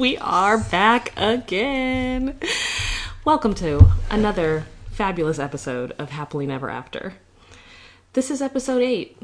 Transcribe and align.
we 0.00 0.16
are 0.16 0.56
back 0.56 1.12
again. 1.14 2.38
Welcome 3.26 3.52
to 3.56 3.86
another 4.10 4.64
fabulous 4.90 5.38
episode 5.38 5.92
of 5.98 6.08
Happily 6.08 6.46
Never 6.46 6.70
After. 6.70 7.12
This 8.14 8.30
is 8.30 8.40
episode 8.40 8.80
eight. 8.80 9.18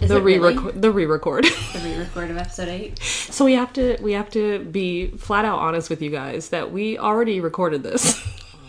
Is 0.00 0.10
the 0.10 0.18
it 0.18 0.22
really? 0.22 0.54
re-record. 0.54 0.80
The 0.80 0.92
re-record. 0.92 1.44
the 1.72 1.80
re-record 1.82 2.30
of 2.30 2.36
episode 2.36 2.68
eight? 2.68 3.00
so 3.00 3.44
we 3.44 3.54
have 3.54 3.72
to 3.72 3.98
we 4.00 4.12
have 4.12 4.30
to 4.30 4.60
be 4.60 5.08
flat 5.08 5.44
out 5.44 5.58
honest 5.58 5.90
with 5.90 6.00
you 6.02 6.10
guys 6.10 6.50
that 6.50 6.70
we 6.70 6.96
already 6.96 7.40
recorded 7.40 7.82
this, 7.82 8.20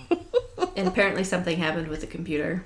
And 0.76 0.88
apparently 0.88 1.24
something 1.24 1.60
happened 1.60 1.88
with 1.88 2.02
the 2.02 2.08
computer. 2.08 2.66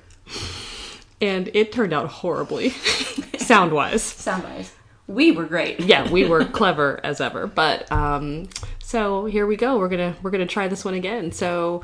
and 1.19 1.49
it 1.53 1.73
turned 1.73 1.91
out 1.91 2.07
horribly, 2.07 2.69
sound 3.37 3.73
wise. 3.73 4.01
Sound 4.01 4.45
wise, 4.45 4.71
we 5.07 5.31
were 5.31 5.45
great. 5.45 5.79
yeah, 5.81 6.09
we 6.09 6.25
were 6.25 6.45
clever 6.45 6.99
as 7.03 7.21
ever. 7.21 7.47
But 7.47 7.91
um, 7.91 8.49
so 8.79 9.25
here 9.25 9.47
we 9.47 9.55
go. 9.55 9.77
We're 9.77 9.89
gonna 9.89 10.15
we're 10.21 10.31
gonna 10.31 10.45
try 10.45 10.67
this 10.67 10.85
one 10.85 10.93
again. 10.93 11.31
So 11.31 11.81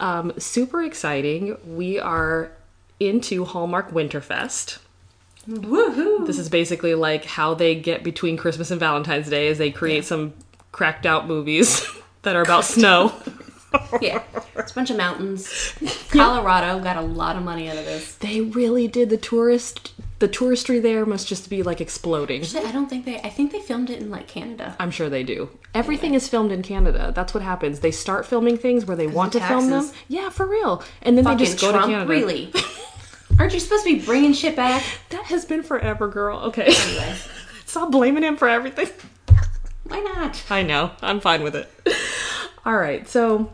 um, 0.00 0.32
super 0.38 0.82
exciting. 0.82 1.56
We 1.76 1.98
are 1.98 2.52
into 3.00 3.44
Hallmark 3.44 3.90
Winterfest. 3.90 4.78
Woohoo! 5.48 6.26
This 6.26 6.38
is 6.38 6.48
basically 6.48 6.94
like 6.94 7.24
how 7.24 7.54
they 7.54 7.74
get 7.74 8.02
between 8.02 8.36
Christmas 8.36 8.70
and 8.70 8.80
Valentine's 8.80 9.28
Day, 9.28 9.48
is 9.48 9.58
they 9.58 9.70
create 9.70 10.04
some 10.04 10.32
cracked 10.72 11.06
out 11.06 11.26
movies 11.26 11.86
that 12.22 12.34
are 12.34 12.42
about 12.42 12.64
snow. 12.64 13.12
Yeah, 14.00 14.22
it's 14.56 14.72
a 14.72 14.74
bunch 14.74 14.90
of 14.90 14.96
mountains. 14.96 15.74
Colorado 16.10 16.80
got 16.82 16.96
a 16.96 17.00
lot 17.02 17.36
of 17.36 17.42
money 17.42 17.68
out 17.68 17.76
of 17.76 17.84
this. 17.84 18.14
They 18.16 18.40
really 18.40 18.88
did 18.88 19.10
the 19.10 19.16
tourist. 19.16 19.92
The 20.20 20.28
touristry 20.28 20.78
there 20.78 21.04
must 21.04 21.26
just 21.28 21.50
be 21.50 21.62
like 21.62 21.80
exploding. 21.80 22.44
I 22.56 22.70
don't 22.72 22.88
think 22.88 23.04
they. 23.04 23.18
I 23.20 23.28
think 23.30 23.52
they 23.52 23.60
filmed 23.60 23.90
it 23.90 24.00
in 24.00 24.10
like 24.10 24.28
Canada. 24.28 24.74
I'm 24.78 24.90
sure 24.90 25.08
they 25.10 25.22
do. 25.24 25.50
Everything 25.74 26.14
is 26.14 26.28
filmed 26.28 26.52
in 26.52 26.62
Canada. 26.62 27.12
That's 27.14 27.34
what 27.34 27.42
happens. 27.42 27.80
They 27.80 27.90
start 27.90 28.24
filming 28.26 28.56
things 28.56 28.84
where 28.86 28.96
they 28.96 29.06
want 29.08 29.32
to 29.32 29.40
of 29.40 29.46
film 29.48 29.70
them. 29.70 29.82
taxes. 29.82 30.02
Yeah, 30.08 30.30
for 30.30 30.46
real. 30.46 30.82
And 31.02 31.16
then 31.18 31.24
Fucking 31.24 31.38
they 31.38 31.44
just 31.44 31.60
go 31.60 31.72
Trump, 31.72 31.86
to 31.86 31.90
Canada. 31.92 32.08
really? 32.10 32.52
Aren't 33.38 33.52
you 33.54 33.60
supposed 33.60 33.84
to 33.84 33.98
be 33.98 34.04
bringing 34.04 34.32
shit 34.32 34.54
back? 34.54 34.84
That 35.10 35.24
has 35.24 35.44
been 35.44 35.62
forever, 35.64 36.06
girl. 36.08 36.38
Okay. 36.38 36.66
Anyway, 36.68 37.16
Stop 37.66 37.90
blaming 37.90 38.22
him 38.22 38.36
for 38.36 38.48
everything. 38.48 38.88
why 39.84 39.98
not? 40.00 40.42
I 40.48 40.62
know. 40.62 40.92
I'm 41.02 41.18
fine 41.18 41.42
with 41.42 41.56
it. 41.56 41.68
All 42.64 42.76
right. 42.76 43.06
So 43.08 43.50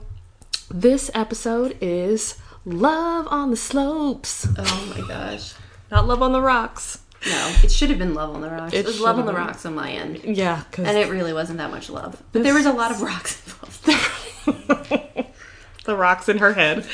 this 0.71 1.11
episode 1.15 1.77
is 1.81 2.37
Love 2.65 3.27
on 3.31 3.51
the 3.51 3.57
Slopes, 3.57 4.47
Oh 4.59 4.95
my 4.97 5.07
gosh. 5.07 5.55
not 5.91 6.07
Love 6.07 6.23
on 6.23 6.33
the 6.33 6.41
Rocks. 6.41 6.99
No, 7.27 7.55
it 7.63 7.71
should 7.71 7.91
have 7.91 7.99
been 7.99 8.15
Love 8.15 8.35
on 8.35 8.41
the 8.41 8.49
Rocks. 8.51 8.73
It 8.73 8.81
It, 8.81 8.87
was 8.87 9.01
Love 9.01 9.19
on 9.19 9.27
the 9.27 9.33
been. 9.33 9.41
Rocks 9.41 9.67
on 9.67 9.75
my 9.75 9.91
end. 9.91 10.21
Yeah, 10.25 10.63
And 10.79 10.97
it 10.97 11.11
really 11.11 11.33
wasn't 11.33 11.59
that 11.59 11.71
much 11.71 11.91
love. 11.91 12.23
But 12.33 12.43
there 12.45 12.55
was 12.55 12.67
a 12.67 12.73
lot 12.73 12.91
of 12.91 13.03
rocks 13.03 13.43
involved. 13.47 15.27
the 15.85 15.97
rocks 15.97 16.29
in 16.29 16.39
her 16.39 16.55
head. 16.55 16.87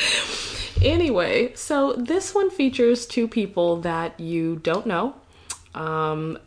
Anyway, 0.83 1.55
so 1.55 1.93
this 1.95 2.35
one 2.35 2.51
features 2.51 3.07
two 3.07 3.29
people 3.29 3.77
that 3.83 4.19
you 4.19 4.57
don't 4.57 4.87
know. 4.87 5.15
Um, 5.75 6.39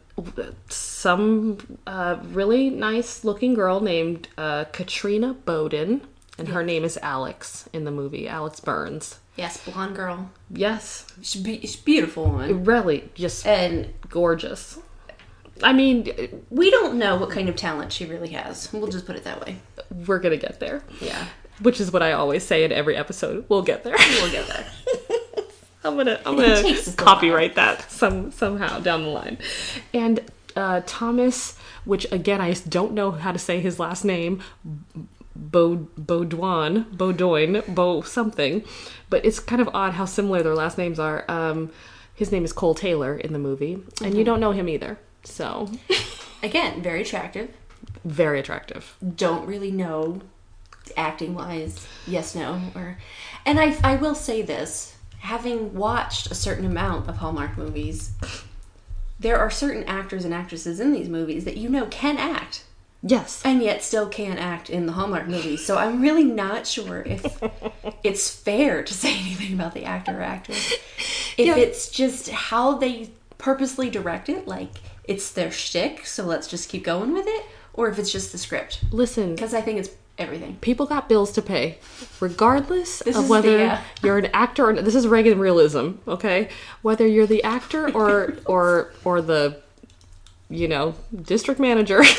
some 0.67 1.57
uh, 1.87 2.17
really 2.31 2.69
nice 2.69 3.23
looking 3.23 3.53
girl 3.53 3.79
named 3.79 4.27
uh, 4.37 4.65
Katrina 4.65 5.33
Bowden, 5.33 6.01
and 6.39 6.47
her 6.49 6.63
name 6.63 6.83
is 6.83 6.97
Alex 7.01 7.67
in 7.73 7.83
the 7.83 7.91
movie, 7.91 8.27
Alex 8.27 8.59
Burns. 8.59 9.19
Yes, 9.35 9.63
blonde 9.65 9.95
girl. 9.95 10.31
Yes, 10.49 11.05
She's, 11.21 11.41
be- 11.41 11.61
she's 11.61 11.79
a 11.79 11.83
beautiful 11.83 12.25
woman. 12.25 12.63
really, 12.65 13.09
just 13.15 13.45
And 13.47 13.93
gorgeous. 14.09 14.79
I 15.63 15.73
mean, 15.73 16.43
we 16.49 16.71
don't 16.71 16.97
know 16.97 17.17
what 17.17 17.29
kind 17.29 17.49
of 17.49 17.55
talent 17.55 17.91
she 17.93 18.05
really 18.05 18.29
has. 18.29 18.71
We'll 18.73 18.87
just 18.87 19.05
put 19.05 19.15
it 19.17 19.23
that 19.25 19.45
way. 19.45 19.57
we're 20.07 20.19
gonna 20.19 20.37
get 20.37 20.59
there, 20.59 20.83
Yeah. 21.01 21.25
which 21.61 21.79
is 21.81 21.91
what 21.91 22.01
I 22.01 22.13
always 22.13 22.43
say 22.45 22.63
in 22.63 22.71
every 22.71 22.95
episode. 22.95 23.45
We'll 23.49 23.61
get 23.61 23.83
there. 23.83 23.95
We'll 23.97 24.31
get 24.31 24.47
there. 24.47 24.65
I'm 25.83 25.95
gonna 25.97 26.19
I'm 26.25 26.35
gonna 26.37 26.61
takes 26.61 26.87
us 26.87 26.93
a 26.93 26.97
copyright 26.97 27.55
that 27.55 27.89
some 27.91 28.31
somehow 28.31 28.79
down 28.79 29.03
the 29.03 29.09
line. 29.09 29.37
And 29.93 30.19
uh, 30.55 30.81
Thomas, 30.85 31.57
which 31.85 32.05
again 32.11 32.41
I 32.41 32.53
don't 32.67 32.91
know 32.93 33.11
how 33.11 33.31
to 33.31 33.39
say 33.39 33.59
his 33.61 33.79
last 33.79 34.03
name, 34.03 34.41
Bo 35.39 35.87
Baudouin, 35.99 36.85
Baudoin, 36.95 37.63
Bo 37.73 38.01
something, 38.01 38.63
but 39.09 39.25
it's 39.25 39.39
kind 39.39 39.61
of 39.61 39.69
odd 39.73 39.93
how 39.93 40.05
similar 40.05 40.43
their 40.43 40.55
last 40.55 40.77
names 40.77 40.99
are. 40.99 41.23
Um, 41.29 41.71
his 42.13 42.31
name 42.31 42.43
is 42.43 42.51
Cole 42.53 42.75
Taylor 42.75 43.15
in 43.17 43.31
the 43.33 43.39
movie, 43.39 43.81
and 44.03 44.15
you 44.17 44.23
don't 44.23 44.39
know 44.39 44.51
him 44.51 44.67
either. 44.67 44.99
So 45.23 45.69
Again, 46.43 46.81
very 46.81 47.01
attractive. 47.01 47.49
very 48.05 48.39
attractive. 48.39 48.95
Don't 49.15 49.45
really 49.47 49.71
know 49.71 50.21
acting 50.97 51.33
wise. 51.35 51.85
Yes, 52.07 52.35
no. 52.35 52.61
Or 52.75 52.97
and 53.45 53.59
I 53.59 53.77
I 53.83 53.95
will 53.95 54.15
say 54.15 54.41
this, 54.41 54.95
having 55.19 55.73
watched 55.75 56.31
a 56.31 56.35
certain 56.35 56.65
amount 56.65 57.07
of 57.09 57.17
Hallmark 57.17 57.57
movies, 57.57 58.11
there 59.19 59.37
are 59.37 59.49
certain 59.49 59.83
actors 59.85 60.25
and 60.25 60.33
actresses 60.33 60.79
in 60.79 60.91
these 60.91 61.09
movies 61.09 61.45
that 61.45 61.57
you 61.57 61.69
know 61.69 61.85
can 61.87 62.17
act. 62.17 62.63
Yes. 63.01 63.41
and 63.45 63.61
yet 63.63 63.81
still 63.83 64.07
can't 64.09 64.39
act 64.39 64.69
in 64.69 64.85
the 64.85 64.91
Hallmark 64.93 65.27
movies. 65.27 65.65
So 65.65 65.77
I'm 65.77 66.01
really 66.01 66.25
not 66.25 66.67
sure 66.67 67.01
if 67.05 67.41
it's 68.03 68.29
fair 68.29 68.83
to 68.83 68.93
say 68.93 69.13
anything 69.17 69.53
about 69.53 69.73
the 69.73 69.85
actor 69.85 70.19
or 70.19 70.21
actress. 70.21 70.73
If 71.37 71.47
Yeah. 71.47 71.55
it's 71.57 71.89
just 71.89 72.29
how 72.29 72.77
they 72.77 73.09
purposely 73.37 73.89
direct 73.89 74.27
it, 74.27 74.47
like 74.47 74.69
it's 75.05 75.31
their 75.31 75.49
shtick, 75.51 76.05
so 76.05 76.25
let's 76.25 76.47
just 76.47 76.69
keep 76.69 76.83
going 76.83 77.13
with 77.13 77.25
it, 77.25 77.45
or 77.73 77.87
if 77.89 77.97
it's 77.97 78.11
just 78.11 78.31
the 78.33 78.37
script. 78.37 78.81
Listen, 78.91 79.33
Because 79.35 79.53
I 79.53 79.61
think 79.61 79.79
it's 79.79 79.89
everything. 80.17 80.57
people 80.59 80.85
got 80.85 81.07
bills 81.07 81.31
to 81.31 81.41
pay 81.41 81.77
regardless 82.19 82.99
of 82.99 83.07
is 83.07 83.15
the, 83.15 83.21
whether 83.23 83.59
uh, 83.65 83.81
you're 84.03 84.17
an 84.17 84.25
actor 84.33 84.67
or 84.67 84.73
this 84.81 84.93
is 84.93 85.07
reagan 85.07 85.39
realism 85.39 85.91
okay 86.05 86.49
whether 86.81 87.07
you're 87.07 87.25
the 87.25 87.41
actor 87.41 87.89
or 87.95 88.33
or 88.45 88.91
or 89.05 89.21
the 89.21 89.57
you 90.49 90.67
know 90.67 90.93
district 91.23 91.57
manager 91.57 92.01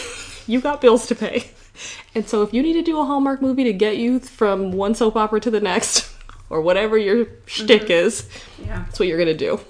you 0.47 0.61
got 0.61 0.81
bills 0.81 1.07
to 1.07 1.15
pay 1.15 1.51
and 2.15 2.29
so 2.29 2.43
if 2.43 2.53
you 2.53 2.63
need 2.63 2.73
to 2.75 2.83
do 2.83 2.99
a 3.01 3.05
hallmark 3.05 3.41
movie 3.41 3.65
to 3.65 3.73
get 3.73 3.97
you 3.97 4.19
from 4.21 4.73
one 4.73 4.95
soap 4.95 5.17
opera 5.17 5.41
to 5.41 5.51
the 5.51 5.61
next 5.61 6.13
or 6.51 6.61
whatever 6.61 6.99
your 6.99 7.27
shtick 7.47 7.83
Mm-hmm. 7.83 7.93
is 7.93 8.29
Yeah. 8.59 8.83
that's 8.85 8.99
what 8.99 9.09
you're 9.09 9.19
gonna 9.19 9.35
do 9.35 9.61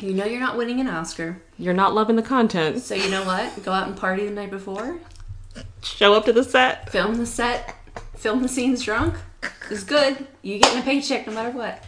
You 0.00 0.12
know 0.14 0.24
you're 0.24 0.40
not 0.40 0.56
winning 0.56 0.78
an 0.80 0.86
Oscar, 0.88 1.40
you're 1.58 1.74
not 1.74 1.94
loving 1.94 2.16
the 2.16 2.22
content 2.22 2.80
so 2.82 2.94
you 2.94 3.10
know 3.10 3.24
what? 3.24 3.62
Go 3.64 3.72
out 3.72 3.88
and 3.88 3.96
party 3.96 4.24
the 4.26 4.30
night 4.32 4.50
before, 4.50 4.98
show 5.82 6.14
up 6.14 6.24
to 6.26 6.32
the 6.32 6.44
set 6.44 6.90
film 6.90 7.16
the 7.16 7.26
set, 7.26 7.74
film 8.16 8.42
the 8.42 8.48
scenes 8.48 8.82
drunk. 8.82 9.14
It's 9.70 9.84
good. 9.84 10.26
You're 10.42 10.58
getting 10.60 10.80
a 10.80 10.82
paycheck 10.82 11.26
no 11.26 11.32
matter 11.32 11.50
what. 11.56 11.84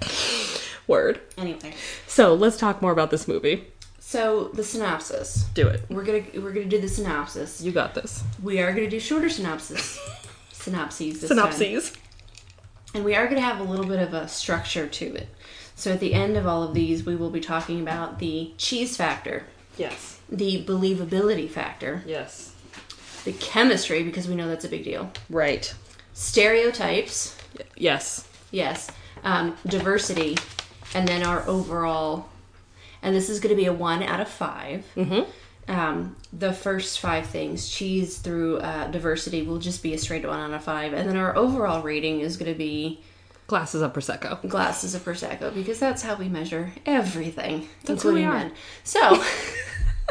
word 0.87 1.21
Anyway. 1.39 1.75
so 2.07 2.35
let's 2.35 2.57
talk 2.57 2.81
more 2.83 2.93
about 2.93 3.11
this 3.11 3.29
movie 3.29 3.67
So 4.11 4.51
the 4.55 4.65
synopsis. 4.65 5.45
do 5.55 5.69
it 5.69 5.85
We're 5.89 6.03
gonna 6.03 6.25
we're 6.35 6.51
gonna 6.51 6.67
do 6.67 6.81
the 6.81 6.89
synopsis. 6.89 7.61
you 7.61 7.71
got 7.71 7.95
this 7.95 8.25
We 8.43 8.59
are 8.61 8.73
gonna 8.73 8.91
do 8.91 8.99
shorter 8.99 9.31
synopsis. 9.31 10.01
Synopses. 10.53 11.21
This 11.21 11.31
Time. 11.31 11.39
synopses 11.39 11.93
And 12.93 13.05
we 13.05 13.15
are 13.15 13.29
gonna 13.29 13.41
have 13.41 13.61
a 13.61 13.63
little 13.63 13.87
bit 13.87 14.01
of 14.01 14.13
a 14.13 14.27
structure 14.27 14.89
to 14.89 15.15
it. 15.15 15.29
So 15.77 15.93
at 15.93 16.01
the 16.01 16.13
end 16.13 16.37
of 16.37 16.45
all 16.45 16.65
of 16.65 16.75
these, 16.75 17.07
we 17.07 17.15
will 17.15 17.31
be 17.31 17.39
talking 17.39 17.81
about 17.81 18.19
the 18.19 18.53
cheese 18.59 18.97
factor, 18.97 19.45
yes 19.77 20.19
the 20.29 20.65
believability 20.65 21.49
factor, 21.49 22.03
yes 22.05 22.53
the 23.23 23.33
chemistry 23.35 24.03
because 24.03 24.27
we 24.27 24.35
know 24.35 24.49
that's 24.49 24.65
a 24.65 24.69
big 24.69 24.83
deal, 24.83 25.13
right 25.29 25.73
stereotypes, 26.15 27.37
yes 27.77 28.27
yes, 28.51 28.91
um, 29.23 29.57
diversity, 29.67 30.37
and 30.95 31.07
then 31.07 31.23
our 31.23 31.47
overall. 31.47 32.29
And 33.03 33.15
this 33.15 33.29
is 33.31 33.41
going 33.41 33.55
to 33.55 33.61
be 33.61 33.67
a 33.67 33.73
one 33.73 34.03
out 34.03 34.21
of 34.21 34.29
5 34.29 34.85
Mm-hmm. 34.97 35.31
Um, 35.69 36.17
the 36.33 36.53
first 36.53 36.99
five 36.99 37.27
things, 37.27 37.69
cheese 37.69 38.19
through 38.19 38.59
uh, 38.59 38.89
diversity, 38.89 39.43
will 39.43 39.59
just 39.59 39.85
be 39.85 39.95
a 39.95 39.99
straight 39.99 40.27
one 40.27 40.41
out 40.41 40.53
of 40.53 40.65
five, 40.65 40.93
and 40.93 41.09
then 41.09 41.17
our 41.17 41.37
overall 41.37 41.81
rating 41.83 42.21
is 42.21 42.37
going 42.37 42.51
to 42.51 42.59
be 42.59 43.03
glasses 43.47 43.81
of 43.83 43.93
prosecco 43.93 44.49
glasses 44.49 44.95
of 44.97 45.05
prosecco 45.05 45.53
because 45.55 45.79
that's 45.79 46.03
how 46.03 46.17
we 46.17 46.29
measure 46.29 46.73
everything, 46.87 47.69
That's 47.85 48.05
including 48.05 48.25
are. 48.27 48.33
men. 48.35 48.53
So 48.83 49.23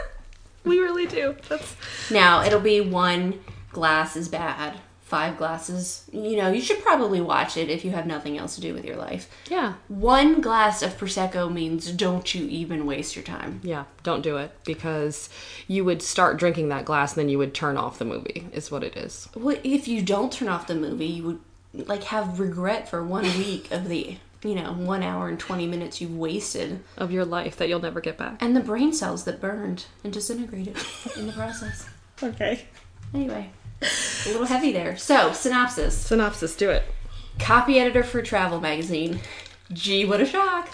We 0.64 0.80
really 0.80 1.08
do. 1.08 1.36
That's 1.50 1.76
now 2.12 2.44
it'll 2.44 2.60
be 2.60 2.80
one 2.80 3.40
glass 3.72 4.16
is 4.16 4.30
bad, 4.30 4.78
five 5.10 5.38
glasses. 5.38 6.04
You 6.14 6.38
know, 6.38 6.50
you 6.52 6.62
should 6.62 6.82
probably 6.82 7.20
watch 7.20 7.58
it 7.58 7.70
if 7.70 7.84
you 7.84 7.92
have 7.92 8.06
nothing 8.06 8.38
else 8.38 8.56
to 8.56 8.62
do 8.62 8.74
with 8.74 8.86
your 8.86 8.96
life. 8.96 9.30
yeah, 9.50 9.74
One 9.88 10.40
glass 10.42 10.82
of 10.82 10.98
prosecco 10.98 11.52
means 11.52 11.92
don't 11.92 12.34
you 12.34 12.46
even 12.48 12.86
waste 12.86 13.16
your 13.16 13.24
time. 13.26 13.60
yeah. 13.64 13.86
Don't 14.04 14.22
do 14.22 14.38
it 14.38 14.52
because 14.66 15.30
you 15.68 15.84
would 15.84 16.02
start 16.02 16.38
drinking 16.38 16.70
that 16.70 16.86
glass 16.86 17.14
and 17.14 17.22
then 17.22 17.30
you 17.30 17.38
would 17.38 17.54
turn 17.54 17.76
off 17.76 18.00
the 18.00 18.06
movie. 18.06 18.48
Is 18.54 18.72
what 18.72 18.84
it 18.84 18.96
is. 18.96 19.28
Well, 19.36 19.58
if 19.64 19.88
you 19.88 20.02
don't 20.02 20.32
turn 20.32 20.48
off 20.48 20.68
the 20.68 20.76
movie, 20.76 21.06
you 21.08 21.24
would 21.74 21.88
like 21.88 22.04
have 22.06 22.40
regret 22.40 22.88
for 22.90 23.04
one 23.04 23.24
week 23.38 23.72
of 23.72 23.90
the 23.90 24.18
you 24.42 24.56
know 24.56 24.72
one 24.74 25.04
hour 25.04 25.28
and 25.28 25.38
twenty 25.38 25.68
minutes 25.68 26.00
you've 26.00 26.16
wasted, 26.18 26.80
Of 26.98 27.12
your 27.12 27.26
life 27.26 27.58
that 27.58 27.68
you'll 27.68 27.82
never 27.82 28.00
get 28.00 28.18
back. 28.18 28.38
and 28.42 28.56
the 28.56 28.62
brain 28.62 28.94
cells 28.94 29.26
that 29.26 29.42
burned 29.42 29.86
and 30.04 30.14
disintegrated 30.14 30.78
in 31.18 31.28
the 31.28 31.34
process. 31.34 31.88
Okay. 32.24 32.66
Anyway, 33.14 33.50
A 33.82 34.30
little 34.30 34.46
heavy 34.46 34.72
there. 34.72 34.98
So, 34.98 35.32
synopsis. 35.32 35.98
Synopsis, 35.98 36.56
do 36.56 36.70
it. 36.70 36.84
Copy 37.40 37.80
editor 37.80 38.04
for 38.04 38.22
travel 38.22 38.60
magazine. 38.60 39.20
Gee, 39.72 40.06
what 40.06 40.20
a 40.20 40.26
shock. 40.26 40.70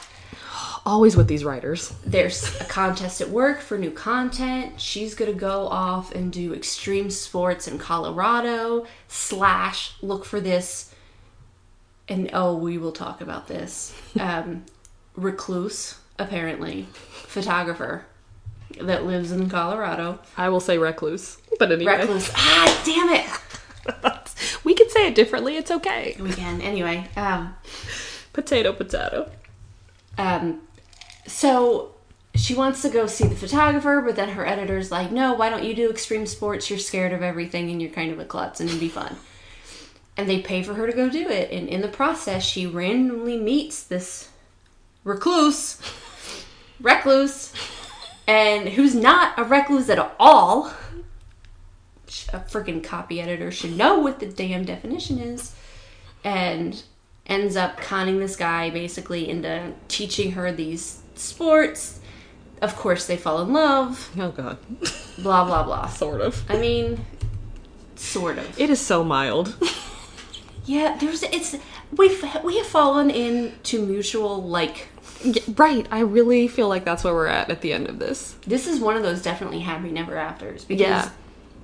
Always 0.85 1.15
with 1.15 1.27
these 1.27 1.43
writers. 1.43 1.93
There's 2.05 2.59
a 2.61 2.65
contest 2.65 3.21
at 3.21 3.29
work 3.29 3.59
for 3.59 3.77
new 3.77 3.91
content. 3.91 4.79
She's 4.79 5.15
gonna 5.15 5.33
go 5.33 5.67
off 5.67 6.13
and 6.13 6.31
do 6.31 6.53
extreme 6.53 7.09
sports 7.09 7.67
in 7.67 7.79
Colorado. 7.79 8.85
Slash, 9.07 9.93
look 10.01 10.25
for 10.25 10.39
this. 10.39 10.93
And 12.07 12.29
oh, 12.33 12.55
we 12.55 12.77
will 12.77 12.91
talk 12.91 13.21
about 13.21 13.47
this. 13.47 13.95
Um, 14.19 14.65
recluse, 15.15 15.95
apparently, 16.19 16.87
photographer 16.93 18.05
that 18.81 19.05
lives 19.05 19.31
in 19.31 19.49
Colorado. 19.49 20.19
I 20.37 20.49
will 20.49 20.59
say 20.59 20.77
recluse, 20.77 21.37
but 21.59 21.71
anyway, 21.71 21.99
Recluse. 21.99 22.31
Ah, 22.35 22.81
damn 22.85 23.09
it. 23.09 24.61
we 24.63 24.73
can 24.73 24.89
say 24.89 25.07
it 25.07 25.15
differently. 25.15 25.57
It's 25.57 25.71
okay. 25.71 26.15
We 26.19 26.31
can. 26.31 26.61
Anyway, 26.61 27.07
um, 27.15 27.55
Potato, 28.35 28.73
potato. 28.73 29.31
Um, 30.17 30.59
so 31.25 31.95
she 32.35 32.53
wants 32.53 32.81
to 32.81 32.89
go 32.89 33.07
see 33.07 33.25
the 33.25 33.35
photographer, 33.35 34.03
but 34.05 34.17
then 34.17 34.27
her 34.29 34.45
editor's 34.45 34.91
like, 34.91 35.09
no, 35.09 35.33
why 35.33 35.49
don't 35.49 35.63
you 35.63 35.73
do 35.73 35.89
extreme 35.89 36.25
sports? 36.25 36.69
You're 36.69 36.77
scared 36.77 37.13
of 37.13 37.23
everything 37.23 37.71
and 37.71 37.81
you're 37.81 37.91
kind 37.91 38.11
of 38.11 38.19
a 38.19 38.25
klutz 38.25 38.59
and 38.59 38.67
it'd 38.67 38.81
be 38.81 38.89
fun. 38.89 39.15
And 40.17 40.29
they 40.29 40.41
pay 40.41 40.63
for 40.63 40.73
her 40.73 40.85
to 40.85 40.91
go 40.91 41.09
do 41.09 41.29
it. 41.29 41.49
And 41.49 41.69
in 41.69 41.79
the 41.79 41.87
process, 41.87 42.43
she 42.43 42.67
randomly 42.67 43.37
meets 43.39 43.83
this 43.83 44.29
recluse, 45.05 45.79
recluse, 46.81 47.53
and 48.27 48.69
who's 48.69 48.95
not 48.95 49.37
a 49.37 49.43
recluse 49.43 49.89
at 49.89 50.15
all. 50.19 50.73
A 52.31 52.39
freaking 52.39 52.83
copy 52.83 53.19
editor 53.19 53.51
should 53.51 53.75
know 53.77 53.99
what 53.99 54.19
the 54.19 54.25
damn 54.25 54.63
definition 54.65 55.19
is. 55.19 55.53
And 56.23 56.81
ends 57.27 57.55
up 57.55 57.77
conning 57.77 58.19
this 58.19 58.35
guy 58.35 58.69
basically 58.69 59.29
into 59.29 59.73
teaching 59.87 60.31
her 60.33 60.51
these 60.51 61.01
sports. 61.15 61.99
Of 62.61 62.75
course, 62.75 63.05
they 63.05 63.17
fall 63.17 63.41
in 63.41 63.53
love. 63.53 64.11
Oh 64.17 64.29
god, 64.31 64.57
Blah 65.17 65.45
blah 65.45 65.63
blah. 65.63 65.87
sort 65.89 66.21
of. 66.21 66.43
I 66.49 66.57
mean, 66.57 67.05
sort 67.95 68.37
of. 68.37 68.59
It 68.59 68.69
is 68.69 68.79
so 68.79 69.03
mild. 69.03 69.55
Yeah, 70.65 70.97
there's 70.99 71.21
it's 71.21 71.55
we've 71.95 72.25
we 72.43 72.57
have 72.57 72.65
fallen 72.67 73.09
into 73.11 73.85
mutual 73.85 74.41
like. 74.41 74.89
Yeah, 75.25 75.41
right. 75.57 75.87
I 75.91 75.99
really 75.99 76.47
feel 76.47 76.67
like 76.67 76.85
that's 76.85 77.03
where 77.03 77.13
we're 77.13 77.27
at 77.27 77.49
at 77.49 77.61
the 77.61 77.73
end 77.73 77.87
of 77.87 77.99
this. 77.99 78.35
This 78.45 78.67
is 78.67 78.79
one 78.79 78.95
of 78.95 79.03
those 79.03 79.21
definitely 79.21 79.59
happy 79.59 79.91
never 79.91 80.15
afters 80.15 80.65
because 80.65 80.81
Yeah. 80.81 81.09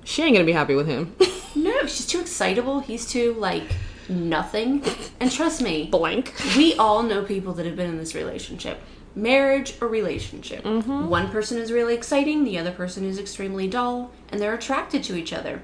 She 0.04 0.24
ain't 0.24 0.34
gonna 0.34 0.46
be 0.46 0.52
happy 0.52 0.74
with 0.74 0.88
him. 0.88 1.16
no, 1.56 1.82
she's 1.82 2.08
too 2.08 2.20
excitable. 2.20 2.80
He's 2.80 3.06
too 3.06 3.34
like 3.34 3.76
nothing. 4.10 4.84
And 5.20 5.32
trust 5.32 5.62
me, 5.62 5.88
Blank. 5.92 6.34
we 6.58 6.74
all 6.76 7.04
know 7.04 7.24
people 7.24 7.54
that 7.54 7.66
have 7.66 7.76
been 7.76 7.90
in 7.90 7.98
this 7.98 8.16
relationship 8.16 8.80
marriage 9.16 9.76
or 9.82 9.88
relationship 9.88 10.64
mm-hmm. 10.64 11.10
one 11.10 11.30
person 11.30 11.58
is 11.58 11.72
really 11.72 11.94
exciting 11.94 12.44
the 12.44 12.58
other 12.58 12.72
person 12.72 13.04
is 13.04 13.20
extremely 13.20 13.68
dull 13.68 14.10
and 14.30 14.40
they're 14.40 14.54
attracted 14.54 15.04
to 15.04 15.18
each 15.18 15.34
other 15.34 15.62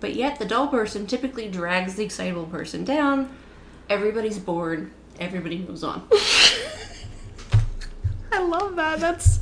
but 0.00 0.14
yet 0.14 0.38
the 0.38 0.46
dull 0.46 0.68
person 0.68 1.06
typically 1.06 1.48
drags 1.48 1.96
the 1.96 2.04
excitable 2.04 2.46
person 2.46 2.84
down 2.84 3.28
everybody's 3.90 4.38
bored 4.38 4.90
everybody 5.20 5.58
moves 5.58 5.84
on 5.84 6.08
I 8.32 8.40
love 8.40 8.76
that. 8.76 9.00
That's 9.00 9.40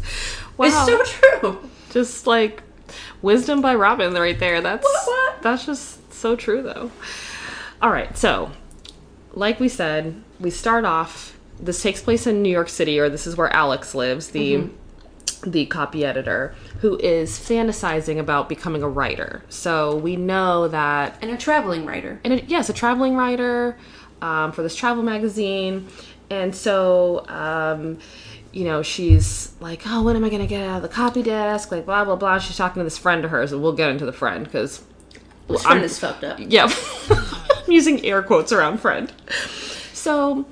wow. 0.57 0.67
it's 0.67 0.87
so 0.87 1.03
true 1.05 1.71
just 1.95 2.27
like 2.27 2.63
wisdom 3.23 3.63
by 3.63 3.75
Robin 3.75 4.13
right 4.13 4.39
there. 4.39 4.61
That's 4.61 4.85
What, 4.85 5.07
what? 5.07 5.43
that's 5.43 5.65
just 5.65 6.13
so 6.13 6.37
true 6.37 6.61
though. 6.61 6.91
All 7.81 7.91
right, 7.91 8.17
so 8.19 8.51
like 9.33 9.61
we 9.61 9.69
said, 9.69 10.21
we 10.41 10.51
start 10.51 10.85
off. 10.85 11.39
This 11.59 11.81
takes 11.81 12.03
place 12.03 12.27
in 12.27 12.43
New 12.43 12.51
York 12.51 12.69
City, 12.69 12.99
or 12.99 13.09
this 13.09 13.27
is 13.27 13.37
where 13.37 13.51
Alex 13.53 13.95
lives, 13.95 14.31
the 14.31 14.69
the 15.47 15.67
copy 15.67 16.05
editor, 16.05 16.55
who 16.81 16.99
is 16.99 17.39
fantasizing 17.39 18.19
about 18.19 18.49
becoming 18.49 18.83
a 18.83 18.89
writer. 18.89 19.43
So 19.49 19.97
we 19.97 20.17
know 20.17 20.69
that 20.69 21.17
and 21.23 21.31
a 21.31 21.37
traveling 21.37 21.87
writer 21.87 22.21
and 22.25 22.33
it, 22.33 22.45
yes, 22.49 22.69
a 22.69 22.73
traveling 22.73 23.15
writer 23.15 23.77
um, 24.21 24.53
for 24.53 24.63
this 24.63 24.75
travel 24.75 25.03
magazine. 25.03 25.87
And 26.31 26.57
so, 26.57 27.27
um, 27.29 27.99
you 28.55 28.65
know, 28.65 28.83
she's 28.83 29.53
like, 29.61 29.83
"Oh, 29.87 30.03
when 30.03 30.15
am 30.17 30.25
I 30.25 30.29
gonna 30.29 30.47
get 30.47 30.62
out 30.62 30.77
of 30.77 30.83
the 30.83 30.89
copy 30.89 31.23
desk?" 31.23 31.73
Like, 31.73 31.85
blah 31.85 32.05
blah 32.05 32.17
blah. 32.17 32.39
She's 32.39 32.56
talking 32.56 32.81
to 32.81 32.85
this 32.85 32.97
friend 32.97 33.25
of 33.25 33.31
hers, 33.31 33.53
and 33.53 33.61
we'll 33.62 33.73
get 33.73 33.91
into 33.91 34.06
the 34.06 34.12
friend 34.12 34.45
because, 34.45 34.83
this 35.49 35.62
friend 35.65 35.83
is 35.83 35.99
fucked 35.99 36.25
up 36.25 36.39
yeah, 36.41 36.73
I'm 37.11 37.73
using 37.73 38.05
air 38.05 38.23
quotes 38.23 38.53
around 38.53 38.79
friend. 38.79 39.12
So, 39.93 40.47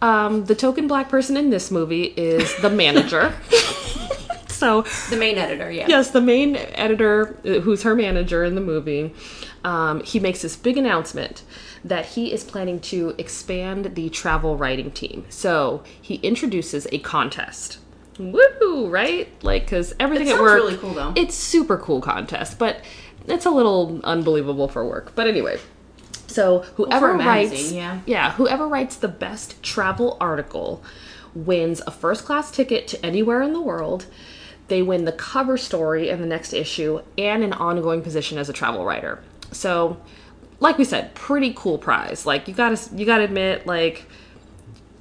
um, 0.00 0.46
the 0.46 0.54
token 0.54 0.86
black 0.88 1.08
person 1.08 1.36
in 1.36 1.50
this 1.50 1.70
movie 1.70 2.14
is 2.16 2.54
the 2.62 2.70
manager. 2.70 3.34
so 4.48 4.82
the 5.10 5.16
main 5.16 5.36
editor 5.36 5.70
yeah 5.70 5.86
Yes, 5.88 6.10
the 6.10 6.20
main 6.20 6.56
editor, 6.56 7.36
uh, 7.44 7.60
who's 7.60 7.82
her 7.82 7.94
manager 7.94 8.44
in 8.44 8.54
the 8.54 8.60
movie, 8.60 9.12
um, 9.64 10.02
he 10.02 10.18
makes 10.18 10.42
this 10.42 10.56
big 10.56 10.78
announcement 10.78 11.42
that 11.84 12.06
he 12.06 12.32
is 12.32 12.42
planning 12.42 12.80
to 12.80 13.14
expand 13.18 13.94
the 13.94 14.08
travel 14.08 14.56
writing 14.56 14.90
team. 14.90 15.26
So 15.28 15.84
he 16.00 16.14
introduces 16.16 16.86
a 16.90 16.98
contest. 16.98 17.78
Woo! 18.18 18.88
Right? 18.88 19.28
Like, 19.42 19.64
because 19.66 19.94
everything 20.00 20.28
It 20.28 20.36
at 20.36 20.40
work, 20.40 20.54
really 20.54 20.76
cool, 20.76 20.94
though. 20.94 21.12
It's 21.14 21.34
super 21.34 21.76
cool 21.76 22.00
contest, 22.00 22.58
but 22.58 22.80
it's 23.26 23.44
a 23.44 23.50
little 23.50 24.00
unbelievable 24.04 24.68
for 24.68 24.86
work. 24.86 25.14
But 25.14 25.26
anyway, 25.26 25.58
so 26.26 26.60
whoever 26.76 27.10
a 27.10 27.18
writes, 27.18 27.50
magazine, 27.50 27.76
yeah. 27.76 28.00
yeah, 28.06 28.32
whoever 28.32 28.66
writes 28.66 28.96
the 28.96 29.08
best 29.08 29.62
travel 29.62 30.16
article 30.20 30.82
wins 31.34 31.82
a 31.86 31.90
first 31.90 32.24
class 32.24 32.50
ticket 32.50 32.86
to 32.88 33.04
anywhere 33.04 33.42
in 33.42 33.52
the 33.52 33.60
world. 33.60 34.06
They 34.68 34.80
win 34.80 35.04
the 35.04 35.12
cover 35.12 35.58
story 35.58 36.08
in 36.08 36.20
the 36.20 36.26
next 36.26 36.52
issue 36.52 37.02
and 37.18 37.42
an 37.44 37.52
ongoing 37.52 38.00
position 38.00 38.38
as 38.38 38.48
a 38.48 38.52
travel 38.52 38.84
writer. 38.84 39.22
So, 39.52 39.98
like 40.64 40.78
we 40.78 40.84
said, 40.84 41.14
pretty 41.14 41.52
cool 41.54 41.76
prize. 41.78 42.24
Like 42.26 42.48
you 42.48 42.54
gotta 42.54 42.78
you 42.96 43.04
gotta 43.06 43.24
admit, 43.24 43.66
like 43.66 44.06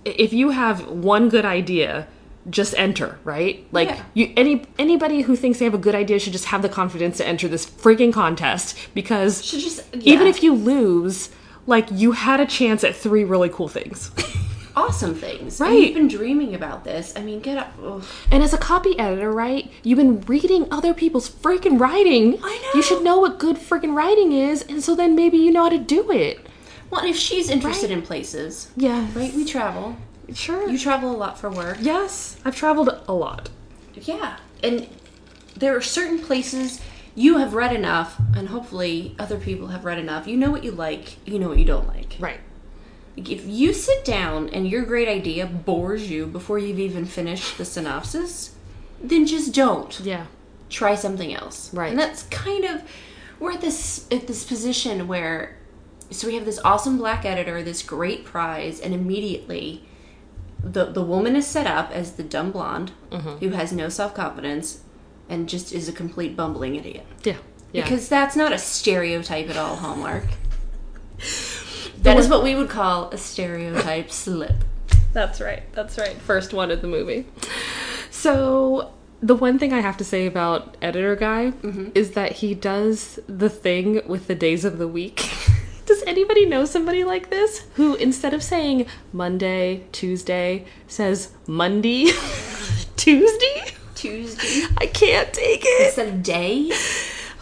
if 0.05 0.33
you 0.33 0.49
have 0.51 0.87
one 0.89 1.29
good 1.29 1.45
idea, 1.45 2.05
just 2.49 2.75
enter, 2.77 3.17
right? 3.23 3.65
Like 3.71 3.87
Yeah. 3.89 4.03
you 4.13 4.33
any 4.35 4.65
anybody 4.77 5.21
who 5.21 5.35
thinks 5.37 5.59
they 5.59 5.65
have 5.65 5.73
a 5.73 5.85
good 5.89 5.95
idea 5.95 6.19
should 6.19 6.33
just 6.33 6.45
have 6.45 6.61
the 6.61 6.69
confidence 6.69 7.17
to 7.17 7.25
enter 7.25 7.47
this 7.47 7.65
freaking 7.65 8.11
contest 8.11 8.77
because 8.93 9.43
Should 9.43 9.61
just 9.61 9.81
even 9.95 10.27
if 10.27 10.43
you 10.43 10.53
lose, 10.53 11.29
like 11.65 11.87
you 11.91 12.11
had 12.11 12.41
a 12.41 12.45
chance 12.45 12.83
at 12.83 12.93
three 12.95 13.23
really 13.23 13.49
cool 13.49 13.69
things. 13.69 14.11
awesome 14.75 15.13
things 15.15 15.59
And 15.61 15.69
Right. 15.69 15.79
you've 15.79 15.93
been 15.93 16.07
dreaming 16.07 16.55
about 16.55 16.83
this 16.83 17.13
i 17.15 17.21
mean 17.21 17.39
get 17.39 17.57
up 17.57 17.73
ugh. 17.85 18.03
and 18.31 18.41
as 18.43 18.53
a 18.53 18.57
copy 18.57 18.97
editor, 18.97 19.31
right, 19.31 19.69
you've 19.83 19.97
been 19.97 20.21
reading 20.21 20.67
other 20.71 20.93
people's 20.93 21.29
freaking 21.29 21.79
writing. 21.79 22.39
I 22.43 22.57
know. 22.57 22.71
You 22.75 22.81
should 22.81 23.03
know 23.03 23.19
what 23.19 23.37
good 23.39 23.57
freaking 23.57 23.95
writing 23.95 24.31
is, 24.31 24.61
and 24.63 24.83
so 24.83 24.95
then 24.95 25.15
maybe 25.15 25.37
you 25.37 25.51
know 25.51 25.63
how 25.63 25.69
to 25.69 25.77
do 25.77 26.11
it. 26.11 26.39
well 26.89 27.01
and 27.01 27.09
if 27.09 27.17
she's 27.17 27.49
interested 27.49 27.89
Right. 27.89 27.97
in 27.99 28.01
places 28.03 28.69
Yeah. 28.75 29.07
right 29.15 29.33
we 29.33 29.45
travel 29.45 29.95
Sure. 30.33 30.67
you 30.69 30.77
travel 30.77 31.11
a 31.11 31.17
lot 31.17 31.37
for 31.39 31.49
work 31.49 31.77
yes. 31.81 32.37
I've 32.45 32.55
traveled 32.55 32.89
a 33.07 33.13
lot. 33.13 33.49
Yeah, 34.01 34.37
and 34.63 34.87
there 35.55 35.75
are 35.75 35.81
certain 35.81 36.19
places 36.19 36.79
you 37.15 37.37
have 37.37 37.53
read 37.53 37.71
enough, 37.75 38.15
and 38.35 38.47
hopefully 38.49 39.15
other 39.19 39.37
people 39.37 39.67
have 39.67 39.85
read 39.85 39.99
enough. 39.99 40.27
You 40.27 40.35
know 40.35 40.49
what 40.49 40.63
you 40.63 40.71
like, 40.71 41.17
you 41.27 41.37
know 41.37 41.47
what 41.49 41.59
you 41.59 41.65
don't 41.65 41.87
like. 41.87 42.15
Right. 42.19 42.39
If 43.15 43.45
you 43.45 43.73
sit 43.73 44.03
down 44.03 44.49
and 44.49 44.67
your 44.67 44.83
great 44.83 45.07
idea 45.07 45.45
bores 45.45 46.09
you 46.09 46.25
before 46.25 46.57
you've 46.57 46.79
even 46.79 47.05
finished 47.05 47.57
the 47.57 47.65
synopsis, 47.65 48.55
then 49.01 49.27
just 49.27 49.53
don't. 49.53 49.99
Yeah. 49.99 50.25
Try 50.69 50.95
something 50.95 51.33
else. 51.33 51.71
Right. 51.73 51.91
And 51.91 51.99
that's 51.99 52.23
kind 52.23 52.65
of 52.65 52.81
we're 53.39 53.51
at 53.51 53.61
this 53.61 54.07
at 54.11 54.27
this 54.27 54.43
position 54.43 55.07
where 55.07 55.57
so 56.09 56.27
we 56.27 56.35
have 56.35 56.45
this 56.45 56.59
awesome 56.63 56.97
black 56.97 57.25
editor, 57.25 57.61
this 57.63 57.83
great 57.83 58.25
prize, 58.25 58.79
and 58.79 58.93
immediately 58.93 59.83
the 60.63 60.85
the 60.85 61.03
woman 61.03 61.35
is 61.35 61.45
set 61.45 61.67
up 61.67 61.91
as 61.91 62.13
the 62.13 62.23
dumb 62.23 62.51
blonde 62.51 62.93
mm-hmm. 63.11 63.37
who 63.37 63.49
has 63.49 63.73
no 63.73 63.89
self 63.89 64.15
confidence 64.15 64.81
and 65.29 65.47
just 65.49 65.73
is 65.73 65.87
a 65.87 65.93
complete 65.93 66.35
bumbling 66.35 66.75
idiot. 66.75 67.05
Yeah. 67.23 67.37
Yeah. 67.71 67.83
Because 67.83 68.07
that's 68.07 68.35
not 68.35 68.53
a 68.53 68.57
stereotype 68.57 69.49
at 69.49 69.57
all, 69.57 69.75
Hallmark. 69.75 70.25
That 72.03 72.17
is 72.17 72.27
what 72.27 72.43
we 72.43 72.55
would 72.55 72.69
call 72.69 73.09
a 73.09 73.17
stereotype 73.17 74.11
slip. 74.23 74.55
That's 75.13 75.39
right. 75.41 75.63
That's 75.73 75.97
right. 75.97 76.15
First 76.15 76.53
one 76.53 76.71
of 76.71 76.81
the 76.81 76.87
movie. 76.87 77.25
So 78.09 78.91
the 79.21 79.35
one 79.35 79.57
thing 79.59 79.71
I 79.73 79.79
have 79.79 79.97
to 79.97 80.03
say 80.03 80.25
about 80.25 80.75
editor 80.81 81.15
guy 81.15 81.51
mm-hmm. 81.51 81.89
is 81.95 82.11
that 82.11 82.33
he 82.33 82.53
does 82.53 83.19
the 83.27 83.49
thing 83.49 84.01
with 84.07 84.27
the 84.27 84.35
days 84.35 84.65
of 84.65 84.77
the 84.77 84.87
week. 84.87 85.29
Does 85.85 86.01
anybody 86.07 86.45
know 86.45 86.63
somebody 86.63 87.03
like 87.03 87.29
this 87.29 87.65
who 87.75 87.95
instead 87.95 88.33
of 88.33 88.41
saying 88.41 88.85
Monday, 89.11 89.85
Tuesday 89.91 90.65
says 90.87 91.31
Monday, 91.45 92.05
Tuesday? 92.95 93.65
Tuesday 93.93 94.63
I 94.77 94.85
can't 94.85 95.33
take 95.33 95.61
it. 95.63 95.87
instead 95.87 96.07
of 96.07 96.23
day. 96.23 96.71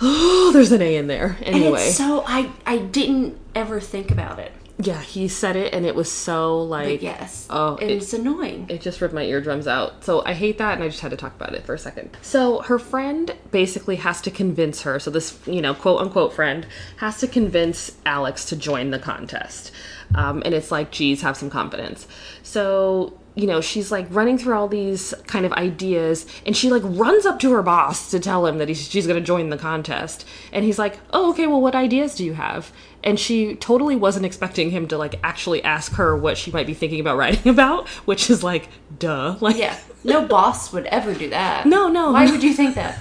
Oh, 0.04 0.50
there's 0.52 0.72
an 0.72 0.82
A 0.82 0.96
in 0.96 1.06
there. 1.06 1.38
And 1.44 1.56
Anyway. 1.58 1.80
it's 1.90 1.96
so 1.96 2.24
I 2.26 2.50
I 2.66 2.80
didn't 2.80 3.38
ever 3.56 3.80
think 3.80 4.12
about 4.12 4.40
it. 4.40 4.52
yeah, 4.80 5.00
he 5.02 5.28
said 5.28 5.56
it 5.56 5.74
and 5.76 5.86
it 5.86 5.94
was 5.94 6.12
so 6.12 6.60
like 6.64 6.88
But 6.88 7.02
yes. 7.04 7.46
Oh, 7.50 7.76
it, 7.76 7.92
it- 7.92 7.96
was 7.96 8.14
annoying. 8.14 8.66
it 8.70 8.82
just 8.82 9.00
ripped 9.02 9.14
my 9.14 9.24
eardrums 9.24 9.68
out. 9.68 10.04
So 10.04 10.24
I 10.26 10.34
hate 10.34 10.58
that 10.58 10.74
and 10.76 10.84
I 10.84 10.88
just 10.88 11.02
had 11.02 11.12
to 11.12 11.18
talk 11.18 11.36
about 11.36 11.54
it 11.54 11.64
for 11.66 11.74
a 11.76 11.78
second. 11.78 12.18
So 12.22 12.62
her 12.62 12.80
friend 12.80 13.36
basically 13.52 13.98
has 13.98 14.22
to 14.22 14.32
convince 14.32 14.82
her, 14.84 15.00
so 15.00 15.12
this, 15.12 15.38
you 15.46 15.62
know, 15.62 15.74
quote 15.74 16.02
unquote 16.02 16.34
friend 16.34 16.66
has 16.98 17.20
to 17.20 17.28
convince 17.28 17.92
Alex 18.06 18.46
to 18.46 18.56
join 18.56 18.90
the 18.92 19.00
contest. 19.00 19.72
Um, 20.16 20.42
and 20.46 20.54
it's 20.54 20.72
like, 20.72 20.92
geez, 20.92 21.22
have 21.22 21.38
some 21.38 21.50
confidence. 21.50 22.06
So, 22.44 23.18
you 23.36 23.48
know, 23.48 23.62
she's 23.62 23.92
like 23.94 24.08
running 24.10 24.38
through 24.38 24.56
all 24.56 24.68
these 24.68 25.14
kind 25.28 25.46
of 25.46 25.54
ideas 25.54 26.26
and 26.46 26.58
she 26.58 26.70
like 26.70 26.82
runs 26.86 27.26
up 27.26 27.40
to 27.40 27.52
her 27.54 27.62
boss 27.62 28.12
to 28.12 28.20
tell 28.20 28.46
him 28.46 28.58
that 28.58 28.68
he's, 28.68 28.90
she's 28.90 29.08
going 29.08 29.18
to 29.20 29.26
join 29.26 29.50
the 29.50 29.58
contest. 29.58 30.26
And 30.52 30.66
he's 30.66 30.78
like, 30.78 31.00
oh, 31.14 31.30
okay, 31.32 31.48
well, 31.48 31.62
what 31.62 31.76
ideas 31.76 32.16
do 32.16 32.26
you 32.26 32.34
have? 32.34 32.74
And 33.04 33.20
she 33.20 33.56
totally 33.56 33.96
wasn't 33.96 34.26
expecting 34.26 34.70
him 34.72 34.88
to 34.90 34.98
like 34.98 35.20
actually 35.24 35.64
ask 35.64 35.94
her 35.94 36.16
what 36.16 36.38
she 36.38 36.52
might 36.52 36.68
be 36.68 36.74
thinking 36.74 37.00
about 37.00 37.18
writing 37.18 37.50
about, 37.52 37.88
which 38.06 38.30
is 38.30 38.44
like, 38.44 38.70
duh. 38.98 39.38
Like, 39.40 39.58
Yeah. 39.58 39.78
No 40.04 40.28
boss 40.28 40.74
would 40.74 40.88
ever 40.88 41.14
do 41.14 41.30
that. 41.30 41.68
No, 41.68 41.88
no. 41.88 42.12
Why 42.12 42.30
would 42.30 42.42
you 42.42 42.54
think 42.54 42.76
that? 42.76 42.98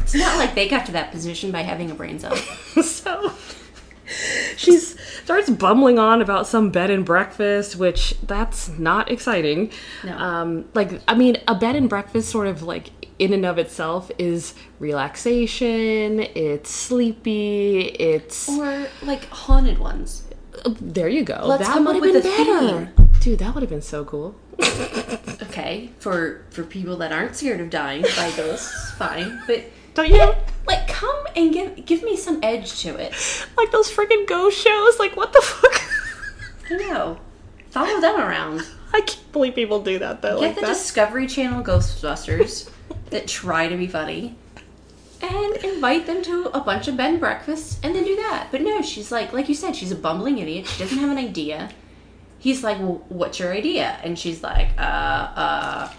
It's 0.00 0.14
not 0.14 0.38
like 0.38 0.54
they 0.54 0.68
got 0.68 0.86
to 0.86 0.92
that 0.92 1.10
position 1.10 1.50
by 1.50 1.62
having 1.62 1.90
a 1.90 1.94
brain 1.94 2.18
cell. 2.18 2.36
so 2.82 3.32
she 4.56 4.78
starts 4.78 5.50
bumbling 5.50 5.98
on 5.98 6.20
about 6.22 6.46
some 6.46 6.70
bed 6.70 6.90
and 6.90 7.04
breakfast, 7.04 7.76
which 7.76 8.14
that's 8.22 8.68
not 8.78 9.10
exciting. 9.10 9.70
No. 10.04 10.16
Um, 10.16 10.64
like, 10.74 11.00
I 11.08 11.14
mean, 11.14 11.38
a 11.48 11.54
bed 11.54 11.76
and 11.76 11.88
breakfast 11.88 12.28
sort 12.28 12.46
of 12.46 12.62
like 12.62 12.90
in 13.18 13.32
and 13.32 13.44
of 13.46 13.58
itself 13.58 14.10
is 14.18 14.54
relaxation, 14.78 16.20
it's 16.20 16.70
sleepy, 16.70 17.80
it's 17.82 18.48
Or 18.48 18.86
like 19.02 19.24
haunted 19.26 19.78
ones. 19.78 20.24
there 20.80 21.08
you 21.08 21.24
go. 21.24 21.40
Let's 21.44 21.66
that 21.66 21.74
come 21.74 21.84
would 21.84 21.96
up 21.96 22.02
have 22.04 22.14
with 22.14 22.22
been 22.24 22.32
a 22.32 22.36
better. 22.92 22.92
Dude, 23.20 23.38
that 23.38 23.54
would 23.54 23.62
have 23.62 23.70
been 23.70 23.82
so 23.82 24.04
cool. 24.04 24.34
Okay. 25.42 25.90
For 25.98 26.42
for 26.50 26.64
people 26.64 26.96
that 26.98 27.12
aren't 27.12 27.36
scared 27.36 27.60
of 27.60 27.70
dying 27.70 28.02
by 28.16 28.32
ghosts, 28.36 28.92
fine. 28.92 29.40
But 29.46 29.64
Don't 29.94 30.08
you? 30.10 30.34
like 30.66 30.86
come 30.88 31.24
and 31.36 31.52
give 31.52 31.84
give 31.84 32.02
me 32.02 32.16
some 32.16 32.40
edge 32.42 32.80
to 32.82 32.96
it. 32.96 33.12
Like 33.56 33.70
those 33.70 33.90
freaking 33.90 34.26
ghost 34.26 34.58
shows. 34.58 34.98
Like, 34.98 35.16
what 35.16 35.32
the 35.32 35.40
fuck? 35.42 35.82
I 36.70 36.76
know. 36.76 37.18
Follow 37.70 38.00
them 38.00 38.20
around. 38.20 38.62
I 38.92 39.00
can't 39.00 39.32
believe 39.32 39.54
people 39.54 39.80
do 39.82 39.98
that 39.98 40.22
though. 40.22 40.40
Get 40.40 40.46
like 40.46 40.54
the 40.56 40.60
that. 40.62 40.68
Discovery 40.74 41.26
Channel 41.26 41.62
Ghostbusters 41.64 42.70
that 43.14 43.28
try 43.28 43.68
to 43.68 43.76
be 43.76 43.86
funny 43.86 44.34
and 45.22 45.56
invite 45.58 46.04
them 46.04 46.20
to 46.20 46.50
a 46.52 46.60
bunch 46.60 46.88
of 46.88 46.96
bed 46.96 47.20
breakfasts 47.20 47.78
and 47.84 47.94
then 47.94 48.04
do 48.04 48.16
that. 48.16 48.48
But 48.50 48.60
no, 48.60 48.82
she's 48.82 49.12
like, 49.12 49.32
like 49.32 49.48
you 49.48 49.54
said, 49.54 49.76
she's 49.76 49.92
a 49.92 49.96
bumbling 49.96 50.38
idiot. 50.38 50.66
She 50.66 50.80
doesn't 50.82 50.98
have 50.98 51.10
an 51.10 51.18
idea. 51.18 51.70
He's 52.40 52.64
like, 52.64 52.80
well, 52.80 53.04
what's 53.08 53.38
your 53.38 53.52
idea? 53.52 53.98
And 54.02 54.18
she's 54.18 54.42
like, 54.42 54.70
uh, 54.76 54.80
uh, 54.80 55.92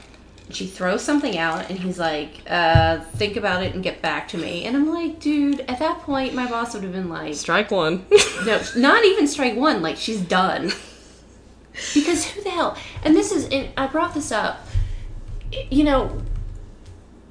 she 0.49 0.67
throws 0.67 1.01
something 1.01 1.37
out 1.37 1.69
and 1.69 1.79
he's 1.79 1.97
like, 1.97 2.41
uh, 2.47 2.99
think 2.99 3.37
about 3.37 3.63
it 3.63 3.73
and 3.73 3.81
get 3.81 4.01
back 4.01 4.27
to 4.27 4.37
me. 4.37 4.65
And 4.65 4.75
I'm 4.75 4.93
like, 4.93 5.21
dude, 5.21 5.61
at 5.61 5.79
that 5.79 5.99
point, 6.01 6.35
my 6.35 6.47
boss 6.47 6.73
would 6.73 6.83
have 6.83 6.91
been 6.91 7.09
like, 7.09 7.33
Strike 7.33 7.71
one. 7.71 8.05
no, 8.45 8.61
not 8.75 9.05
even 9.05 9.25
strike 9.25 9.55
one. 9.55 9.81
Like 9.81 9.95
she's 9.95 10.19
done. 10.19 10.73
Because 11.93 12.25
who 12.25 12.43
the 12.43 12.51
hell? 12.51 12.77
And 13.03 13.15
this 13.15 13.31
is. 13.31 13.49
And 13.49 13.69
I 13.75 13.87
brought 13.87 14.13
this 14.13 14.31
up. 14.31 14.65
You 15.71 15.83
know, 15.83 16.21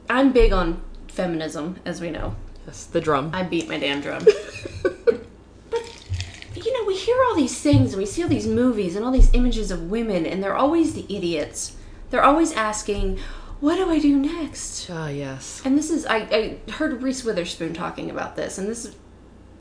I'm 0.08 0.32
big 0.32 0.52
on 0.52 0.82
feminism, 1.08 1.76
as 1.84 2.00
we 2.00 2.10
know. 2.10 2.36
yes, 2.66 2.86
the 2.86 3.00
drum. 3.00 3.30
I 3.32 3.42
beat 3.42 3.68
my 3.68 3.78
damn 3.78 4.00
drum. 4.00 4.24
but 5.70 5.82
you 6.54 6.72
know, 6.72 6.86
we 6.86 6.96
hear 6.96 7.16
all 7.24 7.36
these 7.36 7.58
things 7.60 7.92
and 7.92 7.98
we 8.00 8.06
see 8.06 8.22
all 8.22 8.28
these 8.28 8.46
movies 8.46 8.96
and 8.96 9.04
all 9.04 9.12
these 9.12 9.32
images 9.32 9.70
of 9.70 9.90
women, 9.90 10.26
and 10.26 10.42
they're 10.42 10.56
always 10.56 10.94
the 10.94 11.04
idiots. 11.14 11.76
They're 12.10 12.24
always 12.24 12.52
asking, 12.52 13.18
"What 13.60 13.76
do 13.76 13.90
I 13.90 13.98
do 13.98 14.16
next?" 14.16 14.88
Ah, 14.90 15.08
yes. 15.08 15.62
And 15.64 15.78
this 15.78 15.90
is 15.90 16.06
I, 16.06 16.16
I 16.68 16.70
heard 16.72 17.02
Reese 17.02 17.24
Witherspoon 17.24 17.74
talking 17.74 18.10
about 18.10 18.36
this, 18.36 18.58
and 18.58 18.68
this 18.68 18.94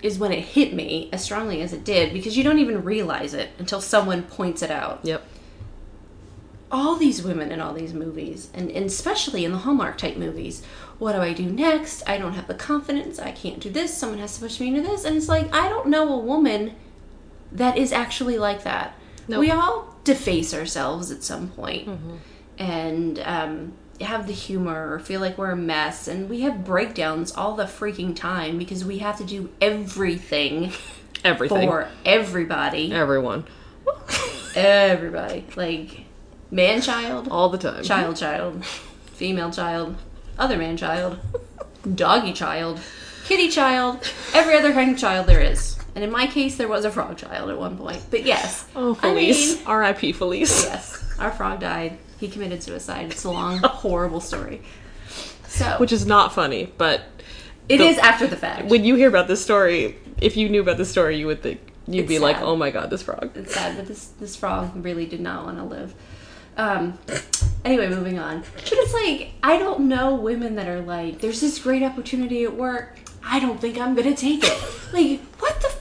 is 0.01 0.19
when 0.19 0.33
it 0.33 0.41
hit 0.41 0.73
me 0.73 1.09
as 1.13 1.23
strongly 1.23 1.61
as 1.61 1.71
it 1.71 1.85
did 1.85 2.13
because 2.13 2.35
you 2.37 2.43
don't 2.43 2.59
even 2.59 2.83
realize 2.83 3.33
it 3.33 3.49
until 3.57 3.79
someone 3.79 4.23
points 4.23 4.61
it 4.61 4.69
out. 4.69 4.99
Yep. 5.03 5.25
All 6.73 6.95
these 6.95 7.21
women 7.23 7.51
in 7.51 7.61
all 7.61 7.73
these 7.73 7.93
movies, 7.93 8.49
and, 8.53 8.69
and 8.71 8.87
especially 8.87 9.45
in 9.45 9.51
the 9.51 9.59
Hallmark 9.59 9.97
type 9.97 10.17
movies, 10.17 10.63
what 10.97 11.13
do 11.13 11.19
I 11.19 11.31
do 11.31 11.45
next? 11.45 12.01
I 12.09 12.17
don't 12.17 12.33
have 12.33 12.47
the 12.47 12.55
confidence. 12.55 13.19
I 13.19 13.31
can't 13.31 13.59
do 13.59 13.69
this. 13.69 13.95
Someone 13.95 14.17
has 14.19 14.35
to 14.35 14.41
push 14.41 14.59
me 14.59 14.69
into 14.69 14.81
this. 14.81 15.05
And 15.05 15.15
it's 15.15 15.29
like, 15.29 15.53
I 15.53 15.69
don't 15.69 15.87
know 15.87 16.11
a 16.11 16.17
woman 16.17 16.73
that 17.51 17.77
is 17.77 17.91
actually 17.93 18.37
like 18.37 18.63
that. 18.63 18.97
Nope. 19.27 19.39
We 19.39 19.51
all 19.51 19.95
deface 20.03 20.53
ourselves 20.53 21.11
at 21.11 21.23
some 21.23 21.49
point 21.49 21.87
and 22.57 23.19
um, 23.19 23.73
have 24.01 24.27
the 24.27 24.33
humor 24.33 24.93
or 24.93 24.99
feel 24.99 25.21
like 25.21 25.37
we're 25.37 25.51
a 25.51 25.55
mess. 25.55 26.07
And 26.07 26.29
we 26.29 26.41
have 26.41 26.65
breakdowns 26.65 27.31
all 27.31 27.55
the 27.55 27.65
freaking 27.65 28.15
time 28.15 28.57
because 28.57 28.83
we 28.83 28.97
have 28.97 29.17
to 29.19 29.23
do 29.23 29.49
everything 29.61 30.71
Everything. 31.23 31.69
for 31.69 31.87
everybody. 32.05 32.91
Everyone. 32.91 33.45
Everybody. 34.55 35.45
Like, 35.55 36.02
man 36.53 36.81
child, 36.81 37.27
All 37.29 37.49
the 37.49 37.57
time. 37.57 37.83
child 37.83 38.15
child, 38.15 38.63
female 38.65 39.51
child, 39.51 39.95
other 40.37 40.57
man 40.57 40.77
child, 40.77 41.19
doggy 41.95 42.33
child, 42.33 42.79
kitty 43.25 43.49
child, 43.49 43.99
every 44.33 44.55
other 44.57 44.71
kind 44.73 44.91
of 44.91 44.97
child 44.97 45.27
there 45.27 45.41
is. 45.41 45.77
And 45.95 46.03
in 46.03 46.11
my 46.11 46.25
case, 46.27 46.55
there 46.57 46.67
was 46.67 46.85
a 46.85 46.91
frog 46.91 47.17
child 47.17 47.49
at 47.49 47.57
one 47.57 47.77
point. 47.77 48.03
But 48.09 48.23
yes. 48.25 48.65
Oh, 48.75 48.97
I 49.03 49.13
mean, 49.13 49.33
Felice. 49.33 49.65
R.I.P. 49.65 50.11
Felice. 50.13 50.63
yes, 50.65 51.03
our 51.19 51.31
frog 51.31 51.59
died. 51.59 51.97
He 52.19 52.27
committed 52.29 52.63
suicide. 52.63 53.11
It's 53.11 53.23
a 53.25 53.29
long, 53.31 53.57
horrible 53.63 54.21
story. 54.21 54.61
So, 55.47 55.75
Which 55.77 55.91
is 55.91 56.05
not 56.07 56.33
funny, 56.33 56.71
but 56.77 57.01
it 57.69 57.77
the- 57.77 57.85
is 57.85 57.97
after 57.99 58.25
the 58.27 58.37
fact. 58.37 58.69
when 58.69 58.83
you 58.83 58.95
hear 58.95 59.07
about 59.07 59.27
this 59.27 59.43
story, 59.43 59.97
if 60.19 60.35
you 60.37 60.49
knew 60.49 60.61
about 60.61 60.77
this 60.77 60.89
story, 60.89 61.17
you 61.17 61.27
would 61.27 61.43
think 61.43 61.59
you'd 61.85 62.01
It's 62.05 62.07
be 62.09 62.17
like, 62.17 62.41
"Oh 62.41 62.55
my 62.55 62.71
god, 62.71 62.89
this 62.89 63.03
frog." 63.03 63.31
it's 63.35 63.53
sad, 63.53 63.77
but 63.77 63.85
this 63.87 64.07
this 64.19 64.35
frog 64.35 64.71
really 64.83 65.05
did 65.05 65.19
not 65.21 65.45
want 65.45 65.57
to 65.57 65.63
live. 65.63 65.93
Um. 66.57 66.97
Anyway, 67.65 67.87
moving 67.87 68.19
on. 68.19 68.41
But 68.55 68.73
it's 68.73 68.93
like 68.93 69.31
I 69.41 69.57
don't 69.57 69.87
know 69.87 70.15
women 70.15 70.55
that 70.55 70.67
are 70.67 70.81
like, 70.81 71.19
"There's 71.19 71.39
this 71.41 71.59
great 71.59 71.81
opportunity 71.83 72.43
at 72.43 72.53
work. 72.55 72.99
I 73.23 73.39
don't 73.39 73.59
think 73.61 73.77
I'm 73.77 73.95
gonna 73.95 74.15
take 74.15 74.43
it." 74.43 74.63
Like, 74.93 75.21
what 75.39 75.59
the? 75.61 75.67
F- 75.67 75.79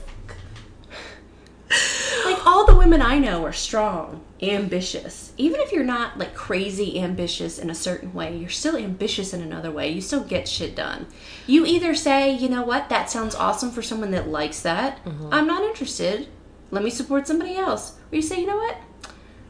like 2.25 2.45
all 2.47 2.65
the 2.65 2.75
women 2.75 3.01
I 3.01 3.19
know 3.19 3.43
are 3.45 3.53
strong, 3.53 4.21
ambitious. 4.41 5.33
Even 5.37 5.59
if 5.61 5.71
you're 5.71 5.83
not 5.83 6.17
like 6.17 6.33
crazy 6.35 6.99
ambitious 6.99 7.59
in 7.59 7.69
a 7.69 7.75
certain 7.75 8.13
way, 8.13 8.35
you're 8.35 8.49
still 8.49 8.75
ambitious 8.77 9.33
in 9.33 9.41
another 9.41 9.71
way. 9.71 9.89
You 9.89 10.01
still 10.01 10.23
get 10.23 10.47
shit 10.47 10.75
done. 10.75 11.05
You 11.47 11.65
either 11.65 11.93
say, 11.95 12.31
you 12.35 12.49
know 12.49 12.63
what, 12.63 12.89
that 12.89 13.09
sounds 13.09 13.35
awesome 13.35 13.71
for 13.71 13.81
someone 13.81 14.11
that 14.11 14.29
likes 14.29 14.61
that. 14.61 14.99
I'm 15.31 15.47
not 15.47 15.63
interested. 15.63 16.27
Let 16.71 16.83
me 16.83 16.89
support 16.89 17.27
somebody 17.27 17.55
else. 17.55 17.97
Or 18.11 18.15
you 18.15 18.21
say, 18.21 18.39
you 18.39 18.47
know 18.47 18.57
what? 18.57 18.77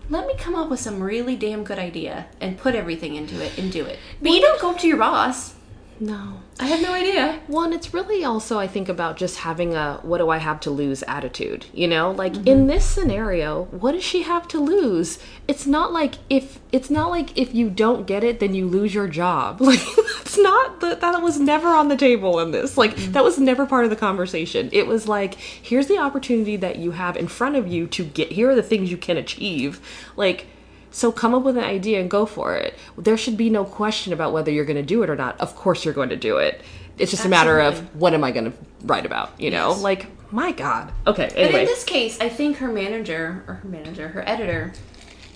Let 0.10 0.28
me 0.28 0.36
come 0.38 0.54
up 0.54 0.70
with 0.70 0.82
some 0.82 1.02
really 1.02 1.38
damn 1.38 1.64
good 1.64 1.80
idea 1.80 2.26
and 2.42 2.58
put 2.58 2.76
everything 2.76 3.16
into 3.16 3.42
it 3.42 3.58
and 3.58 3.72
do 3.72 3.86
it. 3.86 3.98
But 4.22 4.32
you 4.32 4.42
don't 4.42 4.60
go 4.60 4.72
up 4.72 4.80
to 4.80 4.88
your 4.88 4.98
boss. 4.98 5.53
No. 6.00 6.40
I 6.60 6.66
have 6.66 6.82
no 6.82 6.94
idea. 6.94 7.40
Well, 7.48 7.64
and 7.64 7.74
it's 7.74 7.94
really 7.94 8.24
also, 8.26 8.60
I 8.60 8.68
think, 8.68 8.90
about 8.90 9.16
just 9.18 9.38
having 9.40 9.74
a 9.76 10.00
what 10.04 10.18
do 10.20 10.30
I 10.30 10.38
have 10.38 10.60
to 10.62 10.70
lose 10.70 11.04
attitude. 11.08 11.66
You 11.74 11.88
know, 11.88 12.12
like 12.12 12.34
Mm-hmm. 12.34 12.48
in 12.48 12.68
this 12.68 12.86
scenario, 12.86 13.66
what 13.66 13.94
does 13.94 14.04
she 14.04 14.24
have 14.24 14.48
to 14.50 14.60
lose? 14.60 15.20
It's 15.48 15.66
not 15.66 15.94
like 15.94 16.16
if 16.30 16.60
it's 16.72 16.90
not 16.90 17.10
like 17.10 17.38
if 17.38 17.54
you 17.56 17.70
don't 17.70 18.06
get 18.08 18.24
it, 18.24 18.40
then 18.40 18.54
you 18.54 18.68
lose 18.68 18.94
your 18.94 19.08
job. 19.08 19.60
Like 19.62 19.80
that's 20.18 20.38
not 20.38 20.80
the, 20.80 20.96
that 20.96 21.22
was 21.22 21.40
never 21.40 21.68
on 21.68 21.90
the 21.90 21.96
table 21.98 22.40
in 22.40 22.52
this. 22.52 22.78
Like 22.78 22.96
Mm-hmm. 22.96 23.12
that 23.14 23.24
was 23.24 23.38
never 23.40 23.66
part 23.66 23.84
of 23.86 23.90
the 23.90 23.96
conversation. 23.96 24.70
It 24.72 24.88
was 24.88 25.08
like 25.08 25.36
here's 25.36 25.88
the 25.88 25.98
opportunity 26.00 26.56
that 26.58 26.78
you 26.78 26.92
have 26.92 27.16
in 27.18 27.28
front 27.28 27.56
of 27.56 27.68
you 27.68 27.88
to 27.88 28.04
get. 28.04 28.32
Here 28.32 28.50
are 28.50 28.56
the 28.56 28.64
things 28.64 28.92
you 28.92 28.98
can 28.98 29.18
achieve. 29.18 29.80
Like. 30.16 30.48
So 30.94 31.12
come 31.12 31.34
up 31.34 31.42
with 31.42 31.58
an 31.58 31.64
idea 31.64 32.00
and 32.00 32.10
go 32.10 32.28
for 32.28 32.56
it. 32.56 32.78
There 32.98 33.18
should 33.18 33.36
be 33.36 33.50
no 33.50 33.66
question 33.66 34.14
about 34.14 34.32
whether 34.32 34.52
you're 34.52 34.64
going 34.64 34.78
to 34.78 34.84
do 34.84 35.02
it 35.02 35.10
or 35.10 35.16
not. 35.16 35.42
Of 35.42 35.56
course 35.56 35.84
you're 35.84 35.94
going 35.94 36.10
to 36.10 36.16
do 36.16 36.38
it. 36.38 36.62
It's 37.00 37.10
just 37.10 37.26
a 37.26 37.30
matter 37.30 37.60
of 37.60 37.80
what 38.00 38.14
am 38.14 38.24
I 38.24 38.32
going 38.32 38.52
to 38.52 38.58
write 38.84 39.06
about, 39.06 39.34
you 39.42 39.50
know? 39.50 39.70
Yes. 39.72 39.82
Like, 39.82 40.06
my 40.32 40.52
god. 40.52 40.92
Okay, 41.08 41.30
But 41.34 41.46
in 41.46 41.66
this 41.66 41.84
case, 41.84 42.20
I 42.22 42.30
think 42.30 42.58
her 42.58 42.72
manager, 42.72 43.44
or 43.48 43.56
her 43.56 43.68
manager, 43.68 44.10
her 44.10 44.28
editor, 44.30 44.74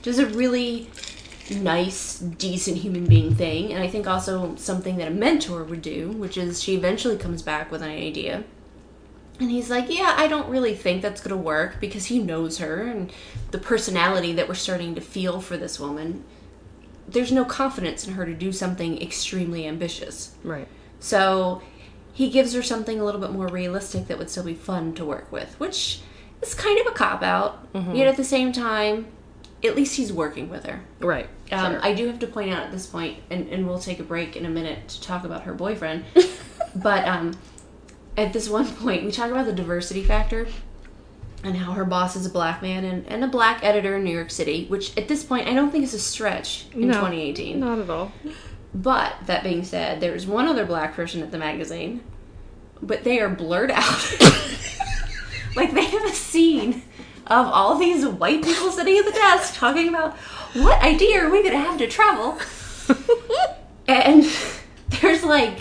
does 0.04 0.20
a 0.20 0.28
really 0.28 0.92
nice, 1.50 2.20
decent 2.20 2.78
human 2.78 3.06
being 3.06 3.34
thing. 3.34 3.74
And 3.74 3.84
I 3.84 3.88
think 3.88 4.06
also 4.06 4.56
something 4.58 4.98
that 4.98 5.08
a 5.08 5.12
mentor 5.12 5.64
would 5.64 5.82
do, 5.82 6.12
which 6.12 6.38
is 6.38 6.62
she 6.62 6.76
eventually 6.76 7.18
comes 7.18 7.42
back 7.42 7.72
with 7.72 7.82
an 7.82 7.90
idea. 7.90 8.44
And 9.40 9.52
he's 9.52 9.70
like, 9.70 9.86
Yeah, 9.90 10.14
I 10.18 10.28
don't 10.28 10.50
really 10.50 10.74
think 10.76 11.02
that's 11.02 11.22
going 11.22 11.36
to 11.36 11.42
work 11.42 11.80
because 11.80 12.06
he 12.06 12.20
knows 12.20 12.58
her 12.58 12.82
and 12.84 13.12
the 13.52 13.58
personality 13.60 14.34
that 14.34 14.48
we're 14.48 14.56
starting 14.56 14.96
to 14.96 15.02
feel 15.02 15.42
for 15.42 15.58
this 15.58 15.80
woman. 15.80 16.24
There's 17.08 17.32
no 17.32 17.46
confidence 17.46 18.06
in 18.08 18.14
her 18.16 18.26
to 18.26 18.34
do 18.34 18.52
something 18.52 19.02
extremely 19.02 19.66
ambitious. 19.68 20.36
right. 20.44 20.68
So 21.00 21.62
he 22.14 22.30
gives 22.32 22.54
her 22.54 22.64
something 22.64 23.00
a 23.00 23.06
little 23.06 23.22
bit 23.22 23.32
more 23.32 23.48
realistic 23.48 24.08
that 24.08 24.18
would 24.18 24.30
still 24.32 24.44
be 24.44 24.56
fun 24.56 24.96
to 24.96 25.06
work 25.06 25.32
with, 25.32 25.58
which 25.60 26.02
is 26.42 26.56
kind 26.56 26.80
of 26.80 26.88
a 26.88 26.92
cop 26.92 27.22
out. 27.22 27.68
Yet 27.96 28.08
at 28.08 28.18
the 28.18 28.24
same 28.24 28.52
time, 28.52 29.06
at 29.64 29.76
least 29.76 29.96
he's 29.98 30.12
working 30.12 30.50
with 30.50 30.66
her. 30.66 30.82
Right. 31.00 31.30
Um, 31.52 31.74
Sure. 31.74 31.86
I 31.86 31.94
do 31.94 32.08
have 32.08 32.18
to 32.20 32.28
point 32.28 32.52
out 32.52 32.64
at 32.64 32.72
this 32.72 32.88
point, 32.88 33.20
and, 33.30 33.48
and 33.50 33.68
we'll 33.68 33.78
take 33.80 34.00
a 34.00 34.04
break 34.04 34.36
in 34.36 34.46
a 34.46 34.50
minute 34.50 34.88
to 34.88 35.02
talk 35.02 35.24
about 35.24 35.44
her 35.44 35.54
boyfriend. 35.54 36.06
but 36.76 37.08
um, 37.08 37.34
at 38.18 38.34
this 38.34 38.50
one 38.50 38.66
point, 38.76 39.06
we 39.06 39.12
talk 39.12 39.30
about 39.30 39.46
the 39.46 39.54
diversity 39.54 40.04
factor 40.04 40.48
and 41.44 41.56
how 41.56 41.74
her 41.74 41.86
boss 41.86 42.16
is 42.16 42.26
a 42.26 42.30
black 42.30 42.62
man 42.62 42.84
and, 42.84 43.06
and 43.08 43.24
a 43.24 43.28
black 43.28 43.64
editor 43.64 43.98
in 43.98 44.04
New 44.04 44.12
York 44.12 44.32
City, 44.32 44.66
which 44.66 44.98
at 44.98 45.08
this 45.08 45.24
point 45.24 45.48
I 45.48 45.54
don't 45.54 45.72
think 45.72 45.84
is 45.84 45.94
a 45.94 46.00
stretch 46.00 46.66
in 46.74 46.88
No. 46.88 46.96
2018. 46.96 47.60
Not 47.60 47.80
at 47.80 47.90
all. 47.90 48.12
But 48.74 49.16
that 49.28 49.44
being 49.44 49.64
said, 49.64 50.02
there's 50.02 50.26
one 50.26 50.48
other 50.48 50.66
black 50.66 50.96
person 50.96 51.22
at 51.22 51.32
the 51.32 51.38
magazine, 51.38 52.04
but 52.82 53.04
they 53.04 53.20
are 53.20 53.30
blurred 53.30 53.72
out. 53.72 54.18
like 55.56 55.74
they 55.74 55.86
have 55.86 56.04
a 56.06 56.14
scene 56.14 56.82
of 57.28 57.46
all 57.48 57.78
these 57.78 58.06
white 58.06 58.44
people 58.44 58.72
sitting 58.72 58.98
at 58.98 59.06
the 59.06 59.12
desk 59.12 59.56
talking 59.56 59.90
about 59.90 60.16
what 60.54 60.82
idea 60.82 61.24
are 61.24 61.30
we 61.30 61.44
going 61.44 61.54
to 61.54 61.60
have 61.60 61.78
to 61.78 61.88
travel, 61.88 62.40
and 63.88 64.26
there's 65.02 65.24
like 65.24 65.60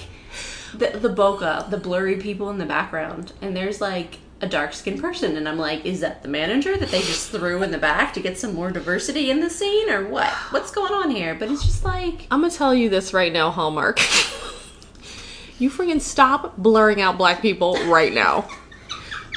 the 0.79 0.99
the 0.99 1.09
bokeh, 1.09 1.71
the 1.71 1.77
blurry 1.77 2.17
people 2.17 2.51
in 2.51 2.59
the 2.59 2.67
background, 2.67 3.33
and 3.41 3.57
there's 3.57 3.81
like 3.81 4.19
a 4.41 4.47
dark 4.47 4.75
skinned 4.75 5.01
person, 5.01 5.37
and 5.37 5.49
I'm 5.49 5.59
like, 5.59 5.87
is 5.87 6.01
that 6.01 6.23
the 6.23 6.29
manager 6.29 6.77
that 6.77 6.91
they 6.91 7.01
just 7.01 7.31
threw 7.31 7.63
in 7.63 7.71
the 7.71 7.79
back 7.79 8.13
to 8.15 8.21
get 8.21 8.39
some 8.39 8.55
more 8.55 8.71
diversity 8.71 9.31
in 9.31 9.41
the 9.41 9.49
scene, 9.49 9.89
or 9.89 10.07
what? 10.07 10.33
What's 10.51 10.71
going 10.71 10.93
on 10.93 11.11
here? 11.11 11.35
But 11.35 11.51
it's 11.51 11.65
just 11.65 11.85
like. 11.85 12.27
I'm 12.31 12.43
gonna 12.43 12.53
tell 12.53 12.75
you 12.75 12.91
this 12.91 13.15
right 13.15 13.33
now, 13.33 13.51
Hallmark. 13.51 13.99
you 15.59 15.71
freaking 15.71 16.01
stop 16.01 16.57
blurring 16.57 17.01
out 17.01 17.17
black 17.17 17.41
people 17.41 17.77
right 17.87 18.13
now. 18.13 18.49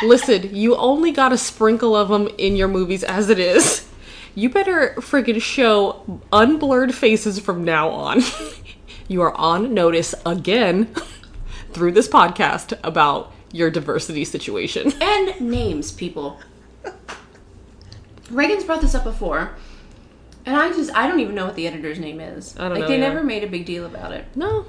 Listen, 0.01 0.55
you 0.55 0.75
only 0.75 1.11
got 1.11 1.33
a 1.33 1.37
sprinkle 1.37 1.95
of 1.95 2.09
them 2.09 2.29
in 2.37 2.55
your 2.55 2.67
movies 2.67 3.03
as 3.03 3.29
it 3.29 3.39
is. 3.39 3.85
You 4.35 4.49
better 4.49 4.93
friggin' 4.97 5.41
show 5.41 6.21
unblurred 6.31 6.93
faces 6.93 7.39
from 7.39 7.63
now 7.63 7.89
on. 7.89 8.21
you 9.09 9.21
are 9.21 9.35
on 9.35 9.73
notice 9.73 10.15
again 10.25 10.93
through 11.73 11.91
this 11.93 12.07
podcast 12.07 12.77
about 12.83 13.31
your 13.51 13.69
diversity 13.69 14.25
situation. 14.25 14.91
and 15.01 15.39
names 15.41 15.91
people 15.91 16.39
reagan's 18.29 18.63
brought 18.63 18.81
this 18.81 18.93
up 18.93 19.03
before 19.03 19.51
and 20.45 20.55
i 20.55 20.69
just 20.69 20.95
i 20.95 21.07
don't 21.07 21.19
even 21.19 21.33
know 21.35 21.45
what 21.45 21.55
the 21.55 21.65
editor's 21.67 21.99
name 21.99 22.19
is 22.19 22.55
I 22.57 22.63
don't 22.63 22.71
like 22.73 22.81
know 22.81 22.87
they 22.87 22.93
either. 22.97 23.07
never 23.09 23.23
made 23.23 23.43
a 23.43 23.47
big 23.47 23.65
deal 23.65 23.85
about 23.85 24.11
it 24.11 24.25
No, 24.35 24.65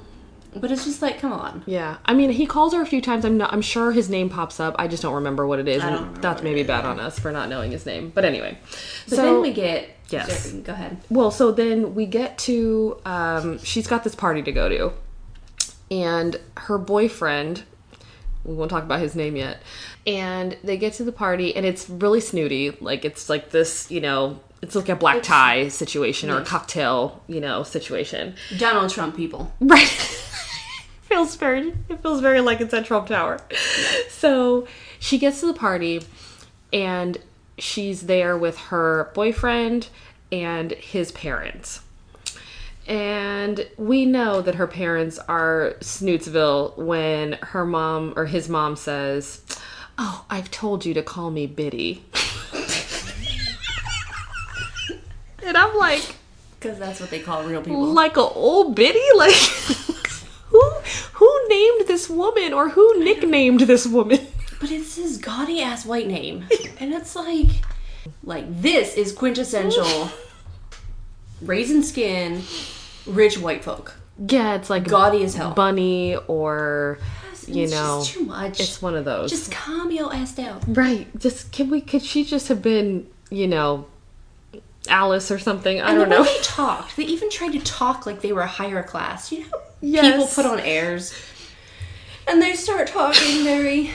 but 0.56 0.72
it's 0.72 0.84
just 0.84 1.02
like 1.02 1.18
come 1.20 1.32
on 1.32 1.62
Yeah, 1.66 1.98
I 2.06 2.14
mean, 2.14 2.30
he 2.30 2.46
calls 2.46 2.72
her 2.74 2.80
a 2.82 2.86
few 2.86 3.00
times. 3.00 3.24
I'm 3.24 3.36
not. 3.36 3.52
I'm 3.52 3.62
sure 3.62 3.92
his 3.92 4.08
name 4.10 4.28
pops 4.30 4.58
up. 4.58 4.74
I 4.78 4.88
just 4.88 5.02
don't 5.02 5.14
remember 5.14 5.46
what 5.46 5.58
it 5.60 5.68
is, 5.68 5.82
and 5.84 6.16
that's 6.16 6.42
maybe 6.42 6.62
bad 6.64 6.84
on 6.84 6.98
us 6.98 7.18
for 7.20 7.30
not 7.30 7.48
knowing 7.48 7.70
his 7.70 7.86
name. 7.86 8.10
But 8.12 8.24
anyway, 8.24 8.58
but 9.08 9.16
so 9.16 9.22
then 9.22 9.40
we 9.42 9.52
get 9.52 9.90
Yes. 10.08 10.50
go 10.52 10.72
ahead 10.72 10.96
well, 11.08 11.30
so 11.30 11.52
then 11.52 11.94
we 11.94 12.06
get 12.06 12.36
to. 12.38 12.98
Um, 13.04 13.58
she's 13.58 13.86
got 13.86 14.02
this 14.02 14.14
party 14.16 14.42
to 14.42 14.50
go 14.52 14.68
to, 14.68 14.92
and 15.90 16.38
her 16.56 16.78
boyfriend. 16.78 17.64
We 18.44 18.54
won't 18.54 18.70
talk 18.70 18.84
about 18.84 19.00
his 19.00 19.14
name 19.14 19.36
yet. 19.36 19.60
And 20.06 20.56
they 20.64 20.78
get 20.78 20.94
to 20.94 21.04
the 21.04 21.12
party, 21.12 21.54
and 21.54 21.66
it's 21.66 21.90
really 21.90 22.20
snooty. 22.20 22.70
Like 22.80 23.04
it's 23.04 23.28
like 23.28 23.50
this, 23.50 23.90
you 23.90 24.00
know. 24.00 24.40
It's 24.62 24.74
like 24.74 24.90
a 24.90 24.96
black 24.96 25.22
tie 25.22 25.68
situation 25.68 26.30
or 26.30 26.38
a 26.38 26.44
cocktail, 26.44 27.22
you 27.26 27.40
know, 27.40 27.62
situation. 27.62 28.34
donald 28.58 28.90
trump 28.90 29.16
people 29.16 29.50
Right. 29.58 29.88
feels 31.10 31.34
very 31.36 31.72
it 31.88 32.00
feels 32.02 32.20
very 32.20 32.40
like 32.40 32.60
it's 32.60 32.72
at 32.72 32.84
Trump 32.84 33.08
Tower. 33.08 33.40
So 34.08 34.66
she 34.98 35.18
gets 35.18 35.40
to 35.40 35.46
the 35.46 35.54
party 35.54 36.02
and 36.72 37.18
she's 37.58 38.02
there 38.02 38.36
with 38.38 38.56
her 38.58 39.10
boyfriend 39.14 39.88
and 40.30 40.72
his 40.72 41.10
parents. 41.12 41.80
And 42.86 43.66
we 43.76 44.04
know 44.06 44.40
that 44.40 44.56
her 44.56 44.66
parents 44.66 45.18
are 45.28 45.74
Snootsville 45.80 46.76
when 46.76 47.34
her 47.42 47.64
mom 47.64 48.14
or 48.16 48.26
his 48.26 48.48
mom 48.48 48.76
says, 48.76 49.42
Oh, 49.98 50.24
I've 50.30 50.50
told 50.50 50.84
you 50.84 50.94
to 50.94 51.02
call 51.02 51.30
me 51.30 51.46
Biddy. 51.46 52.04
and 55.44 55.56
I'm 55.56 55.76
like, 55.76 56.16
because 56.60 56.78
that's 56.78 57.00
what 57.00 57.10
they 57.10 57.20
call 57.20 57.44
real 57.44 57.62
people. 57.62 57.84
like 57.86 58.16
a 58.16 58.20
old 58.20 58.74
biddy? 58.76 59.02
Like 59.16 59.32
who 60.48 60.60
who 61.14 61.48
named 61.48 61.88
this 61.88 62.08
woman 62.10 62.52
or 62.52 62.68
who 62.68 63.02
nicknamed 63.02 63.60
this 63.60 63.86
woman? 63.86 64.26
But 64.60 64.70
it's 64.70 64.96
his 64.96 65.16
gaudy 65.16 65.62
ass 65.62 65.86
white 65.86 66.06
name. 66.06 66.44
And 66.78 66.92
it's 66.92 67.16
like 67.16 67.46
like 68.22 68.44
this 68.60 68.94
is 68.94 69.10
quintessential 69.10 70.10
raisin 71.42 71.82
skin 71.82 72.42
rich 73.06 73.38
white 73.38 73.64
folk. 73.64 73.94
Yeah 74.28 74.54
it's 74.54 74.68
like 74.70 74.86
gaudy 74.88 75.24
as 75.24 75.34
hell. 75.34 75.52
bunny 75.52 76.16
or 76.28 76.98
you 77.46 77.64
It's 77.64 77.72
know 77.72 78.00
just 78.00 78.12
too 78.12 78.24
much. 78.24 78.60
it's 78.60 78.82
one 78.82 78.94
of 78.94 79.04
those. 79.04 79.30
Just 79.30 79.50
calm 79.50 79.90
your 79.90 80.14
ass 80.14 80.34
down. 80.34 80.60
Right. 80.68 81.08
Just 81.18 81.52
can 81.52 81.70
we 81.70 81.80
could 81.80 82.02
she 82.02 82.24
just 82.24 82.48
have 82.48 82.60
been 82.62 83.06
you 83.30 83.48
know 83.48 83.86
alice 84.88 85.30
or 85.30 85.38
something? 85.38 85.80
I 85.80 85.90
And 85.90 85.98
don't 86.00 86.08
the 86.10 86.16
know. 86.16 86.22
way 86.22 86.34
they 86.36 86.42
talked, 86.42 86.96
they 86.96 87.04
even 87.04 87.30
tried 87.30 87.52
to 87.52 87.60
talk 87.60 88.06
like 88.06 88.20
they 88.20 88.32
were 88.32 88.42
a 88.42 88.46
higher 88.46 88.82
class. 88.82 89.32
You 89.32 89.40
know, 89.50 89.58
Yes. 89.82 90.12
people 90.12 90.26
put 90.26 90.44
on 90.44 90.60
airs, 90.60 91.14
and 92.28 92.42
they 92.42 92.52
start 92.54 92.86
talking 92.88 93.42
very 93.44 93.90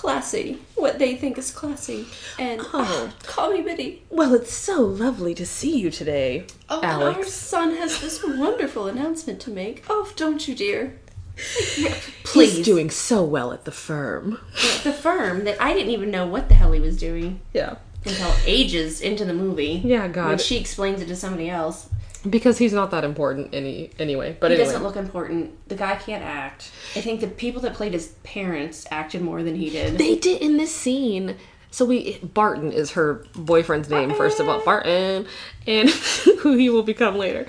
classy, 0.00 0.58
what 0.76 0.98
they 0.98 1.14
think 1.14 1.36
is 1.36 1.50
classy. 1.50 2.06
And 2.38 2.62
Oh. 2.72 3.12
call 3.24 3.52
me 3.52 3.60
Biddy. 3.60 4.02
well 4.08 4.32
it's 4.34 4.52
so 4.54 4.80
lovely 4.80 5.34
to 5.34 5.44
see 5.44 5.76
you 5.78 5.90
today 5.90 6.46
Oh, 6.70 6.80
and 6.80 7.02
our 7.02 7.24
son 7.24 7.76
has 7.76 8.00
this 8.00 8.22
wonderful 8.24 8.86
announcement 8.86 9.40
to 9.42 9.50
make. 9.50 9.84
Oh, 9.90 10.10
don't 10.16 10.48
you 10.48 10.54
dear? 10.54 10.98
he's 11.36 11.94
Please. 12.24 12.64
doing 12.64 12.88
so 12.90 13.22
well 13.22 13.52
at 13.52 13.64
the 13.66 13.70
firm 13.72 14.38
the 14.84 14.92
firm 14.92 15.44
that 15.44 15.60
I 15.60 15.74
didn't 15.74 15.92
even 15.92 16.10
know 16.10 16.26
what 16.26 16.48
the 16.48 16.54
hell 16.54 16.72
he 16.72 16.80
was 16.80 16.96
doing 16.98 17.40
yeah 17.52 17.76
until 18.06 18.32
ages 18.46 19.02
into 19.02 19.26
the 19.26 19.34
movie. 19.34 19.82
Yeah, 19.84 20.08
God. 20.08 20.28
When 20.28 20.38
she 20.38 20.56
explains 20.56 21.02
it 21.02 21.08
to 21.08 21.16
somebody 21.16 21.50
else. 21.50 21.90
Because 22.28 22.58
he's 22.58 22.72
not 22.72 22.90
that 22.90 23.04
important 23.04 23.54
any 23.54 23.90
anyway 23.98 24.36
but 24.38 24.50
He 24.50 24.56
anyway 24.56 24.72
doesn't 24.72 24.82
look 24.82 24.96
important. 24.96 25.68
The 25.68 25.74
guy 25.74 25.96
can't 25.96 26.24
act. 26.24 26.70
I 26.94 27.00
think 27.00 27.20
the 27.20 27.28
people 27.28 27.60
that 27.62 27.74
played 27.74 27.92
his 27.92 28.08
parents 28.22 28.86
acted 28.90 29.22
more 29.22 29.42
than 29.42 29.54
he 29.54 29.70
did. 29.70 29.98
They 29.98 30.16
did 30.16 30.42
in 30.42 30.56
this 30.56 30.74
scene. 30.74 31.36
So 31.70 31.84
we 31.84 32.18
Barton 32.18 32.72
is 32.72 32.92
her 32.92 33.24
boyfriend's 33.34 33.88
name 33.88 34.12
first 34.14 34.40
of 34.40 34.48
all, 34.48 34.60
Barton, 34.64 35.26
and 35.66 35.88
who 36.40 36.56
he 36.56 36.68
will 36.68 36.82
become 36.82 37.16
later. 37.16 37.46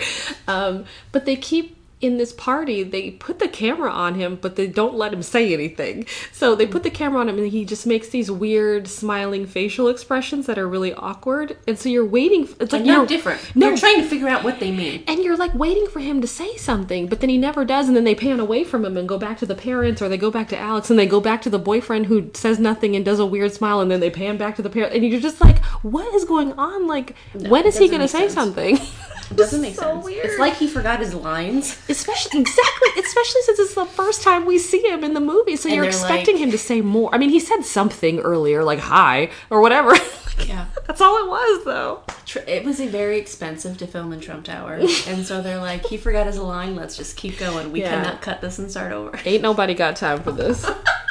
Um, 0.47 0.85
but 1.11 1.25
they 1.25 1.35
keep 1.35 1.77
in 2.01 2.17
this 2.17 2.33
party. 2.33 2.83
They 2.83 3.11
put 3.11 3.39
the 3.39 3.47
camera 3.47 3.91
on 3.91 4.15
him, 4.15 4.37
but 4.41 4.55
they 4.55 4.67
don't 4.67 4.95
let 4.95 5.13
him 5.13 5.21
say 5.23 5.53
anything. 5.53 6.05
So 6.31 6.55
they 6.55 6.65
put 6.65 6.83
the 6.83 6.89
camera 6.89 7.21
on 7.21 7.29
him, 7.29 7.37
and 7.37 7.47
he 7.47 7.63
just 7.65 7.85
makes 7.85 8.09
these 8.09 8.29
weird 8.31 8.87
smiling 8.87 9.45
facial 9.45 9.87
expressions 9.87 10.45
that 10.47 10.57
are 10.57 10.67
really 10.67 10.93
awkward. 10.93 11.57
And 11.67 11.77
so 11.77 11.89
you're 11.89 12.05
waiting. 12.05 12.45
For, 12.45 12.63
It's 12.63 12.73
like 12.73 12.83
no, 12.83 13.05
different. 13.05 13.39
No, 13.55 13.67
They're 13.67 13.77
trying 13.77 14.01
to 14.01 14.07
figure 14.07 14.27
out 14.27 14.43
what 14.43 14.59
they 14.59 14.71
mean. 14.71 15.03
and 15.07 15.19
you're 15.19 15.37
like 15.37 15.53
waiting 15.53 15.87
for 15.87 15.99
him 15.99 16.21
to 16.21 16.27
say 16.27 16.57
something, 16.57 17.07
but 17.07 17.19
then 17.21 17.29
he 17.29 17.37
never 17.37 17.63
does, 17.63 17.87
and 17.87 17.95
then 17.95 18.03
they 18.03 18.15
pan 18.15 18.39
away 18.39 18.63
from 18.63 18.83
him 18.83 18.97
and 18.97 19.07
go 19.07 19.17
back 19.17 19.37
to 19.39 19.45
the 19.45 19.55
parents, 19.55 20.01
or 20.01 20.09
they 20.09 20.17
go 20.17 20.31
back 20.31 20.47
to 20.49 20.57
Alex, 20.57 20.89
and 20.89 20.97
they 20.97 21.05
go 21.05 21.21
back 21.21 21.41
to 21.43 21.49
the 21.49 21.59
boyfriend 21.59 22.07
who 22.07 22.31
says 22.33 22.59
nothing 22.59 22.95
and 22.95 23.05
does 23.05 23.19
a 23.19 23.25
weird 23.25 23.53
smile, 23.53 23.79
and 23.79 23.91
then 23.91 23.99
they 23.99 24.09
pan 24.09 24.37
back 24.37 24.55
to 24.55 24.61
the 24.61 24.69
parents, 24.69 24.95
and 24.95 25.05
you're 25.05 25.21
just 25.21 25.41
like, 25.41 25.63
what 25.83 26.13
is 26.15 26.25
going 26.25 26.53
on? 26.53 26.87
Like, 26.87 27.15
when 27.33 27.65
is 27.65 27.77
he 27.77 27.87
gonna 27.87 28.07
say 28.07 28.21
sense. 28.21 28.33
something? 28.33 28.79
It 29.31 29.37
doesn't 29.37 29.61
make 29.61 29.75
So 29.75 29.81
sense. 29.81 30.05
weird. 30.05 30.25
It's 30.25 30.37
like 30.39 30.55
he 30.55 30.67
forgot 30.67 30.99
his 30.99 31.13
lines. 31.15 31.77
especially 31.89 32.41
exactly, 32.41 32.89
especially 33.03 33.41
since 33.43 33.59
it's 33.59 33.73
the 33.75 33.85
first 33.85 34.21
time 34.23 34.45
we 34.45 34.59
see 34.59 34.81
him 34.87 35.03
in 35.03 35.13
the 35.13 35.19
movie, 35.21 35.55
so 35.55 35.69
And 35.69 35.75
you're 35.77 35.85
expecting 35.85 36.35
like- 36.35 36.43
him 36.43 36.51
to 36.51 36.57
say 36.57 36.81
more. 36.81 37.09
I 37.13 37.17
mean, 37.17 37.29
he 37.29 37.39
said 37.39 37.63
something 37.63 38.19
earlier, 38.19 38.63
like 38.63 38.79
hi 38.79 39.29
or 39.49 39.61
whatever. 39.61 39.95
Yeah. 40.47 40.65
That's 40.87 41.01
all 41.01 41.17
it 41.23 41.29
was, 41.29 41.65
though. 41.65 42.01
It 42.47 42.63
was 42.63 42.79
a 42.79 42.87
very 42.87 43.19
expensive 43.19 43.77
to 43.77 43.85
film 43.85 44.11
in 44.11 44.21
Trump 44.21 44.45
Tower. 44.45 44.73
and 45.07 45.23
so 45.25 45.41
they're 45.41 45.59
like, 45.59 45.85
he 45.85 45.97
forgot 45.97 46.25
his 46.25 46.39
line. 46.39 46.75
Let's 46.75 46.97
just 46.97 47.15
keep 47.15 47.37
going. 47.37 47.71
We 47.71 47.81
Yeah. 47.81 47.89
cannot 48.01 48.21
cut 48.23 48.41
this 48.41 48.57
and 48.57 48.71
start 48.71 48.91
over. 48.91 49.19
Ain't 49.23 49.43
nobody 49.43 49.75
got 49.75 49.97
time 49.97 50.23
for 50.23 50.31
this. 50.31 50.65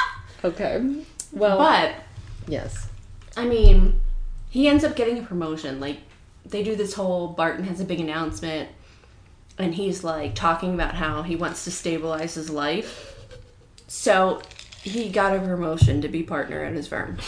okay. 0.45 1.05
Well, 1.33 1.59
But, 1.59 1.95
yes. 2.49 2.89
I 3.37 3.45
mean, 3.47 4.01
he 4.49 4.67
ends 4.67 4.83
up 4.85 4.97
getting 4.97 5.19
a 5.19 5.23
promotion. 5.23 5.79
Like, 5.79 5.99
they 6.51 6.63
do 6.63 6.77
this 6.77 6.95
whole 6.95 7.29
Barton 7.29 7.65
has 7.65 7.81
a 7.81 7.85
big 7.85 8.01
announcement. 8.01 8.69
And 9.59 9.75
he's 9.75 10.03
like 10.03 10.35
talking 10.35 10.73
about 10.75 10.95
how 10.95 11.23
he 11.23 11.37
wants 11.37 11.65
to 11.65 11.71
stabilize 11.71 12.35
his 12.35 12.49
life. 12.49 13.15
So 13.89 14.41
he 14.83 15.11
got 15.11 15.37
a 15.37 15.41
promotion 15.41 16.01
to 16.03 16.09
be 16.09 16.23
partner 16.23 16.65
at 16.65 16.73
his 16.73 16.87
firm. 16.89 17.19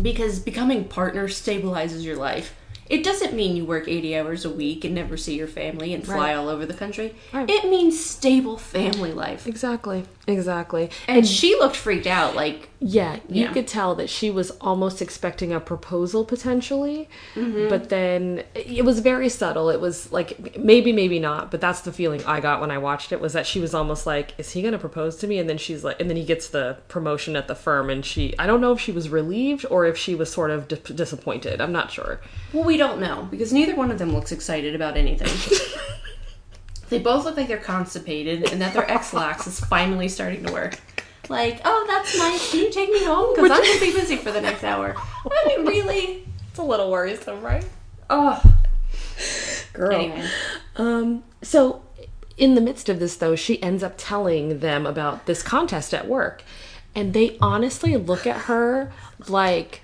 Because 0.00 0.38
becoming 0.38 0.84
partner 0.84 1.28
stabilizes 1.28 2.02
your 2.04 2.16
life. 2.16 2.54
It 2.88 3.02
doesn't 3.02 3.32
mean 3.34 3.56
you 3.56 3.64
work 3.64 3.88
80 3.88 4.16
hours 4.16 4.44
a 4.44 4.50
week 4.50 4.84
and 4.84 4.94
never 4.94 5.16
see 5.16 5.36
your 5.36 5.48
family 5.48 5.92
and 5.92 6.04
fly 6.04 6.16
Right. 6.16 6.34
all 6.34 6.48
over 6.48 6.66
the 6.66 6.74
country. 6.74 7.14
Right. 7.32 7.48
It 7.48 7.68
means 7.68 7.98
stable 8.04 8.58
family 8.58 9.12
life. 9.12 9.46
Exactly. 9.46 10.04
Exactly. 10.28 10.90
And 11.08 11.26
she 11.26 11.56
looked 11.56 11.74
freaked 11.74 12.06
out, 12.06 12.36
like, 12.36 12.68
Yeah, 12.78 13.16
you 13.30 13.44
Yeah. 13.44 13.52
could 13.54 13.66
tell 13.66 13.94
that 13.94 14.10
she 14.10 14.30
was 14.30 14.50
almost 14.60 15.00
expecting 15.00 15.50
a 15.50 15.60
proposal 15.60 16.26
potentially, 16.26 17.08
Mm-hmm. 17.34 17.68
but 17.70 17.88
then 17.88 18.44
it 18.54 18.84
was 18.84 19.00
very 19.00 19.30
subtle. 19.30 19.70
It 19.70 19.80
was 19.80 20.12
like 20.12 20.58
maybe, 20.58 20.92
maybe 20.92 21.18
not, 21.18 21.50
but 21.50 21.62
that's 21.62 21.80
the 21.80 21.92
feeling 21.92 22.22
I 22.26 22.40
got 22.40 22.60
when 22.60 22.70
I 22.70 22.76
watched 22.76 23.12
it 23.12 23.20
was 23.20 23.32
that 23.32 23.46
she 23.46 23.60
was 23.60 23.72
almost 23.74 24.04
like, 24.06 24.34
"Is 24.36 24.50
he 24.52 24.60
going 24.60 24.72
to 24.72 24.78
propose 24.78 25.16
to 25.16 25.26
me?" 25.26 25.38
And 25.38 25.48
then 25.48 25.56
she's 25.56 25.84
like, 25.84 25.98
and 26.00 26.10
then 26.10 26.18
he 26.18 26.24
gets 26.24 26.48
the 26.48 26.76
promotion 26.88 27.34
at 27.34 27.48
the 27.48 27.54
firm, 27.54 27.88
and 27.88 28.04
she, 28.04 28.34
I 28.38 28.46
don't 28.46 28.60
know 28.60 28.72
if 28.72 28.80
she 28.80 28.92
was 28.92 29.08
relieved 29.08 29.64
or 29.70 29.86
if 29.86 29.96
she 29.96 30.14
was 30.14 30.30
sort 30.30 30.50
of 30.50 30.68
dis- 30.68 30.80
disappointed. 30.80 31.62
I'm 31.62 31.72
not 31.72 31.90
sure. 31.90 32.20
well, 32.52 32.64
we 32.64 32.76
don't 32.76 33.00
know 33.00 33.26
because 33.30 33.54
neither 33.54 33.74
one 33.74 33.90
of 33.90 33.98
them 33.98 34.12
looks 34.12 34.32
excited 34.32 34.74
about 34.74 34.98
anything. 34.98 35.28
they 36.90 36.98
both 36.98 37.24
look 37.24 37.36
like 37.38 37.48
they're 37.48 37.56
constipated 37.56 38.52
and 38.52 38.60
that 38.60 38.74
their 38.74 38.88
Ex-Lax 38.90 39.46
is 39.46 39.60
finally 39.60 40.08
starting 40.08 40.44
to 40.44 40.52
work. 40.52 40.78
Like, 41.28 41.60
oh, 41.64 41.84
that's 41.88 42.18
nice. 42.18 42.50
Can 42.50 42.60
you 42.60 42.70
take 42.70 42.90
me 42.90 43.04
home? 43.04 43.34
Because 43.34 43.50
I'm 43.50 43.62
going 43.62 43.78
to 43.78 43.84
be 43.84 43.92
busy 43.92 44.16
for 44.16 44.32
the 44.32 44.40
next 44.40 44.64
hour. 44.64 44.94
I 44.96 45.44
mean, 45.48 45.66
really? 45.66 46.26
It's 46.50 46.58
a 46.58 46.62
little 46.62 46.90
worrisome, 46.90 47.42
right? 47.42 47.64
Oh, 48.08 48.42
Girl. 49.72 49.92
anyway. 49.92 50.28
Um, 50.76 51.24
so 51.42 51.82
in 52.36 52.54
the 52.54 52.60
midst 52.60 52.88
of 52.88 52.98
this 52.98 53.16
though, 53.16 53.36
she 53.36 53.62
ends 53.62 53.82
up 53.82 53.94
telling 53.96 54.60
them 54.60 54.86
about 54.86 55.26
this 55.26 55.42
contest 55.42 55.94
at 55.94 56.06
work. 56.06 56.42
And 56.94 57.12
they 57.12 57.36
honestly 57.40 57.96
look 57.96 58.26
at 58.26 58.42
her 58.42 58.92
like 59.28 59.82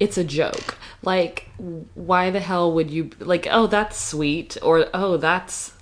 it's 0.00 0.18
a 0.18 0.24
joke. 0.24 0.76
Like 1.02 1.48
why 1.94 2.30
the 2.30 2.40
hell 2.40 2.72
would 2.72 2.90
you 2.90 3.10
like 3.20 3.46
oh 3.50 3.66
that's 3.66 4.00
sweet 4.00 4.56
or 4.62 4.86
oh 4.94 5.16
that's 5.16 5.72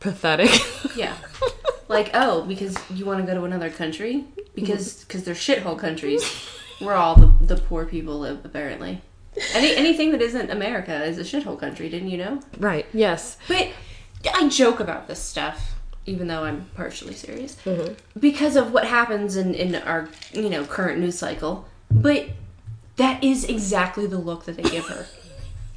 pathetic. 0.00 0.50
Yeah. 0.96 1.16
Like, 1.88 2.10
oh, 2.14 2.42
because 2.42 2.76
you 2.90 3.04
want 3.04 3.20
to 3.20 3.26
go 3.26 3.34
to 3.34 3.44
another 3.44 3.70
country? 3.70 4.24
Because 4.54 5.04
cause 5.08 5.24
they're 5.24 5.34
shithole 5.34 5.78
countries 5.78 6.24
where 6.78 6.94
all 6.94 7.14
the, 7.14 7.54
the 7.54 7.60
poor 7.60 7.84
people 7.84 8.18
live, 8.18 8.44
apparently. 8.44 9.02
Any, 9.52 9.74
anything 9.74 10.12
that 10.12 10.22
isn't 10.22 10.50
America 10.50 11.04
is 11.04 11.18
a 11.18 11.22
shithole 11.22 11.58
country, 11.58 11.88
didn't 11.88 12.08
you 12.08 12.18
know? 12.18 12.40
right. 12.58 12.86
Yes. 12.92 13.36
But 13.48 13.70
I 14.32 14.48
joke 14.48 14.80
about 14.80 15.08
this 15.08 15.18
stuff, 15.18 15.74
even 16.06 16.28
though 16.28 16.44
I'm 16.44 16.66
partially 16.74 17.14
serious, 17.14 17.56
mm-hmm. 17.64 17.94
because 18.18 18.56
of 18.56 18.72
what 18.72 18.86
happens 18.86 19.36
in, 19.36 19.54
in 19.54 19.74
our 19.74 20.08
you 20.32 20.48
know 20.48 20.64
current 20.64 21.00
news 21.00 21.18
cycle. 21.18 21.66
But 21.90 22.28
that 22.96 23.22
is 23.22 23.44
exactly 23.44 24.06
the 24.06 24.18
look 24.18 24.44
that 24.44 24.56
they 24.56 24.62
give 24.62 24.86
her. 24.86 25.06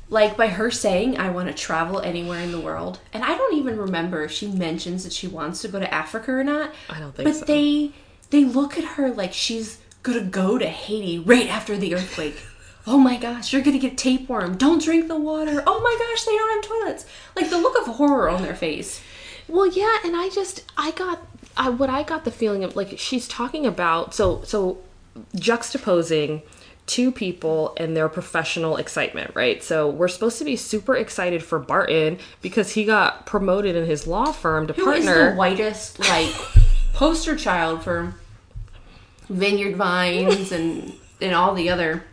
Like 0.09 0.37
by 0.37 0.47
her 0.47 0.71
saying, 0.71 1.17
"I 1.17 1.29
want 1.29 1.47
to 1.47 1.53
travel 1.53 1.99
anywhere 1.99 2.39
in 2.39 2.51
the 2.51 2.59
world," 2.59 2.99
and 3.13 3.23
I 3.23 3.37
don't 3.37 3.55
even 3.55 3.77
remember 3.77 4.23
if 4.23 4.31
she 4.31 4.47
mentions 4.47 5.03
that 5.03 5.13
she 5.13 5.27
wants 5.27 5.61
to 5.61 5.67
go 5.67 5.79
to 5.79 5.93
Africa 5.93 6.31
or 6.31 6.43
not. 6.43 6.73
I 6.89 6.99
don't 6.99 7.15
think 7.15 7.27
but 7.27 7.35
so. 7.35 7.45
they 7.45 7.91
they 8.29 8.45
look 8.45 8.77
at 8.77 8.83
her 8.83 9.09
like 9.11 9.33
she's 9.33 9.79
gonna 10.03 10.21
go 10.21 10.57
to 10.57 10.67
Haiti 10.67 11.19
right 11.19 11.47
after 11.47 11.77
the 11.77 11.95
earthquake. 11.95 12.37
Oh 12.89 12.97
my 12.97 13.17
gosh, 13.17 13.51
you're 13.51 13.61
gonna 13.61 13.79
get 13.79 13.97
tapeworm. 13.97 14.55
Don't 14.55 14.81
drink 14.81 15.09
the 15.09 15.19
water. 15.19 15.61
Oh 15.67 15.81
my 15.81 15.95
gosh, 15.99 16.23
they 16.23 16.31
don't 16.31 16.63
have 16.63 16.71
toilets. 16.71 17.05
Like 17.35 17.49
the 17.49 17.57
look 17.57 17.77
of 17.77 17.95
horror 17.95 18.29
on 18.29 18.43
their 18.43 18.55
face. 18.55 19.01
Well, 19.49 19.67
yeah, 19.67 19.97
and 20.05 20.15
I 20.15 20.29
just 20.29 20.63
I 20.77 20.91
got 20.91 21.19
I 21.57 21.67
what 21.67 21.89
I 21.89 22.03
got 22.03 22.23
the 22.23 22.31
feeling 22.31 22.63
of 22.63 22.77
like 22.77 22.97
she's 22.97 23.27
talking 23.27 23.65
about 23.65 24.15
so 24.15 24.41
so 24.43 24.77
juxtaposing 25.35 26.43
two 26.87 27.11
people 27.11 27.73
and 27.77 27.95
their 27.95 28.09
professional 28.09 28.77
excitement, 28.77 29.31
right? 29.35 29.61
So 29.61 29.89
we're 29.89 30.07
supposed 30.07 30.39
to 30.39 30.45
be 30.45 30.55
super 30.55 30.95
excited 30.95 31.43
for 31.43 31.59
Barton 31.59 32.17
because 32.41 32.71
he 32.71 32.85
got 32.85 33.25
promoted 33.25 33.75
in 33.75 33.85
his 33.85 34.07
law 34.07 34.31
firm 34.31 34.67
to 34.67 34.73
Who 34.73 34.89
is 34.91 35.05
partner. 35.05 35.31
the 35.31 35.35
whitest 35.35 35.99
like 35.99 36.33
poster 36.93 37.35
child 37.35 37.83
for 37.83 38.15
Vineyard 39.29 39.75
Vines 39.75 40.51
and 40.51 40.93
and 41.21 41.33
all 41.35 41.53
the 41.53 41.69
other? 41.69 42.03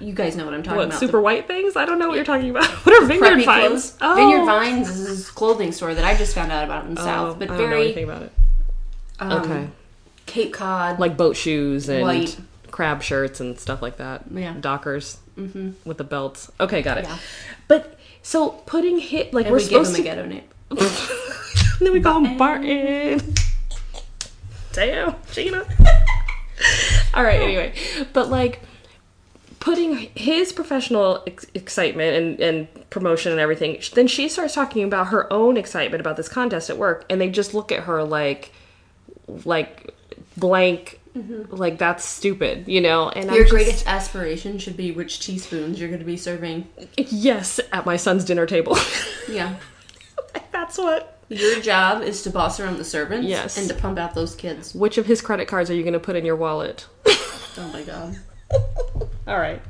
You 0.00 0.12
guys 0.12 0.36
know 0.36 0.44
what 0.44 0.52
I'm 0.52 0.62
talking 0.64 0.78
what 0.78 0.86
about. 0.88 0.98
super 1.00 1.20
white 1.20 1.46
things? 1.46 1.76
I 1.76 1.84
don't 1.86 1.98
know 2.00 2.08
what 2.08 2.16
you're 2.16 2.24
talking 2.24 2.50
about. 2.50 2.66
What 2.84 3.02
are 3.02 3.06
vineyard 3.06 3.44
vines? 3.44 3.96
Oh. 4.00 4.14
Vineyard 4.16 4.44
Vines 4.44 4.88
is 4.90 5.06
his 5.08 5.30
clothing 5.30 5.70
store 5.70 5.94
that 5.94 6.04
I 6.04 6.16
just 6.16 6.34
found 6.34 6.50
out 6.50 6.64
about 6.64 6.86
in 6.86 6.94
the 6.94 7.00
Oh, 7.00 7.04
South, 7.04 7.38
but 7.38 7.48
I 7.50 7.56
don't 7.56 7.60
know 7.60 7.68
very 7.70 7.84
anything 7.84 8.04
about 8.04 8.22
it. 8.22 8.32
um, 9.20 9.32
Okay, 9.42 9.68
Cape 10.26 10.52
Cod. 10.52 10.98
like 10.98 11.16
boat 11.16 11.36
shoes 11.36 11.88
and 11.88 12.02
White. 12.02 12.36
Crab 12.72 13.02
shirts 13.02 13.38
and 13.38 13.60
stuff 13.60 13.80
like 13.80 13.98
that. 13.98 14.24
Yeah. 14.32 14.54
Dockers 14.58 15.18
mm-hmm. 15.36 15.72
with 15.84 15.98
the 15.98 16.04
belts. 16.04 16.50
Okay, 16.58 16.82
got 16.82 16.98
it. 16.98 17.04
Yeah. 17.04 17.18
But 17.68 17.98
so 18.22 18.50
putting 18.50 18.98
hit 18.98 19.32
like 19.32 19.46
and 19.46 19.52
we're 19.52 19.58
we 19.58 19.68
give 19.68 19.86
supposed 19.86 19.90
him 19.90 20.02
to 20.04 20.10
a 20.10 20.14
ghetto 20.14 20.26
name. 20.26 20.44
And 20.70 20.80
then 21.80 21.92
we 21.92 22.00
call 22.00 22.18
him 22.18 22.32
um, 22.32 22.36
Barton. 22.38 23.34
Damn, 24.72 25.14
Gina. 25.30 25.64
All 27.14 27.22
right, 27.22 27.40
anyway. 27.40 27.74
But 28.12 28.30
like 28.30 28.62
putting 29.60 30.10
his 30.16 30.52
professional 30.52 31.22
ex- 31.26 31.46
excitement 31.54 32.16
and, 32.16 32.40
and 32.40 32.90
promotion 32.90 33.32
and 33.32 33.40
everything, 33.40 33.80
then 33.94 34.06
she 34.06 34.28
starts 34.28 34.54
talking 34.54 34.82
about 34.82 35.08
her 35.08 35.30
own 35.32 35.56
excitement 35.56 36.00
about 36.00 36.16
this 36.16 36.28
contest 36.28 36.70
at 36.70 36.78
work, 36.78 37.04
and 37.10 37.20
they 37.20 37.28
just 37.28 37.52
look 37.52 37.70
at 37.70 37.84
her 37.84 38.02
like, 38.02 38.52
like 39.44 39.94
blank, 40.36 41.00
like 41.14 41.78
that's 41.78 42.04
stupid, 42.04 42.66
you 42.68 42.80
know? 42.80 43.08
And 43.10 43.26
Mm-hmm. 43.26 43.34
Your 43.34 43.44
I'm 43.44 43.50
just- 43.50 43.50
greatest 43.52 43.86
aspiration 43.86 44.58
should 44.58 44.76
be 44.76 44.92
which 44.92 45.20
teaspoons 45.20 45.78
you're 45.78 45.88
going 45.88 46.00
to 46.00 46.06
be 46.06 46.16
serving. 46.16 46.66
yes, 46.96 47.60
at 47.72 47.84
my 47.86 47.96
son's 47.96 48.24
dinner 48.24 48.46
table. 48.46 48.76
Yeah. 49.28 49.54
that's 50.52 50.76
what. 50.78 51.18
Your 51.28 51.60
job 51.60 52.02
is 52.02 52.22
to 52.24 52.30
boss 52.30 52.58
around 52.60 52.76
the 52.76 52.84
servants 52.84 53.26
Yes. 53.26 53.56
and 53.56 53.68
to 53.68 53.74
pump 53.74 53.98
out 53.98 54.14
those 54.14 54.34
kids. 54.34 54.74
Which 54.74 54.98
of 54.98 55.06
his 55.06 55.22
credit 55.22 55.48
cards 55.48 55.70
are 55.70 55.74
you 55.74 55.82
going 55.82 55.92
to 55.94 56.00
put 56.00 56.16
in 56.16 56.24
your 56.24 56.36
wallet? 56.36 56.86
Oh 57.58 57.68
my 57.70 57.82
god. 57.82 58.16
All 59.26 59.38
right. 59.38 59.60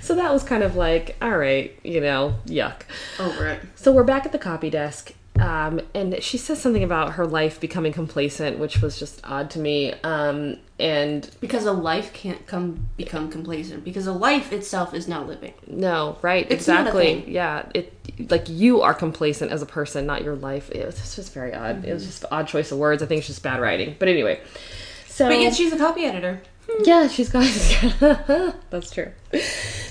So 0.00 0.14
that 0.14 0.32
was 0.32 0.44
kind 0.44 0.62
of 0.62 0.76
like, 0.76 1.16
all 1.20 1.36
right, 1.36 1.76
you 1.82 2.00
know, 2.00 2.36
yuck. 2.46 2.82
Over 3.18 3.48
it. 3.48 3.60
So 3.74 3.90
we're 3.90 4.04
back 4.04 4.26
at 4.26 4.30
the 4.32 4.38
copy 4.38 4.70
desk. 4.70 5.12
Um, 5.40 5.80
and 5.94 6.22
she 6.22 6.38
says 6.38 6.60
something 6.60 6.84
about 6.84 7.14
her 7.14 7.26
life 7.26 7.60
becoming 7.60 7.92
complacent, 7.92 8.58
which 8.58 8.82
was 8.82 8.98
just 8.98 9.20
odd 9.24 9.50
to 9.50 9.58
me. 9.58 9.94
Um, 10.04 10.56
and 10.78 11.28
Because 11.40 11.66
a 11.66 11.72
life 11.72 12.12
can't 12.12 12.46
come 12.46 12.88
become 12.96 13.30
complacent. 13.30 13.84
Because 13.84 14.06
a 14.06 14.12
life 14.12 14.52
itself 14.52 14.94
is 14.94 15.08
not 15.08 15.26
living. 15.26 15.54
no, 15.66 16.18
right? 16.22 16.44
It's 16.44 16.68
exactly. 16.68 17.24
Yeah. 17.26 17.66
It 17.74 18.30
like 18.30 18.48
you 18.48 18.82
are 18.82 18.94
complacent 18.94 19.50
as 19.50 19.62
a 19.62 19.66
person, 19.66 20.06
not 20.06 20.22
your 20.22 20.36
life. 20.36 20.70
It 20.70 20.84
was 20.84 21.16
just 21.16 21.32
very 21.32 21.54
odd. 21.54 21.84
It 21.84 21.92
was 21.92 22.04
just 22.04 22.24
odd 22.30 22.48
choice 22.48 22.70
of 22.72 22.78
words. 22.78 23.02
I 23.02 23.06
think 23.06 23.18
it's 23.20 23.28
just 23.28 23.42
bad 23.42 23.60
writing. 23.60 23.96
But 23.98 24.08
anyway. 24.08 24.40
So 25.06 25.28
But 25.28 25.40
yet 25.40 25.54
she's 25.54 25.72
a 25.72 25.78
copy 25.78 26.04
editor. 26.04 26.42
Yeah, 26.84 27.08
she's 27.08 27.28
got. 27.28 27.44
That's 28.70 28.90
true. 28.90 29.10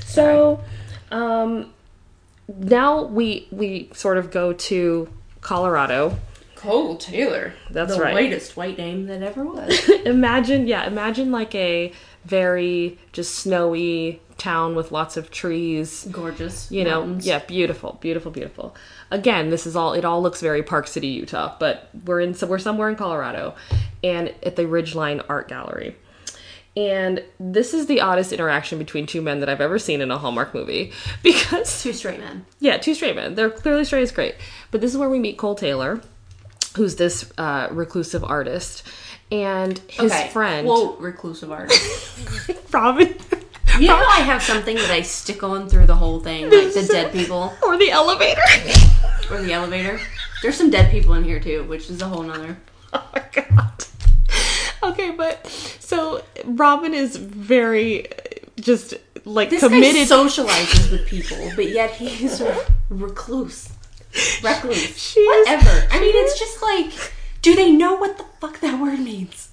So, 0.05 0.61
um, 1.11 1.71
now 2.47 3.03
we 3.03 3.47
we 3.51 3.89
sort 3.93 4.17
of 4.17 4.31
go 4.31 4.53
to 4.53 5.09
Colorado. 5.49 6.15
Cole 6.53 6.95
Taylor. 6.95 7.53
That's 7.71 7.95
the 7.95 8.01
right. 8.01 8.13
whitest 8.13 8.55
white 8.55 8.77
name 8.77 9.07
that 9.07 9.23
ever 9.23 9.43
was. 9.43 9.89
imagine, 10.05 10.67
yeah, 10.67 10.85
imagine 10.85 11.31
like 11.31 11.55
a 11.55 11.91
very 12.23 12.99
just 13.13 13.33
snowy 13.33 14.21
town 14.37 14.75
with 14.75 14.91
lots 14.91 15.17
of 15.17 15.31
trees. 15.31 16.07
Gorgeous. 16.11 16.71
You 16.71 16.83
know, 16.83 16.99
mountains. 16.99 17.25
yeah, 17.25 17.39
beautiful, 17.39 17.97
beautiful, 17.99 18.29
beautiful. 18.29 18.75
Again, 19.09 19.49
this 19.49 19.65
is 19.65 19.75
all. 19.75 19.93
It 19.93 20.05
all 20.05 20.21
looks 20.21 20.39
very 20.39 20.61
Park 20.61 20.85
City, 20.85 21.07
Utah, 21.07 21.55
but 21.59 21.89
we're 22.05 22.21
in. 22.21 22.35
So 22.35 22.45
we're 22.45 22.59
somewhere 22.59 22.87
in 22.87 22.95
Colorado, 22.95 23.55
and 24.03 24.27
at 24.43 24.55
the 24.55 24.65
Ridgeline 24.65 25.25
Art 25.27 25.47
Gallery. 25.47 25.95
And 26.77 27.23
this 27.39 27.73
is 27.73 27.87
the 27.87 27.99
oddest 28.01 28.31
interaction 28.31 28.77
between 28.77 29.05
two 29.05 29.21
men 29.21 29.39
that 29.41 29.49
I've 29.49 29.59
ever 29.61 29.79
seen 29.79 30.01
in 30.01 30.11
a 30.11 30.17
Hallmark 30.17 30.53
movie 30.53 30.93
because 31.23 31.81
Two 31.83 31.93
straight 31.93 32.19
men. 32.19 32.45
yeah, 32.59 32.77
two 32.77 32.93
straight 32.93 33.15
men. 33.15 33.35
They're 33.35 33.49
clearly 33.49 33.83
straight 33.85 34.03
is 34.03 34.11
great. 34.11 34.35
But 34.71 34.79
this 34.81 34.91
is 34.91 34.97
where 34.97 35.09
we 35.09 35.19
meet 35.19 35.37
Cole 35.37 35.55
Taylor, 35.55 35.99
who's 36.77 36.95
this 36.95 37.31
uh, 37.37 37.67
reclusive 37.71 38.23
artist, 38.23 38.83
and 39.31 39.79
his 39.89 40.11
Okay. 40.11 40.29
friend 40.29 40.67
Quote 40.67 40.99
reclusive 40.99 41.51
artist. 41.51 42.19
Robin, 42.73 43.15
you 43.79 43.87
know 43.87 43.95
I 43.95 44.21
have 44.21 44.41
something 44.41 44.75
that 44.75 44.91
I 44.91 45.01
stick 45.01 45.43
on 45.43 45.67
through 45.69 45.87
the 45.87 45.95
whole 45.95 46.19
thing, 46.19 46.49
like 46.49 46.73
the 46.73 46.87
dead 46.89 47.11
people 47.11 47.53
or 47.63 47.77
the 47.77 47.91
elevator. 47.91 48.41
or 49.31 49.41
the 49.41 49.51
elevator. 49.53 49.99
There's 50.41 50.55
some 50.55 50.69
dead 50.69 50.91
people 50.91 51.13
in 51.15 51.23
here 51.23 51.39
too, 51.39 51.63
which 51.63 51.89
is 51.89 52.01
a 52.01 52.07
whole 52.07 52.23
nother. 52.23 52.57
oh 52.93 53.07
my 53.13 53.23
god. 53.31 53.85
Okay, 54.83 55.11
but 55.11 55.45
so 55.79 56.23
Robin 56.45 56.93
is 56.93 57.15
very 57.17 58.07
just 58.59 58.93
like 59.25 59.49
This 59.49 59.61
committed. 59.61 60.07
guy 60.07 60.15
socializes 60.15 60.91
with 60.91 61.05
people, 61.07 61.37
but 61.55 61.69
yet 61.69 61.91
he's 61.91 62.39
a 62.41 62.65
recluse, 62.89 63.69
recluse, 64.41 65.15
whatever. 65.15 65.87
I 65.91 65.99
mean, 65.99 66.13
it's 66.15 66.39
just 66.39 66.61
like, 66.61 67.13
do 67.41 67.55
they 67.55 67.71
know 67.71 67.95
what 67.95 68.17
the 68.17 68.23
fuck 68.39 68.59
that 68.61 68.79
word 68.81 68.99
means? 68.99 69.47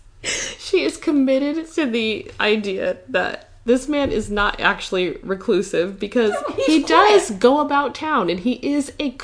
she 0.58 0.82
is 0.82 0.96
committed 0.96 1.70
to 1.72 1.86
the 1.86 2.30
idea 2.40 2.96
that 3.08 3.48
this 3.64 3.88
man 3.88 4.10
is 4.10 4.28
not 4.30 4.60
actually 4.60 5.18
reclusive 5.22 6.00
because 6.00 6.34
he's 6.56 6.66
he 6.66 6.82
quiet. 6.82 7.10
does 7.10 7.30
go 7.32 7.60
about 7.60 7.94
town 7.94 8.28
and 8.30 8.40
he 8.40 8.54
is 8.54 8.92
a 9.00 9.16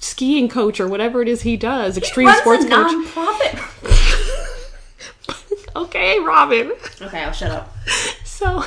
skiing 0.00 0.48
coach 0.48 0.80
or 0.80 0.86
whatever 0.88 1.20
it 1.22 1.28
is 1.28 1.42
he 1.42 1.56
does, 1.56 1.96
extreme 1.98 2.26
Runs 2.28 2.40
sports 2.40 2.64
a 2.64 2.68
coach. 2.68 2.92
nonprofit. 2.92 4.12
okay, 5.82 6.18
Robin. 6.20 6.72
okay, 7.02 7.22
I'll 7.24 7.32
shut 7.32 7.50
up. 7.50 7.74
So, 8.24 8.64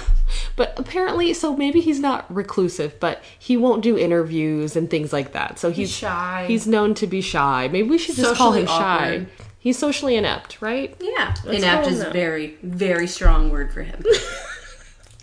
but 0.55 0.77
apparently, 0.77 1.33
so 1.33 1.55
maybe 1.55 1.79
he's 1.81 1.99
not 1.99 2.25
reclusive, 2.33 2.99
but 2.99 3.21
he 3.37 3.55
won't 3.57 3.81
do 3.83 3.97
interviews 3.97 4.75
and 4.75 4.89
things 4.89 5.13
like 5.13 5.33
that. 5.33 5.59
So 5.59 5.71
he's, 5.71 5.91
shy. 5.91 6.45
He's 6.47 6.65
known 6.67 6.93
to 6.95 7.07
be 7.07 7.21
shy. 7.21 7.67
Maybe 7.71 7.87
we 7.89 7.97
should 7.97 8.15
just 8.15 8.35
call 8.35 8.53
Socially 8.53 8.61
him 8.61 8.67
shy. 8.67 9.25
He's 9.59 9.77
socially 9.77 10.15
inept, 10.15 10.61
right? 10.61 10.95
Yeah, 11.01 11.35
Let's 11.43 11.57
inept 11.57 11.83
call 11.83 11.87
him 11.87 11.93
is 11.93 11.99
that. 11.99 12.13
very, 12.13 12.57
very 12.63 13.07
strong 13.07 13.49
word 13.51 13.73
for 13.73 13.83
him. 13.83 14.03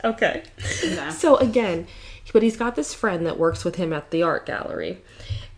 Okay. 0.05 0.45
Yeah. 0.85 1.11
So 1.11 1.37
again, 1.37 1.87
but 2.33 2.43
he's 2.43 2.57
got 2.57 2.77
this 2.77 2.93
friend 2.95 3.27
that 3.27 3.39
works 3.39 3.65
with 3.65 3.77
him 3.77 3.93
at 3.93 4.11
the 4.11 4.23
art 4.23 4.45
gallery. 4.47 4.99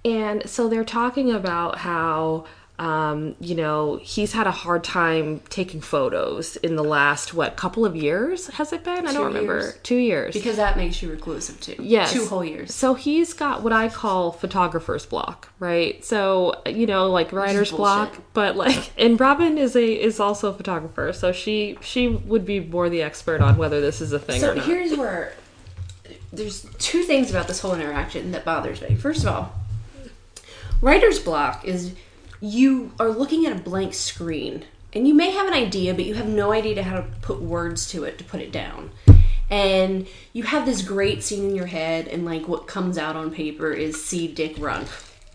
And 0.04 0.48
so 0.48 0.68
they're 0.68 0.84
talking 0.84 1.30
about 1.32 1.78
how 1.78 2.44
um, 2.78 3.34
you 3.40 3.56
know, 3.56 3.98
he's 4.00 4.32
had 4.32 4.46
a 4.46 4.52
hard 4.52 4.84
time 4.84 5.40
taking 5.48 5.80
photos 5.80 6.54
in 6.56 6.76
the 6.76 6.84
last 6.84 7.34
what 7.34 7.56
couple 7.56 7.84
of 7.84 7.96
years 7.96 8.46
has 8.48 8.72
it 8.72 8.84
been? 8.84 9.06
I 9.06 9.12
don't 9.12 9.14
Two 9.14 9.24
remember. 9.24 9.58
years. 9.58 9.78
2 9.82 9.96
years. 9.96 10.32
Because 10.32 10.56
that 10.56 10.76
makes 10.76 11.02
you 11.02 11.10
reclusive 11.10 11.60
too. 11.60 11.74
Yes. 11.80 12.12
Two 12.12 12.26
whole 12.26 12.44
years. 12.44 12.72
So 12.72 12.94
he's 12.94 13.32
got 13.34 13.62
what 13.64 13.72
I 13.72 13.88
call 13.88 14.30
photographer's 14.30 15.06
block, 15.06 15.48
right? 15.58 16.04
So 16.04 16.54
you 16.66 16.86
know, 16.86 17.10
like 17.10 17.32
writer's 17.32 17.72
block, 17.72 18.16
but 18.32 18.54
like, 18.56 18.92
and 18.98 19.18
Robin 19.18 19.58
is 19.58 19.74
a 19.74 19.84
is 20.00 20.20
also 20.20 20.50
a 20.50 20.54
photographer, 20.54 21.12
so 21.12 21.32
she 21.32 21.76
she 21.80 22.06
would 22.08 22.44
be 22.44 22.60
more 22.60 22.88
the 22.88 23.02
expert 23.02 23.40
on 23.40 23.56
whether 23.56 23.80
this 23.80 24.00
is 24.00 24.12
a 24.12 24.18
thing 24.20 24.40
So 24.40 24.52
or 24.52 24.54
not. 24.54 24.66
here's 24.66 24.96
where 24.96 25.32
there's 26.32 26.62
two 26.78 27.02
things 27.02 27.30
about 27.30 27.48
this 27.48 27.58
whole 27.60 27.74
interaction 27.74 28.30
that 28.32 28.44
bothers 28.44 28.80
me. 28.82 28.94
First 28.94 29.22
of 29.24 29.28
all, 29.30 29.52
writer's 30.80 31.18
block 31.18 31.64
is 31.64 31.94
you 32.40 32.92
are 32.98 33.08
looking 33.08 33.46
at 33.46 33.52
a 33.52 33.60
blank 33.60 33.94
screen 33.94 34.64
and 34.92 35.06
you 35.06 35.14
may 35.14 35.30
have 35.30 35.46
an 35.46 35.52
idea, 35.52 35.94
but 35.94 36.04
you 36.04 36.14
have 36.14 36.28
no 36.28 36.52
idea 36.52 36.82
how 36.82 36.96
to 36.96 37.06
put 37.20 37.42
words 37.42 37.88
to 37.90 38.04
it 38.04 38.18
to 38.18 38.24
put 38.24 38.40
it 38.40 38.50
down. 38.50 38.90
And 39.50 40.06
you 40.32 40.44
have 40.44 40.66
this 40.66 40.82
great 40.82 41.22
scene 41.22 41.48
in 41.50 41.54
your 41.54 41.66
head, 41.66 42.06
and 42.08 42.24
like 42.24 42.48
what 42.48 42.66
comes 42.66 42.98
out 42.98 43.16
on 43.16 43.30
paper 43.30 43.72
is 43.72 44.02
see 44.02 44.28
Dick 44.28 44.56
run. 44.58 44.86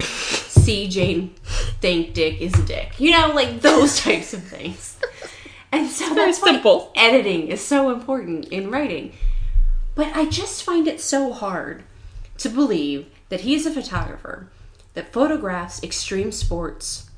See 0.01 0.87
Jane 0.87 1.35
think 1.83 2.13
Dick 2.13 2.39
is 2.39 2.53
a 2.53 2.63
dick. 2.63 2.99
You 2.99 3.11
know, 3.11 3.31
like 3.33 3.61
those 3.61 3.99
types 3.99 4.33
of 4.33 4.43
things. 4.43 4.97
And 5.71 5.89
so 5.89 6.13
very 6.13 6.27
that's 6.27 6.41
simple. 6.41 6.91
editing 6.95 7.47
is 7.47 7.59
so 7.59 7.91
important 7.91 8.45
in 8.47 8.71
writing. 8.71 9.13
But 9.95 10.15
I 10.15 10.25
just 10.25 10.63
find 10.63 10.87
it 10.87 11.01
so 11.01 11.33
hard 11.33 11.83
to 12.37 12.49
believe 12.49 13.07
that 13.29 13.41
he's 13.41 13.65
a 13.65 13.71
photographer 13.71 14.47
that 14.93 15.11
photographs 15.11 15.81
extreme 15.83 16.31
sports 16.31 17.09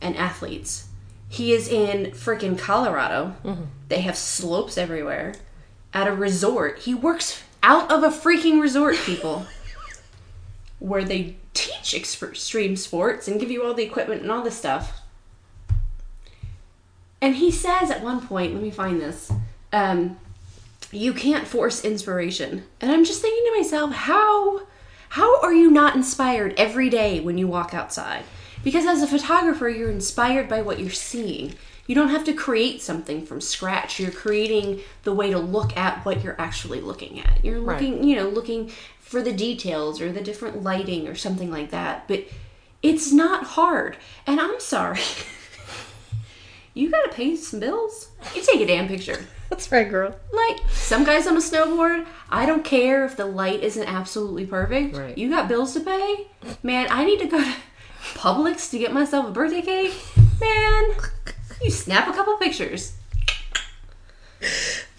and 0.00 0.16
athletes. 0.16 0.88
He 1.28 1.52
is 1.52 1.68
in 1.68 2.12
freaking 2.12 2.58
Colorado. 2.58 3.34
They 3.88 4.02
have 4.02 4.16
slopes 4.16 4.78
everywhere. 4.78 5.34
At 5.92 6.08
a 6.08 6.12
resort. 6.12 6.80
He 6.80 6.94
works 6.94 7.42
out 7.62 7.90
of 7.90 8.02
a 8.02 8.08
freaking 8.08 8.60
resort, 8.60 8.96
people. 8.96 9.46
where 10.78 11.04
they 11.04 11.36
teach 11.54 11.94
extreme 11.94 12.76
sports 12.76 13.26
and 13.26 13.40
give 13.40 13.50
you 13.50 13.64
all 13.64 13.72
the 13.72 13.82
equipment 13.84 14.22
and 14.22 14.30
all 14.30 14.42
this 14.42 14.58
stuff. 14.58 15.00
And 17.20 17.36
he 17.36 17.50
says 17.50 17.90
at 17.90 18.02
one 18.02 18.26
point, 18.26 18.52
let 18.52 18.62
me 18.62 18.70
find 18.70 19.00
this. 19.00 19.32
Um, 19.72 20.18
you 20.92 21.14
can't 21.14 21.46
force 21.46 21.84
inspiration. 21.84 22.64
And 22.80 22.92
I'm 22.92 23.04
just 23.04 23.22
thinking 23.22 23.50
to 23.50 23.58
myself, 23.58 23.92
how 23.92 24.66
how 25.14 25.40
are 25.42 25.54
you 25.54 25.70
not 25.70 25.94
inspired 25.94 26.52
every 26.56 26.90
day 26.90 27.20
when 27.20 27.38
you 27.38 27.46
walk 27.46 27.72
outside? 27.72 28.24
Because 28.64 28.84
as 28.84 29.00
a 29.00 29.06
photographer, 29.06 29.68
you're 29.68 29.88
inspired 29.88 30.48
by 30.48 30.60
what 30.60 30.80
you're 30.80 30.90
seeing. 30.90 31.54
You 31.86 31.94
don't 31.94 32.08
have 32.08 32.24
to 32.24 32.32
create 32.32 32.82
something 32.82 33.24
from 33.24 33.40
scratch. 33.40 34.00
You're 34.00 34.10
creating 34.10 34.80
the 35.04 35.14
way 35.14 35.30
to 35.30 35.38
look 35.38 35.76
at 35.76 36.04
what 36.04 36.24
you're 36.24 36.40
actually 36.40 36.80
looking 36.80 37.20
at. 37.20 37.44
You're 37.44 37.60
Right. 37.60 37.80
looking, 37.80 38.02
you 38.02 38.16
know, 38.16 38.28
looking 38.28 38.72
for 38.98 39.22
the 39.22 39.32
details 39.32 40.00
or 40.00 40.10
the 40.10 40.20
different 40.20 40.64
lighting 40.64 41.06
or 41.06 41.14
something 41.14 41.48
like 41.48 41.70
that. 41.70 42.08
But 42.08 42.24
it's 42.82 43.12
not 43.12 43.44
hard. 43.44 43.96
And 44.26 44.40
I'm 44.40 44.58
sorry. 44.58 44.98
you 46.74 46.90
gotta 46.90 47.10
pay 47.10 47.36
some 47.36 47.60
bills. 47.60 48.08
You 48.34 48.42
take 48.42 48.60
a 48.60 48.66
damn 48.66 48.88
picture. 48.88 49.26
That's 49.50 49.70
right, 49.70 49.88
girl. 49.88 50.14
Like 50.32 50.58
some 50.70 51.04
guys 51.04 51.26
on 51.26 51.36
a 51.36 51.40
snowboard, 51.40 52.06
I 52.30 52.46
don't 52.46 52.64
care 52.64 53.04
if 53.04 53.16
the 53.16 53.26
light 53.26 53.62
isn't 53.62 53.86
absolutely 53.86 54.46
perfect. 54.46 54.96
Right. 54.96 55.16
You 55.16 55.30
got 55.30 55.48
bills 55.48 55.74
to 55.74 55.80
pay, 55.80 56.28
man. 56.62 56.88
I 56.90 57.04
need 57.04 57.20
to 57.20 57.26
go 57.26 57.42
to 57.42 57.54
Publix 58.14 58.70
to 58.70 58.78
get 58.78 58.92
myself 58.92 59.26
a 59.26 59.30
birthday 59.30 59.62
cake, 59.62 59.94
man. 60.40 60.90
You 61.62 61.70
snap 61.70 62.08
a 62.08 62.12
couple 62.12 62.36
pictures. 62.36 62.94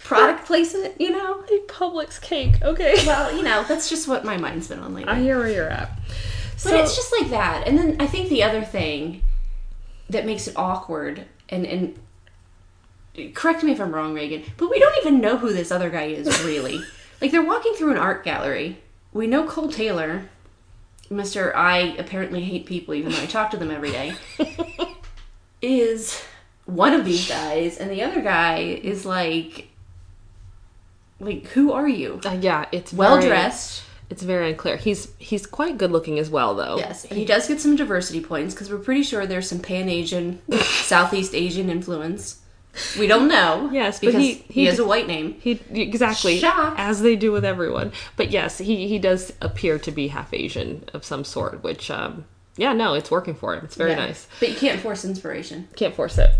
Product 0.02 0.44
placement, 0.46 1.00
you 1.00 1.10
know. 1.10 1.40
A 1.40 1.58
Publix 1.66 2.20
cake. 2.20 2.62
Okay. 2.62 2.94
Well, 3.06 3.36
you 3.36 3.42
know 3.42 3.64
that's 3.64 3.88
just 3.88 4.08
what 4.08 4.24
my 4.24 4.36
mind's 4.36 4.68
been 4.68 4.80
on 4.80 4.94
lately. 4.94 5.12
I 5.12 5.20
hear 5.20 5.38
where 5.38 5.48
you're 5.48 5.68
at. 5.68 5.98
But 6.64 6.74
it's 6.74 6.96
just 6.96 7.12
like 7.20 7.30
that. 7.30 7.66
And 7.66 7.78
then 7.78 7.96
I 8.00 8.06
think 8.06 8.28
the 8.28 8.42
other 8.42 8.62
thing 8.62 9.22
that 10.08 10.24
makes 10.24 10.48
it 10.48 10.54
awkward, 10.56 11.26
and 11.48 11.66
and 11.66 11.98
correct 13.34 13.62
me 13.62 13.72
if 13.72 13.80
I'm 13.80 13.94
wrong, 13.94 14.14
Reagan, 14.14 14.42
but 14.56 14.70
we 14.70 14.78
don't 14.78 14.96
even 14.98 15.20
know 15.20 15.36
who 15.36 15.52
this 15.52 15.70
other 15.70 15.90
guy 15.90 16.04
is 16.04 16.26
really. 16.44 16.80
like 17.20 17.30
they're 17.30 17.42
walking 17.44 17.74
through 17.74 17.92
an 17.92 17.98
art 17.98 18.24
gallery. 18.24 18.78
We 19.12 19.26
know 19.26 19.46
Cole 19.46 19.68
Taylor, 19.70 20.28
Mister. 21.10 21.56
I 21.56 21.78
apparently 21.98 22.42
hate 22.42 22.66
people, 22.66 22.94
even 22.94 23.12
though 23.12 23.22
I 23.22 23.26
talk 23.26 23.50
to 23.52 23.56
them 23.56 23.70
every 23.70 23.90
day. 23.90 24.14
is 25.62 26.22
one 26.66 26.92
of 26.92 27.04
these 27.04 27.28
guys, 27.28 27.78
and 27.78 27.90
the 27.90 28.02
other 28.02 28.20
guy 28.20 28.58
is 28.82 29.04
like. 29.06 29.68
Like, 31.18 31.46
who 31.48 31.72
are 31.72 31.88
you? 31.88 32.20
Uh, 32.26 32.36
yeah, 32.42 32.66
it's 32.72 32.92
Well 32.92 33.16
very- 33.16 33.28
dressed. 33.28 33.82
It's 34.08 34.22
very 34.22 34.50
unclear. 34.50 34.76
He's 34.76 35.08
he's 35.18 35.46
quite 35.46 35.78
good 35.78 35.90
looking 35.90 36.18
as 36.20 36.30
well, 36.30 36.54
though. 36.54 36.76
Yes, 36.76 37.04
and 37.06 37.18
he 37.18 37.24
does 37.24 37.48
get 37.48 37.58
some 37.60 37.74
diversity 37.74 38.20
points 38.20 38.54
because 38.54 38.70
we're 38.70 38.78
pretty 38.78 39.02
sure 39.02 39.26
there's 39.26 39.48
some 39.48 39.58
Pan 39.58 39.88
Asian, 39.88 40.40
Southeast 40.60 41.34
Asian 41.34 41.70
influence. 41.70 42.40
We 42.98 43.06
don't 43.06 43.28
know. 43.28 43.70
Yes, 43.72 43.98
but 44.00 44.06
because 44.08 44.20
he- 44.22 44.34
he, 44.34 44.52
he 44.52 44.64
has 44.66 44.76
d- 44.76 44.82
a 44.82 44.86
white 44.86 45.06
name. 45.06 45.36
He 45.40 45.60
exactly 45.72 46.38
Shock. 46.38 46.74
as 46.78 47.00
they 47.02 47.16
do 47.16 47.32
with 47.32 47.44
everyone. 47.44 47.92
But 48.16 48.30
yes, 48.30 48.58
he 48.58 48.86
he 48.88 48.98
does 48.98 49.32
appear 49.40 49.78
to 49.78 49.90
be 49.90 50.08
half 50.08 50.32
Asian 50.34 50.84
of 50.92 51.04
some 51.04 51.24
sort, 51.24 51.62
which 51.62 51.90
um 51.90 52.24
yeah, 52.56 52.72
no, 52.72 52.94
it's 52.94 53.10
working 53.10 53.34
for 53.34 53.54
him. 53.54 53.64
It's 53.64 53.76
very 53.76 53.90
Yeah. 53.90 54.06
nice. 54.06 54.26
But 54.40 54.48
you 54.50 54.54
can't 54.56 54.80
force 54.80 55.04
inspiration. 55.04 55.68
Can't 55.76 55.94
force 55.94 56.16
it. 56.18 56.30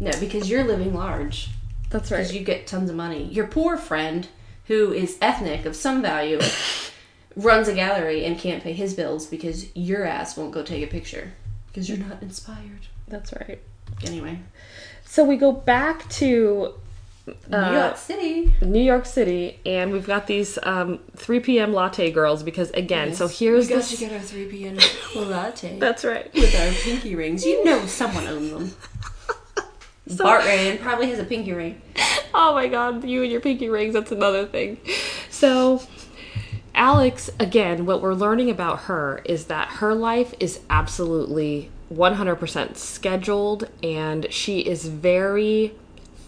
No, 0.00 0.10
because 0.20 0.48
you're 0.50 0.64
living 0.64 0.94
large. 0.94 1.48
That's 1.90 2.10
right. 2.10 2.18
Because 2.18 2.34
you 2.34 2.44
get 2.44 2.66
tons 2.66 2.88
of 2.90 2.96
money. 2.96 3.24
Your 3.24 3.46
poor 3.46 3.76
friend, 3.76 4.28
who 4.66 4.92
is 4.92 5.18
ethnic 5.20 5.64
of 5.66 5.74
some 5.76 6.00
value, 6.02 6.40
runs 7.36 7.68
a 7.68 7.74
gallery 7.74 8.24
and 8.24 8.38
can't 8.38 8.62
pay 8.62 8.72
his 8.72 8.94
bills 8.94 9.26
because 9.26 9.74
your 9.76 10.04
ass 10.04 10.36
won't 10.36 10.52
go 10.52 10.62
take 10.62 10.82
a 10.82 10.86
picture 10.86 11.32
because 11.68 11.88
you're 11.88 11.98
not 11.98 12.22
inspired. 12.22 12.86
That's 13.08 13.32
right. 13.32 13.60
Anyway, 14.04 14.38
So 15.10 15.24
we 15.24 15.36
go 15.36 15.52
back 15.52 16.06
to 16.10 16.74
New 17.48 17.56
Uh, 17.56 17.72
York 17.72 17.96
City. 17.96 18.52
New 18.62 18.82
York 18.82 19.06
City, 19.06 19.58
and 19.66 19.90
we've 19.90 20.06
got 20.06 20.26
these 20.26 20.58
um, 20.62 20.98
3 21.16 21.40
p.m. 21.40 21.72
latte 21.72 22.10
girls 22.10 22.42
because 22.42 22.70
again, 22.72 23.14
so 23.14 23.26
here's 23.26 23.66
we 23.66 23.70
got 23.74 23.76
this. 23.78 23.90
to 23.90 23.96
get 23.96 24.12
our 24.12 24.20
3 24.20 24.44
p.m. 24.46 24.78
latte. 25.16 25.78
That's 25.78 26.04
right. 26.04 26.32
with 26.34 26.54
our 26.54 26.72
pinky 26.72 27.14
rings. 27.14 27.44
You 27.44 27.64
know 27.64 27.86
someone 27.86 28.26
owns 28.26 28.50
them. 28.50 28.76
Barton 30.18 30.78
probably 30.78 31.10
has 31.10 31.18
a 31.18 31.24
pinky 31.24 31.52
ring. 31.52 31.80
Oh 32.34 32.54
my 32.54 32.68
god, 32.68 33.04
you 33.04 33.22
and 33.22 33.32
your 33.32 33.40
pinky 33.40 33.68
rings, 33.68 33.94
that's 33.94 34.12
another 34.12 34.46
thing. 34.46 34.78
So, 35.30 35.82
Alex, 36.74 37.28
again, 37.40 37.84
what 37.86 38.00
we're 38.00 38.14
learning 38.14 38.48
about 38.50 38.80
her 38.82 39.20
is 39.24 39.46
that 39.46 39.68
her 39.80 39.94
life 39.94 40.32
is 40.40 40.60
absolutely 40.70 41.70
100% 41.92 42.76
scheduled 42.76 43.68
and 43.82 44.30
she 44.32 44.60
is 44.60 44.86
very 44.86 45.74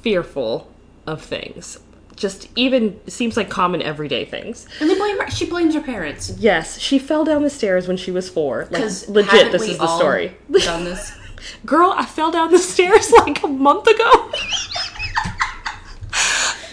fearful 0.03 0.71
of 1.07 1.23
things. 1.23 1.79
Just 2.17 2.49
even 2.55 3.01
seems 3.09 3.37
like 3.37 3.49
common 3.49 3.81
everyday 3.83 4.25
things. 4.25 4.67
And 4.81 4.91
they 4.91 4.95
blame 4.97 5.19
her. 5.21 5.31
She 5.31 5.47
blames 5.47 5.75
her 5.75 5.81
parents. 5.81 6.31
Yes, 6.39 6.79
she 6.79 6.99
fell 6.99 7.25
down 7.25 7.43
the 7.43 7.51
stairs 7.51 7.89
when 7.89 7.97
she 7.97 8.11
was 8.11 8.29
four. 8.29 8.69
Like 8.71 8.83
legit, 9.09 9.53
this 9.53 9.63
is 9.63 9.79
the 9.79 9.87
story. 9.97 10.37
Done 10.51 10.85
this. 10.85 11.13
Girl, 11.65 11.95
I 11.97 12.05
fell 12.05 12.31
down 12.31 12.51
the 12.51 12.59
stairs 12.59 13.11
like 13.27 13.43
a 13.43 13.47
month 13.49 13.87
ago. 13.87 14.11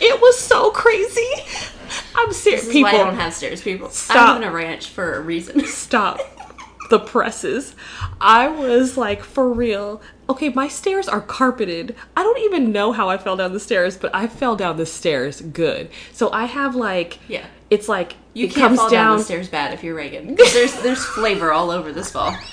it 0.01 0.19
was 0.21 0.37
so 0.37 0.71
crazy. 0.71 1.29
I'm 2.15 2.33
serious. 2.33 2.65
Why 2.65 2.71
I 2.71 2.91
People, 2.91 3.05
don't 3.05 3.15
have 3.15 3.33
stairs, 3.33 3.61
people. 3.61 3.89
Stop. 3.89 4.17
I 4.17 4.33
live 4.33 4.41
in 4.41 4.47
a 4.49 4.51
ranch 4.51 4.87
for 4.89 5.13
a 5.15 5.21
reason. 5.21 5.65
stop. 5.65 6.19
The 6.89 6.99
presses. 6.99 7.75
I 8.21 8.47
was 8.47 8.97
like, 8.97 9.23
for 9.23 9.51
real. 9.51 10.01
Okay, 10.29 10.49
my 10.49 10.67
stairs 10.67 11.07
are 11.07 11.21
carpeted. 11.21 11.95
I 12.15 12.23
don't 12.23 12.39
even 12.39 12.71
know 12.71 12.91
how 12.91 13.09
I 13.09 13.17
fell 13.17 13.35
down 13.37 13.53
the 13.53 13.59
stairs, 13.59 13.95
but 13.97 14.13
I 14.13 14.27
fell 14.27 14.55
down 14.55 14.77
the 14.77 14.85
stairs 14.85 15.41
good. 15.41 15.89
So 16.11 16.31
I 16.31 16.45
have 16.45 16.75
like, 16.75 17.19
Yeah. 17.29 17.45
it's 17.69 17.87
like 17.87 18.15
You 18.33 18.47
it 18.47 18.53
can't 18.53 18.75
fall 18.75 18.89
down. 18.89 19.05
down. 19.11 19.17
the 19.19 19.23
stairs 19.23 19.47
bad 19.49 19.73
if 19.73 19.83
you're 19.83 19.95
Reagan. 19.95 20.35
There's 20.35 20.73
there's 20.81 21.03
flavor 21.05 21.51
all 21.53 21.71
over 21.71 21.91
this 21.91 22.11
fall. 22.11 22.35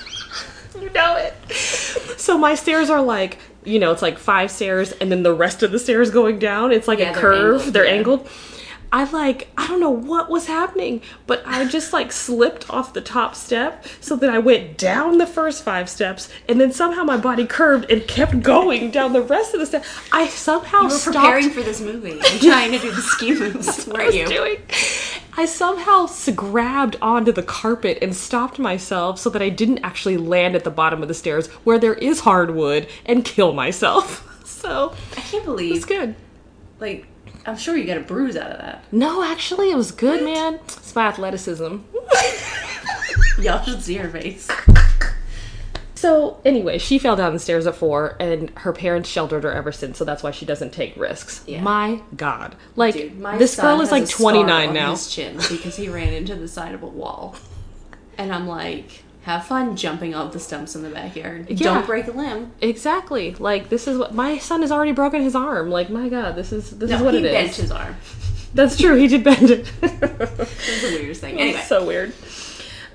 You 0.81 0.91
know 0.91 1.17
it. 1.17 1.55
So 2.19 2.37
my 2.37 2.57
stairs 2.57 2.91
are 2.91 3.01
like, 3.01 3.39
you 3.65 3.79
know, 3.79 3.93
it's 3.93 4.03
like 4.03 4.19
five 4.19 4.51
stairs 4.51 4.91
and 4.91 5.11
then 5.11 5.23
the 5.23 5.33
rest 5.33 5.63
of 5.63 5.71
the 5.71 5.79
stairs 5.79 6.11
going 6.11 6.41
down. 6.41 6.73
It's 6.73 6.89
like 6.89 6.99
Yeah, 6.99 7.11
a 7.11 7.13
they're 7.13 7.21
curve. 7.23 7.55
angled, 7.61 7.73
they're 7.75 7.85
yeah. 7.87 7.93
angled. 7.93 8.29
I 8.93 9.05
like, 9.11 9.49
I 9.57 9.67
don't 9.67 9.81
know 9.81 9.91
what 9.91 10.31
was 10.31 10.47
happening, 10.47 11.03
but 11.27 11.43
I 11.47 11.65
just 11.65 11.93
like 11.93 12.13
slipped 12.13 12.71
off 12.71 12.93
the 12.93 13.01
top 13.01 13.35
step 13.35 13.85
so 14.01 14.17
that 14.17 14.31
I 14.31 14.39
went 14.39 14.79
down 14.79 15.19
the 15.19 15.27
first 15.27 15.65
five 15.65 15.89
steps 15.89 16.29
and 16.49 16.61
then 16.61 16.73
somehow 16.73 17.03
my 17.05 17.17
body 17.17 17.47
curved 17.47 17.91
and 17.91 18.07
kept 18.07 18.41
going 18.43 18.91
down 18.91 19.13
the 19.13 19.23
rest 19.23 19.55
of 19.55 19.61
the 19.61 19.67
steps. 19.67 19.89
I 20.13 20.29
somehow 20.29 20.83
You 20.83 20.85
were 20.85 20.91
stopped 20.91 21.17
preparing 21.17 21.51
for 21.51 21.63
this 21.63 21.81
movie 21.81 22.13
and 22.13 22.23
trying 22.41 22.73
to 22.73 22.79
do 22.79 22.91
the 22.93 23.03
ski 23.03 23.35
moves, 23.35 23.89
I 23.89 23.93
weren't 23.93 24.15
you? 24.15 24.27
doing. 24.27 24.59
I 25.37 25.47
somehow 25.47 26.07
grabbed 26.37 26.97
onto 27.03 27.33
the 27.33 27.43
carpet 27.43 27.99
and 28.01 28.15
stopped 28.15 28.59
myself 28.61 29.19
so 29.19 29.29
that 29.31 29.43
I 29.43 29.49
didn't 29.49 29.79
actually 29.83 30.17
land 30.17 30.55
at 30.55 30.63
the 30.63 30.71
bottom 30.71 31.03
of 31.03 31.09
the 31.09 31.15
stairs 31.15 31.49
where 31.65 31.79
there 31.79 31.95
is 31.95 32.21
hardwood 32.21 32.87
and 33.05 33.25
kill 33.25 33.53
myself. 33.53 34.29
So 34.45 34.95
I 35.15 35.21
can't 35.21 35.45
believe 35.45 35.77
it's 35.77 35.85
good. 35.85 36.15
like, 36.81 37.07
I'm 37.47 37.57
sure 37.57 37.77
you 37.77 37.85
got 37.85 37.99
a 37.99 38.01
bruise 38.01 38.37
out 38.37 38.51
of 38.51 38.59
that. 38.59 38.85
No, 38.91 39.23
actually, 39.23 39.71
it 39.71 39.77
was 39.77 39.93
good, 39.93 40.25
man. 40.25 40.55
It's 40.65 40.95
my 40.95 41.07
athleticism. 41.07 41.77
Y'all 43.39 43.63
should 43.65 43.83
see 43.83 43.95
her 43.95 44.09
face. 44.09 44.49
So 45.95 46.39
anyway, 46.45 46.79
she 46.79 46.99
fell 46.99 47.17
down 47.17 47.33
the 47.33 47.39
stairs 47.39 47.67
at 47.67 47.77
four, 47.77 48.17
and 48.21 48.51
her 48.59 48.73
parents 48.73 49.09
sheltered 49.09 49.45
her 49.45 49.53
ever 49.53 49.73
since. 49.73 49.97
So 49.97 50.05
that's 50.05 50.23
why 50.23 50.33
she 50.33 50.45
doesn't 50.45 50.73
take 50.73 50.97
risks. 50.97 51.43
Yeah. 51.47 51.63
My 51.63 52.03
God, 52.17 52.57
like 52.77 52.95
Dude, 52.95 53.19
my 53.19 53.39
this 53.39 53.57
girl 53.59 53.81
is 53.81 53.91
like 53.91 54.09
twenty 54.09 54.43
nine 54.43 54.73
now. 54.75 54.91
His 54.91 55.11
chin 55.11 55.37
because 55.37 55.77
he 55.77 55.89
ran 55.89 56.13
into 56.13 56.35
the 56.35 56.49
side 56.49 56.75
of 56.75 56.83
a 56.83 56.87
wall, 56.87 57.37
and 58.19 58.33
I'm 58.33 58.47
like, 58.47 59.04
have 59.25 59.47
fun 59.47 59.75
jumping 59.75 60.15
off 60.15 60.33
the 60.33 60.39
stumps 60.39 60.75
in 60.77 60.83
the 60.83 60.91
backyard. 60.91 61.49
Yeah. 61.49 61.57
Don't 61.57 61.87
break 61.87 62.07
a 62.09 62.11
limb. 62.13 62.53
Exactly. 62.61 63.35
Like 63.35 63.71
this 63.71 63.89
is 63.89 63.97
what 63.99 64.15
my 64.15 64.37
son 64.39 64.61
has 64.61 64.71
already 64.71 64.93
broken 64.93 65.23
his 65.23 65.35
arm. 65.35 65.71
Like 65.71 65.89
my 65.91 66.09
God, 66.09 66.37
this 66.37 66.53
is 66.53 66.71
this 66.79 66.91
No, 66.91 66.97
is 66.97 67.03
what 67.03 67.15
he 67.15 67.21
it 67.21 67.33
bent 67.33 67.55
his 67.55 67.71
arm. 67.71 67.97
That's 68.55 68.79
true. 68.79 68.95
He 68.97 69.09
did 69.09 69.25
bend 69.25 69.51
it. 69.51 69.73
It's 69.83 70.83
the 70.83 70.97
weirdest 70.99 71.21
thing. 71.23 71.39
Anyway, 71.41 71.61
so 71.63 71.85
weird. 71.87 72.13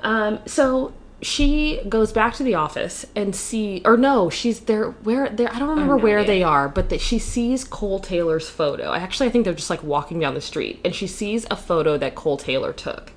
Um, 0.01 0.39
so 0.45 0.93
she 1.21 1.81
goes 1.89 2.11
back 2.11 2.33
to 2.35 2.43
the 2.43 2.55
office 2.55 3.05
and 3.15 3.35
see, 3.35 3.81
or 3.83 3.97
no, 3.97 4.29
she's 4.29 4.61
there. 4.61 4.91
Where 4.91 5.29
there? 5.29 5.53
I 5.53 5.59
don't 5.59 5.69
remember 5.69 5.97
no 5.97 6.03
where 6.03 6.19
idea. 6.19 6.33
they 6.33 6.43
are, 6.43 6.69
but 6.69 6.89
that 6.89 7.01
she 7.01 7.19
sees 7.19 7.63
Cole 7.63 7.99
Taylor's 7.99 8.49
photo. 8.49 8.93
Actually, 8.93 9.27
I 9.27 9.31
think 9.31 9.45
they're 9.45 9.53
just 9.53 9.69
like 9.69 9.83
walking 9.83 10.19
down 10.19 10.33
the 10.33 10.41
street, 10.41 10.79
and 10.85 10.95
she 10.95 11.07
sees 11.07 11.45
a 11.51 11.55
photo 11.55 11.97
that 11.97 12.15
Cole 12.15 12.37
Taylor 12.37 12.71
took. 12.71 13.11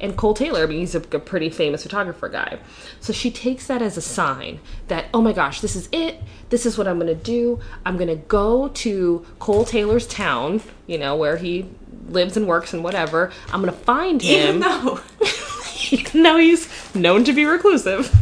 And 0.00 0.16
Cole 0.16 0.34
Taylor, 0.34 0.62
I 0.62 0.66
mean, 0.66 0.78
he's 0.78 0.94
a, 0.94 1.00
a 1.00 1.18
pretty 1.18 1.50
famous 1.50 1.82
photographer 1.82 2.28
guy. 2.28 2.58
So 3.00 3.12
she 3.12 3.32
takes 3.32 3.66
that 3.66 3.82
as 3.82 3.96
a 3.96 4.00
sign 4.00 4.60
that, 4.86 5.06
oh 5.12 5.20
my 5.20 5.32
gosh, 5.32 5.60
this 5.60 5.74
is 5.74 5.88
it. 5.90 6.22
This 6.50 6.64
is 6.64 6.78
what 6.78 6.86
I'm 6.86 7.00
going 7.00 7.08
to 7.08 7.20
do. 7.20 7.58
I'm 7.84 7.96
going 7.96 8.08
to 8.08 8.14
go 8.14 8.68
to 8.68 9.26
Cole 9.40 9.64
Taylor's 9.64 10.06
town, 10.06 10.62
you 10.86 10.98
know, 10.98 11.16
where 11.16 11.36
he 11.36 11.68
lives 12.08 12.36
and 12.36 12.46
works 12.46 12.72
and 12.72 12.84
whatever. 12.84 13.32
I'm 13.52 13.60
going 13.60 13.72
to 13.72 13.80
find 13.80 14.22
him 14.22 14.56
even 14.56 14.60
though 14.60 15.00
even 15.92 16.22
though 16.22 16.36
he's 16.36 16.68
known 16.94 17.24
to 17.24 17.32
be 17.32 17.44
reclusive. 17.44 18.12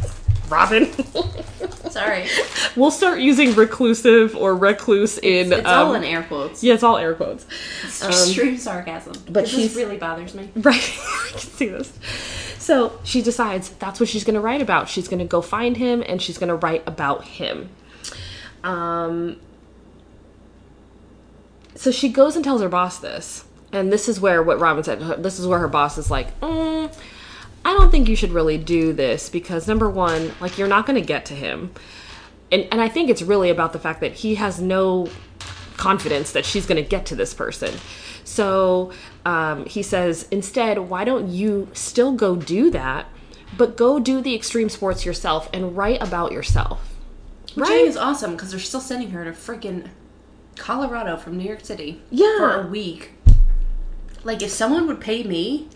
Robin. 0.50 0.92
sorry, 1.90 2.28
we'll 2.76 2.90
start 2.90 3.20
using 3.20 3.54
reclusive 3.54 4.36
or 4.36 4.54
recluse 4.54 5.18
in. 5.18 5.52
it's 5.52 5.66
all 5.66 5.94
um, 5.94 5.96
in 5.96 6.04
air 6.04 6.22
quotes. 6.22 6.62
Yeah, 6.62 6.74
it's 6.74 6.82
all 6.82 6.96
air 6.96 7.14
quotes. 7.14 7.46
It's 7.84 8.02
extreme 8.04 8.58
sarcasm. 8.58 9.14
But 9.28 9.48
she's- 9.48 9.74
really 9.74 9.96
bothers 9.96 10.34
me. 10.34 10.50
Right. 10.56 10.76
I 11.02 11.28
can 11.30 11.40
see 11.40 11.68
this. 11.68 11.92
So 12.58 12.98
she 13.04 13.22
decides 13.22 13.70
that's 13.70 14.00
what 14.00 14.08
she's 14.08 14.24
going 14.24 14.34
to 14.34 14.40
write 14.40 14.62
about. 14.62 14.88
She's 14.88 15.08
going 15.08 15.20
to 15.20 15.24
go 15.24 15.40
find 15.40 15.76
him 15.76 16.02
and 16.06 16.20
she's 16.20 16.38
going 16.38 16.48
to 16.48 16.56
write 16.56 16.82
about 16.86 17.24
him. 17.24 17.70
Um, 18.64 19.38
so 21.76 21.90
she 21.90 22.08
goes 22.08 22.34
and 22.34 22.44
tells 22.44 22.60
her 22.62 22.68
boss 22.68 22.98
this. 22.98 23.44
And 23.72 23.92
this 23.92 24.08
is 24.08 24.20
where 24.20 24.42
what 24.42 24.58
Robin 24.58 24.82
said. 24.82 25.22
This 25.22 25.38
is 25.38 25.46
where 25.46 25.58
her 25.58 25.68
boss 25.68 25.98
is 25.98 26.10
like, 26.10 26.38
mm, 26.40 26.92
I 27.66 27.72
don't 27.72 27.90
think 27.90 28.08
you 28.08 28.14
should 28.14 28.30
really 28.30 28.58
do 28.58 28.92
this 28.92 29.28
because 29.28 29.66
number 29.66 29.90
one, 29.90 30.30
like 30.40 30.56
you're 30.56 30.68
not 30.68 30.86
going 30.86 31.00
to 31.00 31.04
get 31.04 31.26
to 31.26 31.34
him. 31.34 31.72
And, 32.52 32.68
and 32.70 32.80
I 32.80 32.88
think 32.88 33.10
it's 33.10 33.22
really 33.22 33.50
about 33.50 33.72
the 33.72 33.80
fact 33.80 34.00
that 34.02 34.12
he 34.12 34.36
has 34.36 34.60
no 34.60 35.08
confidence 35.76 36.30
that 36.30 36.46
she's 36.46 36.64
going 36.64 36.80
to 36.82 36.88
get 36.88 37.06
to 37.06 37.16
this 37.16 37.34
person. 37.34 37.74
So 38.22 38.92
um, 39.24 39.66
he 39.66 39.82
says, 39.82 40.28
instead, 40.30 40.78
why 40.78 41.02
don't 41.04 41.28
you 41.28 41.68
still 41.72 42.12
go 42.12 42.36
do 42.36 42.70
that, 42.70 43.06
but 43.58 43.76
go 43.76 43.98
do 43.98 44.20
the 44.20 44.34
extreme 44.36 44.68
sports 44.68 45.04
yourself 45.04 45.50
and 45.52 45.76
write 45.76 46.00
about 46.00 46.30
yourself? 46.30 46.94
Which 47.56 47.68
Right? 47.68 47.80
is 47.84 47.96
awesome 47.96 48.32
because 48.32 48.52
they're 48.52 48.60
still 48.60 48.80
sending 48.80 49.10
her 49.10 49.24
to 49.24 49.32
freaking 49.32 49.88
Colorado 50.56 51.16
from 51.16 51.36
New 51.36 51.44
York 51.48 51.64
City 51.64 52.00
Yeah. 52.12 52.36
for 52.38 52.60
a 52.60 52.66
week. 52.68 53.10
Like, 54.22 54.40
if 54.40 54.50
someone 54.50 54.86
would 54.86 55.00
pay 55.00 55.24
me 55.24 55.68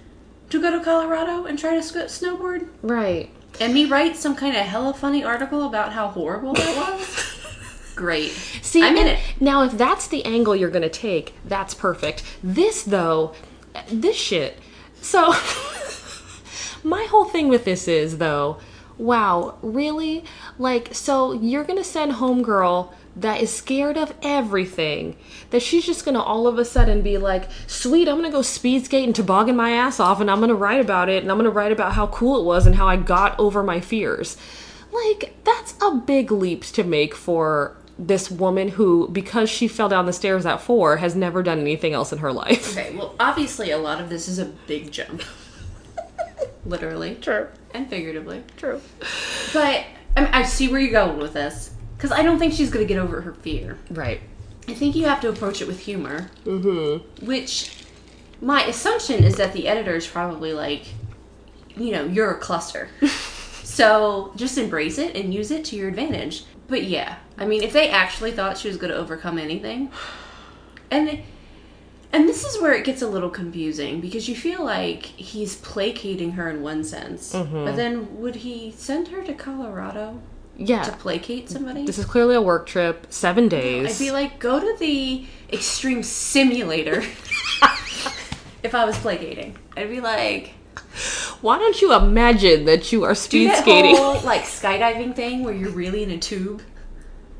to 0.50 0.60
go 0.60 0.70
to 0.70 0.80
Colorado 0.84 1.44
and 1.46 1.58
try 1.58 1.74
to 1.74 1.80
snowboard, 1.80 2.68
Right. 2.82 3.30
and 3.60 3.72
me 3.74 3.84
write 3.86 4.16
some 4.16 4.34
kind 4.36 4.56
of 4.56 4.62
hella 4.66 4.92
funny 4.94 5.24
article 5.24 5.66
about 5.66 5.92
how 5.92 6.08
horrible 6.08 6.52
that 6.54 6.76
was, 6.98 7.92
great. 7.96 8.30
See, 8.62 8.82
I'm 8.82 8.96
in 8.96 9.06
it. 9.06 9.18
Now, 9.40 9.62
if 9.62 9.72
that's 9.72 10.06
the 10.08 10.24
angle 10.24 10.54
you're 10.56 10.70
going 10.70 10.82
to 10.82 10.88
take, 10.88 11.34
that's 11.44 11.74
perfect. 11.74 12.22
This, 12.42 12.82
though, 12.82 13.34
this 13.90 14.16
shit. 14.16 14.58
So, 15.00 15.32
my 16.84 17.04
whole 17.04 17.24
thing 17.26 17.48
with 17.48 17.64
this 17.64 17.88
is, 17.88 18.18
though, 18.18 18.58
wow, 18.98 19.56
really? 19.62 20.24
Like, 20.58 20.94
so 20.94 21.32
you're 21.32 21.64
going 21.64 21.78
to 21.78 21.84
send 21.84 22.12
Homegirl 22.12 22.92
that 23.16 23.40
is 23.40 23.52
scared 23.52 23.96
of 23.96 24.14
everything, 24.22 25.16
that 25.50 25.62
she's 25.62 25.84
just 25.84 26.04
going 26.04 26.14
to 26.14 26.22
all 26.22 26.46
of 26.46 26.58
a 26.58 26.64
sudden 26.64 27.02
be 27.02 27.18
like, 27.18 27.48
sweet, 27.66 28.08
I'm 28.08 28.16
going 28.16 28.30
to 28.30 28.36
go 28.36 28.42
speed 28.42 28.84
skate 28.84 29.04
and 29.04 29.14
toboggan 29.14 29.56
my 29.56 29.72
ass 29.72 30.00
off, 30.00 30.20
and 30.20 30.30
I'm 30.30 30.38
going 30.38 30.48
to 30.48 30.54
write 30.54 30.80
about 30.80 31.08
it, 31.08 31.22
and 31.22 31.30
I'm 31.30 31.36
going 31.36 31.44
to 31.44 31.50
write 31.50 31.72
about 31.72 31.92
how 31.92 32.06
cool 32.08 32.40
it 32.40 32.44
was 32.44 32.66
and 32.66 32.76
how 32.76 32.86
I 32.86 32.96
got 32.96 33.38
over 33.38 33.62
my 33.62 33.80
fears. 33.80 34.36
Like, 34.92 35.34
that's 35.44 35.74
a 35.82 35.92
big 35.94 36.30
leap 36.30 36.64
to 36.64 36.84
make 36.84 37.14
for 37.14 37.76
this 37.98 38.30
woman 38.30 38.68
who, 38.68 39.08
because 39.08 39.50
she 39.50 39.68
fell 39.68 39.88
down 39.88 40.06
the 40.06 40.12
stairs 40.12 40.46
at 40.46 40.60
four, 40.60 40.96
has 40.96 41.14
never 41.14 41.42
done 41.42 41.58
anything 41.60 41.92
else 41.92 42.12
in 42.12 42.18
her 42.18 42.32
life. 42.32 42.76
Okay, 42.76 42.96
well, 42.96 43.14
obviously, 43.20 43.70
a 43.70 43.78
lot 43.78 44.00
of 44.00 44.08
this 44.08 44.26
is 44.26 44.38
a 44.38 44.46
big 44.46 44.90
jump. 44.90 45.22
Literally. 46.64 47.16
True. 47.16 47.48
And 47.74 47.88
figuratively. 47.88 48.42
True. 48.56 48.80
But 49.52 49.84
I, 50.16 50.20
mean, 50.20 50.30
I 50.32 50.42
see 50.44 50.68
where 50.68 50.80
you're 50.80 50.92
going 50.92 51.18
with 51.18 51.34
this. 51.34 51.70
Because 52.00 52.12
I 52.12 52.22
don't 52.22 52.38
think 52.38 52.54
she's 52.54 52.70
going 52.70 52.82
to 52.82 52.88
get 52.88 52.98
over 52.98 53.20
her 53.20 53.34
fear. 53.34 53.76
Right. 53.90 54.22
I 54.66 54.72
think 54.72 54.96
you 54.96 55.04
have 55.04 55.20
to 55.20 55.28
approach 55.28 55.60
it 55.60 55.68
with 55.68 55.80
humor. 55.80 56.30
Mm-hmm. 56.46 57.26
Which, 57.26 57.84
my 58.40 58.64
assumption 58.64 59.22
is 59.22 59.36
that 59.36 59.52
the 59.52 59.68
editor 59.68 59.96
is 59.96 60.06
probably 60.06 60.54
like, 60.54 60.86
you 61.76 61.92
know, 61.92 62.06
you're 62.06 62.30
a 62.30 62.38
cluster. 62.38 62.88
so 63.64 64.32
just 64.34 64.56
embrace 64.56 64.96
it 64.96 65.14
and 65.14 65.34
use 65.34 65.50
it 65.50 65.62
to 65.66 65.76
your 65.76 65.88
advantage. 65.88 66.44
But 66.68 66.84
yeah, 66.84 67.16
I 67.36 67.44
mean, 67.44 67.62
if 67.62 67.74
they 67.74 67.90
actually 67.90 68.32
thought 68.32 68.56
she 68.56 68.68
was 68.68 68.78
going 68.78 68.92
to 68.92 68.96
overcome 68.96 69.36
anything, 69.36 69.90
and 70.90 71.06
they, 71.06 71.26
and 72.14 72.26
this 72.26 72.44
is 72.44 72.62
where 72.62 72.72
it 72.72 72.86
gets 72.86 73.02
a 73.02 73.08
little 73.08 73.28
confusing 73.28 74.00
because 74.00 74.26
you 74.26 74.34
feel 74.34 74.64
like 74.64 75.04
he's 75.04 75.56
placating 75.56 76.32
her 76.32 76.48
in 76.48 76.62
one 76.62 76.82
sense, 76.82 77.32
but 77.32 77.76
then 77.76 78.20
would 78.22 78.36
he 78.36 78.72
send 78.72 79.08
her 79.08 79.22
to 79.22 79.34
Colorado 79.34 80.22
to 80.66 80.96
placate 80.98 81.48
somebody? 81.48 81.84
This 81.86 81.98
is 81.98 82.04
clearly 82.04 82.34
a 82.34 82.42
work 82.42 82.66
trip, 82.66 83.06
seven 83.10 83.48
days. 83.48 84.00
I'd 84.00 84.04
be 84.04 84.10
like, 84.10 84.38
go 84.38 84.60
to 84.60 84.78
the 84.78 85.24
extreme 85.52 86.02
simulator. 86.02 87.00
if 88.62 88.74
I 88.74 88.84
was 88.84 88.96
placating, 88.98 89.56
I'd 89.76 89.88
be 89.90 90.00
like, 90.00 90.54
Why 91.40 91.58
don't 91.58 91.80
you 91.80 91.94
imagine 91.94 92.66
that 92.66 92.92
you 92.92 93.04
are 93.04 93.14
speed 93.14 93.44
do 93.44 93.48
that 93.48 93.62
skating? 93.62 93.96
whole 93.96 94.20
like 94.20 94.42
skydiving 94.42 95.14
thing 95.16 95.42
where 95.42 95.54
you're 95.54 95.70
really 95.70 96.02
in 96.02 96.10
a 96.10 96.18
tube, 96.18 96.62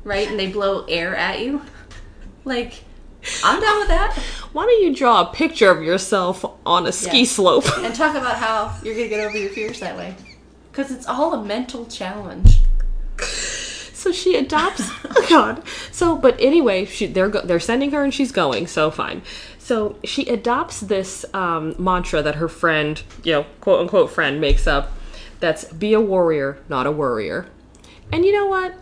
right? 0.03 0.27
And 0.27 0.39
they 0.39 0.51
blow 0.51 0.85
air 0.85 1.15
at 1.15 1.41
you. 1.41 1.61
Like, 2.43 2.83
I'm 3.43 3.61
down 3.61 3.79
with 3.79 3.87
that. 3.89 4.15
Why 4.51 4.63
don't 4.65 4.81
you 4.81 4.95
draw 4.95 5.21
a 5.21 5.31
picture 5.33 5.69
of 5.69 5.83
yourself 5.83 6.43
on 6.65 6.87
a 6.87 6.91
ski 6.91 7.19
Yeah. 7.19 7.25
slope? 7.25 7.65
And 7.77 7.93
talk 7.93 8.15
about 8.15 8.37
how 8.37 8.73
you're 8.83 8.95
gonna 8.95 9.07
get 9.09 9.19
over 9.19 9.37
your 9.37 9.51
fears 9.51 9.79
that 9.79 9.95
way. 9.95 10.15
Because 10.71 10.89
it's 10.89 11.05
all 11.07 11.33
a 11.35 11.43
mental 11.43 11.85
challenge. 11.85 12.60
So 13.21 14.11
she 14.11 14.35
adopts. 14.35 14.89
oh 15.05 15.25
God. 15.29 15.63
So, 15.91 16.15
but 16.15 16.35
anyway, 16.39 16.85
she 16.85 17.05
they're 17.05 17.29
go, 17.29 17.41
they're 17.41 17.59
sending 17.59 17.91
her 17.91 18.03
and 18.03 18.13
she's 18.13 18.31
going. 18.31 18.67
So 18.67 18.89
fine. 18.89 19.21
So 19.59 19.97
she 20.03 20.27
adopts 20.27 20.79
this 20.79 21.23
um, 21.33 21.75
mantra 21.77 22.21
that 22.23 22.35
her 22.35 22.47
friend, 22.47 23.01
you 23.23 23.33
know, 23.33 23.45
quote 23.61 23.79
unquote 23.79 24.11
friend, 24.11 24.41
makes 24.41 24.65
up. 24.65 24.91
That's 25.39 25.65
be 25.65 25.93
a 25.93 26.01
warrior, 26.01 26.59
not 26.69 26.87
a 26.87 26.91
worrier. 26.91 27.47
And 28.11 28.25
you 28.25 28.33
know 28.33 28.47
what? 28.47 28.75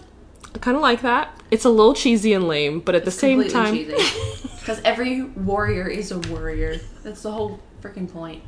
I 0.54 0.58
kind 0.58 0.76
of 0.76 0.82
like 0.82 1.02
that. 1.02 1.40
It's 1.52 1.66
a 1.66 1.70
little 1.70 1.94
cheesy 1.94 2.34
and 2.34 2.48
lame, 2.48 2.80
but 2.80 2.96
at 2.96 3.06
the 3.06 3.12
same 3.12 3.48
time, 3.48 3.76
because 3.76 4.82
every 4.86 5.24
warrior 5.24 5.88
is 5.88 6.12
a 6.12 6.20
warrior. 6.20 6.80
That's 7.04 7.24
the 7.24 7.32
whole 7.32 7.60
freaking 7.82 8.12
point. 8.12 8.44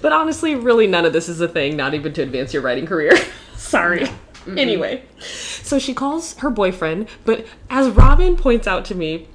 But 0.00 0.12
honestly, 0.12 0.54
really, 0.54 0.86
none 0.86 1.04
of 1.04 1.12
this 1.12 1.28
is 1.28 1.40
a 1.40 1.48
thing. 1.48 1.76
Not 1.76 1.94
even 1.94 2.12
to 2.14 2.22
advance 2.22 2.52
your 2.52 2.62
writing 2.62 2.86
career. 2.86 3.12
Sorry. 3.56 4.08
Mm-hmm. 4.48 4.58
Anyway, 4.58 5.02
so 5.20 5.78
she 5.78 5.92
calls 5.94 6.34
her 6.38 6.50
boyfriend, 6.50 7.08
but 7.24 7.46
as 7.70 7.88
Robin 7.90 8.36
points 8.36 8.66
out 8.66 8.84
to 8.86 8.94
me, 8.94 9.28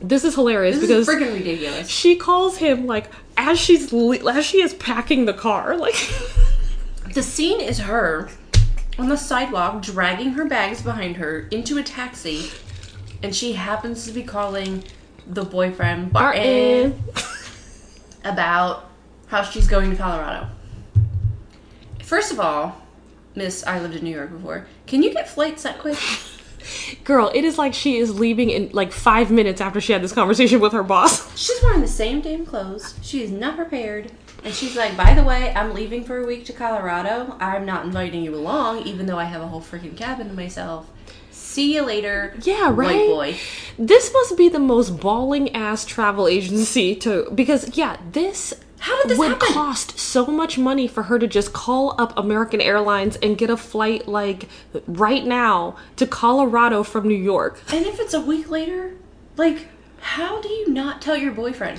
this 0.00 0.24
is 0.24 0.34
hilarious 0.34 0.76
This 0.80 0.88
because 0.88 1.08
is 1.08 1.14
freaking 1.14 1.34
ridiculous. 1.34 1.88
she 1.88 2.16
calls 2.16 2.56
him 2.56 2.86
like 2.86 3.10
as 3.36 3.58
she's 3.58 3.92
le- 3.92 4.32
as 4.32 4.46
she 4.46 4.62
is 4.62 4.72
packing 4.74 5.26
the 5.26 5.34
car, 5.34 5.76
like 5.76 5.94
The 7.14 7.22
scene 7.22 7.60
is 7.60 7.80
her 7.80 8.30
on 8.98 9.08
the 9.08 9.16
sidewalk 9.16 9.82
dragging 9.82 10.30
her 10.32 10.44
bags 10.46 10.80
behind 10.80 11.16
her 11.16 11.48
into 11.50 11.76
a 11.76 11.82
taxi, 11.82 12.50
and 13.22 13.34
she 13.34 13.52
happens 13.54 14.06
to 14.06 14.12
be 14.12 14.22
calling 14.22 14.84
the 15.26 15.44
boyfriend 15.44 16.12
Barton 16.12 16.92
Barton. 16.92 17.04
about 18.24 18.90
how 19.26 19.42
she's 19.42 19.66
going 19.66 19.90
to 19.90 19.96
Colorado. 19.96 20.48
First 22.02 22.32
of 22.32 22.40
all, 22.40 22.80
Miss, 23.34 23.64
I 23.66 23.80
lived 23.80 23.94
in 23.94 24.04
New 24.04 24.14
York 24.14 24.32
before. 24.32 24.66
Can 24.86 25.02
you 25.02 25.12
get 25.12 25.28
flights 25.28 25.62
that 25.62 25.78
quick? 25.78 25.98
Girl, 27.04 27.30
it 27.34 27.44
is 27.44 27.56
like 27.58 27.72
she 27.74 27.96
is 27.98 28.18
leaving 28.18 28.50
in 28.50 28.70
like 28.72 28.92
five 28.92 29.30
minutes 29.30 29.60
after 29.60 29.80
she 29.80 29.92
had 29.92 30.02
this 30.02 30.12
conversation 30.12 30.60
with 30.60 30.72
her 30.72 30.82
boss. 30.82 31.34
She's 31.36 31.62
wearing 31.62 31.80
the 31.80 31.88
same 31.88 32.20
damn 32.20 32.44
clothes. 32.44 32.94
She 33.02 33.22
is 33.22 33.30
not 33.30 33.56
prepared. 33.56 34.12
And 34.42 34.54
she's 34.54 34.74
like, 34.74 34.96
by 34.96 35.12
the 35.12 35.22
way, 35.22 35.52
I'm 35.54 35.74
leaving 35.74 36.02
for 36.02 36.18
a 36.18 36.26
week 36.26 36.46
to 36.46 36.54
Colorado. 36.54 37.36
I'm 37.40 37.66
not 37.66 37.84
inviting 37.84 38.22
you 38.22 38.34
along, 38.34 38.86
even 38.86 39.04
though 39.04 39.18
I 39.18 39.24
have 39.24 39.42
a 39.42 39.46
whole 39.46 39.60
freaking 39.60 39.94
cabin 39.94 40.28
to 40.28 40.34
myself. 40.34 40.90
See 41.30 41.74
you 41.74 41.82
later. 41.82 42.34
Yeah, 42.42 42.70
White 42.70 42.76
right? 42.76 43.08
boy. 43.08 43.36
This 43.78 44.12
must 44.12 44.38
be 44.38 44.48
the 44.48 44.58
most 44.58 44.98
balling 45.00 45.54
ass 45.54 45.84
travel 45.84 46.26
agency 46.26 46.94
to 46.96 47.30
because 47.34 47.76
yeah, 47.76 47.96
this 48.12 48.54
How 48.80 49.00
did 49.02 49.10
this 49.12 49.18
would 49.18 49.32
happen? 49.32 49.48
cost 49.52 49.98
so 49.98 50.26
much 50.26 50.58
money 50.58 50.88
for 50.88 51.04
her 51.04 51.18
to 51.18 51.26
just 51.26 51.52
call 51.52 51.94
up 52.00 52.16
American 52.18 52.60
Airlines 52.60 53.16
and 53.22 53.36
get 53.38 53.50
a 53.50 53.56
flight 53.56 54.08
like 54.08 54.48
right 54.86 55.24
now 55.24 55.76
to 55.96 56.06
Colorado 56.06 56.82
from 56.82 57.06
New 57.06 57.14
York. 57.14 57.60
And 57.72 57.84
if 57.86 58.00
it's 58.00 58.14
a 58.14 58.20
week 58.20 58.50
later, 58.50 58.94
like, 59.36 59.68
how 60.00 60.40
do 60.40 60.48
you 60.48 60.68
not 60.68 61.02
tell 61.02 61.16
your 61.16 61.32
boyfriend? 61.32 61.78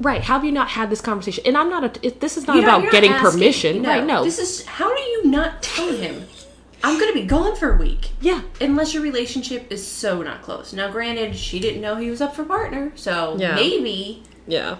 Right? 0.00 0.22
How 0.22 0.34
have 0.34 0.44
you 0.44 0.50
not 0.52 0.68
had 0.70 0.88
this 0.90 1.00
conversation? 1.02 1.44
And 1.46 1.56
I'm 1.58 1.68
not 1.68 2.04
a. 2.04 2.10
This 2.10 2.36
is 2.38 2.46
not 2.46 2.56
You 2.56 2.62
about 2.62 2.90
getting 2.90 3.12
asking. 3.12 3.30
permission, 3.32 3.82
right? 3.82 4.04
No. 4.04 4.24
This 4.24 4.38
is 4.38 4.64
how 4.64 4.92
do 4.94 5.00
you 5.02 5.24
not 5.26 5.62
tell 5.62 5.92
him? 5.92 6.26
I'm 6.82 6.98
gonna 6.98 7.12
be 7.12 7.24
gone 7.26 7.54
for 7.56 7.74
a 7.74 7.76
week. 7.76 8.12
yeah. 8.22 8.40
Unless 8.62 8.94
your 8.94 9.02
relationship 9.02 9.70
is 9.70 9.86
so 9.86 10.22
not 10.22 10.40
close. 10.40 10.72
Now, 10.72 10.90
granted, 10.90 11.36
she 11.36 11.60
didn't 11.60 11.82
know 11.82 11.96
he 11.96 12.08
was 12.08 12.22
up 12.22 12.34
for 12.34 12.44
partner, 12.44 12.92
so 12.96 13.36
Yeah. 13.38 13.54
maybe. 13.54 14.22
Yeah. 14.48 14.76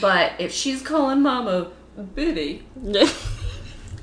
But 0.00 0.32
if 0.38 0.52
she's 0.52 0.82
calling 0.82 1.22
Mama 1.22 1.70
Biddy, 2.14 2.64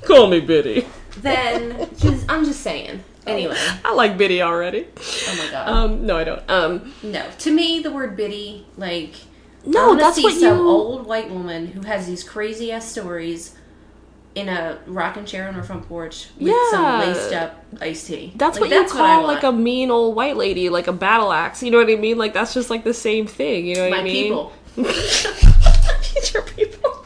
Call 0.02 0.26
me 0.28 0.40
Biddy. 0.40 0.86
then 1.18 1.88
just 1.96 2.24
I'm 2.28 2.44
just 2.44 2.60
saying. 2.60 3.02
Anyway, 3.26 3.56
I 3.84 3.92
like 3.94 4.16
Biddy 4.16 4.40
already. 4.42 4.86
oh 4.96 5.34
my 5.38 5.50
god. 5.50 5.68
Um, 5.68 6.06
no, 6.06 6.16
I 6.16 6.24
don't. 6.24 6.42
Um, 6.50 6.94
no, 7.02 7.26
to 7.40 7.50
me, 7.52 7.80
the 7.80 7.90
word 7.90 8.16
Biddy, 8.16 8.66
like, 8.78 9.14
no, 9.66 9.96
that's 9.96 10.16
see 10.16 10.22
what 10.22 10.34
some 10.34 10.58
you. 10.58 10.68
old 10.68 11.06
white 11.06 11.28
woman 11.30 11.66
who 11.68 11.82
has 11.82 12.06
these 12.06 12.24
crazy 12.24 12.72
ass 12.72 12.90
stories 12.90 13.54
in 14.34 14.48
a 14.48 14.78
rocking 14.86 15.24
chair 15.26 15.48
on 15.48 15.54
her 15.54 15.62
front 15.62 15.86
porch 15.88 16.28
with 16.38 16.54
some 16.70 16.82
Yeah. 16.84 17.00
laced 17.00 17.32
up 17.34 17.64
iced 17.80 18.06
tea. 18.06 18.32
That's 18.36 18.58
Like, 18.60 18.70
what 18.70 18.80
you 18.82 18.86
call 18.88 19.24
want. 19.24 19.26
like 19.26 19.42
a 19.42 19.52
mean 19.52 19.90
old 19.90 20.14
white 20.14 20.36
lady, 20.36 20.68
like 20.70 20.86
a 20.86 20.92
battle 20.92 21.32
axe. 21.32 21.62
You 21.62 21.70
know 21.70 21.78
what 21.78 21.90
I 21.90 21.96
mean? 21.96 22.16
Like 22.18 22.32
that's 22.34 22.54
just 22.54 22.70
like 22.70 22.84
the 22.84 22.94
same 22.94 23.26
thing. 23.26 23.66
You 23.66 23.74
know 23.74 23.82
what 23.82 23.90
my 23.90 23.98
I 23.98 24.02
mean? 24.04 24.24
people. 24.24 24.52
Your 26.34 26.42
people. 26.42 27.04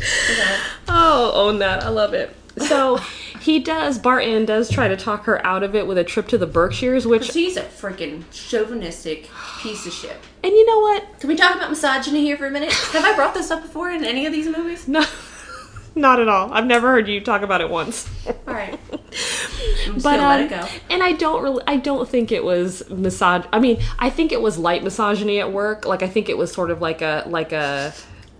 Okay. 0.00 0.58
Oh, 0.88 1.32
own 1.34 1.58
that. 1.60 1.84
I 1.84 1.88
love 1.88 2.12
it. 2.14 2.34
So 2.58 2.96
he 3.40 3.60
does. 3.60 3.98
Barton 3.98 4.44
does 4.44 4.68
try 4.70 4.88
to 4.88 4.96
talk 4.96 5.24
her 5.24 5.44
out 5.46 5.62
of 5.62 5.74
it 5.74 5.86
with 5.86 5.96
a 5.98 6.04
trip 6.04 6.28
to 6.28 6.38
the 6.38 6.46
Berkshires, 6.46 7.06
which 7.06 7.28
So 7.28 7.38
he's 7.38 7.56
a 7.56 7.62
freaking 7.62 8.24
chauvinistic 8.32 9.30
piece 9.60 9.86
of 9.86 9.92
shit. 9.92 10.16
and 10.42 10.52
you 10.52 10.66
know 10.66 10.80
what? 10.80 11.20
Can 11.20 11.28
we 11.28 11.36
talk 11.36 11.54
about 11.54 11.70
misogyny 11.70 12.22
here 12.22 12.36
for 12.36 12.46
a 12.46 12.50
minute? 12.50 12.72
Have 12.72 13.04
I 13.04 13.14
brought 13.14 13.34
this 13.34 13.50
up 13.50 13.62
before 13.62 13.90
in 13.90 14.04
any 14.04 14.26
of 14.26 14.32
these 14.32 14.46
movies? 14.48 14.86
No, 14.88 15.04
not 15.94 16.20
at 16.20 16.28
all. 16.28 16.52
I've 16.52 16.66
never 16.66 16.90
heard 16.90 17.08
you 17.08 17.20
talk 17.20 17.42
about 17.42 17.60
it 17.60 17.70
once. 17.70 18.08
All 18.26 18.54
right. 18.54 18.78
But 19.94 20.18
let 20.20 20.20
um, 20.20 20.40
it 20.40 20.48
go. 20.50 20.66
and 20.90 21.02
I 21.02 21.12
don't 21.12 21.42
really, 21.42 21.62
I 21.66 21.76
don't 21.76 22.08
think 22.08 22.32
it 22.32 22.42
was 22.42 22.82
misog. 22.88 23.46
I 23.52 23.58
mean, 23.60 23.82
I 23.98 24.08
think 24.10 24.32
it 24.32 24.40
was 24.40 24.56
light 24.58 24.82
misogyny 24.82 25.38
at 25.38 25.52
work. 25.52 25.84
Like 25.84 26.02
I 26.02 26.08
think 26.08 26.28
it 26.28 26.38
was 26.38 26.50
sort 26.50 26.70
of 26.70 26.80
like 26.80 27.02
a 27.02 27.24
like 27.26 27.52
a. 27.52 27.92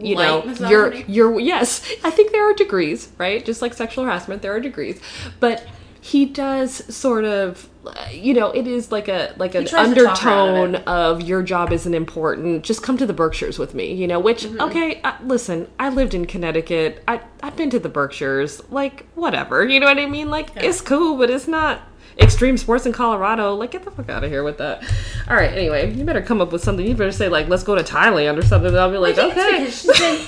You 0.05 0.17
Light 0.17 0.61
know, 0.61 0.69
you're 0.69 0.95
you're 0.95 1.41
yes. 1.41 1.89
I 2.05 2.11
think 2.11 2.33
there 2.33 2.49
are 2.49 2.55
degrees, 2.55 3.09
right? 3.19 3.45
Just 3.45 3.63
like 3.63 3.75
sexual 3.75 4.05
harassment, 4.05 4.43
there 4.43 4.55
are 4.55 4.61
degrees. 4.61 5.01
But 5.41 5.67
he 6.05 6.27
does 6.27 6.93
sort 6.93 7.25
of, 7.25 7.69
you 8.11 8.35
know, 8.35 8.51
it 8.51 8.67
is 8.67 8.91
like 8.91 9.07
a 9.07 9.33
like 9.37 9.55
an 9.55 9.67
tries 9.67 9.95
to 9.95 10.05
talk 10.05 10.19
her 10.19 10.31
out 10.31 10.49
of 10.49 10.55
undertone 10.57 10.75
of 10.87 11.23
your 11.23 11.45
job 11.45 11.73
isn't 11.73 11.95
important. 11.95 12.65
Just 12.65 12.83
come 12.83 12.99
to 12.99 13.07
the 13.07 13.13
Berkshires 13.13 13.57
with 13.57 13.73
me, 13.73 13.93
you 13.95 14.09
know. 14.09 14.19
Which 14.19 14.43
Mm-hmm. 14.43 14.61
okay, 14.63 15.01
uh, 15.03 15.13
listen, 15.23 15.69
I 15.79 15.91
lived 15.91 16.13
in 16.13 16.27
Connecticut. 16.27 17.05
I 17.07 17.21
I've 17.41 17.57
been 17.57 17.71
to 17.71 17.79
the 17.79 17.89
Berkshires. 17.89 18.61
Like 18.71 19.07
whatever, 19.15 19.65
you 19.65 19.79
know 19.79 19.87
what 19.87 19.99
I 19.99 20.07
mean? 20.07 20.29
Like 20.29 20.51
it's 20.57 20.81
cool, 20.81 21.17
but 21.17 21.31
it's 21.31 21.47
not 21.47 21.83
extreme 22.19 22.57
sports 22.57 22.87
in 22.87 22.93
Colorado. 22.93 23.55
Like 23.55 23.73
get 23.73 23.85
the 23.85 23.91
fuck 23.91 24.09
out 24.09 24.25
of 24.25 24.31
here 24.31 24.43
with 24.43 24.59
that. 24.59 24.83
All 25.29 25.37
right, 25.37 25.53
anyway, 25.53 25.93
you 25.93 26.05
better 26.05 26.23
come 26.23 26.41
up 26.41 26.53
with 26.53 26.63
something. 26.63 26.87
You 26.87 26.95
better 26.95 27.13
say 27.13 27.29
like 27.29 27.49
let's 27.49 27.63
go 27.63 27.75
to 27.75 27.83
Thailand 27.83 28.39
or 28.39 28.43
something. 28.43 28.69
And 28.69 28.79
I'll 28.79 28.91
be 28.91 28.99
like 28.99 29.19
okay. 29.19 29.35
been, 29.35 29.65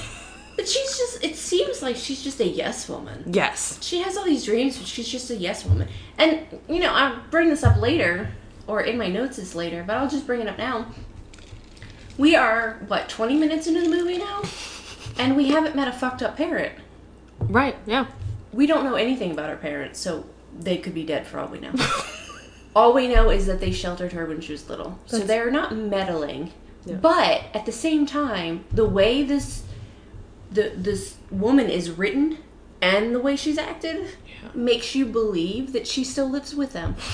but 0.57 0.69
she's 0.69 0.99
just. 0.99 1.25
It 1.25 1.37
seems 1.37 1.83
like 1.83 1.97
she's 1.97 2.23
just 2.23 2.41
a 2.41 2.47
yes 2.47 2.89
woman. 2.89 3.25
yes. 3.27 3.79
She 3.83 4.01
has 4.03 4.17
all 4.17 4.25
these 4.25 4.45
dreams, 4.45 4.79
but 4.79 4.87
she's 4.87 5.09
just 5.09 5.31
a 5.31 5.37
yes 5.37 5.65
woman. 5.65 5.89
And 6.19 6.47
you 6.69 6.81
know, 6.81 6.93
I'll 6.93 7.21
bring 7.31 7.49
this 7.49 7.63
up 7.63 7.81
later, 7.81 8.31
or 8.67 8.83
in 8.83 8.99
my 8.99 9.09
notes 9.09 9.39
is 9.39 9.55
later, 9.55 9.85
but 9.87 9.97
I'll 9.97 10.09
just 10.09 10.27
bring 10.27 10.41
it 10.41 10.49
up 10.49 10.59
now. 10.59 10.87
We 12.17 12.37
are 12.37 12.79
what 12.87 13.09
twenty 13.09 13.37
minutes 13.37 13.67
into 13.67 13.81
the 13.83 13.89
movie 13.89 14.19
now, 14.19 14.43
and 15.19 15.37
we 15.37 15.49
haven't 15.49 15.75
met 15.77 15.89
a 15.89 15.93
fucked 15.93 16.23
up 16.23 16.37
parent. 16.37 16.73
Right. 17.41 17.77
Yeah. 17.87 18.07
We 18.53 18.67
don't 18.67 18.85
know 18.85 18.95
anything 18.95 19.33
about 19.33 19.51
her 19.51 19.57
parents, 19.57 19.99
so 19.99 20.25
they 20.59 20.79
could 20.79 20.95
be 20.95 21.05
dead 21.05 21.27
for 21.27 21.39
all 21.39 21.49
we 21.49 21.61
know. 21.61 21.73
all 22.77 22.93
we 22.93 23.09
know 23.09 23.31
is 23.31 23.47
that 23.47 23.61
they 23.61 23.73
sheltered 23.73 24.13
her 24.13 24.27
when 24.27 24.41
she 24.41 24.53
was 24.53 24.69
little. 24.69 24.99
so 25.07 25.19
they're 25.19 25.51
not 25.51 25.75
meddling. 25.75 26.53
Yeah. 26.85 26.97
But 26.97 27.45
at 27.55 27.67
the 27.67 27.73
same 27.73 28.05
time, 28.07 28.65
the 28.71 28.85
way 28.85 29.23
this 29.23 29.63
the 30.51 30.73
this 30.77 31.17
woman 31.31 31.69
is 31.69 31.91
written 31.91 32.39
and 32.81 33.15
the 33.15 33.21
way 33.21 33.37
she's 33.37 33.59
acted 33.59 34.17
makes 34.55 34.95
you 34.95 35.07
believe 35.07 35.73
that 35.73 35.87
she 35.87 36.05
still 36.05 36.29
lives 36.29 36.55
with 36.55 36.73
them. 36.73 36.97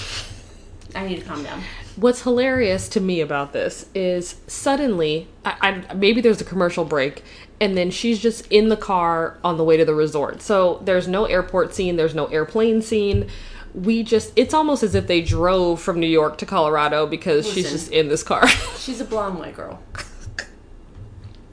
I 0.95 1.07
need 1.07 1.21
to 1.21 1.25
calm 1.25 1.43
down. 1.43 1.63
What's 1.97 2.23
hilarious 2.23 2.89
to 2.91 3.01
me 3.01 3.21
about 3.21 3.53
this 3.53 3.87
is 3.95 4.37
suddenly, 4.47 5.29
I, 5.45 5.83
I, 5.89 5.95
maybe 5.95 6.21
there's 6.21 6.41
a 6.41 6.45
commercial 6.45 6.85
break, 6.85 7.23
and 7.61 7.77
then 7.77 7.91
she's 7.91 8.19
just 8.19 8.47
in 8.51 8.69
the 8.69 8.77
car 8.77 9.39
on 9.45 9.57
the 9.57 9.65
way 9.65 9.77
to 9.77 9.85
the 9.85 9.95
resort. 9.95 10.41
So 10.43 10.81
there's 10.85 11.07
no 11.09 11.27
airport 11.27 11.75
scene, 11.75 11.97
there's 11.97 12.15
no 12.15 12.27
airplane 12.27 12.81
scene. 12.83 13.29
We 13.75 14.03
just, 14.03 14.33
it's 14.35 14.53
almost 14.55 14.83
as 14.83 14.95
if 14.95 15.07
they 15.07 15.21
drove 15.21 15.81
from 15.81 16.01
New 16.01 16.07
York 16.09 16.39
to 16.39 16.47
Colorado 16.47 17.07
because 17.07 17.47
she's 17.49 17.71
just 17.71 17.93
in 17.93 18.09
this 18.09 18.23
car. 18.23 18.49
She's 18.79 19.01
a 19.01 19.05
blonde 19.05 19.39
white 19.39 19.55
girl. 19.55 19.81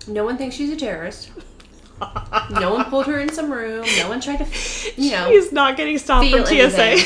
No 0.08 0.24
one 0.24 0.38
thinks 0.38 0.56
she's 0.56 0.72
a 0.72 0.76
terrorist. 0.78 1.30
No 2.52 2.74
one 2.74 2.86
pulled 2.86 3.08
her 3.08 3.20
in 3.20 3.32
some 3.34 3.52
room. 3.52 3.86
No 3.98 4.08
one 4.10 4.22
tried 4.22 4.38
to, 4.38 4.46
you 5.02 5.12
know, 5.12 5.30
She's 5.30 5.52
not 5.52 5.76
getting 5.76 5.98
stopped 5.98 6.30
from 6.30 6.46
TSA. 6.46 6.54
anything. 6.82 7.06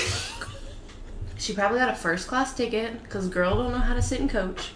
She 1.41 1.53
probably 1.53 1.79
got 1.79 1.89
a 1.89 1.95
first 1.95 2.27
class 2.27 2.53
ticket 2.53 3.01
because 3.01 3.27
girl 3.27 3.55
don't 3.55 3.71
know 3.71 3.79
how 3.79 3.95
to 3.95 4.01
sit 4.01 4.19
in 4.19 4.29
coach. 4.29 4.73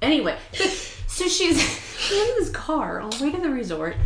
Anyway, 0.00 0.38
so 1.08 1.26
she's 1.26 1.58
in 2.12 2.34
this 2.38 2.50
car 2.50 3.00
on 3.00 3.10
the 3.10 3.24
way 3.24 3.32
to 3.32 3.40
the 3.40 3.50
resort. 3.50 3.96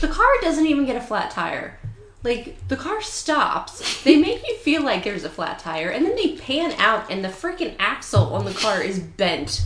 The 0.00 0.08
car 0.08 0.26
doesn't 0.40 0.64
even 0.64 0.86
get 0.86 0.96
a 0.96 1.02
flat 1.02 1.32
tire. 1.32 1.78
Like 2.22 2.56
the 2.68 2.76
car 2.76 3.02
stops. 3.02 4.02
They 4.04 4.16
make 4.16 4.42
you 4.48 4.56
feel 4.56 4.82
like 4.82 5.04
there's 5.04 5.24
a 5.24 5.28
flat 5.28 5.58
tire, 5.58 5.90
and 5.90 6.06
then 6.06 6.16
they 6.16 6.36
pan 6.36 6.72
out, 6.78 7.10
and 7.10 7.22
the 7.22 7.28
freaking 7.28 7.76
axle 7.78 8.32
on 8.32 8.46
the 8.46 8.54
car 8.54 8.80
is 8.80 8.98
bent. 8.98 9.62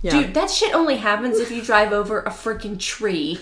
Yeah. 0.00 0.10
Dude, 0.10 0.34
that 0.34 0.50
shit 0.50 0.74
only 0.74 0.96
happens 0.96 1.38
if 1.38 1.52
you 1.52 1.62
drive 1.62 1.92
over 1.92 2.20
a 2.20 2.30
freaking 2.30 2.80
tree 2.80 3.38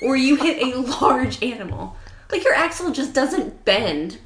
or 0.00 0.16
you 0.16 0.36
hit 0.36 0.62
a 0.62 0.78
large 1.00 1.42
animal. 1.42 1.96
Like 2.30 2.44
your 2.44 2.54
axle 2.54 2.92
just 2.92 3.12
doesn't 3.12 3.64
bend. 3.64 4.18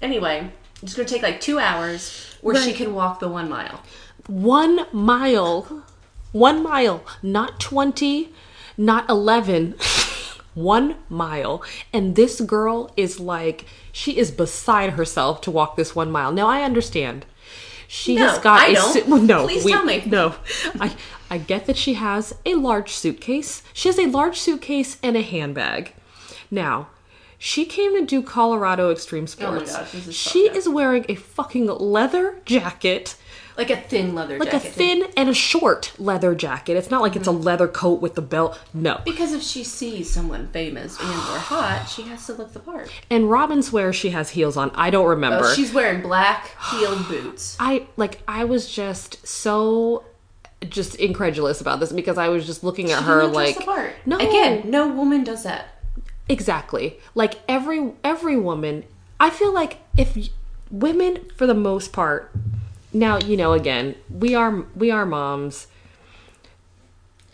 Anyway, 0.00 0.52
it's 0.82 0.94
gonna 0.94 1.08
take 1.08 1.22
like 1.22 1.40
two 1.40 1.58
hours 1.58 2.36
where 2.40 2.56
she 2.56 2.72
can 2.72 2.94
walk 2.94 3.20
the 3.20 3.28
one 3.28 3.48
mile. 3.48 3.82
One 4.26 4.86
mile. 4.92 5.82
One 6.32 6.62
mile. 6.62 7.04
Not 7.22 7.58
20, 7.60 8.32
not 8.76 9.08
11. 9.08 9.74
One 10.54 10.96
mile. 11.10 11.62
And 11.92 12.16
this 12.16 12.40
girl 12.40 12.90
is 12.96 13.20
like, 13.20 13.66
she 13.92 14.16
is 14.16 14.30
beside 14.30 14.92
herself 14.94 15.42
to 15.42 15.50
walk 15.50 15.76
this 15.76 15.94
one 15.94 16.10
mile. 16.10 16.32
Now, 16.32 16.46
I 16.48 16.62
understand. 16.62 17.26
She 17.86 18.14
No, 18.16 18.26
has 18.28 18.38
got 18.38 18.60
I 18.60 18.68
a 18.68 18.74
don't. 18.74 18.92
su- 18.94 19.04
well, 19.06 19.20
no. 19.20 19.44
Please 19.46 19.66
we- 19.66 19.72
tell 19.72 19.84
me. 19.84 20.02
No, 20.06 20.34
I 20.80 20.96
I 21.30 21.36
get 21.36 21.66
that 21.66 21.76
she 21.76 21.92
has 21.94 22.34
a 22.46 22.54
large 22.54 22.92
suitcase. 22.92 23.62
She 23.74 23.90
has 23.90 23.98
a 23.98 24.06
large 24.06 24.38
suitcase 24.40 24.96
and 25.02 25.14
a 25.14 25.20
handbag. 25.20 25.92
Now, 26.50 26.88
she 27.38 27.64
came 27.64 27.94
to 27.98 28.04
do 28.06 28.22
Colorado 28.22 28.90
Extreme 28.90 29.26
Sports. 29.26 29.70
Oh 29.70 29.74
my 29.74 29.80
gosh, 29.80 29.92
this 29.92 30.06
is 30.08 30.14
she 30.14 30.48
is 30.50 30.68
wearing 30.68 31.04
a 31.08 31.14
fucking 31.14 31.66
leather 31.66 32.36
jacket, 32.44 33.16
Like 33.58 33.70
a 33.70 33.76
thin 33.76 34.14
leather 34.14 34.38
like 34.38 34.50
jacket. 34.52 34.68
a 34.68 34.72
thin 34.72 35.04
and 35.16 35.28
a 35.28 35.34
short 35.34 35.92
leather 35.98 36.34
jacket. 36.34 36.76
It's 36.76 36.90
not 36.90 37.02
like 37.02 37.16
it's 37.16 37.28
a 37.28 37.32
mm. 37.32 37.44
leather 37.44 37.68
coat 37.68 38.00
with 38.00 38.14
the 38.14 38.22
belt. 38.22 38.58
No. 38.74 39.00
Because 39.04 39.32
if 39.32 39.42
she 39.42 39.64
sees 39.64 40.10
someone 40.10 40.48
famous 40.48 40.98
and 40.98 41.08
or 41.08 41.38
hot, 41.38 41.86
she 41.94 42.02
has 42.02 42.26
to 42.26 42.34
look 42.34 42.52
the 42.52 42.60
part. 42.60 42.90
And 43.10 43.30
Robin 43.30 43.62
swears 43.62 43.96
she 43.96 44.10
has 44.10 44.30
heels 44.30 44.56
on. 44.56 44.70
I 44.74 44.90
don't 44.90 45.06
remember. 45.06 45.44
Oh, 45.46 45.54
she's 45.54 45.72
wearing 45.72 46.02
black 46.02 46.50
heeled 46.70 47.06
boots. 47.08 47.56
I 47.60 47.86
like 47.96 48.20
I 48.26 48.44
was 48.44 48.70
just 48.70 49.26
so 49.26 50.04
just 50.70 50.94
incredulous 50.96 51.60
about 51.60 51.80
this 51.80 51.92
because 51.92 52.16
I 52.18 52.28
was 52.28 52.46
just 52.46 52.64
looking 52.64 52.90
at 52.90 53.00
She 53.00 53.04
her 53.04 53.20
didn't 53.20 53.34
dress 53.34 53.46
like 53.46 53.58
the 53.58 53.64
part. 53.64 53.92
no 54.06 54.16
Again, 54.16 54.70
no 54.70 54.88
woman 54.88 55.22
does 55.22 55.42
that. 55.44 55.75
Exactly 56.28 56.98
like 57.14 57.34
every 57.48 57.92
every 58.02 58.36
woman 58.36 58.84
I 59.20 59.30
feel 59.30 59.52
like 59.52 59.78
if 59.96 60.16
women 60.70 61.28
for 61.36 61.46
the 61.46 61.54
most 61.54 61.92
part 61.92 62.32
now 62.92 63.18
you 63.18 63.36
know 63.36 63.52
again 63.52 63.94
we 64.10 64.34
are 64.34 64.64
we 64.74 64.90
are 64.90 65.06
moms 65.06 65.68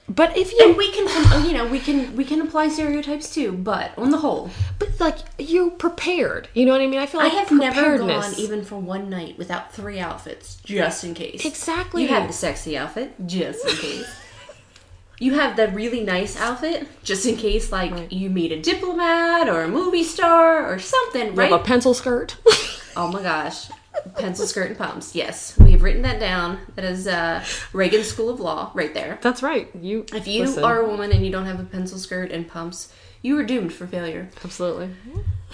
but 0.09 0.37
if 0.37 0.53
you 0.53 0.59
And 0.69 0.77
we 0.77 0.91
can, 0.91 1.05
oh, 1.09 1.45
you 1.47 1.55
know, 1.55 1.67
we 1.67 1.79
can 1.79 2.17
we 2.17 2.25
can 2.25 2.41
apply 2.41 2.69
stereotypes 2.69 3.33
too. 3.33 3.53
But 3.53 3.97
on 3.97 4.11
the 4.11 4.19
whole, 4.19 4.51
but 4.79 5.01
like 5.01 5.19
you're 5.39 5.71
prepared 5.71 6.49
you 6.55 6.67
know 6.67 6.73
what 6.73 6.81
I 6.81 6.87
mean 6.87 7.01
I 7.01 7.07
feel 7.07 7.21
like 7.21 7.33
I 7.33 7.37
like 7.37 7.49
have 7.49 7.59
never 7.59 7.99
gone 7.99 8.35
even 8.37 8.65
for 8.65 8.77
one 8.77 9.09
night 9.09 9.39
without 9.39 9.73
three 9.73 9.99
outfits, 9.99 10.57
just 10.57 11.05
in 11.05 11.15
case. 11.15 11.45
Exactly. 11.45 12.03
You 12.03 12.09
have 12.09 12.27
the 12.27 12.33
sexy 12.33 12.77
outfit, 12.77 13.15
just 13.27 13.67
in 13.67 13.77
case. 13.77 14.22
You 15.23 15.35
have 15.35 15.57
the 15.57 15.69
really 15.69 16.01
nice 16.03 16.37
outfit, 16.41 16.89
just 17.05 17.25
in 17.27 17.37
case, 17.37 17.71
like 17.71 18.11
you 18.13 18.29
meet 18.29 18.51
a 18.51 18.61
diplomat 18.61 19.49
or 19.49 19.63
a 19.63 19.69
movie 19.69 20.03
star 20.03 20.67
or 20.73 20.81
something, 20.81 21.27
You 21.29 21.33
right? 21.35 21.51
have 21.53 21.61
a 21.61 21.65
pencil 21.65 21.95
skirt 21.95 22.37
Oh 22.97 23.07
my 23.07 23.23
gosh. 23.23 23.71
Pencil 24.19 24.47
skirt 24.49 24.71
and 24.71 24.79
pumps. 24.79 25.15
Yes, 25.15 25.57
we 25.59 25.73
have 25.73 25.83
written 25.83 26.03
that 26.03 26.19
down. 26.19 26.59
That 26.75 26.85
is 26.85 27.07
uh, 27.07 27.45
Reagan 27.73 28.03
School 28.03 28.31
of 28.31 28.41
Law 28.41 28.73
right 28.75 28.93
there. 28.95 29.19
that's 29.23 29.43
right 29.45 29.71
you 29.81 30.07
If 30.13 30.27
you 30.27 30.41
listen, 30.43 30.65
are 30.65 30.81
a 30.81 30.89
woman 30.89 31.13
and 31.13 31.25
you 31.25 31.31
don't 31.31 31.47
have 31.47 31.61
a 31.61 31.65
pencil 31.65 31.99
skirt 31.99 32.33
and 32.33 32.49
pumps, 32.49 32.93
you 33.23 33.39
are 33.39 33.45
doomed 33.45 33.73
for 33.73 33.87
failure. 33.87 34.29
absolutely 34.45 34.91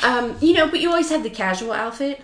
Um, 0.03 0.37
you 0.41 0.55
know, 0.55 0.66
but 0.71 0.81
you 0.81 0.89
always 0.89 1.11
have 1.11 1.23
the 1.23 1.31
casual 1.31 1.73
outfit. 1.73 2.23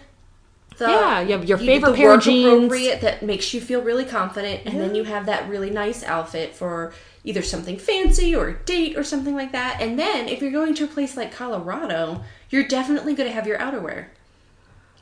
The, 0.78 0.86
Yeah, 0.88 1.20
you 1.20 1.32
have 1.32 1.44
your 1.44 1.58
you- 1.58 1.66
favorite 1.66 1.94
pair 1.96 2.14
of 2.14 2.22
jeans. 2.22 2.72
that 3.02 3.22
makes 3.22 3.52
you 3.52 3.60
feel 3.60 3.82
really 3.82 4.04
confident, 4.06 4.62
and 4.64 4.80
then 4.80 4.94
you 4.94 5.04
have 5.04 5.26
that 5.26 5.46
really 5.48 5.70
nice 5.70 6.02
outfit 6.02 6.54
for 6.54 6.94
either 7.24 7.42
something 7.42 7.78
fancy 7.78 8.34
or 8.36 8.48
a 8.48 8.54
date 8.64 8.96
or 8.96 9.02
something 9.02 9.34
like 9.34 9.52
that. 9.52 9.80
And 9.80 9.98
then 9.98 10.28
if 10.28 10.42
you're 10.42 10.52
going 10.52 10.74
to 10.74 10.84
a 10.84 10.88
place 10.88 11.16
like 11.16 11.32
Colorado, 11.32 12.22
you're 12.50 12.68
definitely 12.68 13.14
going 13.14 13.28
to 13.28 13.34
have 13.34 13.46
your 13.46 13.58
outerwear. 13.58 14.06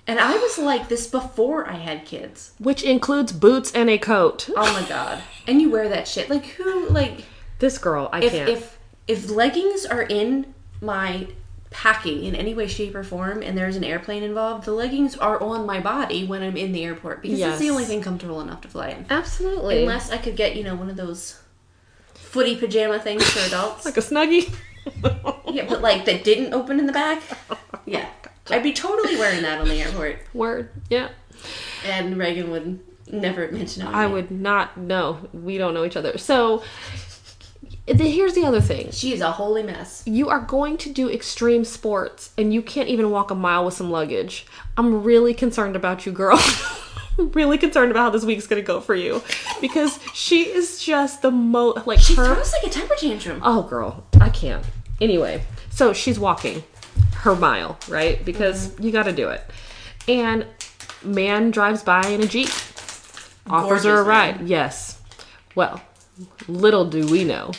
And 0.06 0.18
I 0.18 0.36
was 0.36 0.58
like 0.58 0.88
this 0.88 1.06
before 1.06 1.68
I 1.68 1.74
had 1.74 2.04
kids. 2.04 2.52
which 2.58 2.82
includes 2.82 3.32
boots 3.32 3.70
and 3.72 3.88
a 3.90 3.98
coat 3.98 4.48
Oh 4.56 4.72
my 4.72 4.88
god! 4.88 5.22
And 5.46 5.60
you 5.60 5.70
wear 5.70 5.88
that 5.88 6.08
shit 6.08 6.28
like 6.30 6.46
who 6.46 6.88
like 6.88 7.24
this 7.60 7.78
girl 7.78 8.08
I 8.12 8.20
if 8.22 8.32
can't 8.32 8.48
if 8.48 8.78
if 9.06 9.30
leggings 9.30 9.86
are 9.86 10.02
in 10.02 10.54
my 10.80 11.28
packing 11.70 12.24
in 12.24 12.34
any 12.34 12.52
way 12.52 12.66
shape 12.66 12.94
or 12.94 13.02
form 13.04 13.42
and 13.42 13.56
there's 13.56 13.76
an 13.76 13.84
airplane 13.84 14.22
involved 14.22 14.64
the 14.66 14.72
leggings 14.72 15.16
are 15.16 15.40
on 15.42 15.64
my 15.64 15.80
body 15.80 16.26
when 16.26 16.42
i'm 16.42 16.54
in 16.54 16.72
the 16.72 16.84
airport 16.84 17.22
because 17.22 17.40
it's 17.40 17.58
the 17.60 17.70
only 17.70 17.84
thing 17.84 18.02
comfortable 18.02 18.42
enough 18.42 18.60
to 18.60 18.68
fly 18.68 18.88
in 18.88 19.06
absolutely 19.08 19.80
unless 19.80 20.10
i 20.10 20.18
could 20.18 20.36
get 20.36 20.54
you 20.54 20.62
know 20.62 20.74
one 20.74 20.90
of 20.90 20.96
those 20.96 21.40
footy 22.32 22.56
pajama 22.56 22.98
things 22.98 23.22
for 23.28 23.40
adults 23.46 23.84
like 23.84 23.96
a 23.96 24.00
snuggie 24.00 24.54
yeah 25.52 25.66
but 25.68 25.82
like 25.82 26.04
that 26.06 26.24
didn't 26.24 26.54
open 26.54 26.78
in 26.78 26.86
the 26.86 26.92
back 26.92 27.22
yeah 27.84 28.08
i'd 28.50 28.62
be 28.62 28.72
totally 28.72 29.16
wearing 29.16 29.42
that 29.42 29.60
on 29.60 29.68
the 29.68 29.80
airport 29.82 30.18
word 30.32 30.70
yeah 30.88 31.10
and 31.84 32.16
reagan 32.16 32.50
would 32.50 32.80
never 33.12 33.50
mention 33.52 33.86
it 33.86 33.90
I 33.90 34.06
would 34.06 34.30
not 34.30 34.76
know. 34.76 35.28
We 35.32 35.58
don't 35.58 35.74
know 35.74 35.84
each 35.84 35.96
other. 35.96 36.16
So 36.16 36.62
the, 37.86 38.08
here's 38.10 38.34
the 38.34 38.44
other 38.44 38.60
thing. 38.60 38.90
she 38.90 39.12
is 39.12 39.20
a 39.20 39.32
holy 39.32 39.62
mess 39.62 40.02
You 40.06 40.28
are 40.28 40.40
going 40.40 40.76
to 40.78 40.92
do 40.92 41.10
extreme 41.10 41.64
sports 41.64 42.32
and 42.38 42.54
you 42.54 42.62
can't 42.62 42.88
even 42.88 43.10
walk 43.10 43.30
a 43.30 43.34
mile 43.34 43.64
with 43.64 43.74
some 43.74 43.90
luggage. 43.90 44.46
I'm 44.76 45.02
really 45.02 45.34
concerned 45.34 45.76
about 45.76 46.06
you, 46.06 46.12
girl. 46.12 46.38
Really 47.16 47.58
concerned 47.58 47.90
about 47.90 48.00
how 48.00 48.10
this 48.10 48.24
week's 48.24 48.46
to 48.46 48.62
go 48.62 48.80
for 48.80 48.94
you 48.94 49.22
because 49.60 49.98
she 50.14 50.44
is 50.44 50.82
just 50.82 51.22
the 51.22 51.30
most 51.30 51.86
like 51.86 51.98
she 51.98 52.14
her 52.14 52.34
throws 52.34 52.52
like 52.52 52.64
a 52.64 52.70
temper 52.70 52.94
tantrum 52.98 53.40
Oh, 53.44 53.62
girl, 53.62 54.04
I 54.20 54.28
can't. 54.30 54.64
Anyway, 55.00 55.42
so 55.70 55.92
she's 55.92 56.18
walking 56.18 56.62
her 57.16 57.34
mile, 57.34 57.78
right? 57.88 58.24
Because 58.24 58.68
mm-hmm. 58.68 58.82
you 58.84 58.92
got 58.92 59.04
to 59.04 59.12
do 59.12 59.28
it. 59.28 59.42
And 60.08 60.46
man 61.02 61.50
drives 61.50 61.82
by 61.82 62.06
in 62.06 62.22
a 62.22 62.26
jeep, 62.26 62.50
offers 63.46 63.84
her 63.84 63.98
a 63.98 64.04
ride. 64.04 64.38
man. 64.38 64.46
Yes. 64.46 65.00
Well, 65.54 65.80
little 66.48 66.84
do 66.84 67.06
we 67.06 67.24
know, 67.24 67.52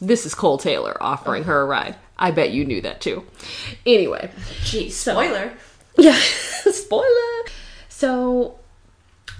this 0.00 0.26
is 0.26 0.34
Cole 0.34 0.58
Taylor 0.58 0.96
offering 1.00 1.44
her 1.44 1.62
a 1.62 1.64
ride. 1.66 1.96
I 2.18 2.30
bet 2.30 2.52
you 2.52 2.64
knew 2.64 2.80
that 2.82 3.00
too. 3.00 3.24
Anyway, 3.86 4.30
Gee, 4.64 4.88
spoiler 4.90 5.52
yeah, 5.96 6.18
spoiler. 6.70 7.44
So 7.88 8.58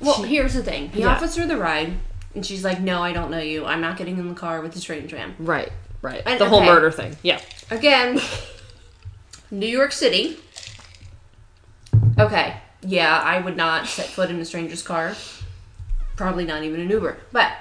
Well, 0.05 0.23
here's 0.23 0.55
the 0.55 0.63
thing. 0.63 0.91
He 0.91 1.01
Yeah. 1.01 1.09
offers 1.09 1.35
her 1.37 1.47
the 1.47 1.57
ride, 1.57 1.95
and 2.35 2.45
she's 2.45 2.63
like, 2.65 2.81
"No, 2.81 3.03
I 3.03 3.13
don't 3.13 3.31
know 3.31 3.39
you. 3.39 3.65
I'm 3.65 3.81
not 3.81 3.97
getting 3.97 4.19
in 4.19 4.29
the 4.29 4.35
car 4.35 4.61
with 4.61 4.77
a 4.77 4.81
strange 4.81 5.13
man." 5.13 5.35
right, 5.39 5.73
right, 6.03 6.23
And- 6.27 6.41
the 6.41 6.49
whole 6.49 6.65
murder 6.65 6.91
thing. 6.91 7.17
Yeah, 7.23 7.41
Again, 7.71 8.21
New 9.51 9.67
York 9.67 9.93
City. 9.93 10.39
Okay, 12.19 12.57
yeah, 12.83 13.19
I 13.19 13.41
would 13.41 13.57
not 13.57 13.87
set 13.87 14.07
foot 14.07 14.31
in 14.31 14.39
a 14.41 14.45
stranger's 14.45 14.83
car. 14.83 15.15
Probably 16.17 16.45
not 16.45 16.63
even 16.63 16.81
an 16.81 16.91
Uber. 16.91 17.17
But 17.33 17.53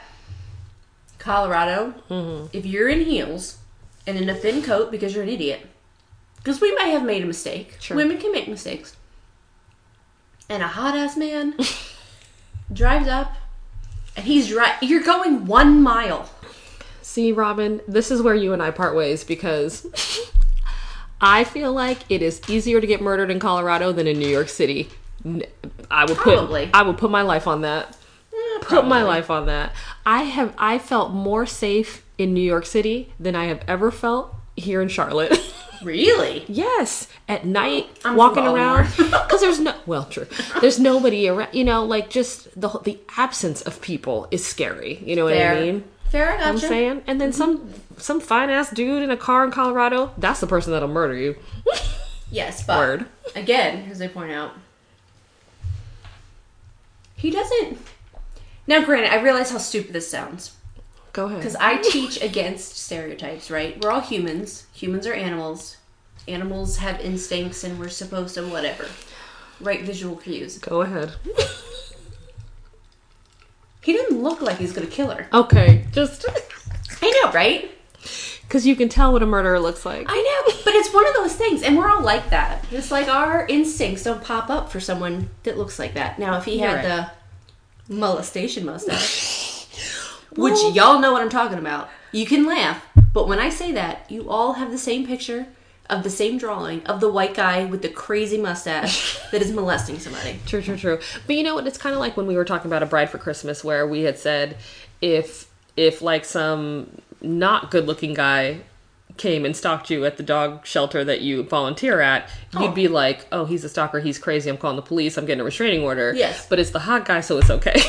Colorado, 1.19 1.93
Mm-hmm. 2.09 2.47
if 2.55 2.65
you're 2.65 2.89
in 2.89 3.01
heels 3.05 3.57
and 4.05 4.17
in 4.17 4.29
a 4.29 4.35
thin 4.35 4.61
coat 4.61 4.91
because 4.91 5.15
you're 5.15 5.23
an 5.23 5.29
idiot, 5.29 5.65
because 6.37 6.59
we 6.61 6.75
may 6.75 6.91
have 6.91 7.03
made 7.03 7.23
a 7.23 7.25
mistake. 7.25 7.77
Sure. 7.79 7.95
Women 7.97 8.17
can 8.19 8.31
make 8.33 8.47
mistakes. 8.47 8.95
And 10.49 10.61
a 10.61 10.67
hot 10.67 10.95
ass 10.95 11.15
man 11.15 11.55
drives 12.73 13.07
up, 13.07 13.35
and 14.15 14.25
he's 14.25 14.47
dri- 14.47 14.65
You're 14.81 15.03
going 15.03 15.45
one 15.45 15.81
mile. 15.81 16.29
See, 17.01 17.31
Robin, 17.31 17.81
this 17.87 18.09
is 18.11 18.21
where 18.21 18.35
you 18.35 18.53
and 18.53 18.61
I 18.63 18.71
part 18.71 18.95
ways 18.95 19.23
because 19.23 19.85
I 21.21 21.43
feel 21.43 21.71
like 21.73 21.99
it 22.09 22.21
is 22.21 22.41
easier 22.49 22.81
to 22.81 22.87
get 22.87 23.01
murdered 23.01 23.29
in 23.31 23.39
Colorado 23.39 23.91
than 23.91 24.07
in 24.07 24.17
New 24.19 24.27
York 24.27 24.49
City. 24.49 24.89
I 25.89 26.05
would 26.05 26.17
Probably. 26.17 26.65
put 26.67 26.75
I 26.75 26.81
would 26.83 26.97
put 26.97 27.11
my 27.11 27.21
life 27.21 27.47
on 27.47 27.61
that. 27.61 27.95
Eh, 28.33 28.59
Put 28.61 28.85
my 28.85 29.03
life 29.03 29.29
on 29.29 29.45
that. 29.45 29.73
I 30.05 30.23
have 30.23 30.53
I 30.57 30.79
felt 30.79 31.11
more 31.13 31.45
safe 31.45 32.03
in 32.17 32.33
New 32.33 32.41
York 32.41 32.65
City 32.65 33.13
than 33.19 33.35
I 33.35 33.45
have 33.45 33.61
ever 33.67 33.89
felt 33.91 34.33
here 34.57 34.81
in 34.81 34.87
Charlotte. 34.89 35.37
Really? 35.83 36.45
yes, 36.47 37.07
at 37.27 37.45
night 37.45 37.87
I'm 38.05 38.15
walking 38.15 38.45
around 38.45 38.89
because 38.97 39.41
there's 39.41 39.59
no 39.59 39.75
well, 39.85 40.05
true. 40.05 40.27
There's 40.61 40.79
nobody 40.79 41.27
around. 41.27 41.53
You 41.53 41.63
know, 41.63 41.83
like 41.83 42.09
just 42.09 42.59
the 42.59 42.69
the 42.69 42.99
absence 43.17 43.61
of 43.61 43.81
people 43.81 44.27
is 44.31 44.45
scary. 44.45 45.01
You 45.05 45.15
know 45.15 45.25
what 45.25 45.35
Fair. 45.35 45.55
I 45.55 45.61
mean? 45.61 45.83
Fair, 46.09 46.37
I 46.37 46.49
I'm 46.49 46.57
saying, 46.57 47.03
and 47.07 47.19
then 47.19 47.33
some 47.33 47.57
mm-hmm. 47.59 47.99
some 47.99 48.19
fine 48.19 48.49
ass 48.49 48.69
dude 48.71 49.03
in 49.03 49.11
a 49.11 49.17
car 49.17 49.43
in 49.43 49.51
Colorado. 49.51 50.11
That's 50.17 50.39
the 50.39 50.47
person 50.47 50.71
that'll 50.71 50.87
murder 50.87 51.15
you. 51.15 51.35
Yes, 52.31 52.63
but 52.63 52.79
Word. 52.79 53.05
again, 53.35 53.91
as 53.91 54.01
I 54.01 54.07
point 54.07 54.31
out, 54.31 54.53
he 57.15 57.29
doesn't. 57.29 57.77
Now, 58.65 58.83
granted, 58.83 59.13
I 59.13 59.21
realize 59.21 59.51
how 59.51 59.59
stupid 59.59 59.93
this 59.93 60.09
sounds 60.09 60.55
Go 61.13 61.25
ahead. 61.27 61.39
because 61.39 61.55
I 61.55 61.77
teach 61.77 62.21
against 62.21 62.77
stereotypes. 62.77 63.49
Right? 63.49 63.81
We're 63.81 63.91
all 63.91 64.01
humans. 64.01 64.65
Humans 64.73 65.07
are 65.07 65.13
animals. 65.13 65.77
Animals 66.27 66.77
have 66.77 66.99
instincts, 67.01 67.63
and 67.63 67.79
we're 67.79 67.89
supposed 67.89 68.35
to 68.35 68.47
whatever. 68.47 68.87
Right? 69.61 69.81
Visual 69.83 70.15
cues. 70.15 70.57
Go 70.57 70.81
ahead. 70.81 71.13
He 73.81 73.91
didn't 73.91 74.21
look 74.23 74.41
like 74.41 74.57
he's 74.57 74.71
gonna 74.71 74.87
kill 74.87 75.09
her. 75.11 75.27
Okay, 75.33 75.85
just 75.91 76.25
I 77.01 77.21
know, 77.23 77.31
right? 77.31 77.69
because 78.53 78.67
you 78.67 78.75
can 78.75 78.87
tell 78.87 79.11
what 79.11 79.23
a 79.23 79.25
murderer 79.25 79.59
looks 79.59 79.83
like. 79.85 80.05
I 80.07 80.15
know, 80.15 80.55
but 80.63 80.75
it's 80.75 80.93
one 80.93 81.07
of 81.07 81.13
those 81.15 81.35
things, 81.35 81.63
and 81.63 81.75
we're 81.75 81.89
all 81.89 82.03
like 82.03 82.29
that. 82.29 82.63
It's 82.71 82.91
like 82.91 83.07
our 83.07 83.47
instincts 83.47 84.03
don't 84.03 84.23
pop 84.23 84.49
up 84.49 84.71
for 84.71 84.79
someone 84.79 85.31
that 85.41 85.57
looks 85.57 85.79
like 85.79 85.95
that. 85.95 86.19
Now, 86.19 86.37
if 86.37 86.45
he 86.45 86.59
You're 86.59 86.69
had 86.69 86.87
right. 86.87 87.09
the 87.87 87.93
molestation 87.95 88.63
mustache, 88.63 89.42
which 90.35 90.53
Well- 90.53 90.71
y'all 90.71 90.99
know 90.99 91.11
what 91.13 91.21
I'm 91.21 91.29
talking 91.29 91.57
about, 91.57 91.89
you 92.11 92.25
can 92.25 92.45
laugh, 92.45 92.85
But 93.13 93.27
when 93.27 93.39
I 93.39 93.49
say 93.49 93.71
that, 93.73 94.05
you 94.09 94.27
all 94.29 94.53
have 94.53 94.71
the 94.71 94.77
same 94.77 95.05
picture 95.05 95.45
of 95.89 96.01
the 96.03 96.09
same 96.09 96.37
drawing 96.39 96.83
of 96.87 96.99
the 96.99 97.09
white 97.11 97.35
guy 97.35 97.65
with 97.65 97.81
the 97.83 97.89
crazy 97.89 98.37
mustache 98.39 99.19
that 99.31 99.41
is 99.41 99.51
molesting 99.51 99.99
somebody. 99.99 100.39
True, 100.47 100.61
true, 100.63 100.77
true. 100.77 100.99
But 101.27 101.35
you 101.35 101.43
know 101.43 101.53
what? 101.55 101.67
It's 101.67 101.77
kind 101.77 101.93
of 101.93 101.99
like 101.99 102.17
when 102.17 102.25
we 102.25 102.35
were 102.35 102.45
talking 102.45 102.69
about 102.69 102.81
a 102.81 102.87
bride 102.87 103.09
for 103.11 103.17
Christmas, 103.19 103.63
where 103.63 103.85
we 103.85 104.01
had 104.03 104.17
said 104.17 104.57
if 105.01 105.47
if 105.77 106.01
like 106.01 106.25
some 106.25 106.87
not 107.21 107.69
good 107.69 107.85
looking 107.85 108.13
guy 108.15 108.61
came 109.17 109.45
and 109.45 109.55
stalked 109.55 109.91
you 109.91 110.05
at 110.05 110.17
the 110.17 110.23
dog 110.23 110.65
shelter 110.65 111.03
that 111.03 111.21
you 111.21 111.43
volunteer 111.43 111.99
at, 112.01 112.27
you'd 112.53 112.63
Oh. 112.63 112.71
be 112.71 112.87
like, 112.87 113.27
"Oh, 113.31 113.45
he's 113.45 113.63
a 113.63 113.69
stalker. 113.69 113.99
He's 113.99 114.17
crazy. 114.17 114.49
I'm 114.49 114.57
calling 114.57 114.75
the 114.77 114.81
police. 114.81 115.17
I'm 115.17 115.25
getting 115.27 115.41
a 115.41 115.43
restraining 115.43 115.83
order." 115.83 116.13
Yes. 116.15 116.47
But 116.49 116.57
it's 116.59 116.71
the 116.71 116.79
hot 116.79 117.05
guy, 117.05 117.21
so 117.21 117.37
it's 117.37 117.51
okay. 117.51 117.79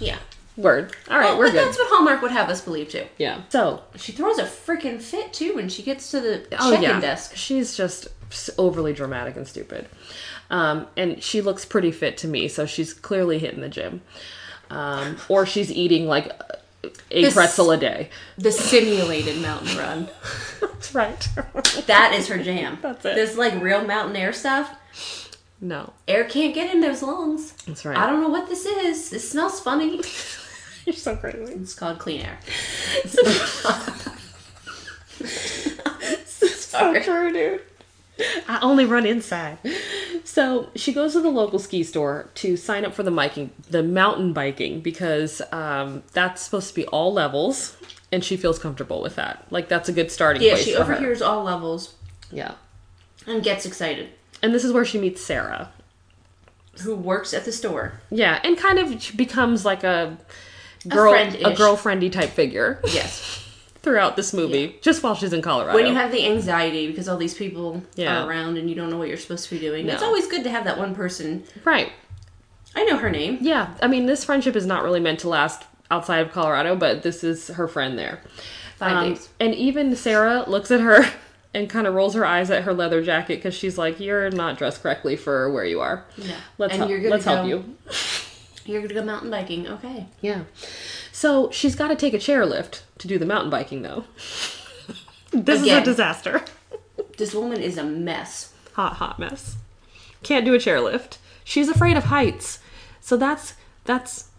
Yeah. 0.00 0.16
Word. 0.56 0.94
All 1.10 1.18
right, 1.18 1.30
Well, 1.30 1.38
we're 1.38 1.46
but 1.46 1.52
good. 1.52 1.66
that's 1.66 1.78
what 1.78 1.88
Hallmark 1.88 2.22
would 2.22 2.30
have 2.30 2.48
us 2.48 2.60
believe 2.60 2.88
too. 2.88 3.06
Yeah. 3.18 3.42
So, 3.48 3.82
She 3.96 4.12
throws 4.12 4.38
a 4.38 4.44
freaking 4.44 5.00
fit 5.00 5.32
too 5.32 5.56
when 5.56 5.68
she 5.68 5.82
gets 5.82 6.10
to 6.12 6.20
the 6.20 6.46
oh 6.60 6.70
check-in 6.70 6.82
yeah, 6.82 7.00
desk. 7.00 7.34
she's 7.34 7.76
just 7.76 8.08
overly 8.58 8.92
dramatic 8.92 9.36
and 9.36 9.46
stupid. 9.48 9.88
Um, 10.50 10.86
and 10.96 11.22
she 11.22 11.40
looks 11.40 11.64
pretty 11.64 11.90
fit 11.90 12.16
to 12.18 12.28
me, 12.28 12.46
so 12.48 12.66
she's 12.66 12.94
clearly 12.94 13.38
hitting 13.38 13.60
the 13.62 13.68
gym. 13.68 14.02
Um, 14.70 15.16
or 15.28 15.44
she's 15.46 15.72
eating 15.72 16.06
like 16.06 16.26
a 17.10 17.22
This- 17.22 17.34
pretzel 17.34 17.70
a 17.72 17.76
day. 17.76 18.10
The 18.38 18.52
simulated 18.52 19.40
mountain 19.42 19.76
run. 19.76 20.08
That's 20.60 20.94
right. 20.94 21.28
That 21.86 22.12
is 22.14 22.28
her 22.28 22.38
jam. 22.42 22.78
That's 22.80 23.04
it. 23.04 23.14
This 23.16 23.36
like 23.36 23.60
real 23.60 23.84
mountain 23.84 24.14
air 24.16 24.32
stuff. 24.32 25.30
no, 25.60 25.92
Air 26.06 26.24
can't 26.24 26.54
get 26.54 26.72
in 26.74 26.80
those 26.80 27.02
lungs. 27.02 27.52
that's 27.66 27.84
right. 27.84 27.96
I 27.96 28.06
don't 28.06 28.20
know 28.20 28.28
what 28.28 28.48
this 28.48 28.66
is. 28.66 29.12
It 29.12 29.20
smells 29.20 29.60
funny. 29.60 30.00
You're 30.86 30.94
so 30.96 31.16
crazy. 31.16 31.52
It's 31.54 31.74
called 31.74 31.98
clean 31.98 32.20
air. 32.22 32.38
So 36.38 37.00
true, 37.02 37.32
dude. 37.32 37.60
I 38.48 38.58
only 38.62 38.84
run 38.84 39.06
inside. 39.06 39.58
So 40.24 40.68
she 40.76 40.92
goes 40.92 41.12
to 41.14 41.20
the 41.20 41.30
local 41.30 41.58
ski 41.58 41.82
store 41.82 42.28
to 42.36 42.56
sign 42.56 42.84
up 42.84 42.94
for 42.94 43.02
the 43.02 43.10
biking, 43.10 43.50
the 43.70 43.82
mountain 43.82 44.32
biking, 44.32 44.80
because 44.80 45.42
um, 45.52 46.02
that's 46.12 46.42
supposed 46.42 46.68
to 46.68 46.74
be 46.74 46.86
all 46.86 47.12
levels, 47.12 47.76
and 48.12 48.24
she 48.24 48.36
feels 48.36 48.58
comfortable 48.58 49.02
with 49.02 49.16
that. 49.16 49.46
Like 49.50 49.68
that's 49.68 49.88
a 49.88 49.92
good 49.92 50.10
starting 50.10 50.42
Yeah, 50.42 50.52
place 50.52 50.64
she 50.64 50.72
for 50.74 50.84
her. 50.84 50.92
overhears 50.94 51.22
all 51.22 51.42
levels 51.44 51.94
Yeah, 52.30 52.54
and 53.26 53.42
gets 53.42 53.66
excited. 53.66 54.10
and 54.42 54.54
this 54.54 54.64
is 54.64 54.72
where 54.72 54.84
she 54.84 54.98
meets 54.98 55.20
Sarah. 55.22 55.70
Who 56.82 56.94
works 56.96 57.32
at 57.34 57.44
the 57.44 57.52
store? 57.52 58.00
Yeah, 58.10 58.40
and 58.44 58.56
kind 58.58 58.78
of 58.80 59.16
becomes 59.16 59.64
like 59.64 59.84
a 59.84 60.16
girl, 60.88 61.12
a, 61.12 61.16
friend-ish. 61.30 61.58
girlfriendy 61.58 62.10
type 62.12 62.30
figure 62.30 62.80
Yes. 62.86 63.40
throughout 63.82 64.16
this 64.16 64.32
movie, 64.32 64.76
just 64.80 65.02
while 65.02 65.14
she's 65.14 65.32
in 65.34 65.42
Colorado. 65.42 65.74
When 65.76 65.86
you 65.86 65.94
have 65.94 66.10
the 66.10 66.24
anxiety 66.26 66.86
because 66.86 67.08
all 67.08 67.18
these 67.18 67.34
people 67.34 67.82
Yeah. 67.96 68.22
are 68.22 68.28
around 68.28 68.56
and 68.56 68.68
you 68.70 68.74
don't 68.74 68.88
know 68.90 68.96
what 68.98 69.08
you're 69.08 69.16
supposed 69.18 69.44
to 69.48 69.54
be 69.54 69.60
doing, 69.60 69.88
it's 69.88 70.02
always 70.02 70.26
good 70.26 70.42
to 70.44 70.50
have 70.50 70.64
that 70.64 70.78
one 70.78 70.94
person. 70.94 71.44
right, 71.64 71.92
I 72.74 72.84
know 72.84 72.96
her 72.96 73.10
name. 73.10 73.38
Yeah, 73.40 73.74
I 73.82 73.86
mean, 73.88 74.06
this 74.06 74.24
friendship 74.24 74.56
is 74.56 74.66
not 74.66 74.82
really 74.82 75.00
meant 75.00 75.20
to 75.20 75.28
last 75.28 75.64
outside 75.90 76.18
of 76.20 76.32
Colorado, 76.32 76.74
but 76.74 77.02
this 77.02 77.22
is 77.22 77.48
her 77.48 77.68
friend 77.68 77.98
there. 77.98 78.20
Five 78.78 78.96
Um, 78.96 79.08
days. 79.10 79.28
And 79.38 79.54
even 79.54 79.94
Sarah 79.94 80.44
looks 80.48 80.70
at 80.70 80.80
her 80.80 81.04
and 81.54 81.68
kind 81.70 81.86
of 81.86 81.94
rolls 81.94 82.14
her 82.14 82.24
eyes 82.24 82.50
at 82.50 82.64
her 82.64 82.72
leather 82.74 83.00
jacket 83.02 83.36
because 83.36 83.54
she's 83.54 83.78
like, 83.78 84.00
"You're 84.00 84.30
not 84.30 84.58
dressed 84.58 84.82
correctly 84.82 85.14
for 85.14 85.48
where 85.52 85.64
you 85.64 85.80
are. 85.80 86.04
Yeah. 86.16 86.34
Let's 86.58 86.74
And 86.74 86.90
help. 86.90 87.02
Let's 87.10 87.24
help 87.26 87.46
you." 87.46 87.76
You're 88.64 88.82
gonna 88.82 88.94
go 88.94 89.04
mountain 89.04 89.30
biking. 89.30 89.68
Okay. 89.68 90.06
Yeah. 90.20 90.44
So 91.12 91.50
she's 91.50 91.74
got 91.74 91.88
to 91.88 91.96
take 91.96 92.14
a 92.14 92.18
chairlift 92.18 92.82
to 92.98 93.08
do 93.08 93.18
the 93.18 93.26
mountain 93.26 93.50
biking, 93.50 93.82
though. 93.82 94.04
this 95.32 95.62
is 95.62 95.68
a 95.68 95.82
disaster. 95.82 96.42
This 97.16 97.34
woman 97.34 97.60
is 97.60 97.78
a 97.78 97.84
mess. 97.84 98.52
Hot, 98.74 98.94
hot 98.94 99.20
mess. 99.20 99.56
Can't 100.24 100.44
do 100.44 100.54
a 100.54 100.58
chairlift. 100.58 101.18
She's 101.44 101.68
afraid 101.68 101.96
of 101.96 102.04
heights. 102.04 102.58
So 103.00 103.16
that's 103.16 103.54
that's 103.84 104.30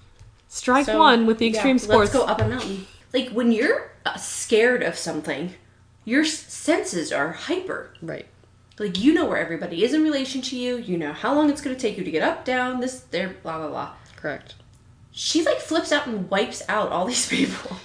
strike 0.50 0.86
So, 0.86 1.00
one 1.00 1.26
with 1.26 1.38
the 1.38 1.46
yeah, 1.46 1.52
extreme 1.52 1.80
sports. 1.80 2.14
Let's 2.14 2.26
go 2.26 2.26
up 2.26 2.42
a 2.42 2.48
mountain. 2.48 2.88
Like 3.14 3.30
when 3.30 3.52
you're 3.52 3.92
uh, 4.06 4.18
scared 4.18 4.84
of 4.84 4.98
something, 4.98 5.54
your 6.04 6.26
senses 6.26 7.12
are 7.12 7.32
hyper. 7.32 7.94
Right. 8.02 8.26
Like 8.78 9.00
you 9.00 9.14
know 9.14 9.26
where 9.26 9.38
everybody 9.38 9.84
is 9.84 9.94
in 9.94 10.04
relation 10.04 10.42
to 10.44 10.58
you. 10.58 10.78
You 10.78 10.98
know 10.98 11.14
how 11.14 11.34
long 11.34 11.50
it's 11.50 11.62
going 11.62 11.76
to 11.76 11.82
take 11.82 11.98
you 11.98 12.04
to 12.04 12.12
get 12.12 12.24
up, 12.24 12.44
down, 12.44 12.82
this, 12.82 13.02
there, 13.12 13.36
blah 13.42 13.58
blah 13.58 13.70
blah. 13.70 13.94
Correct. 14.26 14.56
She 15.12 15.44
like 15.46 15.60
flips 15.60 15.92
out 15.92 16.08
and 16.08 16.28
wipes 16.32 16.64
out 16.68 16.92
all 16.92 17.06
these 17.06 17.28
people. 17.38 17.78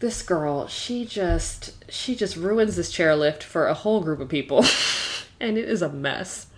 this 0.00 0.20
girl 0.22 0.66
she 0.66 1.06
just 1.06 1.72
she 1.90 2.14
just 2.14 2.36
ruins 2.36 2.76
this 2.76 2.92
chairlift 2.92 3.42
for 3.42 3.66
a 3.68 3.74
whole 3.74 4.02
group 4.02 4.20
of 4.20 4.28
people 4.28 4.64
and 5.40 5.56
it 5.56 5.66
is 5.68 5.80
a 5.80 5.88
mess 5.88 6.48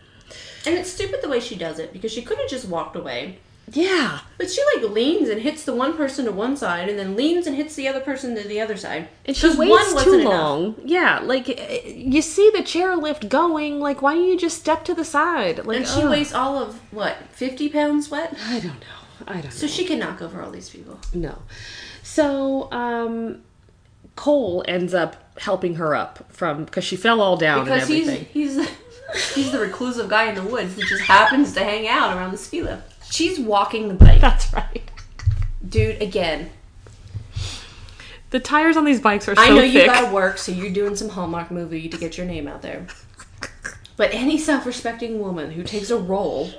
And 0.66 0.74
it's 0.76 0.90
stupid 0.90 1.20
the 1.22 1.28
way 1.28 1.38
she 1.40 1.54
does 1.54 1.78
it 1.78 1.92
because 1.92 2.10
she 2.10 2.22
could 2.22 2.38
have 2.38 2.48
just 2.48 2.66
walked 2.66 2.96
away. 2.96 3.38
yeah 3.72 4.20
But 4.38 4.50
she 4.50 4.60
like 4.74 4.90
leans 4.90 5.28
and 5.28 5.40
hits 5.42 5.64
the 5.64 5.74
one 5.74 5.94
person 5.96 6.24
to 6.24 6.32
one 6.32 6.56
side 6.56 6.88
and 6.88 6.98
then 6.98 7.16
leans 7.16 7.46
and 7.46 7.54
hits 7.54 7.74
the 7.76 7.86
other 7.86 8.00
person 8.00 8.34
to 8.34 8.42
the 8.48 8.60
other 8.60 8.76
side. 8.76 9.08
and 9.26 9.36
she 9.36 9.46
waits 9.48 9.60
one 9.60 9.68
too 9.88 9.94
wasn't 9.94 10.20
enough. 10.22 10.32
long 10.32 10.74
yeah 10.84 11.20
like 11.20 11.48
eh, 11.48 11.82
you 11.86 12.20
see 12.20 12.50
the 12.50 12.62
chairlift 12.72 13.28
going 13.28 13.78
like 13.78 14.02
why 14.02 14.14
don't 14.14 14.26
you 14.26 14.36
just 14.38 14.58
step 14.58 14.84
to 14.84 14.94
the 14.94 15.04
side 15.04 15.64
like 15.66 15.78
And 15.78 15.86
she 15.86 16.02
ugh. 16.02 16.10
weighs 16.10 16.32
all 16.34 16.58
of 16.58 16.76
what, 16.92 17.16
fifty 17.30 17.68
pounds 17.70 18.10
wet? 18.10 18.34
i 18.48 18.58
don't 18.58 18.80
know 18.80 19.00
i 19.26 19.40
don't 19.40 19.52
So 19.52 19.66
she 19.66 19.84
can 19.84 19.98
knock 19.98 20.22
over 20.22 20.40
all 20.42 20.50
these 20.50 20.70
people. 20.70 20.98
no 21.12 21.38
so 22.02 22.70
um 22.72 23.42
cole 24.16 24.64
ends 24.68 24.94
up 24.94 25.16
helping 25.38 25.74
her 25.76 25.94
up 25.94 26.30
from 26.32 26.64
because 26.64 26.84
she 26.84 26.96
fell 26.96 27.20
all 27.20 27.36
down 27.36 27.64
Because 27.64 27.82
and 27.82 27.92
he's 27.92 28.08
everything 28.08 28.28
he's 28.32 28.56
the, 28.56 28.70
he's 29.34 29.50
the 29.52 29.58
reclusive 29.58 30.08
guy 30.08 30.28
in 30.28 30.34
the 30.34 30.42
woods 30.42 30.76
that 30.76 30.86
just 30.86 31.02
happens 31.02 31.52
to 31.54 31.60
hang 31.64 31.88
out 31.88 32.16
around 32.16 32.30
the 32.30 32.38
ski 32.38 32.62
lift. 32.62 33.12
She's 33.12 33.38
walking 33.40 33.88
the 33.88 33.94
bike. 33.94 34.20
that's 34.20 34.52
right 34.52 34.82
Dude, 35.68 36.00
again, 36.02 36.50
the 38.30 38.38
tires 38.40 38.76
on 38.76 38.84
these 38.84 39.00
bikes 39.00 39.28
are 39.28 39.34
so 39.34 39.42
I 39.42 39.48
know 39.48 39.62
you 39.62 39.86
gotta 39.86 40.12
work, 40.12 40.38
so 40.38 40.52
you're 40.52 40.72
doing 40.72 40.94
some 40.96 41.08
Hallmark 41.08 41.50
movie 41.50 41.88
to 41.88 41.96
get 41.96 42.18
your 42.18 42.26
name 42.26 42.46
out 42.46 42.60
there. 42.62 42.86
But 43.96 44.12
any 44.12 44.36
self 44.38 44.66
respecting 44.66 45.20
woman 45.20 45.52
who 45.52 45.62
takes 45.62 45.90
a 45.90 45.96
role 45.96 46.50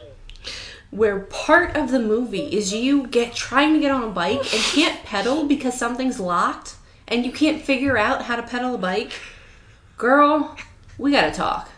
where 0.95 1.19
part 1.19 1.75
of 1.75 1.91
the 1.91 1.99
movie 1.99 2.45
is 2.55 2.73
you 2.73 3.07
get 3.07 3.33
trying 3.33 3.73
to 3.73 3.79
get 3.79 3.91
on 3.91 4.03
a 4.03 4.09
bike 4.09 4.39
and 4.53 4.63
can't 4.73 5.03
pedal 5.03 5.45
because 5.45 5.77
something's 5.77 6.19
locked 6.19 6.75
and 7.07 7.25
you 7.25 7.31
can't 7.31 7.61
figure 7.61 7.97
out 7.97 8.23
how 8.23 8.35
to 8.35 8.43
pedal 8.43 8.75
a 8.75 8.77
bike, 8.77 9.11
girl, 9.97 10.55
we 10.97 11.11
gotta 11.11 11.31
talk. 11.31 11.69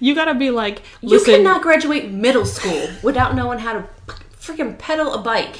you 0.00 0.14
gotta 0.14 0.34
be 0.34 0.50
like 0.50 0.82
You 1.00 1.22
cannot 1.24 1.62
graduate 1.62 2.10
middle 2.10 2.44
school 2.46 2.88
without 3.02 3.34
knowing 3.34 3.58
how 3.58 3.72
to 3.74 3.88
freaking 4.40 4.78
pedal 4.78 5.12
a 5.12 5.18
bike. 5.22 5.56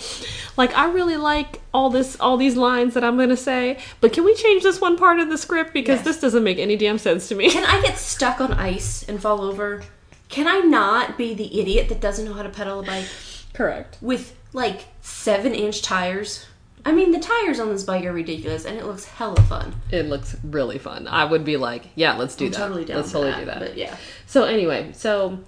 like 0.57 0.75
I 0.77 0.91
really 0.91 1.17
like 1.17 1.61
all 1.75 1.91
this 1.91 2.19
all 2.21 2.37
these 2.37 2.57
lines 2.57 2.95
that 2.95 3.05
I'm 3.05 3.19
gonna 3.19 3.37
say, 3.37 3.79
but 4.01 4.13
can 4.13 4.25
we 4.25 4.35
change 4.35 4.63
this 4.63 4.81
one 4.81 4.97
part 4.97 5.19
of 5.19 5.29
the 5.29 5.37
script 5.39 5.73
because 5.75 5.99
Yes. 5.99 6.05
this 6.07 6.21
doesn't 6.21 6.43
make 6.45 6.59
any 6.59 6.77
damn 6.77 6.97
sense 6.99 7.29
to 7.29 7.35
me. 7.35 7.51
Can 7.51 7.65
I 7.65 7.81
get 7.83 7.99
stuck 7.99 8.41
on 8.41 8.53
ice 8.53 9.05
and 9.09 9.21
fall 9.21 9.41
over? 9.43 9.83
Can 10.29 10.47
I 10.47 10.59
not 10.61 11.17
be 11.17 11.35
the 11.35 11.61
idiot 11.61 11.89
that 11.89 12.01
doesn't 12.01 12.25
know 12.25 12.35
how 12.35 12.43
to 12.43 12.49
pedal 12.49 12.81
a 12.81 12.83
bike 12.83 13.07
Correct. 13.55 13.99
with 14.01 14.37
like 14.53 14.87
seven 15.01 15.55
inch 15.55 15.83
tires? 15.83 16.47
I 16.85 16.93
mean, 16.93 17.13
the 17.13 17.19
tires 17.19 17.61
on 17.61 17.69
this 17.69 17.83
bike 17.83 18.05
are 18.05 18.13
ridiculous 18.13 18.65
and 18.65 18.79
it 18.79 18.87
looks 18.87 19.05
hella 19.05 19.41
fun. 19.43 19.75
It 19.91 20.07
looks 20.07 20.37
really 20.45 20.79
fun. 20.79 21.07
I 21.09 21.25
would 21.25 21.45
be 21.45 21.57
like, 21.57 21.89
yeah, 21.95 22.17
let's 22.17 22.37
do 22.37 22.47
I'm 22.47 22.51
that. 22.53 22.59
totally 22.59 22.85
down 22.85 22.97
let's 22.97 23.13
totally 23.13 23.33
that, 23.33 23.41
do 23.41 23.47
that. 23.47 23.59
But 23.59 23.77
yeah. 23.77 23.97
So 24.27 24.45
anyway, 24.45 24.93
so 24.93 25.41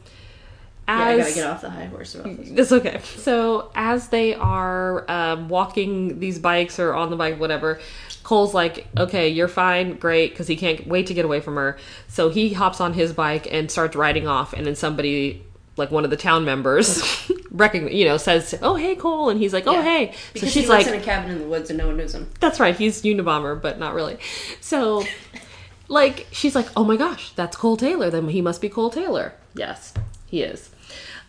as, 0.89 0.99
yeah, 0.99 1.05
I 1.05 1.16
gotta 1.18 1.35
get 1.35 1.47
off 1.47 1.61
the 1.61 1.70
high 1.70 1.85
horse 1.87 2.14
about 2.14 2.37
this. 2.37 2.51
It's 2.51 2.72
okay. 2.72 3.01
So 3.16 3.70
as 3.74 4.09
they 4.09 4.35
are 4.35 5.09
um, 5.11 5.49
walking 5.49 6.18
these 6.18 6.39
bikes 6.39 6.81
or 6.81 6.95
on 6.95 7.11
the 7.11 7.16
bike, 7.16 7.39
whatever, 7.39 7.81
Cole's 8.23 8.53
like, 8.55 8.87
"Okay, 8.99 9.29
you're 9.29 9.49
fine, 9.49 9.97
great," 9.97 10.31
because 10.31 10.47
he 10.47 10.57
can't 10.57 10.87
wait 10.87 11.07
to 11.09 11.14
get 11.14 11.25
away 11.25 11.41
from 11.41 11.57
her. 11.57 11.79
So 12.09 12.29
he 12.29 12.53
hops 12.53 12.81
on 12.81 12.93
his 12.93 13.12
bike 13.12 13.49
and 13.51 13.71
starts 13.71 13.97
riding 13.97 14.27
off, 14.29 14.53
and 14.53 14.66
then 14.66 14.77
somebody, 14.77 15.43
like 15.77 15.91
one 15.91 16.05
of 16.05 16.11
the 16.11 16.16
town 16.16 16.45
members, 16.45 17.03
recognize, 17.51 17.95
you 17.95 18.05
know, 18.05 18.16
says, 18.18 18.55
"Oh, 18.62 18.75
hey, 18.77 18.95
Cole," 18.95 19.31
and 19.31 19.41
he's 19.41 19.53
like, 19.53 19.66
"Oh, 19.66 19.73
Yeah. 19.73 19.83
hey." 19.83 20.14
Because 20.33 20.51
so 20.51 20.53
she's 20.53 20.64
he 20.64 20.68
like, 20.71 20.87
in 20.87 20.95
a 20.95 21.01
cabin 21.01 21.31
in 21.31 21.39
the 21.41 21.47
woods 21.47 21.71
and 21.71 21.79
no 21.79 21.87
one 21.87 21.97
knows 21.97 22.14
him. 22.14 22.31
that's 22.41 22.61
right. 22.61 22.77
He's 22.77 23.03
Unabomber, 23.03 23.61
but 23.61 23.79
not 23.79 23.95
really. 23.95 24.18
So, 24.61 25.05
like, 25.89 26.27
she's 26.31 26.55
like, 26.55 26.66
"Oh 26.77 26.85
my 26.85 26.97
gosh, 26.97 27.33
that's 27.33 27.57
Cole 27.57 27.77
Taylor. 27.77 28.11
Then 28.11 28.29
he 28.29 28.43
must 28.43 28.61
be 28.61 28.68
Cole 28.68 28.91
Taylor." 28.91 29.33
Yes, 29.55 29.93
he 30.27 30.43
is. 30.43 30.71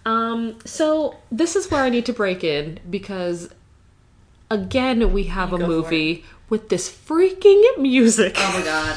Um, 0.05 0.57
so 0.65 1.15
this 1.31 1.55
is 1.55 1.69
where 1.71 1.83
I 1.83 1.89
need 1.89 2.05
to 2.07 2.13
break 2.13 2.43
in 2.43 2.79
because, 2.89 3.49
again, 4.49 5.13
we 5.13 5.23
have 5.25 5.53
a 5.53 5.57
movie 5.59 6.25
with 6.51 6.69
this 6.69 6.87
freaking 6.91 7.63
music. 7.79 8.35
Oh 8.37 8.53
my 8.59 8.63
god. 8.63 8.95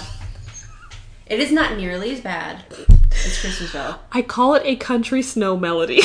It 1.26 1.40
is 1.40 1.50
not 1.50 1.78
nearly 1.78 2.10
as 2.12 2.20
bad 2.20 2.64
as 2.70 3.38
Christmas 3.40 3.72
Bell. 3.72 4.02
I 4.12 4.20
call 4.20 4.54
it 4.56 4.62
a 4.66 4.76
country 4.76 5.22
snow 5.22 5.56
melody. 5.56 6.02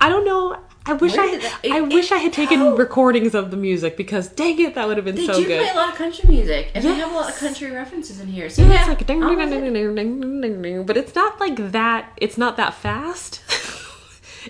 I 0.00 0.08
don't 0.08 0.24
know 0.24 0.56
I 0.86 0.92
wish 0.94 1.16
Where 1.16 1.26
I 1.28 1.36
that- 1.38 1.60
I 1.70 1.80
wish 1.82 2.06
it- 2.06 2.12
I 2.14 2.18
had 2.18 2.32
taken 2.32 2.74
recordings 2.76 3.34
of 3.34 3.50
the 3.50 3.58
music 3.58 3.96
because 3.98 4.28
dang 4.28 4.58
it, 4.58 4.74
that 4.74 4.86
would 4.88 4.96
have 4.96 5.04
been 5.04 5.16
They 5.16 5.26
so 5.26 5.34
do 5.34 5.44
good. 5.46 5.60
play 5.60 5.68
a 5.70 5.74
lot 5.74 5.90
of 5.90 5.96
country 5.96 6.24
music, 6.30 6.70
and 6.74 6.82
they 6.82 6.94
have 6.94 7.12
a 7.12 7.14
lot 7.14 7.28
of 7.28 7.36
country 7.36 7.70
references 7.70 8.20
in 8.20 8.28
here. 8.28 8.48
So 8.48 8.62
Yeah, 8.62 8.68
yeah, 8.68 8.78
it's 8.80 8.88
like 8.88 9.06
ding, 9.06 9.20
ding, 9.20 9.36
ding, 9.38 9.50
ding, 9.50 9.74
ding, 9.74 9.94
ding, 9.96 10.40
ding, 10.40 10.62
ding, 10.62 10.86
but 10.86 10.96
it's 10.96 11.14
not 11.14 11.38
like 11.40 11.72
that. 11.72 12.10
It's 12.16 12.38
not 12.38 12.56
that 12.56 12.72
fast. 12.74 13.40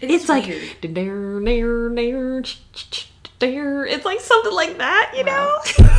It 0.00 0.10
it's 0.12 0.28
like 0.28 0.44
ding, 0.44 0.92
ding, 0.94 0.94
ding, 1.44 1.94
ding, 1.96 2.44
ding. 3.40 3.84
it's 3.88 4.04
like 4.04 4.20
something 4.20 4.52
like 4.52 4.78
that, 4.78 5.12
you 5.16 5.24
Wow. 5.24 5.60
know. 5.80 5.98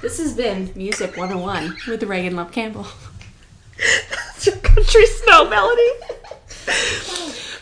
This 0.00 0.18
has 0.18 0.32
been 0.34 0.70
Music 0.76 1.16
101 1.16 1.76
with 1.88 2.02
Reagan 2.04 2.36
Love 2.36 2.52
Campbell. 2.52 2.86
It's 4.34 4.46
your 4.46 4.56
country 4.56 5.06
snow 5.06 5.48
melody. 5.48 5.90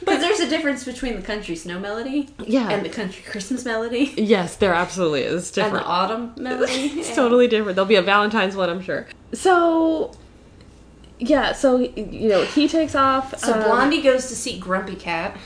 But 0.04 0.20
there's 0.20 0.40
a 0.40 0.48
difference 0.48 0.84
between 0.84 1.16
the 1.16 1.22
country 1.22 1.56
snow 1.56 1.78
melody 1.80 2.28
Yeah. 2.46 2.70
and 2.70 2.84
the 2.84 2.88
country 2.90 3.22
Christmas 3.28 3.64
melody 3.64 4.14
Yes, 4.16 4.56
there 4.56 4.72
absolutely 4.74 5.22
is. 5.22 5.46
And 5.48 5.54
different. 5.66 5.84
the 5.84 5.90
autumn 5.90 6.32
melody. 6.36 6.72
it's 6.98 7.08
Yeah. 7.10 7.14
totally 7.16 7.48
different. 7.48 7.76
There'll 7.76 7.88
be 7.88 7.96
a 7.96 8.02
Valentine's 8.02 8.54
one, 8.54 8.68
I'm 8.70 8.82
sure. 8.82 9.06
So, 9.32 10.12
yeah. 11.18 11.52
So 11.52 11.78
you 11.78 12.28
know, 12.28 12.44
he 12.44 12.68
takes 12.68 12.94
off. 12.94 13.38
So 13.38 13.52
um, 13.54 13.62
Blondie 13.64 14.02
goes 14.02 14.28
to 14.28 14.36
see 14.36 14.58
Grumpy 14.58 14.94
Cat. 14.96 15.36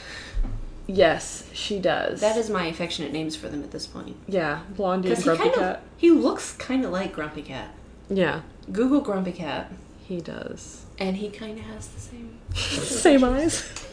Yes, 0.93 1.49
she 1.53 1.79
does. 1.79 2.21
That 2.21 2.37
is 2.37 2.51
my 2.51 2.67
affectionate 2.67 3.13
names 3.13 3.37
for 3.37 3.49
them 3.49 3.63
at 3.63 3.71
this 3.71 3.87
point. 3.87 4.17
yeah, 4.27 4.61
Blondie 4.77 5.09
and 5.11 5.19
he 5.19 5.23
Grumpy 5.25 5.43
kind 5.45 5.55
of 5.55 5.61
Cat. 5.61 5.83
he 5.97 6.11
looks 6.11 6.53
kind 6.57 6.85
of 6.85 6.91
like 6.91 7.13
Grumpy 7.13 7.43
Cat. 7.43 7.73
Yeah, 8.09 8.43
Google 8.73 9.01
Grumpy 9.01 9.33
Cat, 9.33 9.71
he 10.07 10.21
does. 10.21 10.85
and 10.99 11.17
he 11.19 11.31
kind 11.31 11.59
of 11.59 11.65
has 11.67 11.89
the 11.89 12.01
same. 12.01 12.39
Same 12.55 13.25
eyes. 13.25 13.87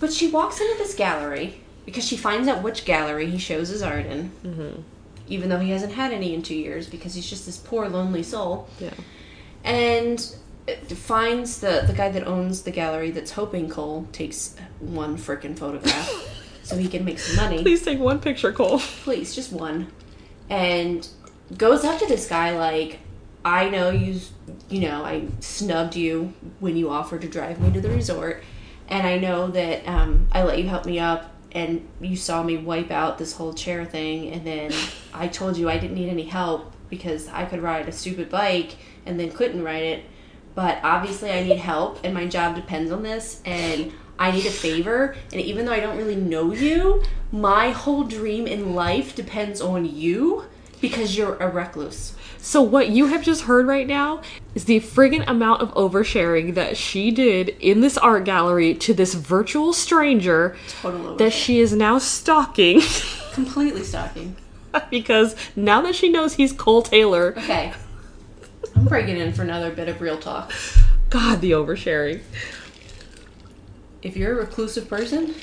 But 0.00 0.12
she 0.12 0.28
walks 0.30 0.60
into 0.60 0.78
this 0.78 0.94
gallery 0.94 1.60
because 1.84 2.04
she 2.06 2.16
finds 2.16 2.46
out 2.46 2.62
which 2.62 2.84
gallery 2.84 3.26
he 3.26 3.36
shows 3.38 3.68
his 3.70 3.82
art 3.82 4.06
in. 4.06 4.30
Mm-hmm. 4.44 4.82
Even 5.26 5.48
though 5.48 5.58
he 5.58 5.70
hasn't 5.70 5.92
had 5.94 6.12
any 6.12 6.34
in 6.34 6.42
two 6.42 6.54
years 6.54 6.88
because 6.88 7.14
he's 7.14 7.28
just 7.28 7.46
this 7.46 7.56
poor, 7.56 7.88
lonely 7.88 8.22
soul. 8.22 8.68
yeah. 8.78 8.94
And 9.64 10.24
finds 10.76 11.60
the, 11.60 11.84
the 11.86 11.92
guy 11.92 12.10
that 12.10 12.26
owns 12.26 12.62
the 12.62 12.70
gallery 12.70 13.10
that's 13.10 13.32
hoping 13.32 13.68
Cole 13.68 14.06
takes 14.12 14.56
one 14.80 15.16
frickin' 15.16 15.58
photograph 15.58 16.10
so 16.62 16.76
he 16.76 16.88
can 16.88 17.04
make 17.04 17.18
some 17.18 17.36
money. 17.36 17.62
Please 17.62 17.82
take 17.82 17.98
one 17.98 18.20
picture, 18.20 18.52
Cole. 18.52 18.78
Please, 18.78 19.34
just 19.34 19.52
one. 19.52 19.88
And 20.50 21.06
goes 21.56 21.84
up 21.84 21.98
to 22.00 22.06
this 22.06 22.28
guy 22.28 22.58
like, 22.58 23.00
I 23.44 23.70
know 23.70 23.90
you, 23.90 24.20
you 24.68 24.80
know, 24.80 25.04
I 25.04 25.26
snubbed 25.40 25.96
you 25.96 26.34
when 26.60 26.76
you 26.76 26.90
offered 26.90 27.22
to 27.22 27.28
drive 27.28 27.60
me 27.60 27.72
to 27.72 27.80
the 27.80 27.88
resort, 27.88 28.42
and 28.88 29.06
I 29.06 29.18
know 29.18 29.48
that 29.48 29.86
um, 29.86 30.28
I 30.32 30.42
let 30.42 30.58
you 30.58 30.68
help 30.68 30.84
me 30.84 30.98
up, 30.98 31.34
and 31.52 31.88
you 32.00 32.16
saw 32.16 32.42
me 32.42 32.56
wipe 32.56 32.90
out 32.90 33.16
this 33.16 33.32
whole 33.34 33.54
chair 33.54 33.84
thing, 33.84 34.30
and 34.30 34.46
then 34.46 34.72
I 35.14 35.28
told 35.28 35.56
you 35.56 35.70
I 35.70 35.78
didn't 35.78 35.96
need 35.96 36.10
any 36.10 36.24
help 36.24 36.72
because 36.90 37.28
I 37.28 37.44
could 37.44 37.62
ride 37.62 37.88
a 37.88 37.92
stupid 37.92 38.28
bike, 38.28 38.76
and 39.06 39.18
then 39.18 39.30
couldn't 39.30 39.62
ride 39.62 39.84
it. 39.84 40.04
But 40.58 40.80
obviously, 40.82 41.30
I 41.30 41.44
need 41.44 41.58
help, 41.58 42.00
and 42.02 42.12
my 42.12 42.26
job 42.26 42.56
depends 42.56 42.90
on 42.90 43.04
this, 43.04 43.40
and 43.44 43.92
I 44.18 44.32
need 44.32 44.44
a 44.44 44.50
favor. 44.50 45.14
And 45.32 45.40
even 45.40 45.64
though 45.64 45.70
I 45.72 45.78
don't 45.78 45.96
really 45.96 46.16
know 46.16 46.52
you, 46.52 47.00
my 47.30 47.70
whole 47.70 48.02
dream 48.02 48.48
in 48.48 48.74
life 48.74 49.14
depends 49.14 49.60
on 49.60 49.84
you 49.84 50.46
because 50.80 51.16
you're 51.16 51.36
a 51.36 51.48
recluse. 51.48 52.14
So 52.38 52.60
what 52.60 52.88
you 52.88 53.06
have 53.06 53.22
just 53.22 53.42
heard 53.42 53.68
right 53.68 53.86
now 53.86 54.20
is 54.56 54.64
the 54.64 54.80
friggin' 54.80 55.22
amount 55.28 55.62
of 55.62 55.72
oversharing 55.74 56.56
that 56.56 56.76
she 56.76 57.12
did 57.12 57.50
in 57.60 57.80
this 57.80 57.96
art 57.96 58.24
gallery 58.24 58.74
to 58.74 58.92
this 58.92 59.14
virtual 59.14 59.72
stranger 59.72 60.56
that 61.18 61.32
she 61.32 61.60
is 61.60 61.72
now 61.72 61.98
stalking 61.98 62.80
completely 63.32 63.84
stalking. 63.84 64.34
because 64.90 65.36
now 65.54 65.80
that 65.82 65.94
she 65.94 66.08
knows 66.08 66.34
he's 66.34 66.52
Cole 66.52 66.82
Taylor, 66.82 67.34
Okay. 67.38 67.72
I'm 68.78 68.84
breaking 68.84 69.16
in 69.16 69.32
for 69.32 69.42
another 69.42 69.72
bit 69.72 69.88
of 69.88 70.00
real 70.00 70.18
talk. 70.18 70.52
God, 71.10 71.40
the 71.40 71.50
oversharing. 71.50 72.20
If 74.02 74.16
you're 74.16 74.32
a 74.32 74.36
reclusive 74.36 74.88
person, 74.88 75.34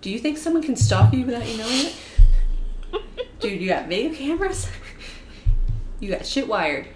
do 0.00 0.08
you 0.08 0.18
think 0.18 0.38
someone 0.38 0.62
can 0.62 0.74
stalk 0.74 1.12
you 1.12 1.26
without 1.26 1.46
you 1.46 1.58
knowing 1.58 1.86
it? 1.86 3.40
Dude, 3.40 3.60
you 3.60 3.68
got 3.68 3.88
video 3.88 4.14
cameras? 4.14 4.70
You 6.00 6.10
got 6.10 6.24
shit 6.24 6.48
wired. 6.48 6.88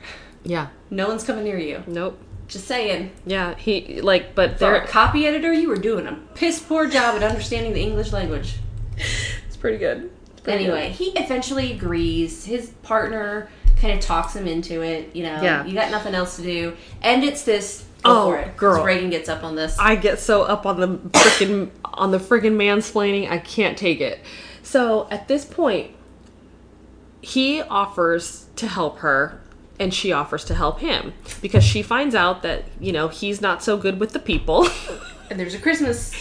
Yeah. 0.44 0.68
No 0.88 1.08
one's 1.08 1.24
coming 1.24 1.44
near 1.44 1.58
you. 1.58 1.84
Nope. 1.86 2.18
Just 2.48 2.66
saying. 2.66 3.10
Yeah, 3.26 3.54
he 3.54 4.00
like, 4.00 4.34
but 4.34 4.58
For 4.58 4.76
a 4.76 4.78
there. 4.78 4.86
copy 4.86 5.26
editor, 5.26 5.52
you 5.52 5.68
were 5.68 5.76
doing 5.76 6.06
a 6.06 6.14
piss 6.34 6.58
poor 6.58 6.88
job 6.88 7.16
at 7.16 7.22
understanding 7.22 7.74
the 7.74 7.82
English 7.82 8.12
language. 8.12 8.56
It's 9.46 9.56
pretty 9.56 9.78
good. 9.78 10.10
It's 10.32 10.40
pretty 10.40 10.64
Anyway, 10.64 10.88
he 10.90 11.10
eventually 11.18 11.72
agrees. 11.72 12.44
His 12.46 12.70
partner 12.82 13.48
kind 13.76 13.92
of 13.92 14.00
talks 14.00 14.34
him 14.34 14.46
into 14.46 14.82
it. 14.82 15.14
You 15.14 15.24
know, 15.24 15.40
Yeah. 15.42 15.64
you 15.64 15.74
got 15.74 15.90
nothing 15.90 16.14
else 16.14 16.36
to 16.36 16.42
do, 16.42 16.76
and 17.02 17.22
it's 17.24 17.42
this. 17.44 17.84
Oh, 18.04 18.32
it. 18.32 18.56
girl. 18.56 18.84
Reagan 18.84 19.10
gets 19.10 19.28
up 19.28 19.42
on 19.42 19.56
this. 19.56 19.76
I 19.80 19.96
get 19.96 20.20
so 20.20 20.42
up 20.42 20.64
on 20.64 20.78
the 20.80 20.88
freaking 21.18 21.70
on 21.84 22.10
the 22.12 22.18
friggin' 22.18 22.54
mansplaining, 22.56 23.28
I 23.30 23.38
can't 23.38 23.76
take 23.76 24.00
it. 24.00 24.20
So 24.62 25.08
at 25.10 25.28
this 25.28 25.44
point, 25.44 25.90
he 27.20 27.62
offers 27.62 28.46
to 28.56 28.66
help 28.68 28.98
her, 28.98 29.40
and 29.80 29.92
she 29.92 30.12
offers 30.12 30.44
to 30.44 30.54
help 30.54 30.80
him 30.80 31.14
because 31.42 31.64
she 31.64 31.82
finds 31.82 32.14
out 32.14 32.42
that 32.42 32.64
you 32.80 32.92
know 32.92 33.08
he's 33.08 33.40
not 33.40 33.62
so 33.62 33.76
good 33.76 33.98
with 34.00 34.12
the 34.12 34.18
people. 34.20 34.68
and 35.30 35.38
there's 35.38 35.54
a 35.54 35.58
Christmas. 35.58 36.12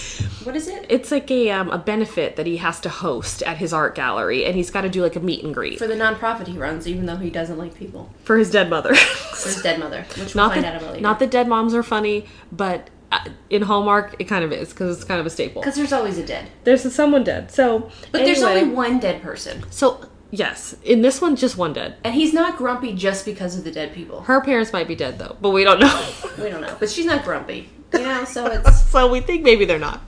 What 0.43 0.55
is 0.55 0.67
it? 0.67 0.85
it's 0.89 1.11
like 1.11 1.29
a 1.31 1.49
um, 1.51 1.69
a 1.71 1.77
benefit 1.77 2.35
that 2.35 2.45
he 2.45 2.57
has 2.57 2.79
to 2.81 2.89
host 2.89 3.41
at 3.43 3.57
his 3.57 3.73
art 3.73 3.95
gallery, 3.95 4.45
and 4.45 4.55
he's 4.55 4.69
got 4.71 4.81
to 4.81 4.89
do 4.89 5.01
like 5.01 5.15
a 5.15 5.19
meet 5.19 5.43
and 5.43 5.53
greet 5.53 5.79
For 5.79 5.87
the 5.87 5.95
nonprofit 5.95 6.47
he 6.47 6.57
runs, 6.57 6.87
even 6.87 7.05
though 7.05 7.17
he 7.17 7.29
doesn't 7.29 7.57
like 7.57 7.75
people. 7.75 8.09
for 8.23 8.37
his 8.37 8.51
dead 8.51 8.69
mother. 8.69 8.93
For 8.95 9.49
his 9.49 9.61
dead 9.61 9.79
mother, 9.79 10.03
which 10.17 10.35
we'll 10.35 10.45
not 10.45 10.53
find 10.53 10.63
that, 10.63 10.75
out 10.75 10.81
about 10.81 10.91
later. 10.93 11.01
not 11.01 11.19
that 11.19 11.31
dead 11.31 11.47
moms 11.47 11.73
are 11.73 11.83
funny, 11.83 12.25
but 12.51 12.89
uh, 13.11 13.19
in 13.49 13.61
Hallmark 13.63 14.15
it 14.19 14.25
kind 14.25 14.43
of 14.43 14.51
is 14.51 14.69
because 14.69 14.95
it's 14.97 15.05
kind 15.05 15.19
of 15.19 15.25
a 15.25 15.29
staple. 15.29 15.61
Because 15.61 15.75
there's 15.75 15.93
always 15.93 16.17
a 16.17 16.25
dead. 16.25 16.49
There's 16.63 16.91
someone 16.93 17.23
dead. 17.23 17.51
So, 17.51 17.89
But 18.11 18.25
there's 18.25 18.41
only 18.43 18.63
one 18.65 18.99
dead 18.99 19.21
person. 19.21 19.63
So 19.71 20.09
yes, 20.31 20.75
in 20.83 21.01
this 21.01 21.21
one, 21.21 21.35
just 21.35 21.57
one 21.57 21.73
dead. 21.73 21.97
And 22.03 22.13
he's 22.13 22.33
not 22.33 22.57
grumpy 22.57 22.93
just 22.93 23.25
because 23.25 23.57
of 23.57 23.63
the 23.63 23.71
dead 23.71 23.93
people. 23.93 24.21
Her 24.21 24.41
parents 24.41 24.73
might 24.73 24.87
be 24.87 24.95
dead 24.95 25.19
though, 25.19 25.37
but 25.41 25.51
we 25.51 25.63
don't 25.63 25.79
know. 25.79 26.09
We 26.37 26.49
don't 26.49 26.61
know. 26.61 26.75
But 26.79 26.89
she's 26.89 27.05
not 27.05 27.23
grumpy. 27.23 27.69
You 27.95 28.03
know, 28.05 28.25
so 28.25 28.45
it's 28.65 28.89
so 28.89 29.09
we 29.11 29.21
think 29.21 29.43
maybe 29.43 29.65
they're 29.65 29.79
not. 29.79 30.01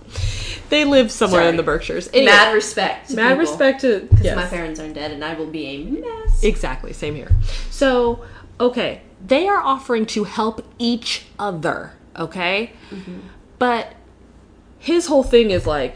They 0.69 0.83
live 0.83 1.11
somewhere 1.11 1.41
Sorry. 1.41 1.49
in 1.49 1.55
the 1.55 1.63
Berkshires. 1.63 2.09
Anyway, 2.09 2.25
mad 2.25 2.53
respect. 2.53 3.09
To 3.09 3.15
mad 3.15 3.29
people. 3.29 3.39
respect 3.39 3.81
to 3.81 3.99
Because 4.01 4.25
yes. 4.25 4.35
my 4.35 4.45
parents 4.45 4.79
aren't 4.81 4.95
dead 4.95 5.11
and 5.11 5.23
I 5.23 5.33
will 5.33 5.47
be 5.47 5.65
a 5.65 5.83
mess. 5.85 6.43
Exactly, 6.43 6.91
same 6.91 7.15
here. 7.15 7.31
So, 7.69 8.25
okay, 8.59 9.01
they 9.25 9.47
are 9.47 9.61
offering 9.61 10.05
to 10.07 10.25
help 10.25 10.65
each 10.77 11.25
other, 11.39 11.93
okay? 12.17 12.73
Mm-hmm. 12.91 13.19
But 13.59 13.93
his 14.77 15.07
whole 15.07 15.23
thing 15.23 15.51
is 15.51 15.65
like, 15.65 15.95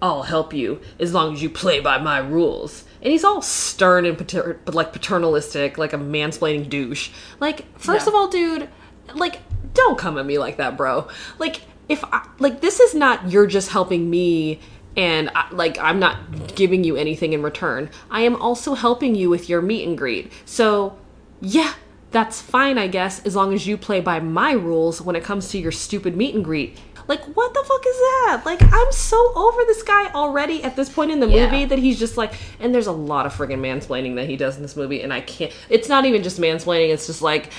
I'll 0.00 0.22
help 0.22 0.54
you 0.54 0.80
as 0.98 1.12
long 1.12 1.34
as 1.34 1.42
you 1.42 1.50
play 1.50 1.80
by 1.80 1.98
my 1.98 2.18
rules. 2.20 2.84
And 3.02 3.12
he's 3.12 3.22
all 3.24 3.42
stern 3.42 4.06
and 4.06 4.16
pater- 4.16 4.60
but 4.64 4.74
like 4.74 4.94
paternalistic, 4.94 5.76
like 5.76 5.92
a 5.92 5.98
mansplaining 5.98 6.70
douche. 6.70 7.10
Like, 7.38 7.66
first 7.78 8.06
Yeah. 8.06 8.10
of 8.12 8.14
all, 8.14 8.28
dude, 8.28 8.68
like, 9.14 9.40
don't 9.74 9.98
come 9.98 10.18
at 10.18 10.26
me 10.26 10.38
like 10.38 10.56
that, 10.56 10.76
bro. 10.76 11.08
Like, 11.38 11.62
if 11.88 12.04
I, 12.04 12.26
like 12.38 12.60
this 12.60 12.80
is 12.80 12.94
not 12.94 13.30
you're 13.30 13.46
just 13.46 13.70
helping 13.70 14.08
me 14.08 14.60
and 14.96 15.30
I, 15.34 15.48
like 15.50 15.78
I'm 15.78 15.98
not 15.98 16.54
giving 16.54 16.84
you 16.84 16.96
anything 16.96 17.32
in 17.32 17.42
return. 17.42 17.90
I 18.10 18.22
am 18.22 18.36
also 18.40 18.74
helping 18.74 19.14
you 19.14 19.30
with 19.30 19.48
your 19.48 19.62
meet 19.62 19.86
and 19.86 19.96
greet. 19.96 20.32
So, 20.44 20.98
yeah, 21.40 21.74
that's 22.10 22.40
fine, 22.40 22.76
I 22.78 22.88
guess, 22.88 23.24
as 23.24 23.36
long 23.36 23.54
as 23.54 23.66
you 23.66 23.76
play 23.76 24.00
by 24.00 24.20
my 24.20 24.52
rules 24.52 25.00
when 25.00 25.14
it 25.16 25.22
comes 25.24 25.48
to 25.50 25.58
your 25.58 25.72
stupid 25.72 26.16
meet 26.16 26.34
and 26.34 26.44
greet. 26.44 26.78
Like, 27.08 27.24
what 27.34 27.54
the 27.54 27.64
fuck 27.66 27.84
is 27.86 27.96
that? 27.96 28.42
Like, 28.44 28.60
I'm 28.62 28.92
so 28.92 29.32
over 29.34 29.62
this 29.66 29.82
guy 29.82 30.12
already 30.12 30.62
at 30.62 30.76
this 30.76 30.88
point 30.88 31.10
in 31.10 31.18
the 31.18 31.28
Yeah. 31.28 31.46
movie 31.46 31.64
that 31.64 31.78
he's 31.78 31.98
just 31.98 32.16
like, 32.16 32.34
and 32.60 32.72
there's 32.74 32.86
a 32.86 32.92
lot 32.92 33.26
of 33.26 33.34
friggin' 33.34 33.58
mansplaining 33.58 34.14
that 34.16 34.28
he 34.28 34.36
does 34.36 34.56
in 34.56 34.62
this 34.62 34.76
movie, 34.76 35.02
and 35.02 35.12
I 35.12 35.20
can't. 35.20 35.52
It's 35.68 35.88
not 35.88 36.04
even 36.04 36.22
just 36.22 36.40
mansplaining. 36.40 36.90
It's 36.90 37.06
just 37.06 37.22
like, 37.22 37.50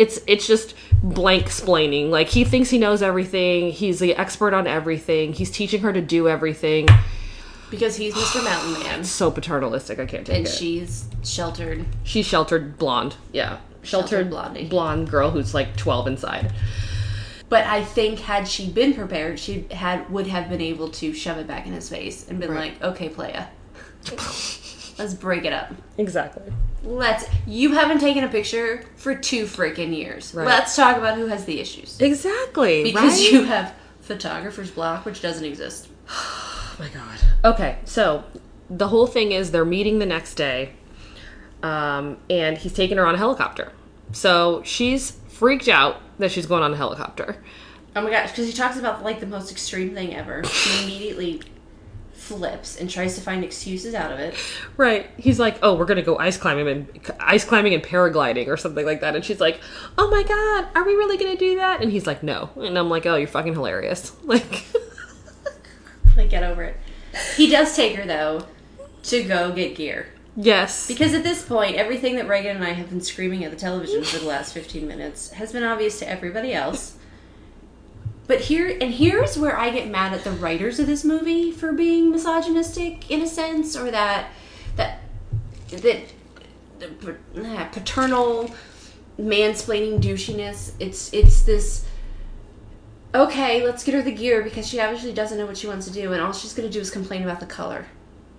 it's 0.00 0.18
it's 0.26 0.46
just 0.46 0.74
blank 1.02 1.46
splaining. 1.46 2.10
Like 2.10 2.28
he 2.28 2.42
thinks 2.44 2.70
he 2.70 2.78
knows 2.78 3.02
everything. 3.02 3.70
He's 3.70 3.98
the 4.00 4.16
expert 4.16 4.54
on 4.54 4.66
everything. 4.66 5.32
He's 5.34 5.50
teaching 5.50 5.82
her 5.82 5.92
to 5.92 6.00
do 6.00 6.28
everything. 6.28 6.88
Because 7.70 7.94
he's 7.96 8.14
Mr. 8.14 8.42
Mountain 8.44 8.82
Man. 8.82 9.04
So 9.04 9.30
paternalistic. 9.30 9.98
I 10.00 10.06
can't 10.06 10.26
take 10.26 10.36
And 10.38 10.46
it. 10.46 10.50
she's 10.50 11.06
sheltered. 11.22 11.84
She's 12.02 12.26
sheltered 12.26 12.78
blonde. 12.78 13.14
Yeah. 13.32 13.58
Sheltered 13.82 14.10
Sheltered, 14.10 14.30
blondie. 14.30 14.68
blonde 14.68 15.10
girl 15.10 15.30
who's 15.30 15.54
like 15.54 15.76
12 15.76 16.06
inside. 16.08 16.52
But 17.48 17.66
I 17.66 17.82
think 17.82 18.18
had 18.20 18.46
she 18.46 18.70
been 18.70 18.92
prepared, 18.94 19.38
she 19.40 19.66
had 19.70 20.08
would 20.10 20.26
have 20.26 20.48
been 20.50 20.60
able 20.60 20.88
to 20.90 21.12
shove 21.14 21.38
it 21.38 21.46
back 21.46 21.66
in 21.66 21.72
his 21.72 21.88
face 21.88 22.28
and 22.28 22.38
been 22.40 22.50
Right. 22.50 22.72
like, 22.80 22.92
"Okay, 22.92 23.08
playa, 23.08 23.46
let's 24.98 25.14
break 25.14 25.44
it 25.44 25.52
up. 25.52 25.72
Exactly. 25.98 26.52
Let's. 26.82 27.26
You 27.46 27.72
haven't 27.72 27.98
taken 27.98 28.24
a 28.24 28.28
picture 28.28 28.84
for 28.96 29.14
two 29.14 29.44
freaking 29.44 29.94
years. 29.94 30.34
Right. 30.34 30.46
Let's 30.46 30.74
talk 30.76 30.96
about 30.96 31.16
who 31.16 31.26
has 31.26 31.44
the 31.44 31.60
issues 31.60 32.00
Exactly. 32.00 32.82
because 32.82 33.20
right? 33.20 33.32
you 33.32 33.44
have 33.44 33.74
photographer's 34.00 34.70
block, 34.70 35.04
which 35.04 35.20
doesn't 35.20 35.44
exist. 35.44 35.88
oh 36.08 36.76
my 36.78 36.88
god. 36.88 37.18
Okay, 37.44 37.78
so 37.84 38.24
the 38.68 38.88
whole 38.88 39.06
thing 39.06 39.32
is 39.32 39.50
they're 39.50 39.64
meeting 39.64 39.98
the 39.98 40.06
next 40.06 40.34
day, 40.34 40.72
um, 41.62 42.16
and 42.28 42.56
he's 42.56 42.72
taking 42.72 42.96
her 42.96 43.06
on 43.06 43.14
a 43.14 43.18
helicopter. 43.18 43.72
So 44.12 44.62
she's 44.64 45.12
freaked 45.28 45.68
out 45.68 46.00
that 46.18 46.30
she's 46.30 46.46
going 46.46 46.62
on 46.62 46.72
a 46.72 46.76
helicopter. 46.76 47.36
Oh 47.96 48.02
my 48.02 48.10
gosh, 48.10 48.30
because 48.30 48.46
he 48.46 48.52
talks 48.52 48.78
about 48.78 49.02
like 49.02 49.20
the 49.20 49.26
most 49.26 49.50
extreme 49.50 49.94
thing 49.94 50.14
ever. 50.14 50.42
He 50.42 50.84
immediately 50.84 51.42
flips 52.30 52.76
and 52.80 52.88
tries 52.88 53.16
to 53.16 53.20
find 53.20 53.42
excuses 53.42 53.92
out 53.94 54.12
of 54.12 54.20
it. 54.20 54.34
Right. 54.76 55.10
He's 55.16 55.40
like, 55.40 55.58
"Oh, 55.62 55.74
we're 55.74 55.84
gonna 55.84 56.00
go 56.02 56.16
ice 56.18 56.36
climbing 56.36 56.68
and 56.68 57.12
ice 57.18 57.44
climbing 57.44 57.74
and 57.74 57.82
paragliding 57.82 58.46
or 58.46 58.56
something 58.56 58.86
like 58.86 59.00
that." 59.00 59.16
And 59.16 59.24
she's 59.24 59.40
like, 59.40 59.60
"Oh 59.98 60.08
my 60.10 60.22
god, 60.22 60.68
are 60.76 60.84
we 60.84 60.92
really 60.94 61.16
gonna 61.16 61.36
do 61.36 61.56
that?" 61.56 61.82
And 61.82 61.90
he's 61.90 62.06
like, 62.06 62.22
"No." 62.22 62.50
And 62.56 62.78
I'm 62.78 62.88
like, 62.88 63.04
"Oh, 63.06 63.16
you're 63.16 63.26
fucking 63.28 63.54
hilarious." 63.54 64.12
Like, 64.24 64.64
Like, 66.16 66.30
get 66.30 66.42
over 66.42 66.62
it. 66.62 66.76
He 67.36 67.48
does 67.50 67.74
take 67.74 67.96
her 67.96 68.06
though 68.06 68.46
to 69.04 69.22
go 69.24 69.52
get 69.52 69.74
gear. 69.74 70.06
yes, 70.36 70.86
Because 70.86 71.14
at 71.14 71.22
this 71.24 71.44
point, 71.44 71.76
everything 71.76 72.14
that 72.16 72.28
Reagan 72.28 72.56
and 72.56 72.64
I 72.64 72.70
have 72.70 72.88
been 72.90 73.00
screaming 73.00 73.44
at 73.44 73.50
the 73.50 73.56
television 73.56 74.04
for 74.04 74.18
the 74.18 74.26
last 74.26 74.52
15 74.54 74.86
minutes 74.86 75.30
has 75.32 75.52
been 75.52 75.64
obvious 75.64 75.98
to 76.00 76.08
everybody 76.08 76.52
else. 76.52 76.96
But 78.30 78.42
here, 78.42 78.68
and 78.80 78.94
here's 78.94 79.36
where 79.36 79.58
I 79.58 79.70
get 79.70 79.90
mad 79.90 80.12
at 80.12 80.22
the 80.22 80.30
writers 80.30 80.78
of 80.78 80.86
this 80.86 81.04
movie 81.04 81.50
for 81.50 81.72
being 81.72 82.12
misogynistic 82.12 83.10
in 83.10 83.22
a 83.22 83.26
sense, 83.26 83.76
or 83.76 83.90
that, 83.90 84.28
that, 84.76 85.00
that, 85.70 86.02
the 86.78 87.66
paternal 87.72 88.54
mansplaining 89.18 90.00
douchiness. 90.00 90.74
It's, 90.78 91.12
it's 91.12 91.42
this, 91.42 91.84
okay, 93.12 93.64
let's 93.64 93.82
get 93.82 93.94
her 93.96 94.02
the 94.02 94.12
gear 94.12 94.44
because 94.44 94.68
she 94.68 94.78
obviously 94.78 95.12
doesn't 95.12 95.36
know 95.36 95.46
what 95.46 95.58
she 95.58 95.66
wants 95.66 95.88
to 95.88 95.92
do, 95.92 96.12
and 96.12 96.22
all 96.22 96.32
she's 96.32 96.52
gonna 96.52 96.70
do 96.70 96.78
is 96.78 96.88
complain 96.88 97.24
about 97.24 97.40
the 97.40 97.46
color. 97.46 97.86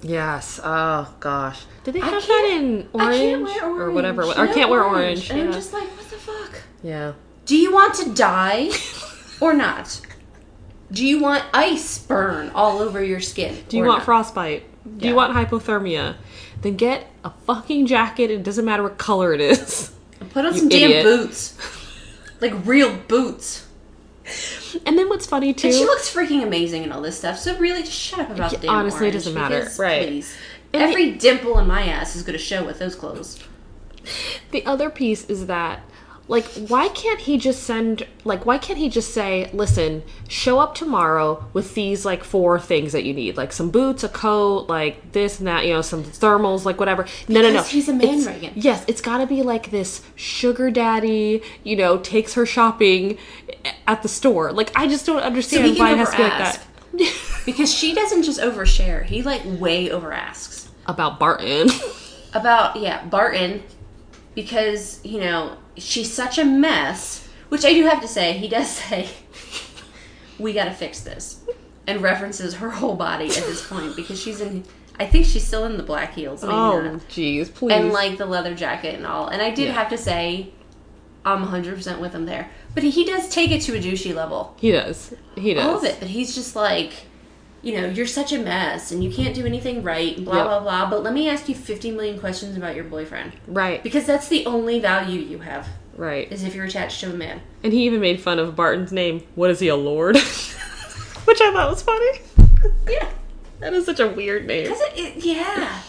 yes. 0.02 0.58
Oh 0.64 1.14
gosh, 1.20 1.66
did 1.84 1.96
they 1.96 2.00
have 2.00 2.12
that 2.14 2.22
can't- 2.26 2.64
in 2.64 2.88
I 2.98 3.04
orange, 3.04 3.18
can't 3.20 3.44
wear 3.44 3.64
orange. 3.66 3.82
or 3.82 3.92
whatever? 3.92 4.24
Or 4.24 4.46
No 4.48 4.54
can't 4.54 4.70
wear 4.70 4.86
orange? 4.86 5.30
And 5.30 5.39
yeah. 5.39 5.46
I'm 5.48 5.52
just 5.52 5.74
like, 5.74 5.84
what 5.89 6.10
the 6.10 6.16
fuck? 6.16 6.62
yeah. 6.82 7.12
Do 7.46 7.58
you 7.58 7.74
want 7.74 7.94
to 7.96 8.14
die 8.14 8.70
or 9.42 9.54
not? 9.54 10.00
Do 10.92 11.06
you 11.06 11.20
want 11.22 11.44
ice 11.54 11.98
burn 12.00 12.50
all 12.54 12.80
over 12.80 13.04
your 13.04 13.20
skin? 13.20 13.64
Do 13.70 13.78
you 13.78 13.84
want 13.84 14.00
not? 14.00 14.06
frostbite? 14.06 14.64
Do 14.98 15.08
you 15.08 15.16
want 15.16 15.34
hypothermia? 15.34 16.16
Then 16.62 16.76
get 16.76 17.08
a 17.24 17.32
fucking 17.46 17.88
jacket. 17.88 18.30
It 18.32 18.44
doesn't 18.44 18.66
matter 18.66 18.84
what 18.84 18.98
color 18.98 19.34
it 19.34 19.42
is. 19.42 19.92
Put 20.32 20.46
on 20.46 20.54
You 20.54 20.60
some 20.60 20.70
damn 20.70 21.04
boots, 21.04 21.58
like 22.42 22.54
real 22.66 22.96
boots. 22.96 23.68
And 24.86 24.98
then 24.98 25.10
what's 25.10 25.26
funny 25.26 25.54
too? 25.54 25.68
And 25.68 25.76
she 25.76 25.84
looks 25.84 26.14
freaking 26.14 26.44
amazing 26.44 26.84
and 26.84 26.94
all 26.94 27.02
this 27.02 27.18
stuff. 27.18 27.38
So 27.38 27.58
really, 27.58 27.82
just 27.82 27.94
shut 27.94 28.20
up 28.20 28.30
about 28.30 28.52
the 28.52 28.58
damn 28.58 28.70
honestly, 28.76 29.08
it 29.10 29.12
doesn't 29.12 29.34
matter. 29.34 29.60
because, 29.60 29.80
Right. 29.80 30.08
Please. 30.08 30.36
Every 30.74 31.12
dimple 31.12 31.60
in 31.60 31.68
my 31.68 31.84
ass 31.84 32.16
is 32.16 32.24
going 32.24 32.38
to 32.38 32.44
show 32.44 32.64
with 32.66 32.80
those 32.80 32.96
clothes. 32.96 33.39
The 34.52 34.66
other 34.66 34.89
piece 34.89 35.26
is 35.26 35.48
that 35.48 35.82
like 36.28 36.45
why 36.69 36.88
can't 36.88 37.19
he 37.19 37.38
just 37.38 37.63
send 37.63 38.07
like 38.24 38.45
why 38.45 38.57
can't 38.57 38.80
he 38.80 38.89
just 38.89 39.13
say, 39.13 39.49
"Listen, 39.53 40.03
show 40.30 40.59
up 40.59 40.76
tomorrow 40.76 41.45
with 41.51 41.76
these 41.76 42.05
like 42.05 42.24
four 42.24 42.59
things 42.59 42.93
that 42.93 43.03
you 43.03 43.13
need, 43.13 43.36
like 43.38 43.51
some 43.51 43.69
boots, 43.69 44.03
a 44.03 44.09
coat, 44.09 44.69
like 44.69 45.11
this 45.11 45.39
and 45.39 45.47
that, 45.47 45.65
you 45.65 45.74
know, 45.74 45.82
some 45.82 46.03
thermals, 46.03 46.63
like 46.63 46.80
whatever." 46.80 47.05
No, 47.28 47.41
no, 47.41 47.51
no. 47.51 47.63
He's 47.63 47.89
a 47.89 47.93
man, 47.93 48.19
It's- 48.19 48.26
Reagan. 48.28 48.53
Yes, 48.55 48.86
it's 48.88 49.01
got 49.01 49.17
to 49.17 49.28
be 49.28 49.41
like 49.41 49.72
this 49.72 50.01
sugar 50.15 50.72
daddy, 50.72 51.41
you 51.63 51.76
know, 51.76 51.97
takes 51.97 52.36
her 52.36 52.45
shopping 52.45 53.17
at 53.88 54.01
the 54.01 54.07
store. 54.09 54.51
Like 54.53 54.72
I 54.76 54.88
just 54.88 55.05
don't 55.05 55.22
understand 55.22 55.65
he 55.65 55.76
can 55.76 55.80
why 55.80 55.91
it 55.93 55.97
has 55.97 56.11
to 56.11 56.17
be 56.17 56.24
like 56.24 56.38
that. 56.38 56.65
Because 57.45 57.74
she 57.74 57.93
doesn't 57.95 58.24
just 58.24 58.39
overshare; 58.39 59.03
he 59.03 59.22
like 59.24 59.41
way 59.45 59.89
over 59.89 60.13
asks. 60.13 60.69
About 60.86 61.19
Barton. 61.19 61.69
about 62.34 62.78
yeah 62.78 63.03
barton 63.07 63.61
because 64.36 65.03
you 65.03 65.19
know 65.19 65.57
she's 65.78 66.11
such 66.11 66.38
a 66.38 66.45
mess 66.45 67.28
which 67.49 67.65
i 67.65 67.74
do 67.74 67.86
have 67.86 68.01
to 68.01 68.07
say 68.07 68.34
he 68.34 68.47
does 68.47 68.69
say 68.78 69.09
we 70.39 70.53
gotta 70.53 70.72
fix 70.72 71.01
this 71.01 71.41
and 71.88 72.01
references 72.01 72.55
her 72.55 72.69
whole 72.69 72.95
body 72.95 73.26
at 73.26 73.32
this 73.36 73.67
point 73.67 73.95
because 73.95 74.19
she's 74.22 74.41
in 74.41 74.63
i 74.99 75.05
think 75.05 75.26
she's 75.26 75.45
still 75.45 75.65
in 75.65 75.78
the 75.78 75.84
black 75.84 76.13
heels 76.13 76.43
maybe 76.43 76.53
oh, 76.53 76.99
jeez, 77.09 77.53
please. 77.53 77.74
and 77.74 77.91
like 77.91 78.17
the 78.17 78.26
leather 78.26 78.53
jacket 78.55 78.95
and 78.95 79.05
all 79.05 79.28
and 79.28 79.41
i 79.41 79.49
did 79.49 79.67
Yeah. 79.67 79.74
have 79.74 79.89
to 79.89 79.97
say 79.97 80.51
i'm 81.26 81.45
100% 81.45 81.99
with 81.99 82.13
him 82.13 82.26
there 82.26 82.49
but 82.74 82.84
he 82.84 83.05
does 83.05 83.30
take 83.30 83.51
it 83.51 83.61
to 83.63 83.76
a 83.76 83.80
douchey 83.80 84.13
level 84.13 84.55
he 84.59 84.72
does. 84.72 85.13
He 85.36 85.53
does. 85.53 85.65
all 85.65 85.78
of 85.78 85.84
it 85.84 85.97
but 85.99 86.09
he's 86.09 86.34
just 86.36 86.55
like 86.55 86.93
you 87.64 87.80
know 87.80 87.88
you're 87.88 88.07
such 88.07 88.32
a 88.34 88.39
mess 88.39 88.91
and 88.91 89.03
you 89.03 89.12
can't 89.12 89.36
do 89.36 89.45
anything 89.45 89.84
right 89.84 90.16
blah 90.24 90.36
Yep. 90.38 90.45
blah 90.45 90.59
blah 90.62 90.89
but 90.89 91.03
let 91.03 91.14
me 91.14 91.30
ask 91.30 91.47
you 91.47 91.55
50 91.55 91.91
million 91.91 92.20
questions 92.20 92.57
about 92.57 92.76
your 92.76 92.84
boyfriend 92.86 93.34
Right. 93.47 93.84
because 93.84 94.05
that's 94.05 94.28
the 94.28 94.45
only 94.45 94.80
value 94.80 95.20
you 95.20 95.39
have 95.39 95.68
Right. 95.95 96.32
is 96.32 96.43
if 96.43 96.55
you're 96.55 96.66
attached 96.66 97.01
to 97.01 97.12
a 97.12 97.14
man. 97.14 97.41
And 97.64 97.74
he 97.74 97.84
even 97.86 97.99
made 97.99 98.20
fun 98.22 98.39
of 98.39 98.55
Barton's 98.55 98.91
name. 98.91 99.24
What 99.36 99.51
is 99.51 99.59
he, 99.59 99.68
a 99.68 99.76
lord? 99.76 100.16
Which 101.26 101.41
I 101.41 101.51
thought 101.51 101.70
was 101.70 101.84
funny. 101.84 102.20
Yeah, 102.89 103.07
That 103.59 103.74
is 103.74 103.86
such 103.86 103.99
a 103.99 104.07
weird 104.07 104.47
name. 104.47 104.66
it, 104.72 104.97
it, 105.18 105.24
yeah. 105.24 105.80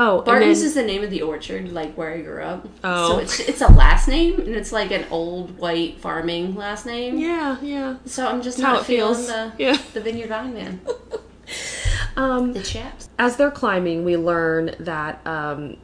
Oh, 0.00 0.22
Barton's 0.22 0.58
and 0.60 0.66
is 0.68 0.74
the 0.74 0.82
name 0.84 1.02
of 1.02 1.10
the 1.10 1.22
orchard, 1.22 1.72
like 1.72 1.94
where 1.94 2.12
I 2.12 2.20
grew 2.20 2.40
up. 2.42 2.68
Oh. 2.84 3.08
so 3.14 3.18
it's 3.18 3.40
it's 3.40 3.60
a 3.60 3.66
last 3.72 4.06
name, 4.06 4.38
and 4.38 4.54
it's 4.54 4.70
like 4.70 4.92
an 4.92 5.04
old 5.10 5.58
white 5.58 5.98
farming 5.98 6.54
last 6.54 6.86
name. 6.86 7.18
yeah, 7.18 7.56
yeah. 7.60 7.96
So 8.04 8.26
I'm 8.28 8.40
just 8.40 8.58
That's 8.58 8.62
not 8.72 8.82
it 8.82 8.84
feeling 8.86 9.14
feels. 9.14 9.26
the 9.26 9.52
Yeah. 9.58 9.76
the 9.94 10.00
Vineyard 10.00 10.28
Vine 10.28 10.54
man, 10.54 10.80
Um, 12.16 12.52
the 12.52 12.62
chaps. 12.62 13.08
as 13.18 13.36
they're 13.36 13.50
climbing, 13.50 14.04
we 14.04 14.16
learn 14.16 14.74
that. 14.80 15.24
Um, 15.26 15.76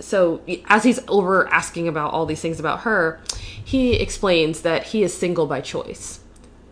so 0.00 0.40
as 0.68 0.84
he's 0.84 1.00
over 1.08 1.48
asking 1.52 1.88
about 1.88 2.12
all 2.12 2.26
these 2.26 2.40
things 2.40 2.60
about 2.60 2.80
her, 2.80 3.20
he 3.64 3.94
explains 3.94 4.62
that 4.62 4.84
he 4.84 5.02
is 5.02 5.12
single 5.16 5.46
by 5.46 5.60
choice, 5.60 6.20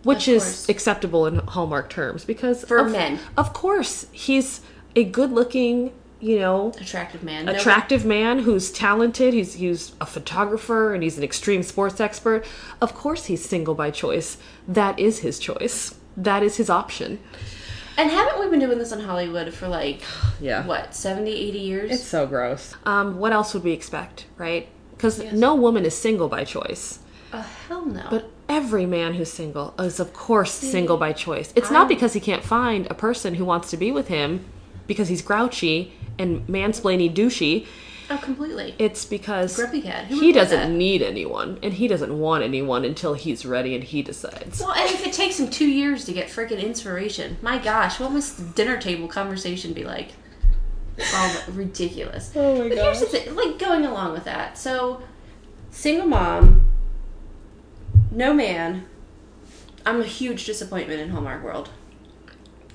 which 0.03 0.27
is 0.27 0.67
acceptable 0.69 1.25
in 1.25 1.39
Hallmark 1.39 1.89
terms 1.89 2.23
because 2.25 2.63
For 2.63 2.77
of, 2.77 2.91
men. 2.91 3.19
of 3.37 3.51
course, 3.53 4.07
he's 4.13 4.61
a 4.95 5.03
good-looking, 5.03 5.91
you 6.19 6.39
know, 6.39 6.71
Attractive 6.81 7.23
man. 7.23 7.45
No- 7.45 7.53
attractive 7.53 8.05
man 8.05 8.39
who's 8.39 8.71
talented. 8.71 9.33
He's 9.33 9.53
he's 9.55 9.91
a 10.01 10.05
photographer 10.05 10.93
and 10.93 11.03
he's 11.03 11.17
an 11.17 11.23
extreme 11.23 11.63
sports 11.63 11.99
expert. 11.99 12.45
Of 12.81 12.93
course, 12.95 13.25
he's 13.25 13.43
single 13.45 13.75
by 13.75 13.91
choice. 13.91 14.37
That 14.67 14.97
is 14.99 15.19
his 15.19 15.37
choice. 15.39 15.95
That 16.15 16.41
is 16.43 16.57
his 16.57 16.69
option. 16.69 17.19
and 17.99 18.11
haven't 18.11 18.39
we 18.39 18.47
been 18.49 18.59
doing 18.59 18.77
this 18.77 18.91
in 18.91 18.99
Hollywood 18.99 19.51
for 19.53 19.67
like 19.67 20.01
Yeah. 20.39 20.65
what 20.67 20.93
70, 20.95 21.31
80 21.31 21.57
years? 21.59 21.91
It's 21.91 22.03
so 22.03 22.27
gross. 22.27 22.75
Um, 22.85 23.17
what 23.17 23.31
else 23.33 23.53
would 23.55 23.63
we 23.63 23.71
expect, 23.71 24.25
right? 24.37 24.67
Because 24.95 25.19
Yes. 25.21 25.33
no 25.33 25.55
woman 25.55 25.83
is 25.85 25.95
single 25.95 26.27
by 26.29 26.43
choice. 26.43 26.99
oh 27.33 27.45
hell 27.67 27.85
no. 27.85 28.03
But 28.09 28.29
every 28.47 28.85
man 28.85 29.13
who's 29.15 29.31
single 29.31 29.73
is, 29.79 29.99
of 29.99 30.13
course, 30.13 30.51
single 30.51 30.97
by 30.97 31.11
choice. 31.11 31.51
It's 31.55 31.69
not 31.71 31.79
I'm- 31.81 31.87
because 31.87 32.13
he 32.13 32.19
can't 32.19 32.43
find 32.43 32.87
a 32.89 32.93
person 32.93 33.33
who 33.35 33.45
wants 33.45 33.69
to 33.71 33.77
be 33.77 33.91
with 33.91 34.07
him 34.07 34.45
because 34.87 35.09
he's 35.09 35.21
grouchy 35.21 35.91
and 36.19 36.45
mansplaining 36.47 37.13
douchey. 37.13 37.65
oh, 38.09 38.17
completely. 38.17 38.75
It's 38.79 39.05
because 39.05 39.55
Grumpy 39.55 39.81
cat. 39.81 40.05
Who 40.05 40.19
he 40.19 40.31
doesn't 40.31 40.59
that? 40.59 40.69
need 40.71 41.01
anyone, 41.01 41.59
and 41.61 41.73
he 41.73 41.87
doesn't 41.87 42.17
want 42.17 42.43
anyone 42.43 42.85
until 42.85 43.13
he's 43.13 43.45
ready 43.45 43.75
and 43.75 43.83
he 43.83 44.01
decides. 44.01 44.59
Well, 44.59 44.71
and 44.71 44.89
if 44.89 45.05
it 45.05 45.13
takes 45.13 45.39
him 45.39 45.49
two 45.49 45.67
years 45.67 46.05
to 46.05 46.13
get 46.13 46.27
freaking 46.29 46.61
inspiration, 46.63 47.37
my 47.41 47.57
gosh, 47.57 47.99
what 47.99 48.11
must 48.11 48.37
the 48.37 48.43
dinner 48.53 48.77
table 48.79 49.07
conversation 49.07 49.73
be 49.73 49.83
like? 49.83 50.11
All 51.13 51.31
ridiculous. 51.49 52.31
Oh 52.35 52.63
my 52.63 52.69
But 52.69 52.77
here's 52.79 52.99
the 53.01 53.05
thing, 53.05 53.35
like 53.35 53.59
going 53.59 53.85
along 53.85 54.13
with 54.13 54.23
that. 54.23 54.57
So, 54.57 55.03
single 55.69 56.07
mom, 56.07 56.71
no 58.11 58.33
man. 58.33 58.85
I'm 59.85 60.01
a 60.01 60.05
huge 60.05 60.45
disappointment 60.45 60.99
in 60.99 61.09
Hallmark 61.09 61.43
World. 61.43 61.69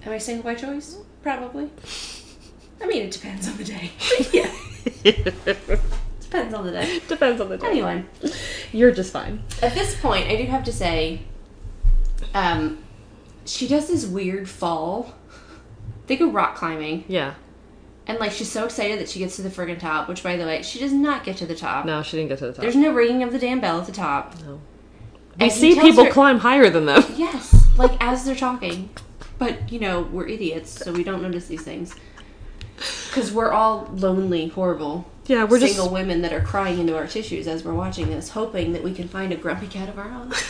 Am 0.06 0.12
I 0.12 0.18
single 0.18 0.44
by 0.44 0.54
choice? 0.54 0.96
Probably. 1.22 1.70
I 2.82 2.86
mean, 2.86 3.02
it 3.04 3.10
depends 3.12 3.48
on 3.48 3.56
the 3.56 3.64
day. 3.64 3.90
yeah, 4.32 4.50
depends 6.20 6.54
on 6.54 6.64
the 6.66 6.72
day. 6.72 7.00
Depends 7.08 7.40
on 7.40 7.48
the 7.48 7.56
day. 7.58 7.66
Anyway, 7.68 8.04
You're 8.72 8.90
just 8.92 9.12
fine. 9.12 9.42
at 9.62 9.74
this 9.74 9.98
point, 10.00 10.26
I 10.28 10.36
do 10.36 10.44
have 10.44 10.64
to 10.64 10.72
say, 10.72 11.20
um, 12.34 12.78
she 13.44 13.68
does 13.68 13.88
this 13.88 14.06
weird 14.06 14.48
fall. 14.48 15.14
They 16.06 16.16
go 16.16 16.30
rock 16.30 16.56
climbing, 16.56 17.04
Yeah. 17.08 17.34
and 18.06 18.18
like 18.18 18.32
she's 18.32 18.50
so 18.50 18.64
excited 18.64 18.98
that 18.98 19.08
she 19.08 19.20
gets 19.20 19.36
to 19.36 19.42
the 19.42 19.48
friggin' 19.48 19.78
top. 19.78 20.08
Which, 20.08 20.22
by 20.22 20.36
the 20.36 20.44
way, 20.44 20.62
she 20.62 20.78
does 20.80 20.92
not 20.92 21.24
get 21.24 21.36
to 21.38 21.46
the 21.46 21.54
top. 21.54 21.86
No, 21.86 22.02
she 22.02 22.16
didn't 22.16 22.30
get 22.30 22.38
to 22.38 22.46
the 22.46 22.52
top. 22.52 22.62
There's 22.62 22.76
no 22.76 22.92
ringing 22.92 23.22
of 23.22 23.32
the 23.32 23.38
damn 23.38 23.60
bell 23.60 23.80
at 23.80 23.86
the 23.86 23.92
top. 23.92 24.34
we 24.36 24.42
And 25.38 25.42
he 25.42 25.50
see 25.50 25.74
tells 25.74 25.86
people 25.88 26.04
her- 26.06 26.10
climb 26.10 26.38
higher 26.40 26.68
than 26.70 26.86
them. 26.86 27.04
Yes, 27.16 27.54
like 27.78 27.92
as 28.00 28.24
they're 28.24 28.34
talking. 28.34 28.90
But 29.38 29.72
you 29.72 29.78
know, 29.80 30.02
we're 30.02 30.26
idiots, 30.28 30.70
so 30.84 30.92
we 30.92 31.04
don't 31.04 31.22
notice 31.22 31.46
these 31.46 31.62
things. 31.62 31.94
Because 33.08 33.32
we're 33.32 33.52
all 33.52 33.88
lonely, 33.92 34.48
horrible, 34.48 35.06
Yeah, 35.26 35.44
we're 35.44 35.60
just 35.60 35.74
single 35.74 35.92
women 35.92 36.22
that 36.22 36.32
are 36.32 36.40
crying 36.40 36.78
into 36.78 36.96
our 36.96 37.06
tissues 37.06 37.46
as 37.46 37.64
we're 37.64 37.74
watching 37.74 38.08
this, 38.10 38.30
hoping 38.30 38.72
that 38.72 38.82
we 38.82 38.92
can 38.94 39.08
find 39.08 39.32
a 39.32 39.36
grumpy 39.36 39.66
cat 39.68 39.88
of 39.88 39.98
our 39.98 40.10
own. 40.10 40.32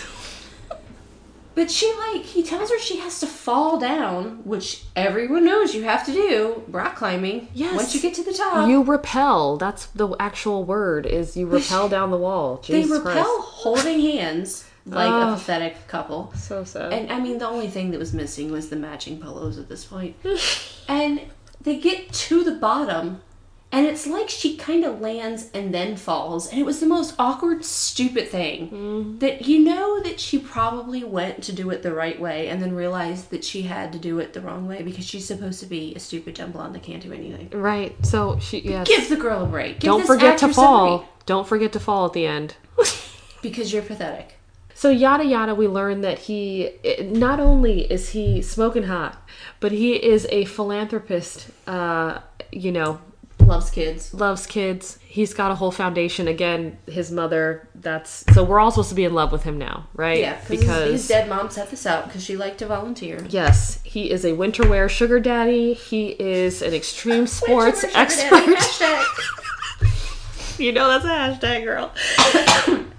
But 1.55 1.71
she 1.71 1.93
like 2.13 2.23
he 2.23 2.43
tells 2.43 2.71
her 2.71 2.79
she 2.79 2.97
has 3.01 3.21
to 3.21 3.27
fall 3.27 3.79
down, 3.79 4.41
which 4.45 4.85
everyone 4.97 5.45
knows 5.45 5.75
you 5.75 5.83
have 5.83 6.07
to 6.07 6.13
do. 6.13 6.63
Rock 6.69 6.97
climbing. 6.97 7.49
Yes. 7.53 7.77
Once 7.77 7.95
you 7.95 8.01
get 8.01 8.15
to 8.15 8.23
the 8.25 8.33
top, 8.33 8.67
You 8.69 8.83
repel. 8.83 9.59
That's 9.59 9.85
the 9.87 10.17
actual 10.19 10.65
word. 10.65 11.05
Is 11.05 11.37
you 11.37 11.47
repel 11.47 11.91
down 11.91 12.11
the 12.11 12.17
wall. 12.17 12.57
they 12.67 12.81
Jesus 12.83 12.99
repel 13.01 13.23
Christ. 13.25 13.49
holding 13.51 14.01
hands 14.01 14.65
like 14.87 15.11
a 15.11 15.29
Oh. 15.29 15.35
pathetic 15.35 15.87
couple. 15.89 16.33
So 16.35 16.65
sad. 16.65 16.91
And 16.95 17.13
I 17.13 17.21
mean, 17.21 17.37
the 17.37 17.47
only 17.49 17.69
thing 17.69 17.91
that 17.91 17.99
was 17.99 18.15
missing 18.15 18.51
was 18.51 18.71
the 18.71 18.77
matching 18.77 19.21
polos 19.21 19.59
at 19.59 19.69
this 19.69 19.85
point. 19.85 20.17
and 20.89 21.21
they 21.63 21.79
get 21.79 22.13
to 22.13 22.45
the 22.45 22.55
bottom, 22.55 23.23
and 23.71 23.87
it's 23.87 24.07
like 24.07 24.29
she 24.29 24.57
kind 24.57 24.85
of 24.85 25.01
lands 25.01 25.51
and 25.55 25.73
then 25.73 25.97
falls. 25.97 26.51
And 26.51 26.59
it 26.59 26.65
was 26.65 26.81
the 26.81 26.87
most 26.87 27.15
awkward, 27.19 27.65
stupid 27.65 28.29
thing. 28.29 28.69
Mm-hmm. 28.69 29.19
That 29.19 29.47
you 29.47 29.61
know 29.61 30.01
that 30.03 30.21
she 30.21 30.39
probably 30.39 31.05
went 31.05 31.43
to 31.45 31.53
do 31.53 31.71
it 31.71 31.83
the 31.83 31.95
right 31.95 32.21
way 32.21 32.49
and 32.49 32.61
then 32.61 32.75
realized 32.75 33.31
that 33.31 33.45
she 33.45 33.63
had 33.63 33.93
to 33.93 33.99
do 33.99 34.19
it 34.19 34.33
the 34.35 34.41
wrong 34.41 34.67
way 34.69 34.83
because 34.83 35.07
she's 35.07 35.27
supposed 35.27 35.61
to 35.61 35.67
be 35.67 35.95
a 35.95 36.01
stupid 36.01 36.35
dumb 36.35 36.53
blonde 36.53 36.75
that 36.75 36.83
can't 36.83 37.03
do 37.03 37.13
anything. 37.13 37.49
right. 37.51 37.95
So 38.05 38.39
she 38.39 38.61
yes. 38.61 38.87
Give 38.87 39.09
the 39.09 39.17
girl 39.17 39.45
a 39.45 39.47
break. 39.47 39.81
Give 39.81 39.89
Don't 39.89 40.07
forget 40.07 40.39
to 40.39 40.49
fall. 40.49 41.09
Don't 41.25 41.47
forget 41.47 41.73
to 41.73 41.81
fall 41.81 42.07
at 42.07 42.13
the 42.13 42.27
end. 42.27 42.57
Because 43.43 43.73
you're 43.73 43.83
pathetic. 43.83 44.39
So 44.75 44.91
yada 44.91 45.25
yada, 45.25 45.55
we 45.55 45.69
learn 45.69 46.01
that 46.01 46.19
he 46.21 46.71
not 47.03 47.41
only 47.41 47.83
is 47.93 48.11
he 48.11 48.43
smoking 48.43 48.85
hot, 48.85 49.23
but 49.61 49.73
he 49.73 49.95
is 49.95 50.27
a 50.31 50.45
philanthropist. 50.47 51.49
Uh, 51.67 52.21
you 52.51 52.73
know, 52.73 53.01
Loves 53.41 53.71
kids. 53.71 54.15
loves 54.15 54.47
kids. 54.47 54.99
He's 55.03 55.35
got 55.35 55.51
a 55.51 55.55
whole 55.57 55.73
foundation. 55.73 56.29
Again, 56.29 56.79
his 56.87 57.11
mother. 57.11 57.69
That's 57.75 58.25
so 58.35 58.45
we're 58.45 58.61
all 58.61 58.71
supposed 58.71 58.91
to 58.91 58.95
be 58.95 59.05
in 59.05 59.15
love 59.15 59.33
with 59.33 59.43
him 59.43 59.59
now, 59.59 59.89
right? 59.95 60.19
Yeah, 60.21 60.39
because 60.49 60.91
his, 60.91 61.01
his 61.03 61.09
dead 61.09 61.29
mom 61.29 61.51
set 61.51 61.71
this 61.71 61.85
out 61.85 62.07
because 62.07 62.23
she 62.23 62.37
liked 62.37 62.59
to 62.59 62.67
volunteer. 62.67 63.27
yes, 63.29 63.81
he 63.83 64.11
is 64.11 64.25
a 64.25 64.35
winter 64.35 64.69
wear 64.69 64.89
sugar 64.89 65.19
daddy. 65.19 65.75
He 65.75 66.11
is 66.11 66.63
an 66.63 66.73
extreme 66.73 67.27
sports 67.27 67.83
Winter 67.83 67.99
wear 67.99 68.11
sugar 68.11 68.55
expert. 68.55 69.07
you 70.59 70.73
know 70.73 70.89
that's 70.89 71.05
a 71.05 71.09
hashtag, 71.09 71.65
girl. 71.65 72.85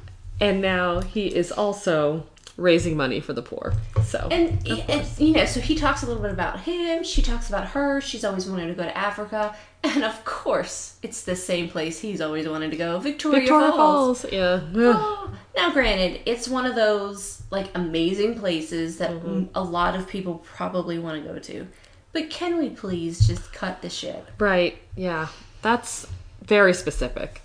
and 0.43 0.61
now 0.61 1.01
he 1.01 1.27
is 1.27 1.51
also 1.51 2.25
raising 2.55 2.95
money 2.95 3.19
for 3.19 3.33
the 3.33 3.41
poor. 3.41 3.73
So 4.03 4.27
And 4.29 4.61
it's 4.67 5.19
you 5.19 5.33
know, 5.33 5.45
so 5.45 5.59
he 5.59 5.75
talks 5.75 6.03
a 6.03 6.05
little 6.05 6.21
bit 6.21 6.31
about 6.31 6.59
him. 6.59 7.03
She 7.03 7.21
talks 7.21 7.49
about 7.49 7.69
her. 7.69 7.99
She's 7.99 8.23
always 8.23 8.45
wanted 8.47 8.67
to 8.67 8.73
go 8.75 8.83
to 8.83 8.95
Africa, 8.95 9.55
and 9.83 10.03
of 10.03 10.23
course, 10.23 10.97
it's 11.01 11.23
the 11.23 11.35
same 11.35 11.67
place 11.69 11.99
he's 11.99 12.21
always 12.21 12.47
wanted 12.47 12.69
to 12.71 12.77
go, 12.77 12.99
Victoria, 12.99 13.39
Victoria 13.39 13.71
Falls. 13.71 14.21
Falls, 14.21 14.33
yeah. 14.33 14.61
Oh, 14.75 15.33
now, 15.55 15.71
granted, 15.71 16.21
it's 16.25 16.47
one 16.47 16.65
of 16.65 16.75
those 16.75 17.41
like 17.49 17.69
amazing 17.75 18.37
places 18.39 18.97
that 18.97 19.11
Mm-hmm. 19.11 19.45
a 19.55 19.63
lot 19.63 19.95
of 19.95 20.07
people 20.07 20.35
probably 20.43 20.99
want 20.99 21.21
to 21.23 21.27
go 21.27 21.39
to. 21.39 21.67
But 22.11 22.29
can 22.29 22.57
we 22.59 22.69
please 22.69 23.25
just 23.27 23.51
cut 23.51 23.81
the 23.81 23.89
shit? 23.89 24.23
Right. 24.37 24.77
Yeah. 24.95 25.27
That's 25.63 26.05
very 26.43 26.73
specific 26.73 27.41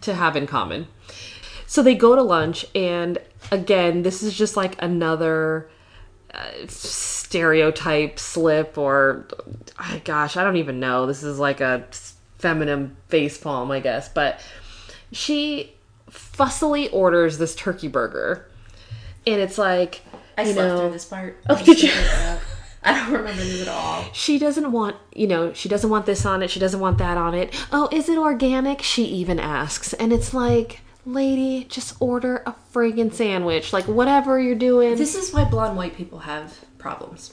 to 0.00 0.14
have 0.14 0.34
in 0.36 0.46
common. 0.48 0.88
So 1.68 1.82
they 1.82 1.94
go 1.94 2.16
to 2.16 2.22
lunch, 2.22 2.64
and 2.74 3.18
again, 3.52 4.02
this 4.02 4.22
is 4.22 4.34
just 4.34 4.56
like 4.56 4.82
another 4.82 5.68
uh, 6.32 6.66
stereotype 6.66 8.18
slip, 8.18 8.78
or 8.78 9.26
ah, 9.78 10.00
gosh, 10.02 10.38
I 10.38 10.44
don't 10.44 10.56
even 10.56 10.80
know. 10.80 11.04
This 11.04 11.22
is 11.22 11.38
like 11.38 11.60
a 11.60 11.84
feminine 12.38 12.96
face 13.08 13.36
palm, 13.36 13.70
I 13.70 13.80
guess. 13.80 14.08
But 14.08 14.40
she 15.12 15.74
fussily 16.10 16.88
orders 16.90 17.36
this 17.36 17.54
turkey 17.54 17.88
burger, 17.88 18.48
and 19.26 19.38
it's 19.38 19.58
like, 19.58 20.00
I 20.38 20.44
you 20.44 20.54
slept 20.54 20.68
know, 20.68 20.78
through 20.80 20.92
this 20.92 21.04
part. 21.04 21.36
Oh, 21.50 21.62
did 21.62 21.82
you? 21.82 21.90
figured 21.90 22.06
it 22.06 22.12
out. 22.12 22.40
I 22.82 22.94
don't 22.94 23.12
remember 23.12 23.42
this 23.42 23.62
at 23.62 23.68
all. 23.68 24.04
she 24.14 24.38
doesn't 24.38 24.72
want 24.72 24.96
you 25.12 25.26
know 25.26 25.52
she 25.52 25.68
doesn't 25.68 25.90
want 25.90 26.06
this 26.06 26.24
on 26.24 26.42
it 26.44 26.50
she 26.50 26.60
doesn't 26.60 26.78
want 26.78 26.96
that 26.98 27.18
on 27.18 27.34
it 27.34 27.52
oh 27.72 27.88
is 27.90 28.08
it 28.08 28.16
organic 28.16 28.82
she 28.82 29.04
even 29.04 29.40
asks 29.40 29.92
and 29.94 30.12
it's 30.12 30.32
like 30.32 30.80
lady 31.12 31.64
just 31.64 31.96
order 32.00 32.42
a 32.46 32.54
friggin 32.72 33.12
sandwich 33.12 33.72
like 33.72 33.86
whatever 33.86 34.38
you're 34.38 34.54
doing 34.54 34.96
This 34.96 35.14
is 35.14 35.32
why 35.32 35.44
blonde 35.44 35.76
white 35.76 35.96
people 35.96 36.20
have 36.20 36.64
problems. 36.78 37.32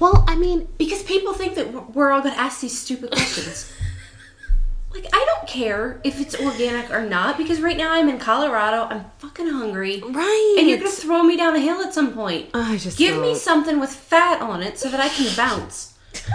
well 0.00 0.24
i 0.26 0.34
mean 0.36 0.66
Because 0.78 1.02
people 1.02 1.32
think 1.34 1.54
that 1.56 1.94
we're- 1.94 2.12
all 2.12 2.22
going 2.22 2.34
to 2.34 2.40
ask 2.40 2.60
these 2.60 2.78
stupid 2.78 3.10
questions. 3.10 3.72
like, 4.94 5.06
I 5.12 5.22
don't 5.30 5.46
care 5.46 6.00
if 6.04 6.18
it's 6.20 6.34
organic 6.40 6.90
or 6.90 7.02
not, 7.04 7.36
because 7.36 7.60
right 7.60 7.76
now 7.76 7.92
I'm 7.92 8.08
in 8.08 8.18
Colorado, 8.18 8.84
I'm 8.92 9.04
fucking 9.18 9.46
hungry, 9.48 10.02
right 10.08 10.54
and 10.58 10.66
you're 10.68 10.78
to 10.78 10.88
throw 10.88 11.22
me 11.22 11.36
down 11.36 11.54
a 11.54 11.60
hill 11.60 11.80
at 11.82 11.92
some 11.92 12.14
point. 12.14 12.48
i 12.54 12.78
just 12.78 12.96
Give 12.96 13.16
me 13.20 13.28
don't. 13.28 13.36
something 13.36 13.78
with 13.78 13.90
fat 13.90 14.40
on 14.40 14.62
it 14.62 14.78
so 14.78 14.88
that 14.88 15.00
I 15.00 15.08
can 15.10 15.28
bounce. 15.36 15.94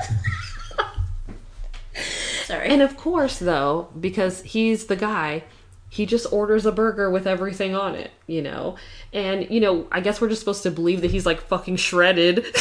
Sorry. 2.45 2.68
and 2.68 2.82
of 2.82 2.97
course 2.97 3.39
though 3.39 3.89
because 3.99 4.41
he's 4.43 4.86
the 4.88 4.95
guy 4.95 5.43
he 5.92 6.08
just 6.08 6.26
orders 6.34 6.66
a 6.66 6.72
burger 6.72 7.12
with 7.12 7.28
everything 7.28 7.76
on 7.76 7.94
it 7.94 8.12
you 8.26 8.42
know? 8.42 8.78
And 9.14 9.50
you 9.52 9.60
know 9.60 9.88
i 9.92 10.00
guess 10.00 10.20
we're 10.20 10.30
just 10.30 10.42
supposed 10.42 10.64
to 10.64 10.72
believe 10.72 11.02
that 11.02 11.12
he's 11.12 11.26
like 11.26 11.42
fucking 11.42 11.76
shredded. 11.76 12.46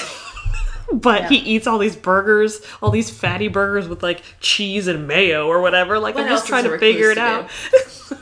But 0.93 1.27
he 1.27 1.37
eats 1.37 1.67
all 1.67 1.79
these 1.79 1.97
burgers 1.97 2.61
all 2.83 2.91
these 2.91 3.11
fatty 3.11 3.49
burgers 3.49 3.89
with 3.89 4.03
like 4.03 4.23
cheese 4.41 4.89
and 4.89 5.07
mayo 5.07 5.47
or 5.47 5.61
whatever. 5.61 5.99
Like 5.99 6.15
What 6.17 6.25
i'm 6.25 6.31
just 6.31 6.47
trying 6.47 6.65
to 6.65 6.79
figure 6.79 7.13
it 7.13 7.19
recluse 7.19 8.13
out. 8.13 8.19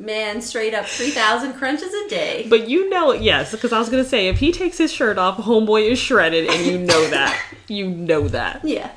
Man, 0.00 0.40
straight 0.42 0.74
up 0.74 0.86
3,000 0.86 1.54
crunches 1.54 1.92
a 1.92 2.08
day. 2.08 2.46
but 2.50 2.68
you 2.68 2.88
know 2.88 3.10
it 3.12 3.22
yes 3.22 3.50
because 3.50 3.72
i 3.72 3.78
was 3.78 3.88
gonna 3.88 4.04
say 4.04 4.28
if 4.28 4.38
he 4.38 4.52
takes 4.52 4.78
his 4.78 4.92
shirt 4.92 5.18
off 5.18 5.38
homeboy 5.38 5.90
is 5.90 5.98
shredded 5.98 6.48
and 6.48 6.66
you 6.66 6.78
know 6.78 7.08
that. 7.10 7.40
You 7.70 7.90
know 7.90 8.28
that. 8.28 8.64
Yeah. 8.64 8.90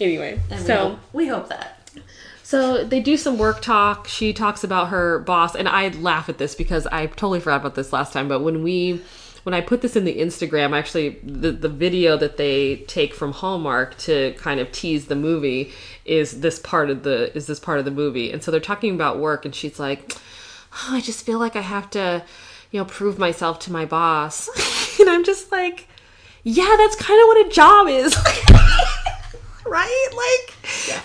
anyway 0.00 0.40
And 0.50 0.60
we, 0.60 0.66
so 0.66 0.76
hope, 0.76 0.98
we 1.12 1.26
hope 1.26 1.48
that. 1.50 1.77
So 2.48 2.82
they 2.82 3.00
do 3.00 3.18
some 3.18 3.36
work 3.36 3.60
talk. 3.60 4.08
She 4.08 4.32
talks 4.32 4.64
about 4.64 4.88
her 4.88 5.18
boss, 5.18 5.54
and 5.54 5.68
I 5.68 5.88
laugh 5.88 6.30
at 6.30 6.38
this 6.38 6.54
because 6.54 6.86
I 6.86 7.04
totally 7.04 7.40
forgot 7.40 7.60
about 7.60 7.74
this 7.74 7.92
last 7.92 8.14
time. 8.14 8.26
But 8.26 8.40
when 8.40 8.62
we, 8.62 9.02
when 9.42 9.52
I 9.52 9.60
put 9.60 9.82
this 9.82 9.96
in 9.96 10.06
the 10.06 10.18
Instagram, 10.18 10.74
actually 10.74 11.18
the 11.22 11.52
the 11.52 11.68
video 11.68 12.16
that 12.16 12.38
they 12.38 12.76
take 12.88 13.12
from 13.12 13.32
Hallmark 13.32 13.98
to 13.98 14.32
kind 14.38 14.60
of 14.60 14.72
tease 14.72 15.08
the 15.08 15.14
movie 15.14 15.72
is 16.06 16.40
this 16.40 16.58
part 16.58 16.88
of 16.88 17.02
the 17.02 17.36
is 17.36 17.46
this 17.46 17.60
part 17.60 17.80
of 17.80 17.84
the 17.84 17.90
movie, 17.90 18.32
and 18.32 18.42
so 18.42 18.50
they're 18.50 18.60
talking 18.60 18.94
about 18.94 19.18
work, 19.18 19.44
and 19.44 19.54
she's 19.54 19.78
like, 19.78 20.14
oh, 20.72 20.88
I 20.92 21.02
just 21.02 21.26
feel 21.26 21.38
like 21.38 21.54
I 21.54 21.60
have 21.60 21.90
to, 21.90 22.24
you 22.70 22.80
know, 22.80 22.86
prove 22.86 23.18
myself 23.18 23.58
to 23.58 23.72
my 23.72 23.84
boss, 23.84 24.48
and 24.98 25.10
I'm 25.10 25.22
just 25.22 25.52
like, 25.52 25.86
yeah, 26.44 26.76
that's 26.78 26.96
kind 26.96 27.20
of 27.20 27.26
what 27.26 27.46
a 27.46 27.50
job 27.50 27.88
is. 27.88 28.16
right? 29.66 30.08
Like, 30.16 30.54
Yeah. 30.88 31.00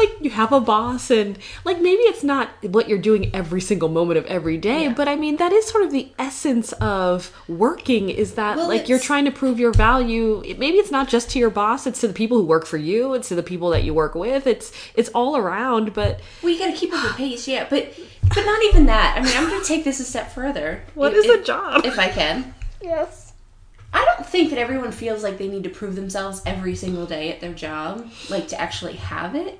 Like 0.00 0.12
you 0.20 0.30
have 0.30 0.52
a 0.52 0.60
boss 0.60 1.10
and 1.10 1.38
like 1.64 1.78
maybe 1.80 2.02
it's 2.12 2.22
not 2.24 2.48
what 2.62 2.88
you're 2.88 2.98
doing 3.10 3.30
every 3.34 3.60
single 3.60 3.88
moment 3.88 4.16
of 4.18 4.24
every 4.26 4.56
day 4.56 4.84
Yeah. 4.84 4.92
but 4.94 5.06
i 5.08 5.16
mean 5.16 5.36
that 5.36 5.52
is 5.52 5.66
sort 5.66 5.84
of 5.84 5.90
the 5.92 6.10
essence 6.18 6.72
of 6.74 7.32
working 7.48 8.08
is 8.08 8.34
that 8.34 8.56
Well, 8.56 8.68
like 8.68 8.88
you're 8.88 8.98
trying 9.10 9.24
to 9.26 9.30
prove 9.30 9.58
your 9.58 9.72
value 9.72 10.42
It- 10.44 10.58
maybe 10.58 10.76
it's 10.78 10.90
not 10.90 11.08
just 11.08 11.30
to 11.30 11.38
your 11.38 11.50
boss 11.50 11.86
it's 11.86 12.00
to 12.00 12.08
the 12.08 12.14
people 12.14 12.36
who 12.38 12.44
work 12.46 12.66
for 12.66 12.76
you 12.78 13.14
it's 13.14 13.28
to 13.28 13.34
the 13.34 13.42
people 13.42 13.70
that 13.70 13.82
you 13.84 13.92
work 13.92 14.14
with 14.14 14.46
it's 14.46 14.72
it's 14.94 15.08
all 15.10 15.36
around 15.36 15.92
but 15.94 16.20
We 16.42 16.58
gotta 16.58 16.72
keep 16.72 16.92
up 16.94 17.02
the 17.08 17.14
pace, 17.14 17.48
yeah, 17.48 17.66
but 17.68 17.92
but 18.34 18.44
not 18.44 18.62
even 18.64 18.84
that. 18.86 19.16
I 19.16 19.22
mean, 19.22 19.32
I'm 19.36 19.48
gonna 19.48 19.64
take 19.64 19.84
this 19.84 20.00
a 20.00 20.04
step 20.04 20.30
further. 20.32 20.82
what 20.94 21.12
If- 21.14 21.24
is 21.24 21.30
a 21.30 21.42
job 21.42 21.84
If 21.86 21.98
I 21.98 22.08
can. 22.08 22.54
yes 22.82 23.32
I 23.92 24.04
don't 24.04 24.26
think 24.26 24.50
that 24.50 24.58
everyone 24.58 24.92
feels 24.92 25.22
like 25.22 25.38
they 25.38 25.48
need 25.48 25.64
to 25.64 25.70
prove 25.70 25.96
themselves 25.96 26.42
every 26.44 26.74
single 26.76 27.06
day 27.06 27.32
at 27.32 27.40
their 27.40 27.54
job, 27.54 28.06
like 28.28 28.46
to 28.48 28.60
actually 28.60 28.96
have 28.96 29.34
it. 29.34 29.58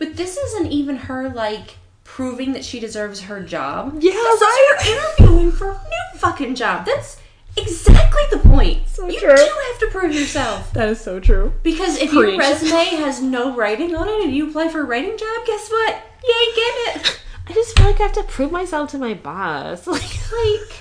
But 0.00 0.16
this 0.16 0.36
isn't 0.36 0.72
even 0.72 0.96
her 0.96 1.28
like 1.28 1.76
proving 2.02 2.54
that 2.54 2.64
she 2.64 2.80
deserves 2.80 3.20
her 3.20 3.40
job. 3.40 3.98
Yeah, 4.00 4.10
this 4.10 4.40
right. 4.40 4.76
is 4.80 4.88
her 4.88 4.94
interviewing 5.24 5.52
for 5.52 5.68
a 5.70 5.74
new 5.74 6.18
fucking 6.18 6.56
job. 6.56 6.86
That's 6.86 7.20
exactly 7.56 8.22
the 8.32 8.38
point. 8.38 8.88
So 8.88 9.06
you 9.08 9.20
true. 9.20 9.36
do 9.36 9.42
have 9.42 9.78
to 9.80 9.88
prove 9.92 10.12
yourself. 10.14 10.72
that 10.72 10.88
is 10.88 11.00
so 11.00 11.20
true 11.20 11.52
Because 11.62 11.96
if 11.98 12.10
Preach. 12.10 12.30
your 12.30 12.38
resume 12.38 12.96
has 12.96 13.20
no 13.22 13.54
writing 13.54 13.94
on 13.94 14.08
it 14.08 14.24
and 14.24 14.34
you 14.34 14.48
apply 14.48 14.68
for 14.68 14.80
a 14.80 14.84
writing 14.84 15.16
job, 15.18 15.46
guess 15.46 15.68
what? 15.70 16.02
You 16.24 16.34
ain't 16.46 16.56
getting 16.56 17.02
it. 17.02 17.20
i 17.48 17.52
just 17.52 17.76
feel 17.76 17.86
like 17.86 17.98
i 18.00 18.04
have 18.04 18.12
to 18.12 18.22
prove 18.24 18.52
myself 18.52 18.90
to 18.90 18.98
my 18.98 19.14
boss 19.14 19.86
like 19.86 20.02
Like 20.02 20.72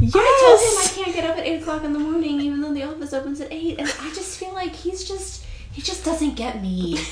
yes 0.00 0.14
I 0.16 0.38
told 0.40 0.60
him 0.60 0.78
I 0.78 1.04
can't 1.04 1.14
get 1.16 1.30
up 1.30 1.36
at 1.38 1.44
eight 1.46 1.60
o'clock 1.62 1.84
in 1.84 1.92
the 1.92 1.98
morning, 1.98 2.40
even 2.40 2.60
though 2.60 2.72
the 2.74 2.82
office 2.84 3.12
opens 3.12 3.40
at 3.40 3.52
eight, 3.52 3.78
and 3.78 3.88
I 4.00 4.08
just 4.14 4.38
feel 4.38 4.52
like 4.54 4.74
he's 4.74 5.04
just 5.04 5.44
he 5.70 5.80
just 5.82 6.04
doesn't 6.04 6.34
get 6.36 6.60
me. 6.62 6.98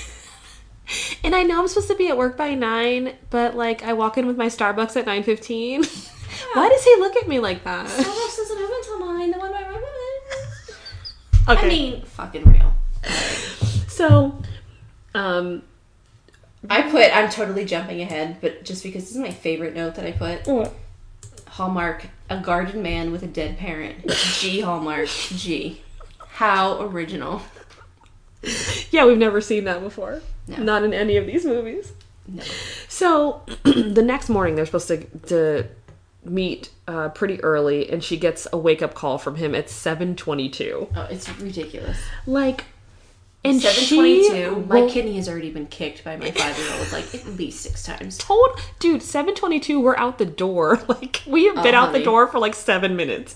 And 1.23 1.35
I 1.37 1.43
know 1.43 1.61
I'm 1.61 1.69
supposed 1.69 1.89
to 1.89 1.95
be 1.95 2.09
at 2.09 2.17
work 2.17 2.37
by 2.37 2.55
nine, 2.55 3.15
but 3.29 3.55
like 3.55 3.83
I 3.85 3.93
walk 3.93 4.17
in 4.19 4.27
with 4.27 4.37
my 4.37 4.47
Starbucks 4.47 4.97
at 4.97 5.07
nine 5.07 5.23
fifteen. 5.23 5.85
Why 6.55 6.69
does 6.69 6.83
he 6.83 6.97
look 6.99 7.15
at 7.17 7.29
me 7.29 7.39
like 7.39 7.63
that? 7.65 7.87
Starbucks 7.87 8.37
doesn't 8.37 8.59
open 8.59 8.77
until 8.77 9.07
nine. 9.07 9.31
The 9.31 9.39
one 9.39 9.53
by 9.53 9.61
my 9.61 9.81
Okay. 11.49 11.67
I 11.67 11.69
mean, 11.69 12.03
fucking 12.03 12.45
real. 12.45 12.73
so, 13.89 14.41
um, 15.15 15.63
I 16.69 16.83
put. 16.83 17.15
I'm 17.17 17.31
totally 17.31 17.65
jumping 17.65 18.01
ahead, 18.01 18.39
but 18.41 18.65
just 18.65 18.83
because 18.83 19.05
this 19.05 19.13
is 19.13 19.19
my 19.19 19.31
favorite 19.31 19.75
note 19.75 19.95
that 19.97 20.07
I 20.07 20.13
put. 20.13 20.71
Hallmark, 21.49 22.07
a 22.29 22.39
garden 22.41 22.83
man 22.83 23.11
with 23.11 23.23
a 23.23 23.27
dead 23.27 23.59
parent. 23.59 24.09
G 24.09 24.61
Hallmark, 24.61 25.09
G. 25.09 25.83
How 26.35 26.81
original. 26.83 27.43
Yeah, 28.91 29.07
we've 29.07 29.19
never 29.19 29.41
seen 29.41 29.65
that 29.65 29.81
before. 29.83 30.21
No. 30.49 30.57
Not 30.57 30.83
in 30.83 30.93
any 30.93 31.17
of 31.17 31.27
these 31.27 31.45
movies. 31.45 31.93
No. 32.27 32.43
So 32.89 33.43
the 33.63 34.03
next 34.03 34.29
morning, 34.29 34.57
they're 34.57 34.67
supposed 34.67 34.89
to 34.89 35.05
to 35.29 35.69
meet 36.25 36.71
uh, 36.89 37.09
pretty 37.11 37.43
early, 37.43 37.89
and 37.91 38.03
she 38.03 38.17
gets 38.17 38.47
a 38.53 38.59
wake 38.59 38.83
up 38.83 38.95
call 38.95 39.17
from 39.19 39.37
him 39.37 39.55
at 39.55 39.71
seven 39.71 40.17
twenty 40.17 40.49
two. 40.49 40.89
Oh, 40.97 41.07
it's 41.11 41.29
ridiculous. 41.39 41.99
Like, 42.27 42.65
and 43.45 43.61
Seven 43.61 43.85
she. 43.85 44.29
My 44.31 44.81
won't- 44.81 44.91
kidney 44.93 45.17
has 45.17 45.29
already 45.29 45.51
been 45.51 45.67
kicked 45.69 46.03
by 46.05 46.17
my 46.17 46.31
five-year-old 46.31 46.93
like 46.93 47.15
at 47.15 47.27
least 47.39 47.63
six 47.63 47.83
times. 47.85 48.19
told 48.19 48.49
dude 48.81 49.03
722 49.03 49.81
we're 49.81 49.97
out 49.97 50.19
the 50.19 50.27
door 50.27 50.79
like 50.89 51.23
we 51.27 51.45
have 51.47 51.63
been 51.63 51.75
Oh, 51.75 51.79
out 51.79 51.93
the 51.93 52.03
door 52.03 52.27
for 52.27 52.39
like 52.39 52.55
seven 52.55 52.97
minutes 52.97 53.35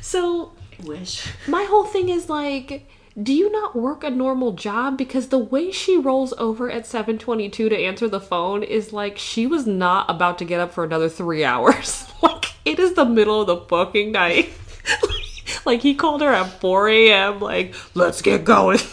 so 0.00 0.52
Wish. 0.84 1.26
my 1.48 1.64
whole 1.64 1.84
thing 1.84 2.08
is 2.08 2.28
like 2.28 2.88
do 3.20 3.32
you 3.34 3.50
not 3.50 3.76
work 3.76 4.04
a 4.04 4.10
normal 4.10 4.52
job? 4.52 4.96
Because 4.96 5.28
the 5.28 5.38
way 5.38 5.70
she 5.70 5.96
rolls 5.98 6.32
over 6.38 6.70
at 6.70 6.86
722 6.86 7.68
to 7.68 7.76
answer 7.76 8.08
the 8.08 8.20
phone 8.20 8.62
is 8.62 8.92
like 8.92 9.18
she 9.18 9.46
was 9.46 9.66
not 9.66 10.08
about 10.08 10.38
to 10.38 10.44
get 10.44 10.60
up 10.60 10.72
for 10.72 10.84
another 10.84 11.08
three 11.08 11.44
hours. 11.44 12.06
Like 12.22 12.54
it 12.64 12.78
is 12.78 12.94
the 12.94 13.04
middle 13.04 13.40
of 13.40 13.48
the 13.48 13.56
fucking 13.56 14.12
night. 14.12 14.50
Like 15.64 15.80
he 15.82 15.94
called 15.94 16.22
her 16.22 16.32
at 16.32 16.60
4 16.60 16.88
a.m 16.88 17.40
like 17.40 17.74
let's 17.94 18.22
get 18.22 18.44
going. 18.44 18.78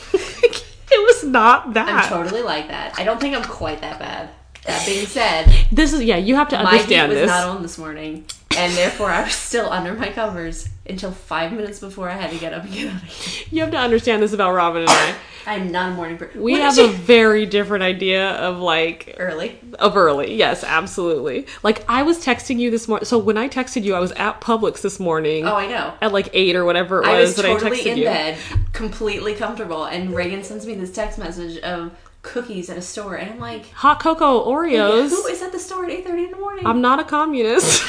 It 0.91 1.05
was 1.05 1.23
not 1.23 1.73
that. 1.75 2.11
I'm 2.11 2.23
totally 2.23 2.41
like 2.41 2.67
that. 2.69 2.97
I 2.97 3.03
don't 3.03 3.21
think 3.21 3.35
I'm 3.35 3.43
quite 3.43 3.81
that 3.81 3.99
bad. 3.99 4.29
That 4.65 4.85
being 4.85 5.05
said, 5.05 5.45
this 5.71 5.93
is 5.93 6.03
yeah 6.03 6.17
you 6.17 6.35
have 6.35 6.49
to 6.49 6.57
understand 6.57 7.11
my 7.11 7.15
heat 7.15 7.21
was 7.21 7.21
this. 7.21 7.27
not 7.27 7.47
on 7.47 7.61
this 7.61 7.77
morning, 7.77 8.25
and 8.59 8.73
therefore 8.75 9.09
I 9.09 9.23
was 9.23 9.33
still 9.33 9.69
under 9.71 9.93
my 9.93 10.09
covers 10.09 10.69
until 10.87 11.11
five 11.11 11.51
minutes 11.53 11.79
before 11.79 12.09
I 12.09 12.13
had 12.13 12.31
to 12.31 12.37
get 12.37 12.53
up 12.53 12.63
and 12.65 12.73
get 12.73 12.87
out 12.93 13.01
of 13.03 13.09
here. 13.09 13.47
you 13.51 13.61
have 13.61 13.71
to 13.71 13.77
understand 13.77 14.21
this 14.23 14.33
about 14.33 14.53
robin 14.53 14.81
and 14.81 14.91
i 14.91 15.15
I'm 15.47 15.71
not 15.71 15.93
a 15.93 15.95
morning 15.95 16.17
person. 16.17 16.41
We 16.43 16.53
have 16.55 16.77
a 16.77 16.87
very 16.89 17.47
different 17.47 17.83
idea 17.83 18.31
of 18.33 18.59
like 18.59 19.15
early. 19.17 19.57
of 19.79 19.97
early. 19.97 20.35
Yes, 20.35 20.63
absolutely. 20.63 21.47
Like 21.63 21.83
I 21.89 22.03
was 22.03 22.23
texting 22.23 22.59
you 22.59 22.69
this 22.69 22.87
morning. 22.87 23.05
So 23.05 23.17
when 23.17 23.35
I 23.35 23.49
texted 23.49 23.83
you, 23.83 23.95
I 23.95 23.99
was 23.99 24.11
at 24.11 24.41
Publix 24.41 24.81
this 24.81 24.99
morning 24.99 25.47
Oh, 25.47 25.55
I 25.55 25.65
know. 25.65 25.93
at 26.01 26.11
like 26.11 26.29
eight 26.33 26.55
or 26.55 26.65
whatever 26.65 26.97
it 27.01 27.07
was, 27.07 27.09
I 27.09 27.19
was 27.21 27.35
that 27.37 27.41
totally 27.43 27.71
I 27.71 27.83
texted 27.83 27.85
in 27.93 27.97
you. 27.97 28.03
bed, 28.03 28.37
completely 28.73 29.33
comfortable, 29.33 29.85
and 29.85 30.13
Reagan 30.13 30.43
sends 30.43 30.67
me 30.67 30.75
this 30.75 30.91
text 30.91 31.17
message 31.17 31.57
of 31.63 31.97
cookies 32.21 32.69
at 32.69 32.77
a 32.77 32.81
store, 32.81 33.15
and 33.15 33.31
I'm 33.31 33.39
like, 33.39 33.71
Hot 33.71 33.99
cocoa 34.01 34.45
Oreos. 34.45 35.09
who 35.09 35.25
is 35.27 35.41
at 35.41 35.51
the 35.51 35.57
store 35.59 35.85
at 35.85 35.91
8:30 36.05 36.25
in 36.25 36.31
the 36.31 36.37
morning? 36.37 36.67
I'm 36.67 36.81
not 36.81 36.99
a 36.99 37.03
communist. 37.05 37.81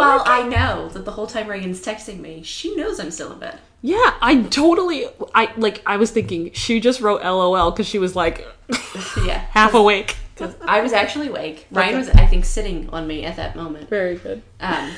Meanwhile, 0.00 0.22
I 0.26 0.48
know 0.48 0.88
that 0.90 1.04
the 1.04 1.12
whole 1.12 1.26
time 1.26 1.48
Reagan's 1.48 1.80
texting 1.84 2.20
me, 2.20 2.42
she 2.42 2.74
knows 2.76 2.98
I'm 2.98 3.10
still 3.10 3.32
in 3.32 3.38
bed. 3.38 3.58
yeah, 3.82 4.14
I 4.20 4.42
totally. 4.42 5.06
I 5.34 5.52
like. 5.56 5.82
I 5.86 5.96
was 5.96 6.10
thinking 6.10 6.52
she 6.52 6.80
just 6.80 7.00
wrote 7.00 7.22
LOL 7.22 7.70
because 7.70 7.86
she 7.86 7.98
was 7.98 8.16
like 8.16 8.46
Yeah, 9.24 9.38
half 9.50 9.74
awake. 9.74 10.16
I 10.62 10.80
was 10.80 10.94
actually 10.94 11.28
awake. 11.28 11.66
Ryan 11.70 11.98
was, 11.98 12.08
I 12.08 12.26
think, 12.26 12.46
sitting 12.46 12.88
on 12.90 13.06
me 13.06 13.24
at 13.24 13.36
that 13.36 13.56
moment. 13.56 13.90
Very 13.90 14.16
good. 14.16 14.42
Um, 14.60 14.90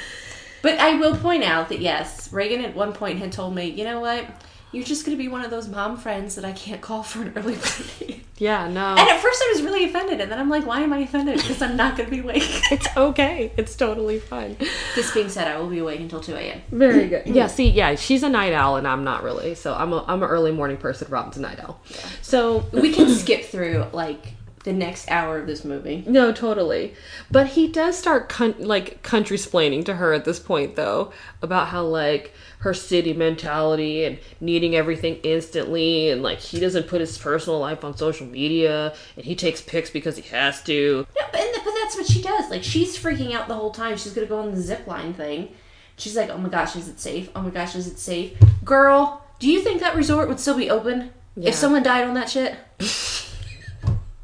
but 0.63 0.79
I 0.79 0.95
will 0.95 1.17
point 1.17 1.43
out 1.43 1.69
that 1.71 1.81
yes, 1.81 2.33
Reagan 2.33 2.65
at 2.65 2.77
one 2.77 2.93
point 2.93 3.19
had 3.19 3.33
told 3.33 3.53
me, 3.53 3.67
you 3.67 3.83
know 3.83 3.99
what, 3.99 4.25
you're 4.73 4.85
just 4.85 5.05
going 5.05 5.17
to 5.17 5.23
be 5.23 5.29
one 5.29 5.45
of 5.45 5.51
those 5.51 5.69
mom 5.69 5.97
friends 5.97 6.35
that 6.37 6.45
I 6.45 6.53
can't 6.53 6.81
call 6.81 7.03
for 7.03 7.23
an 7.23 7.33
early 7.37 7.55
birthday. 7.55 8.21
Yeah. 8.39 8.67
No. 8.69 8.91
And 8.91 8.99
at 9.09 9.21
first 9.21 9.41
I 9.45 9.53
was 9.53 9.63
really 9.63 9.85
offended, 9.85 10.21
and 10.21 10.33
then 10.33 10.39
I'm 10.39 10.49
like, 10.51 10.67
why 10.67 10.81
am 10.81 10.93
I 10.93 10.99
offended? 10.99 11.37
Because 11.37 11.63
I'm 11.63 11.77
not 11.77 11.97
going 11.97 12.09
to 12.11 12.15
be 12.17 12.23
awake. 12.23 12.43
it's 12.73 12.89
okay. 12.97 13.53
It's 13.57 13.77
totally 13.77 14.19
fine. 14.19 14.57
this 14.97 15.13
being 15.15 15.29
said, 15.29 15.47
I 15.47 15.59
will 15.59 15.69
be 15.69 15.79
awake 15.79 16.01
until 16.01 16.21
2 16.21 16.35
a.m. 16.35 16.61
Very 16.73 17.07
good. 17.09 17.27
Yeah, 17.27 17.47
see, 17.47 17.69
yeah, 17.69 17.95
she's 17.95 18.23
a 18.25 18.29
night 18.29 18.53
owl 18.53 18.77
and 18.77 18.89
I'm 18.89 19.05
not 19.05 19.23
really. 19.23 19.55
So 19.55 19.75
I'm 19.75 19.93
a 19.93 20.05
I'm 20.09 20.23
an 20.23 20.29
early 20.29 20.51
morning 20.51 20.77
person. 20.77 21.07
Robin's 21.11 21.37
a 21.37 21.41
night 21.41 21.61
owl. 21.63 21.81
So 22.21 22.65
We 22.73 22.93
can 22.93 23.09
skip 23.11 23.45
through 23.45 23.87
like 23.93 24.35
the 24.65 24.73
next 24.73 25.11
hour 25.11 25.39
of 25.39 25.47
this 25.47 25.65
movie. 25.65 26.05
no, 26.07 26.33
totally. 26.33 26.95
But 27.31 27.49
he 27.49 27.67
does 27.69 27.99
start 27.99 28.29
con- 28.29 28.55
like 28.59 29.03
country 29.03 29.37
splaining 29.37 29.85
to 29.87 29.95
her 29.95 30.13
at 30.13 30.25
this 30.25 30.39
point 30.41 30.77
though 30.77 31.13
about 31.43 31.69
how 31.69 31.85
like 31.85 32.33
her 32.63 32.73
city 32.75 33.13
mentality 33.13 34.05
and 34.05 34.19
needing 34.41 34.77
everything 34.77 35.17
instantly 35.25 36.11
and 36.11 36.23
like 36.23 36.39
he 36.39 36.61
doesn't 36.61 36.87
put 36.87 37.01
his 37.01 37.19
personal 37.19 37.59
life 37.59 37.85
on 37.85 37.97
social 37.97 38.27
media 38.27 38.95
and 39.17 39.25
he 39.25 39.35
takes 39.35 39.61
pics 39.61 39.91
because 39.91 40.17
he 40.17 40.23
has 40.31 40.63
to. 40.63 41.05
No, 41.17 41.23
but, 41.33 41.41
and- 41.41 41.65
but 41.65 41.75
that's 41.83 41.97
what 41.97 42.07
she 42.07 42.23
does. 42.23 42.51
Like 42.51 42.63
she's 42.63 42.97
freaking 42.97 43.33
out 43.33 43.49
the 43.49 43.55
whole 43.55 43.71
time. 43.73 43.97
She's 43.97 44.13
gonna 44.13 44.27
go 44.29 44.39
on 44.41 44.53
the 44.55 44.61
zip 44.61 44.87
line 44.87 45.13
thing. 45.15 45.49
She's 45.97 46.17
like, 46.17 46.31
"Oh 46.31 46.39
my 46.39 46.49
gosh, 46.49 46.75
is 46.77 46.89
it 46.89 46.99
safe? 46.99 47.29
Oh 47.37 47.43
my 47.43 47.51
gosh, 47.51 47.75
is 47.77 47.87
it 47.87 47.99
safe?" 47.99 48.33
Girl, 48.65 49.25
do 49.41 49.49
you 49.51 49.61
think 49.61 49.81
that 49.81 49.95
resort 49.95 50.29
would 50.29 50.41
still 50.41 50.57
be 50.57 50.71
open 50.71 51.11
Yeah. 51.37 51.51
if 51.51 51.55
someone 51.55 51.83
died 51.83 52.05
on 52.09 52.15
that 52.15 52.31
shit? 52.31 52.55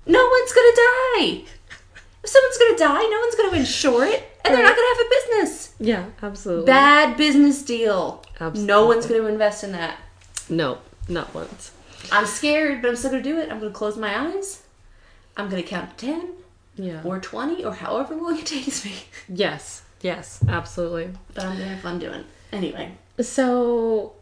no 0.06 0.26
one's 0.26 0.52
gonna 0.52 0.76
die. 0.76 1.44
If 2.24 2.30
someone's 2.30 2.58
gonna 2.58 2.78
die, 2.78 3.08
no 3.08 3.20
one's 3.20 3.34
gonna 3.36 3.56
insure 3.58 4.04
it, 4.04 4.22
and 4.44 4.54
they're 4.54 4.62
not 4.62 4.74
gonna 4.76 4.96
have 4.96 5.06
a 5.06 5.10
business. 5.10 5.74
Yeah, 5.78 6.04
absolutely. 6.22 6.66
Bad 6.66 7.16
business 7.16 7.62
deal. 7.62 8.24
Absolutely. 8.40 8.66
No 8.66 8.86
one's 8.86 9.06
gonna 9.06 9.24
invest 9.26 9.64
in 9.64 9.72
that. 9.72 9.96
no, 10.48 10.78
not 11.08 11.34
once. 11.34 11.72
I'm 12.12 12.26
scared, 12.26 12.80
but 12.82 12.88
I'm 12.88 12.96
still 12.96 13.10
gonna 13.10 13.22
do 13.22 13.38
it. 13.38 13.50
I'm 13.50 13.58
gonna 13.58 13.72
close 13.72 13.96
my 13.96 14.16
eyes. 14.28 14.62
I'm 15.36 15.48
gonna 15.48 15.62
count 15.62 15.96
to 15.98 16.06
ten 16.06 16.30
Yeah. 16.76 17.00
or 17.04 17.18
twenty 17.20 17.64
or 17.64 17.74
however 17.74 18.14
long 18.14 18.38
it 18.38 18.46
takes 18.56 18.84
me. 18.84 18.92
yes. 19.28 19.82
Yes, 20.00 20.38
absolutely. 20.48 21.10
but 21.34 21.44
I'm 21.44 21.52
gonna 21.56 21.68
have 21.70 21.80
fun 21.80 21.98
doing. 21.98 22.20
it. 22.20 22.26
Anyway, 22.52 22.92
So 23.20 24.12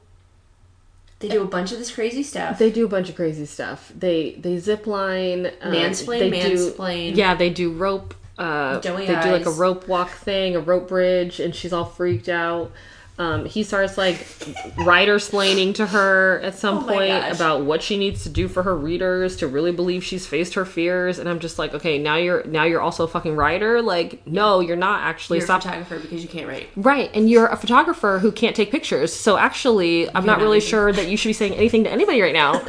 they 1.19 1.29
do 1.29 1.43
a 1.43 1.47
bunch 1.47 1.71
of 1.73 1.79
this 1.79 1.91
crazy 1.95 2.23
stuff. 2.23 2.59
They 2.59 2.71
do 2.71 2.87
a 2.87 2.89
bunch 2.89 3.09
of 3.11 3.17
crazy 3.17 3.45
stuff. 3.47 3.93
They 3.97 4.33
they 4.39 4.59
zip 4.59 4.87
line, 4.87 5.47
um, 5.61 5.73
Mansplain, 5.75 6.31
they 6.31 6.31
do- 6.49 6.57
mansplain. 6.73 7.17
yeah, 7.17 7.35
they 7.35 7.51
do 7.51 7.73
rope. 7.73 8.15
Uh, 8.39 8.81
Doughy 8.81 9.07
they 9.07 9.21
do 9.23 9.31
like 9.31 9.47
a 9.47 9.51
rope 9.51 9.89
walk 9.89 10.11
thing, 10.11 10.57
a 10.57 10.61
rope 10.61 10.89
bridge, 10.89 11.41
and 11.41 11.55
she's 11.55 11.73
all 11.73 11.85
freaked 11.87 12.29
out. 12.29 12.71
Um, 13.19 13.47
he 13.47 13.63
starts 13.63 13.97
like 13.97 14.27
writer 14.77 15.17
splaining 15.17 15.75
to 15.77 15.87
her 15.87 16.41
at 16.41 16.55
some 16.55 16.85
Oh 16.85 16.87
point 16.87 17.35
about 17.35 17.63
what 17.63 17.83
she 17.83 17.97
needs 17.97 18.23
to 18.25 18.29
do 18.29 18.47
for 18.47 18.63
her 18.63 18.77
readers 18.77 19.37
to 19.37 19.49
really 19.49 19.73
believe 19.73 20.05
she's 20.05 20.27
faced 20.27 20.55
her 20.55 20.65
fears. 20.65 21.19
And 21.19 21.29
I'm 21.29 21.41
just 21.41 21.59
like, 21.59 21.75
okay, 21.75 21.99
now 21.99 22.17
you're 22.17 22.45
now 22.45 22.65
you're 22.65 22.81
also 22.81 23.05
a 23.05 23.09
fucking 23.09 23.35
writer. 23.35 23.83
Like, 23.83 24.25
no, 24.27 24.61
you're 24.61 24.77
not 24.77 25.03
actually. 25.03 25.39
You're 25.39 25.45
a 25.45 25.47
Stop 25.47 25.63
photographer 25.63 25.99
because 25.99 26.23
you 26.23 26.29
can't 26.29 26.47
write. 26.47 26.69
Right, 26.77 27.11
and 27.15 27.29
you're 27.29 27.47
a 27.47 27.57
photographer 27.57 28.19
who 28.21 28.31
can't 28.31 28.55
take 28.55 28.71
pictures. 28.71 29.13
So 29.13 29.37
actually, 29.37 30.09
I'm 30.15 30.25
not 30.27 30.37
not 30.37 30.43
really 30.43 30.61
sure 30.61 30.93
that 30.93 31.09
you 31.09 31.17
should 31.17 31.29
be 31.29 31.33
saying 31.33 31.55
anything 31.55 31.85
to 31.85 31.91
anybody 31.91 32.21
right 32.21 32.35
now. 32.35 32.63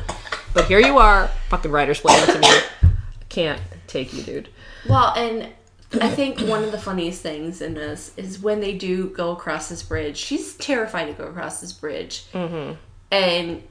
But 0.53 0.65
here 0.65 0.79
you 0.79 0.97
are, 0.97 1.27
fucking 1.49 1.71
writer's 1.71 1.99
playing 1.99 2.25
to 2.25 2.39
me. 2.39 2.49
Can't 3.29 3.61
take 3.87 4.13
you, 4.13 4.23
dude. 4.23 4.49
Well, 4.89 5.13
and 5.15 5.49
I 5.93 6.09
think 6.09 6.41
one 6.41 6.63
of 6.63 6.71
the 6.71 6.77
funniest 6.77 7.21
things 7.21 7.61
in 7.61 7.73
this 7.73 8.11
is 8.17 8.39
when 8.39 8.59
they 8.59 8.73
do 8.73 9.07
go 9.09 9.31
across 9.31 9.69
this 9.69 9.83
bridge. 9.83 10.17
She's 10.17 10.55
terrified 10.55 11.05
to 11.05 11.13
go 11.13 11.25
across 11.25 11.61
this 11.61 11.71
bridge, 11.71 12.25
mm-hmm. 12.33 12.73
and 13.11 13.63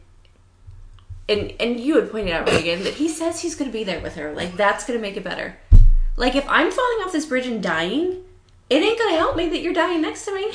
and 1.29 1.53
and 1.61 1.79
you 1.79 1.97
had 2.01 2.11
pointed 2.11 2.33
out 2.33 2.49
Reagan 2.49 2.85
that 2.85 2.95
he 2.95 3.09
says 3.09 3.41
he's 3.41 3.55
going 3.55 3.71
to 3.71 3.73
be 3.73 3.85
there 3.85 4.01
with 4.01 4.15
her. 4.15 4.33
Like 4.33 4.57
that's 4.57 4.87
going 4.87 4.99
to 4.99 5.03
make 5.03 5.17
it 5.17 5.25
better. 5.25 5.59
Like 6.17 6.35
if 6.35 6.49
I'm 6.49 6.71
falling 6.71 6.99
off 7.05 7.13
this 7.13 7.27
bridge 7.27 7.47
and 7.47 7.63
dying, 7.63 8.23
it 8.71 8.83
ain't 8.83 8.99
going 8.99 9.13
to 9.13 9.19
help 9.19 9.37
me 9.37 9.49
that 9.51 9.61
you're 9.61 9.75
dying 9.75 10.01
next 10.01 10.25
to 10.25 10.35
me. 10.35 10.53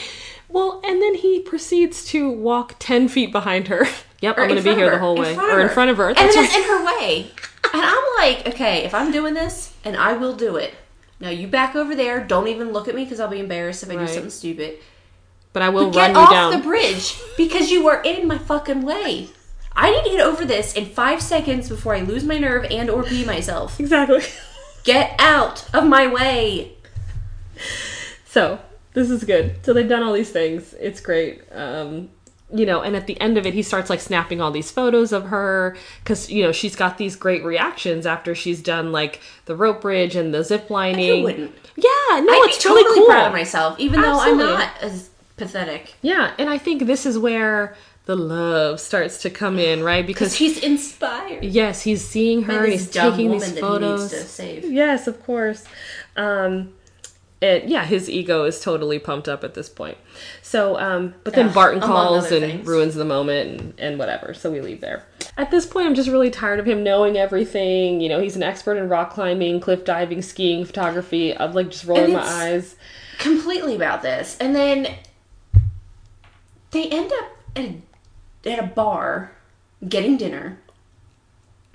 Well, 0.49 0.81
and 0.83 1.01
then 1.01 1.15
he 1.15 1.39
proceeds 1.39 2.03
to 2.07 2.29
walk 2.29 2.75
10 2.79 3.07
feet 3.07 3.31
behind 3.31 3.67
her. 3.69 3.85
Yep, 4.21 4.37
Or 4.37 4.41
I'm 4.41 4.49
going 4.49 4.61
to 4.61 4.69
be 4.69 4.75
here 4.75 4.85
of 4.85 4.91
the 4.91 4.99
whole 4.99 5.17
way. 5.17 5.33
of 5.33 5.39
Or 5.39 5.61
in 5.61 5.69
front 5.69 5.89
of 5.89 5.97
her. 5.97 6.09
and 6.09 6.17
That's 6.17 6.35
then 6.35 6.45
in 6.45 6.67
her 6.67 6.85
way. 6.85 7.31
And 7.73 7.81
I'm 7.81 8.03
like, 8.17 8.47
okay, 8.49 8.83
if 8.83 8.93
I'm 8.93 9.11
doing 9.11 9.33
this, 9.33 9.73
and 9.83 9.95
I 9.97 10.13
will 10.13 10.35
do 10.35 10.57
it. 10.57 10.75
Now 11.21 11.29
you 11.29 11.47
back 11.47 11.75
over 11.75 11.95
there. 11.95 12.19
Don't 12.21 12.47
even 12.49 12.73
look 12.73 12.87
at 12.89 12.95
me 12.95 13.03
because 13.05 13.19
I'll 13.21 13.29
be 13.29 13.39
embarrassed 13.39 13.83
if 13.83 13.89
I 13.89 13.95
Right. 13.95 14.07
do 14.07 14.13
something 14.13 14.29
stupid. 14.31 14.79
but 15.53 15.61
I 15.61 15.69
will 15.69 15.91
Get 15.91 15.99
run 15.99 16.11
you 16.11 16.17
off 16.17 16.31
down. 16.31 16.51
the 16.51 16.57
bridge 16.59 17.17
because 17.37 17.71
you 17.71 17.87
are 17.87 18.01
in 18.01 18.27
my 18.27 18.37
fucking 18.37 18.81
way. 18.83 19.29
I 19.73 19.91
need 19.91 20.03
to 20.05 20.09
get 20.09 20.19
over 20.21 20.43
this 20.45 20.73
in 20.73 20.85
five 20.85 21.21
seconds 21.21 21.69
before 21.69 21.95
I 21.95 22.01
lose 22.01 22.23
my 22.25 22.37
nerve 22.37 22.65
and 22.71 22.89
or 22.89 23.03
pee 23.03 23.23
myself. 23.25 23.79
exactly. 23.79 24.21
Get 24.83 25.13
out 25.19 25.65
of 25.73 25.85
my 25.85 26.07
way. 26.07 26.73
So 28.25 28.59
this 28.93 29.09
is 29.09 29.23
good. 29.23 29.63
So 29.65 29.73
they've 29.73 29.87
done 29.87 30.03
all 30.03 30.13
these 30.13 30.31
things. 30.31 30.73
It's 30.79 30.99
great. 31.01 31.43
Um, 31.51 32.09
you 32.53 32.65
know, 32.65 32.81
and 32.81 32.95
at 32.95 33.07
the 33.07 33.19
end 33.21 33.37
of 33.37 33.45
it, 33.45 33.53
he 33.53 33.63
starts 33.63 33.89
like 33.89 33.99
snapping 33.99 34.41
all 34.41 34.51
these 34.51 34.71
photos 34.71 35.11
of 35.13 35.25
her 35.27 35.75
because 36.03 36.29
you 36.29 36.43
know 36.43 36.51
she's 36.51 36.75
got 36.75 36.97
these 36.97 37.15
great 37.15 37.43
reactions 37.43 38.05
after 38.05 38.35
she's 38.35 38.61
done 38.61 38.91
like 38.91 39.21
the 39.45 39.55
rope 39.55 39.81
bridge 39.81 40.15
and 40.15 40.33
the 40.33 40.43
zip 40.43 40.69
lining. 40.69 41.23
Wouldn't? 41.23 41.51
Yeah, 41.77 42.19
no, 42.19 42.33
I'd 42.33 42.45
it's 42.49 42.63
be 42.63 42.69
really 42.69 42.83
totally 42.83 42.99
cool. 42.99 43.07
proud 43.07 43.27
of 43.27 43.33
myself, 43.33 43.79
even 43.79 44.01
though 44.01 44.19
I'm 44.19 44.37
not 44.37 44.69
as 44.81 45.09
pathetic. 45.37 45.93
Yeah, 46.01 46.33
and 46.37 46.49
I 46.49 46.57
think 46.57 46.85
this 46.85 47.05
is 47.05 47.17
where 47.17 47.75
the 48.05 48.15
love 48.15 48.79
starts 48.79 49.21
to 49.21 49.29
come 49.29 49.57
in, 49.59 49.83
right? 49.83 50.05
Because 50.05 50.33
he's 50.33 50.57
inspired. 50.59 51.43
yes, 51.43 51.83
he's 51.83 52.05
seeing 52.05 52.43
her 52.43 52.57
By 52.57 52.63
and 52.63 52.71
he's 52.73 52.89
taking 52.89 53.31
these 53.31 53.53
that 53.53 53.61
photos. 53.61 54.11
he 54.11 54.17
needs 54.17 54.23
to 54.25 54.29
save. 54.29 54.65
Yes, 54.71 55.07
of 55.07 55.23
course. 55.23 55.63
Um, 56.17 56.73
and 57.41 57.69
yeah, 57.69 57.85
his 57.85 58.09
ego 58.09 58.43
is 58.43 58.61
totally 58.61 58.99
pumped 58.99 59.27
up 59.27 59.43
at 59.43 59.55
this 59.55 59.67
point. 59.67 59.97
So, 60.43 60.77
um, 60.79 61.15
but 61.23 61.33
then 61.33 61.47
Ugh, 61.47 61.53
Barton 61.55 61.81
calls 61.81 62.31
and 62.31 62.41
things. 62.41 62.67
ruins 62.67 62.93
the 62.93 63.05
moment 63.05 63.61
and, 63.61 63.79
and 63.79 63.99
whatever. 63.99 64.33
So 64.35 64.51
we 64.51 64.61
leave 64.61 64.79
there. 64.79 65.05
At 65.37 65.49
this 65.49 65.65
point, 65.65 65.87
I'm 65.87 65.95
just 65.95 66.09
really 66.09 66.29
tired 66.29 66.59
of 66.59 66.67
him 66.67 66.83
knowing 66.83 67.17
everything. 67.17 67.99
You 67.99 68.09
know, 68.09 68.19
he's 68.19 68.35
an 68.35 68.43
expert 68.43 68.77
in 68.77 68.89
rock 68.89 69.11
climbing, 69.11 69.59
cliff 69.59 69.83
diving, 69.83 70.21
skiing, 70.21 70.65
photography. 70.65 71.35
I'm 71.35 71.53
like 71.53 71.71
just 71.71 71.85
rolling 71.85 72.13
my 72.13 72.21
eyes. 72.21 72.75
completely 73.17 73.75
about 73.75 74.03
this. 74.03 74.37
And 74.39 74.55
then 74.55 74.87
they 76.69 76.87
end 76.89 77.11
up 77.11 77.37
at 77.55 77.65
a, 77.65 77.81
at 78.51 78.59
a 78.59 78.67
bar 78.67 79.31
getting 79.87 80.15
dinner. 80.15 80.59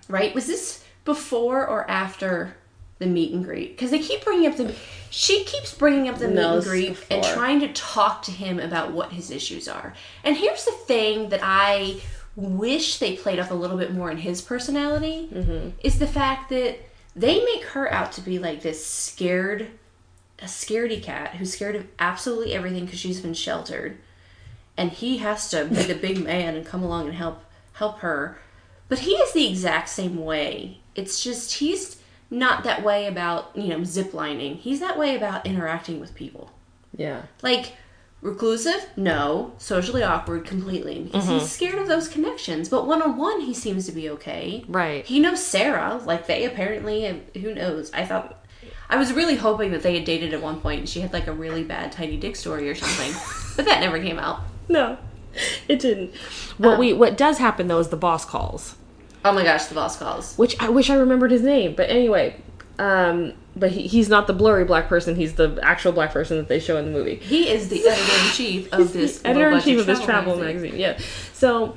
Right? 0.09 0.32
Was 0.32 0.47
this 0.47 0.84
before 1.05 1.66
or 1.66 1.90
after 1.90 2.56
the 2.98 3.06
meet 3.06 3.32
and 3.32 3.44
greet? 3.44 3.77
Because 3.77 3.90
they 3.90 3.98
keep 3.98 4.24
bringing 4.24 4.47
up 4.51 4.56
the. 4.56 4.74
She 5.10 5.44
keeps 5.44 5.74
bringing 5.74 6.09
up 6.09 6.18
the 6.18 6.28
meet 6.28 6.39
and 6.39 6.64
greet 6.64 7.06
and 7.10 7.23
trying 7.24 7.60
to 7.60 7.73
talk 7.73 8.23
to 8.23 8.31
him 8.32 8.59
about 8.59 8.93
what 8.93 9.12
his 9.12 9.31
issues 9.31 9.68
are. 9.68 9.94
And 10.24 10.36
here's 10.36 10.64
the 10.64 10.73
thing 10.73 11.28
that 11.31 11.40
I 11.43 12.01
wish 12.35 12.98
they 12.98 13.16
played 13.16 13.39
up 13.39 13.51
a 13.51 13.55
little 13.55 13.78
bit 13.78 13.94
more 13.94 14.10
in 14.10 14.18
his 14.18 14.43
personality 14.43 15.28
Mm-hmm. 15.32 15.70
is 15.82 15.98
the 15.98 16.06
fact 16.06 16.51
that 16.51 16.78
they 17.14 17.43
make 17.44 17.64
her 17.64 17.90
out 17.90 18.12
to 18.12 18.20
be 18.20 18.39
like 18.39 18.60
this 18.60 18.85
scared 18.85 19.68
a 20.40 20.44
scaredy 20.44 21.02
cat 21.02 21.36
who's 21.36 21.55
scared 21.55 21.74
of 21.77 21.86
absolutely 21.98 22.52
everything 22.52 22.85
because 22.85 23.01
she's 23.01 23.20
been 23.23 23.32
sheltered 23.32 23.97
and 24.77 24.90
he 24.90 25.16
has 25.16 25.48
to 25.48 25.64
be 25.64 25.77
the 25.85 25.94
big 25.94 26.23
man 26.24 26.55
and 26.55 26.66
come 26.66 26.82
along 26.82 27.06
and 27.06 27.14
help 27.14 27.43
help 27.73 28.01
her 28.01 28.39
but 28.90 28.98
he 28.98 29.12
is 29.12 29.32
the 29.32 29.48
exact 29.48 29.89
same 29.89 30.23
way 30.23 30.78
it's 30.94 31.23
just 31.24 31.55
he's 31.55 31.95
not 32.31 32.65
that 32.65 32.82
way 32.82 33.07
about 33.07 33.51
you 33.57 33.69
know 33.69 33.81
ziplining. 33.81 34.59
He's 34.59 34.81
that 34.81 34.98
way 34.98 35.16
about 35.16 35.47
interacting 35.47 36.01
with 36.01 36.15
people. 36.15 36.51
Yeah. 36.97 37.23
like 37.43 37.74
reclusive? 38.23 38.89
No. 38.97 39.53
Socially 39.59 40.03
awkward 40.03 40.44
completely. 40.47 41.03
Because 41.05 41.28
he's 41.28 41.51
scared 41.51 41.78
of 41.78 41.86
those 41.89 42.09
connections. 42.09 42.69
But 42.69 42.86
one-on-one 42.86 43.43
he 43.43 43.53
seems 43.55 43.85
to 43.86 43.93
be 43.93 44.09
okay. 44.11 44.65
Right. 44.66 45.05
he 45.05 45.20
knows 45.20 45.44
sarah. 45.44 46.01
Like 46.05 46.27
they 46.27 46.44
apparently 46.44 47.23
who 47.35 47.55
knows? 47.55 47.93
I 47.93 48.05
thought 48.05 48.43
i 48.89 48.97
was 48.97 49.12
really 49.12 49.35
hoping 49.36 49.73
that 49.73 49.82
they 49.82 49.94
had 49.97 50.05
dated 50.05 50.32
at 50.32 50.40
one 50.40 50.61
point 50.61 50.78
and 50.81 50.89
she 50.89 51.01
had 51.01 51.12
like 51.12 51.27
a 51.27 51.32
really 51.32 51.65
bad 51.65 51.90
tiny 51.93 52.16
dick 52.16 52.35
story 52.36 52.69
or 52.69 52.74
something. 52.74 53.12
But 53.57 53.65
that 53.65 53.81
never 53.81 53.98
came 53.98 54.19
out. 54.19 54.40
No, 54.69 54.98
it 55.69 55.78
didn't. 55.78 56.15
What 56.59 56.74
Um, 56.74 56.78
we 56.81 56.93
what 56.93 57.16
does 57.16 57.39
happen 57.39 57.69
though 57.69 57.78
is 57.78 57.89
the 57.89 57.97
boss 57.97 58.24
calls, 58.24 58.77
oh 59.27 59.32
my 59.32 59.43
gosh 59.43 59.66
the 59.66 59.74
boss 59.74 59.98
calls 59.98 60.36
which 60.36 60.59
I 60.61 60.69
wish 60.69 60.90
I 60.90 60.94
remembered 60.94 61.31
his 61.31 61.43
name. 61.43 61.74
But 61.74 61.90
anyway, 61.90 62.36
um, 62.78 63.32
but 63.55 63.73
he, 63.73 63.86
he's 63.86 64.09
not 64.09 64.27
the 64.27 64.32
blurry 64.32 64.65
black 64.65 64.89
person. 64.89 65.16
He's 65.16 65.35
the 65.35 65.59
actual 65.62 65.93
black 65.93 66.12
person 66.12 66.36
that 66.36 66.48
they 66.48 66.61
show 66.61 66.77
in 66.77 66.85
the 66.85 66.90
movie. 66.90 67.16
he 67.16 67.48
is 67.48 67.69
the 67.69 67.86
editor-in-chief 67.86 68.73
of 68.73 68.93
this 68.93 69.20
editor 69.24 69.51
in 69.51 69.61
chief 69.61 69.81
of 69.81 69.86
this 69.86 70.03
travel 70.03 70.36
magazine. 70.36 70.77
Yeah. 70.77 70.98
So 71.32 71.77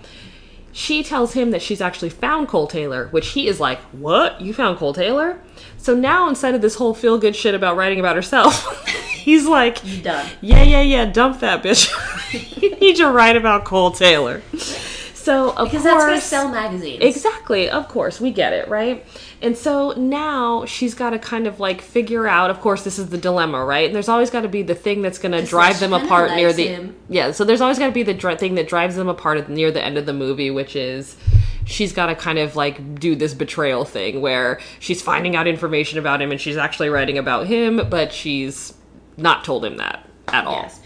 she 0.72 1.04
tells 1.04 1.34
him 1.34 1.52
that 1.52 1.62
she's 1.62 1.82
actually 1.82 2.10
found 2.10 2.48
Cole 2.48 2.68
Taylor, 2.68 3.08
which 3.08 3.30
he 3.30 3.48
is 3.48 3.60
like, 3.60 3.80
"What? 3.92 4.40
You 4.42 4.54
found 4.54 4.78
Cole 4.78 4.94
Taylor?" 4.94 5.40
So 5.78 5.96
now 5.96 6.28
instead 6.30 6.54
of 6.54 6.62
this 6.62 6.76
whole 6.76 6.94
feel 6.94 7.18
good 7.18 7.36
shit 7.36 7.56
about 7.56 7.76
writing 7.78 8.00
about 8.00 8.16
herself, 8.16 8.86
he's 8.88 9.46
like, 9.46 9.82
done 10.04 10.30
"Yeah, 10.42 10.64
yeah, 10.64 10.82
yeah, 10.82 11.06
dump 11.06 11.40
that 11.40 11.64
bitch. 11.64 11.90
you 12.62 12.76
need 12.76 12.98
to 12.98 13.08
write 13.08 13.36
about 13.36 13.66
Cole 13.66 13.92
Taylor." 13.92 14.42
So 15.20 15.52
of 15.52 15.70
because 15.70 15.84
course, 15.84 15.84
that's 15.84 16.06
gonna 16.06 16.22
sell 16.22 16.50
magazines 16.50 17.04
Exactly, 17.04 17.70
of 17.70 17.88
course, 17.90 18.22
we 18.22 18.32
get 18.32 18.54
it, 18.54 18.70
right? 18.70 19.06
And 19.42 19.58
so 19.58 19.92
now 19.92 20.66
she's 20.66 20.94
got 20.94 21.10
to 21.12 21.20
kind 21.20 21.46
of 21.46 21.60
like 21.60 21.82
figure 21.82 22.28
out. 22.28 22.50
Of 22.50 22.62
course, 22.62 22.84
this 22.84 22.98
is 22.98 23.10
the 23.10 23.18
dilemma, 23.18 23.64
right? 23.64 23.86
And 23.86 23.94
there's 23.96 24.10
always 24.10 24.30
got 24.30 24.42
to 24.42 24.48
be 24.48 24.64
the 24.64 24.76
thing 24.76 25.02
that's 25.02 25.20
going 25.20 25.34
to 25.34 25.44
drive 25.46 25.80
them 25.80 25.94
apart 25.94 26.32
near 26.32 26.54
the 26.54 26.68
him. 26.68 26.96
yeah. 27.10 27.32
So 27.32 27.44
there's 27.44 27.62
always 27.62 27.78
got 27.78 27.88
to 27.88 27.92
be 27.92 28.04
the 28.04 28.14
dr- 28.14 28.40
thing 28.40 28.56
that 28.56 28.68
drives 28.68 28.96
them 28.96 29.10
apart 29.10 29.50
near 29.50 29.72
the 29.72 29.84
end 29.84 29.98
of 29.98 30.06
the 30.06 30.14
movie, 30.14 30.52
which 30.52 30.76
is 30.76 31.18
she's 31.66 31.94
got 31.94 32.08
to 32.08 32.16
kind 32.16 32.40
of 32.40 32.56
like 32.56 33.00
do 33.00 33.16
this 33.16 33.34
betrayal 33.34 33.86
thing 33.86 34.22
where 34.22 34.60
she's 34.80 35.02
finding 35.02 35.36
out 35.36 35.48
information 35.48 36.00
about 36.00 36.22
him 36.22 36.32
and 36.32 36.40
she's 36.40 36.58
actually 36.58 36.90
writing 36.90 37.18
about 37.18 37.46
him, 37.48 37.88
but 37.90 38.12
she's 38.14 38.74
not 39.18 39.44
told 39.44 39.66
him 39.66 39.78
that 39.78 40.08
at 40.30 40.46
all. 40.46 40.62
Yes. 40.64 40.80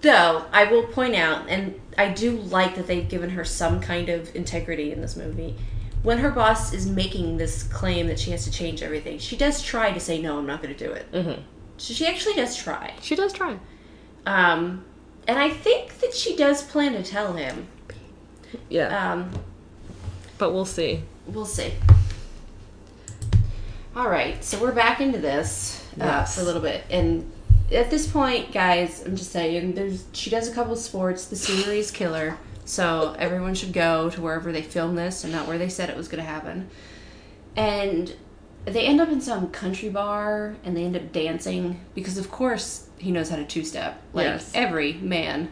Though 0.00 0.44
I 0.52 0.64
will 0.64 0.86
point 0.86 1.14
out, 1.16 1.48
and 1.48 1.74
I 1.98 2.08
do 2.08 2.32
like 2.38 2.74
that 2.76 2.86
they've 2.86 3.08
given 3.08 3.30
her 3.30 3.44
some 3.44 3.80
kind 3.80 4.08
of 4.08 4.34
integrity 4.34 4.92
in 4.92 5.00
this 5.00 5.16
movie. 5.16 5.56
When 6.02 6.18
her 6.18 6.30
boss 6.30 6.72
is 6.72 6.86
making 6.86 7.36
this 7.36 7.62
claim 7.64 8.06
that 8.08 8.18
she 8.18 8.30
has 8.32 8.44
to 8.44 8.50
change 8.50 8.82
everything, 8.82 9.18
she 9.18 9.36
does 9.36 9.62
try 9.62 9.92
to 9.92 10.00
say, 10.00 10.20
"No, 10.20 10.38
I'm 10.38 10.46
not 10.46 10.62
going 10.62 10.74
to 10.74 10.86
do 10.86 10.92
it." 10.92 11.10
Mm-hmm. 11.12 11.42
So 11.76 11.94
she 11.94 12.06
actually 12.06 12.34
does 12.34 12.56
try, 12.56 12.94
She 13.00 13.14
does 13.16 13.32
try. 13.32 13.56
um, 14.26 14.84
and 15.28 15.38
I 15.38 15.48
think 15.50 15.98
that 16.00 16.14
she 16.14 16.36
does 16.36 16.62
plan 16.62 16.92
to 16.94 17.02
tell 17.02 17.32
him. 17.34 17.66
Yeah, 18.68 19.12
Um, 19.12 19.30
but 20.38 20.52
we'll 20.52 20.64
see. 20.64 21.02
we'll 21.26 21.46
see. 21.46 21.72
All 23.94 24.08
right, 24.08 24.42
so 24.42 24.58
we're 24.60 24.72
back 24.72 25.00
into 25.00 25.18
this 25.18 25.84
uh, 26.00 26.04
Yes. 26.04 26.34
for 26.34 26.40
a 26.40 26.44
little 26.44 26.62
bit, 26.62 26.84
and 26.90 27.30
at 27.72 27.90
this 27.90 28.06
point, 28.06 28.52
guys, 28.52 29.02
I'm 29.04 29.16
just 29.16 29.32
saying, 29.32 29.74
there's 29.74 30.04
she 30.12 30.30
does 30.30 30.48
a 30.48 30.54
couple 30.54 30.76
sports. 30.76 31.26
The 31.26 31.36
scenery 31.36 31.78
is 31.78 31.90
killer, 31.90 32.38
so 32.64 33.14
everyone 33.18 33.54
should 33.54 33.72
go 33.72 34.10
to 34.10 34.20
wherever 34.20 34.52
they 34.52 34.62
filmed 34.62 34.96
this, 34.98 35.24
and 35.24 35.32
not 35.32 35.46
where 35.46 35.58
they 35.58 35.68
said 35.68 35.90
it 35.90 35.96
was 35.96 36.08
going 36.08 36.22
to 36.22 36.28
happen. 36.28 36.68
And 37.56 38.14
they 38.64 38.86
end 38.86 39.00
up 39.00 39.08
in 39.08 39.20
some 39.20 39.50
country 39.50 39.88
bar, 39.88 40.56
and 40.64 40.76
they 40.76 40.84
end 40.84 40.96
up 40.96 41.12
dancing 41.12 41.80
because, 41.94 42.16
of 42.18 42.30
course, 42.30 42.88
he 42.98 43.10
knows 43.10 43.28
how 43.30 43.36
to 43.36 43.44
two 43.44 43.64
step, 43.64 44.00
like 44.12 44.26
Yes. 44.26 44.50
every 44.54 44.94
man 44.94 45.50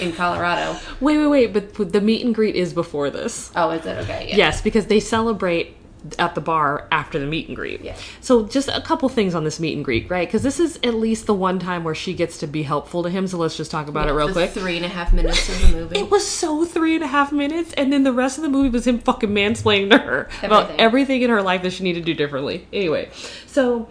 in 0.00 0.12
Colorado. 0.12 0.78
Wait, 1.00 1.16
wait, 1.18 1.26
wait! 1.26 1.52
But 1.74 1.92
the 1.92 2.00
meet 2.00 2.24
and 2.24 2.34
greet 2.34 2.54
is 2.56 2.74
before 2.74 3.08
this. 3.08 3.50
oh, 3.56 3.70
is 3.70 3.86
it 3.86 3.96
okay? 4.02 4.26
Yeah. 4.28 4.36
Yes, 4.36 4.60
because 4.60 4.86
they 4.86 5.00
celebrate 5.00 5.76
at 6.18 6.34
the 6.34 6.40
bar 6.40 6.88
after 6.90 7.18
the 7.18 7.26
meet 7.26 7.46
and 7.48 7.56
greet. 7.56 7.80
Yeah. 7.80 7.96
So 8.20 8.46
just 8.46 8.68
a 8.68 8.80
couple 8.80 9.08
things 9.08 9.34
on 9.34 9.44
this 9.44 9.60
meet 9.60 9.74
and 9.76 9.84
greet, 9.84 10.10
right? 10.10 10.26
Because 10.26 10.42
this 10.42 10.58
is 10.58 10.76
at 10.82 10.94
least 10.94 11.26
the 11.26 11.34
one 11.34 11.58
time 11.58 11.84
where 11.84 11.94
she 11.94 12.12
gets 12.14 12.38
to 12.38 12.46
be 12.46 12.62
helpful 12.64 13.02
to 13.02 13.10
him. 13.10 13.26
So 13.26 13.38
let's 13.38 13.56
just 13.56 13.70
talk 13.70 13.88
about 13.88 14.08
it 14.08 14.12
real 14.12 14.32
quick. 14.32 14.50
Three 14.50 14.76
and 14.76 14.84
a 14.84 14.88
half 14.88 15.12
minutes 15.12 15.48
of 15.48 15.60
the 15.70 15.76
movie. 15.76 15.98
It 15.98 16.10
was 16.10 16.26
so 16.26 16.64
three 16.64 16.94
and 16.94 17.04
a 17.04 17.08
half 17.08 17.30
minutes, 17.32 17.72
and 17.74 17.92
then 17.92 18.02
the 18.02 18.12
rest 18.12 18.38
of 18.38 18.42
the 18.42 18.48
movie 18.50 18.68
was 18.68 18.86
him 18.86 18.98
fucking 18.98 19.30
mansplaining 19.30 19.90
to 19.90 19.98
her 19.98 20.28
about 20.42 20.64
Everything. 20.64 20.80
everything 20.80 21.22
in 21.22 21.30
her 21.30 21.42
life 21.42 21.62
that 21.62 21.72
she 21.72 21.84
needed 21.84 22.00
to 22.00 22.12
do 22.12 22.14
differently. 22.14 22.66
Anyway, 22.72 23.08
so 23.46 23.88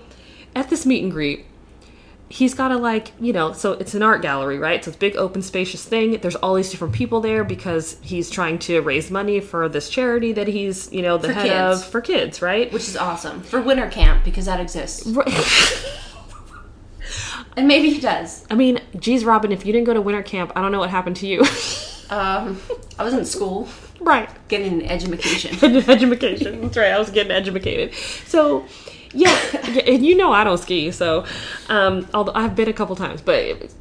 at 0.56 0.70
this 0.70 0.86
meet 0.86 1.04
and 1.04 1.12
greet, 1.12 1.46
he's 2.32 2.54
got 2.54 2.70
to 2.70 2.78
like 2.78 3.12
you 3.20 3.34
know 3.34 3.52
so 3.52 3.74
it's 3.74 3.94
an 3.94 4.02
art 4.02 4.22
gallery 4.22 4.58
right? 4.58 4.84
So 4.84 4.90
it's 4.90 4.96
a 4.96 5.00
big 5.00 5.16
open 5.18 5.42
spacious 5.42 5.84
thing. 5.84 6.18
There's 6.22 6.36
all 6.38 6.56
these 6.56 6.72
different 6.72 6.94
people 6.94 7.20
there 7.20 7.44
because 7.44 7.98
he's 8.02 8.30
trying 8.30 8.58
to 8.60 8.80
raise 8.82 9.12
money 9.12 9.40
for 9.42 9.68
this 9.68 9.90
charity 9.90 10.32
that 10.34 10.48
he's 10.48 10.92
you 10.94 11.02
know 11.02 11.18
the 11.18 11.28
For 11.28 11.34
head 11.34 11.48
kids. 11.50 11.82
of. 11.82 11.86
For 11.92 12.02
kids 12.02 12.42
right? 12.42 12.72
Which 12.72 12.88
is 12.88 12.96
awesome. 12.96 13.42
For 13.42 13.62
winter 13.62 13.90
camp 13.90 14.24
because 14.24 14.46
that 14.46 14.60
exists, 14.62 15.06
right. 15.08 15.28
and 17.58 17.68
maybe 17.68 17.90
he 17.92 18.00
does. 18.00 18.46
i 18.50 18.56
mean 18.56 18.80
geez 18.98 19.26
robin 19.26 19.52
if 19.52 19.66
you 19.66 19.74
didn't 19.74 19.86
go 19.86 19.94
to 19.94 20.02
winter 20.02 20.24
camp 20.24 20.52
i 20.56 20.62
don't 20.62 20.72
know 20.72 20.80
what 20.80 20.90
happened 20.90 21.16
to 21.18 21.28
you. 21.28 21.44
Um, 22.12 22.60
I 23.00 23.06
was 23.06 23.14
in 23.14 23.24
school. 23.24 23.70
Right. 24.02 24.30
Getting 24.50 24.82
an 24.82 24.82
education. 24.82 25.56
an 25.64 25.78
education 25.90 26.60
that's 26.60 26.76
right 26.76 26.92
i 26.92 27.00
was 27.00 27.10
getting 27.10 27.32
educated 27.32 27.94
so 28.28 28.66
yeah, 29.14 29.38
yeah, 29.70 29.82
and 29.94 30.06
you 30.06 30.16
know 30.16 30.32
i 30.32 30.44
don't 30.44 30.58
ski 30.58 30.90
so 30.92 31.26
um 31.70 32.08
although 32.14 32.32
i've 32.36 32.56
been 32.56 32.70
a 32.70 32.74
couple 32.74 32.96
times 32.96 33.22
but 33.22 33.36
it- 33.36 33.74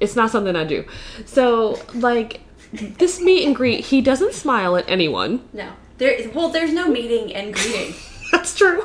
it's 0.00 0.14
not 0.16 0.30
something 0.30 0.54
i 0.56 0.64
do 0.64 0.84
so 1.24 1.78
like 1.94 2.40
this 2.72 3.20
meet 3.20 3.46
and 3.46 3.54
greet 3.56 3.84
he 3.86 4.00
doesn't 4.00 4.34
smile 4.34 4.76
at 4.76 4.84
anyone 4.88 5.42
No, 5.52 5.70
there. 5.98 6.18
Well, 6.34 6.48
there's 6.50 6.72
no 6.72 6.88
meeting 6.88 7.34
and 7.34 7.54
greeting. 7.54 7.94
that's 8.32 8.54
true 8.54 8.82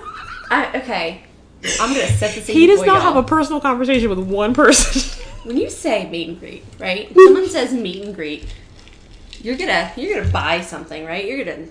I, 0.50 0.78
okay, 0.78 1.24
I'm 1.80 1.94
gonna 1.94 2.08
set 2.08 2.36
the 2.36 2.42
scene. 2.42 2.56
he 2.56 2.68
does 2.68 2.80
not 2.80 2.86
y'all. 2.88 3.02
have 3.02 3.16
a 3.18 3.24
personal 3.24 3.60
conversation 3.60 4.10
with 4.10 4.20
one 4.20 4.54
person 4.54 5.02
When 5.44 5.58
you 5.58 5.70
say 5.72 6.08
meet 6.10 6.28
and 6.30 6.40
greet, 6.40 6.64
right? 6.80 7.12
Someone 7.16 7.50
says 7.50 7.74
meet 7.74 8.04
and 8.06 8.14
greet. 8.14 8.54
You're 9.42 9.58
gonna 9.58 9.92
you're 9.98 10.20
gonna 10.20 10.32
buy 10.32 10.62
something, 10.62 11.04
right? 11.04 11.26
You're 11.26 11.44
gonna 11.44 11.66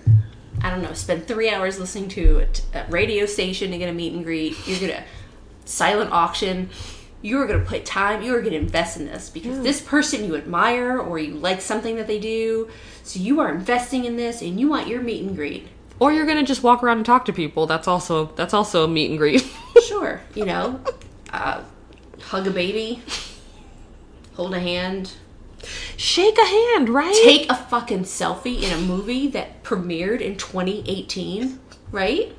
I 0.63 0.69
don't 0.69 0.81
know, 0.81 0.93
spend 0.93 1.27
three 1.27 1.49
hours 1.49 1.79
listening 1.79 2.09
to 2.09 2.39
a, 2.39 2.45
t- 2.45 2.63
a 2.73 2.85
radio 2.89 3.25
station 3.25 3.71
to 3.71 3.77
get 3.77 3.89
a 3.89 3.93
meet 3.93 4.13
and 4.13 4.23
greet. 4.23 4.55
You're 4.67 4.79
gonna 4.79 5.03
silent 5.65 6.11
auction. 6.11 6.69
You're 7.23 7.45
gonna 7.47 7.65
put 7.65 7.85
time. 7.85 8.23
You're 8.23 8.41
gonna 8.41 8.55
invest 8.57 8.97
in 8.97 9.05
this 9.05 9.29
because 9.29 9.61
this 9.61 9.81
person 9.81 10.23
you 10.25 10.35
admire 10.35 10.97
or 10.99 11.19
you 11.19 11.35
like 11.35 11.61
something 11.61 11.95
that 11.97 12.07
they 12.07 12.19
do. 12.19 12.69
So 13.03 13.19
you 13.19 13.39
are 13.39 13.51
investing 13.53 14.05
in 14.05 14.15
this, 14.15 14.41
and 14.41 14.59
you 14.59 14.67
want 14.69 14.87
your 14.87 15.01
meet 15.01 15.23
and 15.23 15.35
greet. 15.35 15.67
or 15.99 16.11
you're 16.11 16.25
gonna 16.25 16.43
just 16.43 16.63
walk 16.63 16.83
around 16.83 16.97
and 16.97 17.05
talk 17.05 17.25
to 17.25 17.33
people 17.33 17.65
that's 17.67 17.87
also 17.87 18.25
that's 18.35 18.53
also 18.53 18.83
a 18.83 18.87
meet 18.87 19.09
and 19.09 19.19
greet 19.19 19.41
Sure, 19.87 20.21
you 20.35 20.45
know, 20.45 20.79
uh, 21.31 21.61
hug 22.21 22.47
a 22.47 22.51
baby, 22.51 23.01
hold 24.35 24.53
a 24.53 24.59
hand, 24.59 25.13
shake 25.97 26.37
a 26.37 26.45
hand 26.45 26.89
right 26.89 27.13
take 27.23 27.49
a 27.49 27.55
fucking 27.55 28.03
selfie 28.03 28.61
in 28.63 28.71
a 28.71 28.81
movie 28.81 29.27
that 29.27 29.63
premiered 29.63 30.21
in 30.21 30.35
2018, 30.37 31.59
right? 31.91 32.33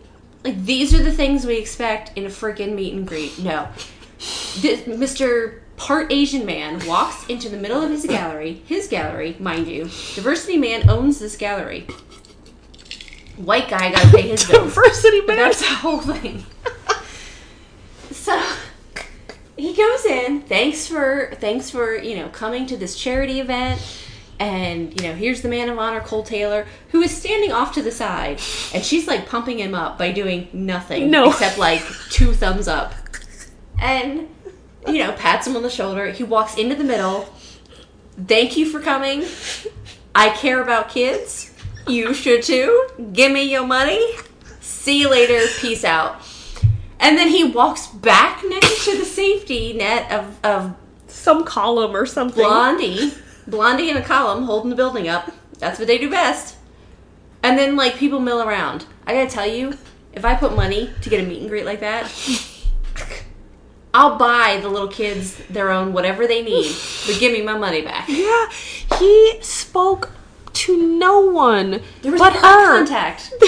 Like 0.44 0.64
these 0.64 0.92
are 0.94 1.02
the 1.02 1.12
things 1.12 1.46
we 1.46 1.56
expect 1.56 2.16
in 2.16 2.24
a 2.26 2.28
freaking 2.28 2.74
meet 2.74 2.94
and 2.94 3.06
greet. 3.06 3.38
No, 3.38 3.68
this, 4.18 4.82
Mr. 4.82 5.60
Part 5.76 6.12
Asian 6.12 6.44
man 6.46 6.84
walks 6.86 7.26
into 7.28 7.48
the 7.48 7.56
middle 7.56 7.82
of 7.82 7.90
his 7.90 8.04
gallery. 8.04 8.62
His 8.66 8.86
gallery, 8.88 9.36
mind 9.40 9.66
you. 9.66 9.84
Diversity 10.14 10.56
man 10.58 10.88
owns 10.88 11.18
this 11.18 11.36
gallery. 11.36 11.86
White 13.36 13.68
guy 13.68 13.90
got 13.90 14.02
to 14.02 14.08
pay 14.10 14.28
his 14.28 14.44
bills. 14.44 14.74
Diversity 14.74 15.20
But 15.20 15.36
man. 15.36 15.36
that's 15.38 15.60
the 15.60 15.74
whole 15.74 15.98
thing. 16.00 16.44
He 19.62 19.74
goes 19.74 20.04
in. 20.04 20.42
Thanks 20.42 20.86
for 20.88 21.30
thanks 21.36 21.70
for 21.70 21.96
you 21.96 22.16
know 22.16 22.28
coming 22.28 22.66
to 22.66 22.76
this 22.76 22.96
charity 22.96 23.40
event. 23.40 23.80
And 24.40 25.00
you 25.00 25.06
know, 25.06 25.14
here's 25.14 25.40
the 25.42 25.48
man 25.48 25.68
of 25.68 25.78
honor, 25.78 26.00
Cole 26.00 26.24
Taylor, 26.24 26.66
who 26.90 27.00
is 27.00 27.16
standing 27.16 27.52
off 27.52 27.72
to 27.74 27.82
the 27.82 27.92
side, 27.92 28.40
and 28.74 28.84
she's 28.84 29.06
like 29.06 29.28
pumping 29.28 29.60
him 29.60 29.72
up 29.74 29.98
by 29.98 30.10
doing 30.10 30.48
nothing 30.52 31.10
No. 31.10 31.30
except 31.30 31.58
like 31.58 31.80
two 32.10 32.32
thumbs 32.32 32.66
up, 32.66 32.92
and 33.78 34.28
you 34.88 34.98
know, 34.98 35.12
pats 35.12 35.46
him 35.46 35.54
on 35.54 35.62
the 35.62 35.70
shoulder. 35.70 36.10
He 36.10 36.24
walks 36.24 36.56
into 36.56 36.74
the 36.74 36.82
middle. 36.82 37.32
Thank 38.26 38.56
you 38.56 38.66
for 38.66 38.80
coming. 38.80 39.24
I 40.12 40.30
care 40.30 40.60
about 40.60 40.88
kids. 40.88 41.54
You 41.86 42.12
should 42.12 42.42
too. 42.42 42.88
Give 43.12 43.30
me 43.30 43.44
your 43.44 43.64
money. 43.66 44.04
See 44.60 45.00
you 45.00 45.08
later. 45.08 45.46
Peace 45.60 45.84
out. 45.84 46.20
And 47.02 47.18
then 47.18 47.28
he 47.28 47.44
walks 47.44 47.88
back 47.88 48.42
next 48.46 48.84
to 48.86 48.96
the 48.96 49.04
safety 49.04 49.72
net 49.74 50.10
of, 50.10 50.42
of 50.44 50.74
Some 51.08 51.44
column 51.44 51.94
or 51.94 52.06
something. 52.06 52.42
Blondie. 52.42 53.12
Blondie 53.46 53.90
in 53.90 53.96
a 53.96 54.02
column 54.02 54.44
holding 54.44 54.70
the 54.70 54.76
building 54.76 55.08
up. 55.08 55.30
That's 55.58 55.78
what 55.78 55.88
they 55.88 55.98
do 55.98 56.08
best. 56.08 56.56
And 57.42 57.58
then, 57.58 57.74
like, 57.76 57.96
people 57.96 58.20
mill 58.20 58.40
around. 58.40 58.86
I 59.06 59.14
gotta 59.14 59.28
tell 59.28 59.46
you, 59.46 59.76
if 60.12 60.24
I 60.24 60.36
put 60.36 60.54
money 60.54 60.90
to 61.02 61.10
get 61.10 61.20
a 61.20 61.26
meet 61.26 61.40
and 61.40 61.50
greet 61.50 61.64
like 61.66 61.80
that, 61.80 62.04
I'll 63.94 64.16
buy 64.16 64.58
the 64.62 64.68
little 64.68 64.88
kids 64.88 65.36
their 65.50 65.70
own 65.70 65.92
whatever 65.92 66.26
they 66.26 66.40
need, 66.42 66.74
but 67.06 67.18
give 67.18 67.32
me 67.32 67.42
my 67.42 67.58
money 67.58 67.82
back. 67.82 68.08
Yeah, 68.08 68.48
he 68.98 69.38
spoke 69.42 70.10
to 70.54 70.76
no 70.98 71.20
one 71.20 71.82
There 72.02 72.12
was 72.12 72.20
but 72.20 72.32
no 72.34 72.40
her. 72.40 72.78
contact. 72.78 73.32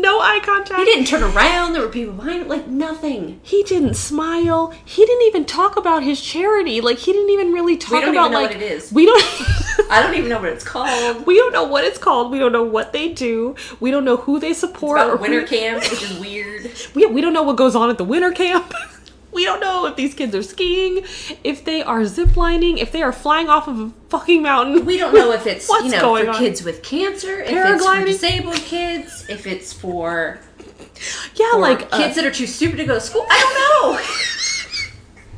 No 0.00 0.20
eye 0.20 0.40
contact. 0.42 0.78
He 0.80 0.84
didn't 0.84 1.06
turn 1.06 1.22
around. 1.22 1.72
There 1.72 1.82
were 1.82 1.88
people 1.88 2.14
behind 2.14 2.42
him. 2.42 2.48
Like 2.48 2.66
nothing. 2.66 3.40
He 3.42 3.62
didn't 3.62 3.94
smile. 3.94 4.72
He 4.84 5.04
didn't 5.04 5.26
even 5.26 5.44
talk 5.44 5.76
about 5.76 6.02
his 6.02 6.20
charity. 6.20 6.80
Like 6.80 6.98
he 6.98 7.12
didn't 7.12 7.30
even 7.30 7.52
really 7.52 7.76
talk 7.76 8.02
don't 8.02 8.14
about 8.14 8.26
even 8.26 8.32
know 8.32 8.40
like 8.40 8.50
what 8.50 8.62
it 8.62 8.62
is. 8.62 8.92
we 8.92 9.06
don't. 9.06 9.22
I 9.90 10.02
don't 10.02 10.14
even 10.14 10.28
know 10.30 10.40
what 10.40 10.50
it's 10.50 10.64
called. 10.64 11.26
We 11.26 11.36
don't 11.36 11.52
know 11.52 11.64
what 11.64 11.84
it's 11.84 11.98
called. 11.98 12.30
We 12.30 12.38
don't 12.38 12.52
know 12.52 12.62
what 12.62 12.92
they 12.92 13.12
do. 13.12 13.56
We 13.80 13.90
don't 13.90 14.04
know 14.04 14.16
who 14.16 14.38
they 14.38 14.52
support. 14.54 14.98
About 14.98 15.10
or 15.10 15.16
winter 15.16 15.40
who, 15.40 15.46
camp, 15.46 15.82
which 15.82 16.02
is 16.02 16.18
weird. 16.18 16.70
We, 16.94 17.06
we 17.06 17.20
don't 17.20 17.32
know 17.32 17.42
what 17.42 17.56
goes 17.56 17.74
on 17.74 17.90
at 17.90 17.98
the 17.98 18.04
winter 18.04 18.30
camp. 18.30 18.72
we 19.34 19.44
don't 19.44 19.60
know 19.60 19.86
if 19.86 19.96
these 19.96 20.14
kids 20.14 20.34
are 20.34 20.42
skiing, 20.42 21.04
if 21.42 21.64
they 21.64 21.82
are 21.82 22.00
ziplining, 22.02 22.78
if 22.78 22.92
they 22.92 23.02
are 23.02 23.12
flying 23.12 23.48
off 23.48 23.68
of 23.68 23.78
a 23.80 23.90
fucking 24.08 24.42
mountain. 24.42 24.86
We 24.86 24.96
don't 24.96 25.14
know 25.14 25.32
if 25.32 25.46
it's 25.46 25.68
What's 25.68 25.86
you 25.86 25.90
know 25.90 26.00
going 26.00 26.24
for 26.26 26.30
on? 26.30 26.38
kids 26.38 26.62
with 26.62 26.82
cancer, 26.82 27.40
if 27.40 27.50
it's 27.50 27.84
for 27.84 27.90
Paragliding? 27.90 28.06
disabled 28.06 28.56
kids, 28.56 29.28
if 29.28 29.46
it's 29.46 29.72
for, 29.72 30.38
yeah, 31.34 31.52
like 31.58 31.92
uh, 31.92 31.98
kids 31.98 32.14
that 32.16 32.24
are 32.24 32.30
too 32.30 32.46
stupid 32.46 32.76
to 32.76 32.84
go 32.84 32.94
to 32.94 33.00
school. 33.00 33.26
I 33.28 33.98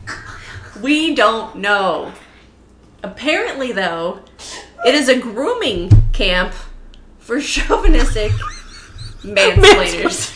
don't 0.04 0.06
know. 0.06 0.80
we 0.82 1.14
don't 1.14 1.56
know. 1.56 2.12
Apparently, 3.02 3.72
though, 3.72 4.20
it 4.86 4.94
is 4.94 5.08
a 5.08 5.18
grooming 5.18 5.90
camp 6.12 6.52
for 7.18 7.40
chauvinistic 7.52 8.32
mansplainers. 9.22 10.34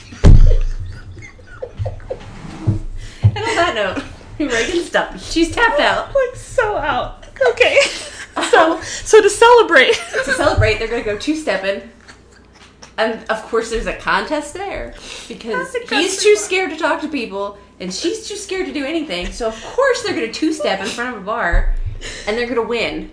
And 3.41 3.49
on 3.49 3.57
that 3.57 3.75
note, 3.75 4.05
Reagan's 4.39 4.91
done. 4.91 5.19
She's 5.19 5.55
tapped 5.55 5.81
oh, 5.81 5.83
out. 5.83 6.15
like 6.15 6.37
so 6.37 6.77
out. 6.77 7.27
Okay. 7.51 7.79
So 8.51 8.81
so 8.81 9.21
to 9.21 9.29
celebrate. 9.29 9.93
to 10.25 10.33
celebrate, 10.33 10.79
they're 10.79 10.89
gonna 10.89 11.03
go 11.03 11.19
two 11.19 11.35
stepping. 11.35 11.91
And 12.97 13.29
of 13.29 13.43
course, 13.43 13.71
there's 13.71 13.87
a 13.87 13.97
contest 13.97 14.55
there 14.55 14.95
because 15.29 15.75
he's 15.91 16.23
too 16.23 16.37
scared 16.37 16.71
to 16.71 16.77
talk 16.77 17.01
to 17.03 17.09
people 17.09 17.59
and 17.81 17.93
she's 17.93 18.29
too 18.29 18.37
scared 18.37 18.67
to 18.67 18.73
do 18.73 18.87
anything. 18.87 19.33
So 19.33 19.49
of 19.49 19.63
course, 19.63 20.05
they're 20.05 20.15
gonna 20.15 20.33
two 20.33 20.53
step 20.53 20.81
in 20.81 20.87
front 20.87 21.17
of 21.17 21.23
a 21.23 21.25
bar 21.25 21.75
and 22.27 22.39
they're 22.39 22.49
gonna 22.49 22.67
win. 22.67 23.11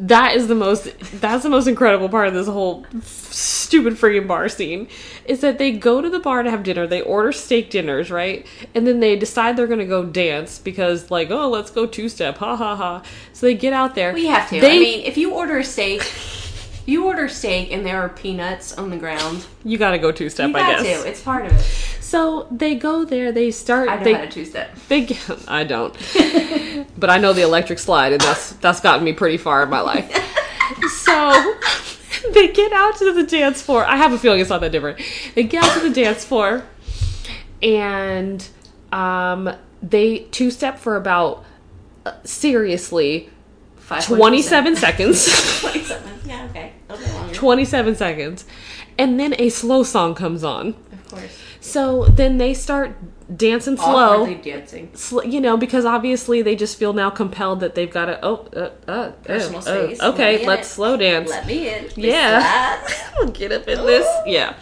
That 0.00 0.34
is 0.34 0.48
the 0.48 0.54
most 0.54 0.88
that's 1.20 1.42
the 1.42 1.50
most 1.50 1.66
incredible 1.66 2.08
part 2.08 2.26
of 2.26 2.32
this 2.32 2.46
whole 2.46 2.86
stupid 3.02 3.92
friggin' 3.92 4.26
bar 4.26 4.48
scene 4.48 4.88
is 5.26 5.42
that 5.42 5.58
they 5.58 5.70
go 5.70 6.00
to 6.00 6.08
the 6.08 6.18
bar 6.18 6.42
to 6.42 6.50
have 6.50 6.62
dinner 6.62 6.86
they 6.86 7.02
order 7.02 7.30
steak 7.32 7.68
dinners 7.68 8.10
right 8.10 8.46
and 8.74 8.86
then 8.86 9.00
they 9.00 9.14
decide 9.14 9.56
they're 9.56 9.66
gonna 9.66 9.84
go 9.84 10.02
dance 10.04 10.58
because 10.58 11.10
like 11.10 11.30
oh 11.30 11.50
let's 11.50 11.70
go 11.70 11.84
two-step 11.84 12.38
ha 12.38 12.56
ha 12.56 12.74
ha 12.74 13.02
so 13.34 13.44
they 13.44 13.54
get 13.54 13.74
out 13.74 13.94
there 13.94 14.14
We 14.14 14.26
have 14.26 14.48
to. 14.48 14.60
they, 14.60 14.76
I 14.76 14.78
mean, 14.80 15.04
if 15.04 15.18
you 15.18 15.32
order 15.34 15.58
a 15.58 15.64
steak, 15.64 16.02
you 16.86 17.04
order 17.04 17.28
steak 17.28 17.70
and 17.70 17.84
there 17.84 18.00
are 18.00 18.08
peanuts 18.08 18.72
on 18.76 18.88
the 18.88 18.96
ground, 18.96 19.46
you 19.64 19.76
gotta 19.76 19.98
go 19.98 20.10
two-step 20.12 20.48
you 20.48 20.56
i 20.56 20.82
guess 20.82 21.02
to. 21.02 21.08
It's 21.08 21.22
part 21.22 21.44
of 21.44 21.52
it. 21.52 21.60
So 22.10 22.48
they 22.50 22.74
go 22.74 23.04
there 23.04 23.30
they 23.30 23.52
start 23.52 23.88
I 23.88 23.98
know 23.98 24.02
they 24.02 24.14
how 24.14 24.20
to 24.22 24.26
two 24.26 24.44
step. 24.44 24.74
they 24.88 25.02
get, 25.02 25.20
I 25.46 25.62
don't. 25.62 25.94
but 26.98 27.08
I 27.08 27.18
know 27.18 27.32
the 27.32 27.42
electric 27.42 27.78
slide 27.78 28.12
and 28.12 28.20
that's 28.20 28.54
that's 28.54 28.80
gotten 28.80 29.04
me 29.04 29.12
pretty 29.12 29.36
far 29.36 29.62
in 29.62 29.70
my 29.70 29.80
life. 29.80 30.10
So 30.90 31.56
they 32.32 32.48
get 32.48 32.72
out 32.72 32.96
to 32.98 33.12
the 33.12 33.24
dance 33.24 33.60
floor. 33.60 33.84
I 33.84 33.96
have 33.96 34.12
a 34.12 34.18
feeling 34.18 34.40
it's 34.40 34.48
not 34.48 34.60
that 34.60 34.70
different. 34.70 35.00
They 35.34 35.42
get 35.42 35.64
out 35.64 35.74
to 35.74 35.80
the 35.80 35.90
dance 35.92 36.24
floor 36.24 36.64
and 37.60 38.48
um 38.92 39.54
they 39.82 40.20
two 40.30 40.50
step 40.50 40.78
for 40.78 40.96
about 40.96 41.44
uh, 42.06 42.12
seriously 42.24 43.30
27 43.88 44.76
seconds. 44.76 45.60
27. 45.60 46.20
Yeah, 46.24 46.46
okay. 46.50 46.72
A 46.88 46.92
little 46.92 47.06
bit 47.06 47.14
longer. 47.14 47.34
27 47.34 47.94
seconds. 47.96 48.44
And 48.96 49.18
then 49.18 49.34
a 49.38 49.48
slow 49.48 49.82
song 49.82 50.14
comes 50.14 50.44
on. 50.44 50.68
Of 50.92 51.08
course. 51.08 51.39
So 51.60 52.06
then 52.06 52.38
they 52.38 52.54
start 52.54 52.96
dancing 53.36 53.76
slow. 53.76 54.22
Awkwardly 54.22 54.36
dancing. 54.36 54.90
sl- 54.94 55.24
you 55.24 55.40
know, 55.40 55.56
because 55.56 55.84
obviously 55.84 56.40
they 56.42 56.56
just 56.56 56.78
feel 56.78 56.92
now 56.92 57.10
compelled 57.10 57.60
that 57.60 57.74
they've 57.74 57.90
got 57.92 58.06
to. 58.06 58.18
Oh, 58.24 58.48
uh, 58.56 58.70
uh, 58.90 59.10
Personal 59.24 59.58
uh, 59.58 59.62
space. 59.62 60.00
okay, 60.02 60.46
let's 60.46 60.68
it. 60.68 60.72
slow 60.72 60.96
dance. 60.96 61.28
Let 61.30 61.46
me 61.46 61.68
in. 61.68 61.86
Yeah. 61.96 62.82
We'll 63.18 63.30
get 63.32 63.52
up 63.52 63.68
in 63.68 63.84
this. 63.86 64.06
Yeah. 64.26 64.58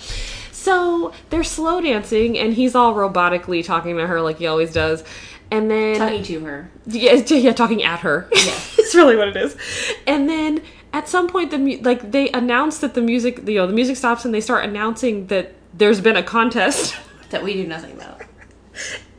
So 0.53 1.12
they're 1.31 1.45
slow 1.45 1.81
dancing, 1.81 2.37
and 2.39 2.53
he's 2.53 2.75
all 2.75 2.95
robotically 2.95 3.65
talking 3.65 3.97
to 3.97 4.07
her 4.07 4.20
like 4.20 4.39
he 4.39 4.47
always 4.47 4.73
does. 4.73 5.05
And 5.51 5.70
then 5.70 5.97
Talking 5.99 6.23
to 6.25 6.41
her. 6.45 6.70
yeah, 6.87 7.15
yeah, 7.15 7.53
talking 7.53 7.83
at 7.83 8.01
her. 8.01 8.29
Yeah. 8.35 8.41
it's 8.79 8.95
really 8.95 9.16
what 9.16 9.29
it 9.29 9.37
is. 9.37 9.57
And 10.07 10.29
then 10.29 10.61
at 10.93 11.09
some 11.09 11.27
point, 11.27 11.51
the 11.53 11.59
mu- 11.59 11.79
like 11.81 12.11
they 12.11 12.29
announce 12.33 12.79
that 12.79 12.93
the 12.93 13.01
music, 13.01 13.49
you 13.49 13.55
know, 13.55 13.66
the 13.66 13.73
music 13.73 13.97
stops, 13.97 14.27
and 14.27 14.35
they 14.35 14.43
start 14.43 14.65
announcing 14.65 15.29
that 15.29 15.55
there's 15.78 16.00
been 16.00 16.16
a 16.16 16.22
contest, 16.22 16.94
That 17.30 17.42
we 17.44 17.55
do 17.55 17.66
nothing 17.66 17.92
about. 17.92 18.22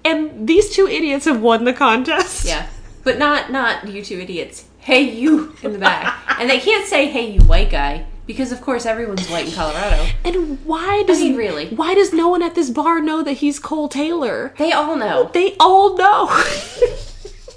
and 0.06 0.48
these 0.48 0.70
two 0.76 0.88
idiots 0.88 1.26
have 1.26 1.42
won 1.42 1.64
the 1.64 1.74
contest. 1.74 2.46
Yeah. 2.46 2.68
But 3.04 3.18
not 3.18 3.52
not 3.52 3.88
you 3.88 4.04
two 4.04 4.20
idiots. 4.20 4.66
Hey 4.80 5.02
you 5.02 5.56
in 5.64 5.74
the 5.74 5.80
back. 5.80 6.18
and 6.40 6.50
they 6.50 6.60
can't 6.60 6.88
say 6.88 7.08
hey 7.08 7.32
you 7.32 7.42
white 7.42 7.70
guy 7.70 8.06
because 8.26 8.52
of 8.52 8.62
course 8.62 8.86
everyone's 8.86 9.28
white 9.30 9.48
in 9.48 9.54
Colorado. 9.54 10.06
And 10.26 10.64
why 10.66 11.04
does 11.04 11.20
mean, 11.20 11.36
really. 11.36 11.70
Why 11.70 11.94
does 11.96 12.14
no 12.14 12.28
one 12.30 12.42
at 12.44 12.56
this 12.56 12.70
bar 12.70 13.00
know 13.02 13.22
that 13.24 13.34
he's 13.34 13.60
Cole 13.60 13.90
Taylor? 13.90 14.54
They 14.58 14.72
all 14.72 14.96
know. 14.96 15.30
They 15.34 15.56
all 15.60 15.96
know. 15.98 16.30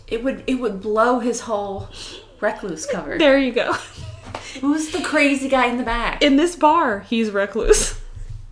It 0.08 0.22
would 0.22 0.44
it 0.46 0.56
would 0.56 0.82
blow 0.82 1.20
his 1.20 1.40
whole 1.40 1.88
recluse 2.42 2.84
cover. 2.84 3.16
there 3.16 3.38
you 3.38 3.50
go. 3.52 3.72
Who's 4.60 4.90
the 4.92 5.00
crazy 5.02 5.48
guy 5.48 5.68
in 5.68 5.78
the 5.78 5.84
back? 5.84 6.22
In 6.22 6.36
this 6.36 6.54
bar, 6.54 7.00
he's 7.00 7.30
recluse. 7.30 7.98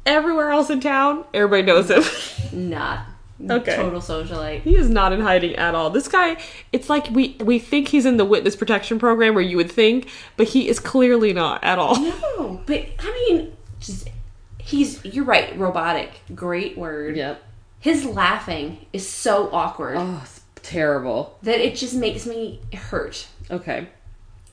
Everywhere 0.07 0.51
else 0.51 0.71
in 0.71 0.81
town, 0.81 1.25
everybody 1.35 1.63
knows 1.63 1.91
him. 1.91 2.69
Not. 2.71 3.07
Okay. 3.49 3.75
Total 3.75 4.03
socialite. 4.03 4.61
He 4.61 4.77
is 4.77 4.91
not 4.91 5.15
in 5.15 5.21
hiding 5.23 5.57
at 5.57 5.75
all. 5.75 5.89
This 5.89 6.09
guy, 6.09 6.37
it's 6.73 6.91
like 6.91 7.09
we 7.11 7.39
we 7.41 7.59
think 7.59 7.89
he's 7.89 8.05
in 8.05 8.19
the 8.19 8.25
witness 8.27 8.55
protection 8.55 8.99
program, 8.99 9.33
where 9.35 9.43
you 9.43 9.57
would 9.57 9.73
think, 9.73 10.11
but 10.37 10.49
he 10.49 10.69
is 10.69 10.79
clearly 10.79 11.33
not 11.33 11.65
at 11.65 11.79
all. 11.79 11.99
No, 11.99 12.61
but 12.67 12.87
I 12.99 13.27
mean, 13.31 13.57
just 13.81 14.11
he's. 14.59 15.03
You're 15.07 15.25
right. 15.25 15.57
Robotic. 15.59 16.21
Great 16.35 16.77
word. 16.77 17.17
Yep. 17.17 17.43
His 17.79 18.05
laughing 18.05 18.85
is 18.93 19.09
so 19.09 19.49
awkward 19.55 19.97
Oh, 19.97 20.21
it's 20.23 20.43
terrible. 20.57 21.39
that 21.43 21.61
it 21.61 21.77
just 21.77 21.95
makes 21.95 22.27
me 22.27 22.61
hurt. 22.75 23.27
Okay. 23.51 23.89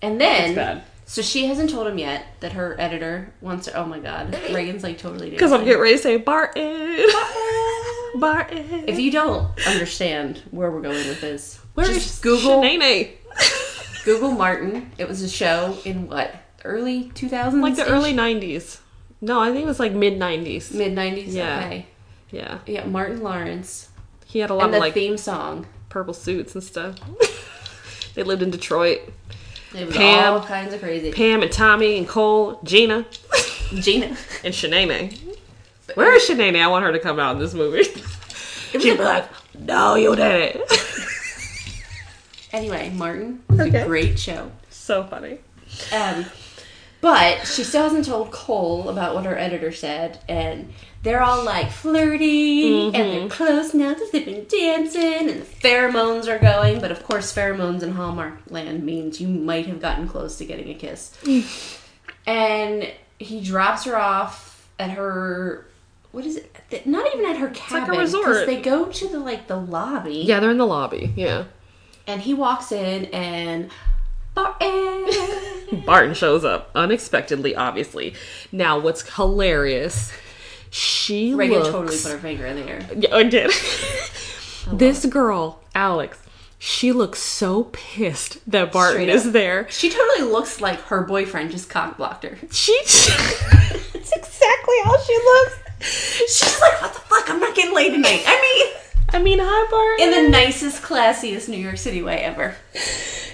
And 0.02 0.22
then, 0.22 0.52
It's 0.52 0.56
bad. 0.56 0.84
So 1.10 1.22
she 1.24 1.48
hasn't 1.48 1.70
told 1.72 1.88
him 1.88 1.98
yet 1.98 2.26
that 2.42 2.52
her 2.52 2.76
editor 2.80 3.34
wants 3.42 3.66
to. 3.66 3.74
Oh 3.74 3.86
my 3.86 4.00
god, 4.00 4.38
Reagan's 4.54 4.84
like 4.84 4.98
totally. 5.00 5.30
Because 5.32 5.52
I'm 5.52 5.64
getting 5.66 5.82
ready 5.82 5.96
to 5.96 6.02
say 6.02 6.18
Barton. 6.18 7.06
Barton. 8.16 8.84
If 8.88 9.00
you 9.00 9.12
don't 9.12 9.48
understand 9.68 10.42
where 10.52 10.72
we're 10.72 10.82
going 10.82 11.08
with 11.08 11.22
this, 11.22 11.60
Where 11.76 11.86
just 11.88 12.22
Google 12.22 12.62
Shanae? 12.62 13.12
Google 14.06 14.32
Martin. 14.32 14.92
It 14.98 15.08
was 15.08 15.22
a 15.22 15.30
show 15.30 15.78
in 15.86 16.08
what 16.08 16.34
early 16.64 17.12
2000s, 17.16 17.62
like 17.62 17.76
the 17.76 17.86
early 17.88 18.14
'90s. 18.14 18.80
No, 19.22 19.40
I 19.40 19.52
think 19.52 19.64
it 19.64 19.68
was 19.68 19.80
like 19.80 19.94
mid 19.94 20.20
'90s. 20.20 20.74
Mid 20.74 20.94
90s? 20.96 21.34
Yeah. 21.34 21.60
Okay. 21.66 21.86
Yeah, 22.30 22.60
Yeah, 22.66 22.86
Martin 22.86 23.22
Lawrence. 23.24 23.90
he 24.26 24.40
had 24.40 24.50
a 24.50 24.54
lot 24.54 24.66
And 24.66 24.74
of 24.74 24.74
the 24.76 24.80
like 24.82 24.94
theme 24.94 25.18
song. 25.18 25.66
purple 25.90 26.14
suits 26.14 26.54
and 26.56 26.64
stuff. 26.64 26.96
they 28.16 28.24
lived 28.24 28.42
in 28.42 28.50
Detroit. 28.52 29.00
It 29.78 29.90
Pam. 29.92 30.34
all 30.34 30.42
kinds 30.44 30.74
of 30.74 30.82
crazy. 30.82 31.12
Pam 31.12 31.42
and 31.44 31.52
Tommy 31.52 31.98
and 31.98 32.08
Cole, 32.08 32.60
Gina, 32.64 33.06
Gina. 33.80 34.08
and 34.44 34.54
Shanae. 34.54 35.18
Where 35.96 36.14
is 36.16 36.28
Shanae? 36.28 36.62
I 36.62 36.68
want 36.68 36.84
her 36.86 36.92
to 36.92 37.00
come 37.00 37.20
out 37.20 37.36
in 37.36 37.42
this 37.42 37.54
movie. 37.54 37.84
She'd 38.72 38.82
be 38.82 38.98
like, 38.98 39.30
"No, 39.58 39.96
you 39.96 40.16
didn't." 40.16 40.62
Anyway, 42.54 42.90
Martin 42.96 43.44
was 43.50 43.60
Okay. 43.60 43.82
a 43.82 43.86
great 43.86 44.18
show. 44.18 44.50
so 44.70 45.04
funny. 45.04 45.40
Um, 45.94 46.26
but 47.02 47.46
she 47.46 47.64
still 47.64 47.84
hasn't 47.84 48.06
told 48.06 48.32
Cole 48.32 48.90
about 48.90 49.16
what 49.16 49.26
her 49.26 49.38
editor 49.38 49.72
said, 49.72 50.20
and 50.28 50.74
they're 51.04 51.22
all 51.22 51.44
like 51.44 51.72
flirty, 51.72 52.88
and 52.88 52.94
they're 52.94 53.20
mm-hmm. 53.20 53.28
close 53.28 53.74
now 53.74 53.94
because 53.94 54.12
they've 54.12 54.26
been 54.26 54.46
dancing, 54.48 55.30
and 55.30 55.42
the 55.42 55.46
pheromones 55.46 56.28
are 56.28 56.40
going. 56.40 56.82
But 56.82 56.92
of 56.92 57.04
course, 57.04 57.34
pheromones 57.34 57.84
in 57.84 57.94
Hallmark 57.94 58.34
land 58.50 58.84
means 58.84 59.22
you 59.22 59.28
might 59.28 59.68
have 59.68 59.80
gotten 59.80 60.08
close 60.08 60.38
to 60.40 60.46
getting 60.46 60.70
a 60.70 60.74
kiss. 60.74 61.16
and 62.28 62.92
he 63.20 63.42
drops 63.42 63.86
her 63.86 63.96
off 63.96 64.70
at 64.80 64.92
her. 64.92 65.68
What 66.12 66.26
is 66.26 66.38
it? 66.38 66.88
Not 66.88 67.14
even 67.14 67.26
at 67.26 67.38
her 67.38 67.50
cabin. 67.50 67.90
like 67.90 67.98
a 67.98 68.02
resort. 68.02 68.46
They 68.48 68.60
go 68.60 68.86
to 68.86 69.08
the 69.08 69.20
like 69.20 69.48
the 69.48 69.58
lobby. 69.58 70.24
Yeah, 70.26 70.40
they're 70.40 70.52
in 70.52 70.58
the 70.58 70.66
lobby. 70.66 71.14
Yeah. 71.16 71.46
And 72.08 72.22
he 72.22 72.34
walks 72.34 72.72
in 72.72 73.06
and 73.06 73.70
Barton. 74.34 75.10
Barton 75.86 76.14
shows 76.14 76.44
up 76.46 76.70
unexpectedly, 76.76 77.56
obviously. 77.56 78.14
Now, 78.52 78.80
what's 78.80 79.16
hilarious? 79.16 80.12
She 80.70 81.34
Reagan 81.34 81.60
looks. 81.60 81.70
totally 81.72 81.98
put 81.98 82.12
her 82.12 82.18
finger 82.18 82.46
in 82.46 82.56
the 82.58 82.64
air. 82.70 82.88
Yeah, 82.96 83.16
I 83.16 83.24
did. 83.24 83.52
this 84.72 85.06
girl, 85.06 85.60
Alex, 85.74 86.18
she 86.60 86.92
looks 86.92 87.20
so 87.20 87.66
pissed 87.66 88.40
that 88.50 88.72
Barton 88.72 88.96
Straight 89.04 89.10
is 89.10 89.28
up. 89.28 89.34
there. 89.34 89.68
She 89.70 89.90
totally 89.90 90.30
looks 90.30 90.60
like 90.60 90.80
her 90.84 91.02
boyfriend 91.04 91.52
just 91.52 91.70
cock 91.70 91.98
blocked 91.98 92.24
her. 92.24 92.38
She. 92.52 92.78
That's 92.86 94.12
exactly 94.16 94.76
how 94.84 94.98
she 95.04 95.16
looks. 95.16 95.58
She's 95.80 96.60
like, 96.62 96.82
what 96.82 96.94
the 96.94 97.00
fuck? 97.02 97.30
I'm 97.30 97.40
not 97.40 97.56
getting 97.56 97.76
laid 97.76 97.92
tonight. 97.92 98.24
I 98.26 98.42
mean, 98.42 98.74
I 99.10 99.24
mean, 99.24 99.40
hi, 99.42 99.68
Barton. 99.72 100.14
in 100.14 100.24
the 100.26 100.30
nicest, 100.30 100.82
classiest 100.82 101.48
New 101.48 101.58
York 101.58 101.78
City 101.78 102.02
way 102.02 102.18
ever. 102.20 102.56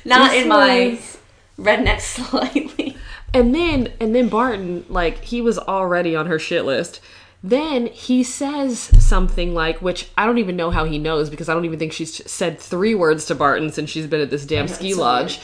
Not 0.05 0.31
This 0.31 0.43
in 0.43 0.49
my 0.49 0.89
was- 0.89 1.12
redneck 1.57 2.01
slightly. 2.01 2.97
And 3.33 3.53
then 3.53 3.91
and 3.99 4.15
then 4.15 4.29
Barton, 4.29 4.85
like, 4.89 5.23
he 5.23 5.41
was 5.41 5.57
already 5.57 6.15
on 6.15 6.27
her 6.27 6.39
shit 6.39 6.65
list. 6.65 7.01
Then 7.45 7.87
he 7.87 8.23
says 8.23 8.79
something 8.79 9.53
like, 9.53 9.81
which 9.81 10.09
I 10.17 10.25
don't 10.25 10.37
even 10.37 10.55
know 10.55 10.71
how 10.71 10.85
he 10.85 10.97
knows 10.97 11.29
because 11.29 11.49
I 11.49 11.53
don't 11.53 11.65
even 11.65 11.77
think 11.77 11.91
she's 11.91 12.31
said 12.31 12.57
three 12.57 12.95
words 12.95 13.25
to 13.25 13.35
Barton 13.35 13.69
since 13.69 13.89
she's 13.89 14.07
been 14.07 14.21
at 14.21 14.29
this 14.29 14.45
damn 14.45 14.67
know, 14.67 14.71
ski 14.71 14.93
lodge. 14.93 15.41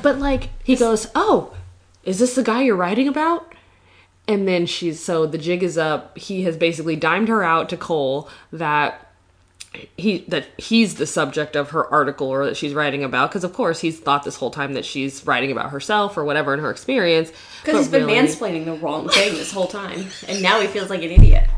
But 0.00 0.18
like 0.18 0.48
he 0.62 0.74
goes, 0.74 1.08
"Oh, 1.14 1.52
is 2.02 2.18
this 2.18 2.34
the 2.34 2.42
guy 2.42 2.62
you're 2.62 2.76
writing 2.76 3.08
about?" 3.08 3.54
And 4.26 4.48
then 4.48 4.64
she's 4.64 5.04
so 5.04 5.26
the 5.26 5.36
jig 5.36 5.62
is 5.62 5.76
up. 5.76 6.16
He 6.16 6.44
has 6.44 6.56
basically 6.56 6.96
dimed 6.96 7.28
her 7.28 7.44
out 7.44 7.68
to 7.68 7.76
Cole 7.76 8.30
that 8.50 9.03
he 9.96 10.18
that 10.28 10.46
he's 10.58 10.94
the 10.96 11.06
subject 11.06 11.56
of 11.56 11.70
her 11.70 11.86
article 11.92 12.28
or 12.28 12.44
that 12.46 12.56
she's 12.56 12.74
writing 12.74 13.02
about 13.04 13.30
because 13.30 13.44
of 13.44 13.52
course 13.52 13.80
he's 13.80 13.98
thought 14.00 14.22
this 14.24 14.36
whole 14.36 14.50
time 14.50 14.72
that 14.74 14.84
she's 14.84 15.26
writing 15.26 15.50
about 15.52 15.70
herself 15.70 16.16
or 16.16 16.24
whatever 16.24 16.54
in 16.54 16.60
her 16.60 16.70
experience 16.70 17.32
Because 17.64 17.80
he's 17.80 17.88
been 17.88 18.06
really- 18.06 18.18
mansplaining 18.28 18.64
the 18.64 18.74
wrong 18.74 19.08
thing 19.08 19.34
this 19.34 19.52
whole 19.52 19.66
time. 19.66 20.06
And 20.28 20.42
now 20.42 20.60
he 20.60 20.66
feels 20.66 20.90
like 20.90 21.02
an 21.02 21.10
idiot. 21.10 21.48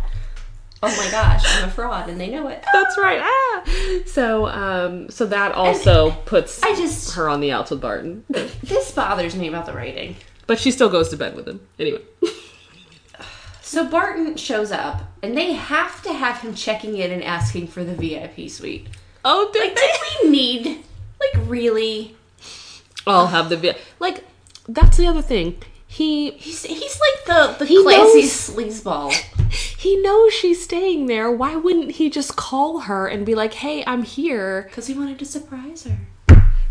Oh 0.83 0.89
my 0.97 1.11
gosh, 1.11 1.43
I'm 1.47 1.69
a 1.69 1.73
fraud 1.73 2.09
and 2.11 2.21
they 2.21 2.29
know 2.31 2.49
it. 2.49 2.63
that's 2.73 2.97
right 2.99 3.21
ah 3.23 3.63
so 4.07 4.47
um 4.47 5.09
so 5.11 5.25
that 5.27 5.53
also 5.53 6.11
puts 6.27 6.63
I 6.63 6.75
just- 6.77 7.15
her 7.15 7.29
on 7.29 7.41
the 7.41 7.51
outs 7.53 7.71
with 7.71 7.81
barton 7.81 8.25
This 8.63 8.93
bothers 8.93 9.35
me 9.35 9.49
about 9.49 9.67
the 9.67 9.73
writing. 9.73 10.17
but 10.47 10.59
she 10.59 10.71
still 10.71 10.89
goes 10.91 11.09
to 11.09 11.17
bed 11.17 11.35
with 11.35 11.49
him 11.49 11.61
anyway 11.79 12.03
So 13.63 13.85
Barton 13.85 14.37
shows 14.37 14.71
up, 14.71 15.03
and 15.27 15.37
they 15.37 15.53
have 15.53 16.03
to 16.03 16.13
have 16.13 16.41
him 16.41 16.55
checking 16.55 16.97
in 16.97 17.11
and 17.11 17.23
asking 17.25 17.67
for 17.69 17.83
the 17.85 17.95
VIP 17.95 18.49
suite. 18.51 18.87
oh 19.25 19.51
did 19.53 19.61
Like, 19.61 19.77
did 19.77 20.23
we 20.25 20.31
need, 20.31 20.85
like, 21.21 21.49
really? 21.49 22.15
i'll 23.07 23.29
have 23.29 23.49
the 23.49 23.57
VIP. 23.57 23.77
like 24.01 24.25
that's 24.69 24.97
the 24.97 25.07
other 25.07 25.23
thing 25.23 25.57
he 25.87 26.33
He's 26.33 26.65
he's 26.65 27.01
like 27.01 27.25
the 27.27 27.57
the 27.61 27.67
He 27.67 27.79
classiest 27.85 28.51
sleazeball. 28.55 29.13
he 29.79 29.97
knows 30.03 30.33
she's 30.35 30.63
staying 30.65 31.07
there 31.07 31.31
why 31.31 31.55
wouldn't 31.55 31.93
he 31.93 32.11
just 32.11 32.35
call 32.37 32.81
her 32.81 33.07
and 33.07 33.25
be 33.25 33.35
like 33.37 33.55
hey 33.55 33.85
i'm 33.87 34.03
here 34.03 34.63
Because 34.69 34.89
he 34.89 34.95
wanted 34.95 35.19
to 35.21 35.25
surprise 35.25 35.85
her. 35.85 35.99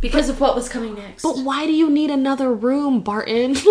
Because 0.02 0.27
of 0.30 0.40
what 0.41 0.53
was 0.56 0.68
coming 0.69 0.94
next. 0.95 1.23
but 1.23 1.38
why 1.40 1.65
do 1.65 1.72
you 1.73 1.90
need 1.90 2.11
another 2.11 2.53
room 2.53 2.99
barton 3.02 3.56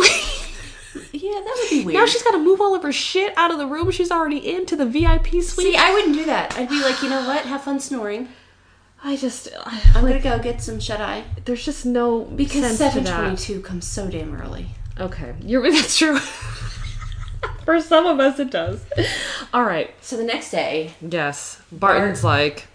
yeah, 1.13 1.33
that 1.33 1.57
would 1.61 1.71
be 1.71 1.85
weird. 1.85 1.99
now 1.99 2.07
she's 2.07 2.23
got 2.23 2.33
to 2.33 2.39
move 2.39 2.61
all 2.61 2.75
of 2.75 2.83
her 2.83 2.93
shit 2.93 3.33
out 3.37 3.51
of 3.51 3.59
the 3.59 3.67
room 3.67 3.91
she's 3.91 4.11
already 4.11 4.55
into 4.55 4.77
the 4.77 4.87
vip 4.87 5.27
suite 5.27 5.43
See, 5.67 5.77
I 5.77 5.93
wouldn't 5.93 6.15
do 6.15 6.25
that. 6.27 6.57
I'd 6.57 6.69
be 6.69 6.81
like, 6.83 7.03
you 7.03 7.09
know 7.09 7.27
what? 7.27 7.45
Have 7.47 7.63
fun 7.63 7.81
snoring. 7.81 8.29
I 9.03 9.17
just 9.17 9.49
I'm 9.95 10.05
gonna 10.05 10.19
go 10.19 10.39
get 10.39 10.63
some 10.63 10.81
shut 10.81 11.01
eye. 11.01 11.25
there's 11.45 11.65
just 11.65 11.85
no 11.85 12.23
Because 12.25 12.79
to 12.79 12.85
that. 13.01 13.63
comes 13.65 13.87
so 13.87 14.09
damn 14.09 14.35
early. 14.41 14.69
Okay, 14.99 15.35
you're 15.43 15.63
that's 15.71 15.99
true. 15.99 16.19
For 17.65 17.81
some 17.81 18.07
of 18.07 18.21
us, 18.21 18.39
it 18.39 18.51
does. 18.51 18.85
All 19.53 19.65
right. 19.65 19.95
So 20.01 20.17
the 20.17 20.25
next 20.25 20.51
day, 20.51 20.93
Yes, 21.01 21.61
Barton's 21.73 22.23
like, 22.25 22.67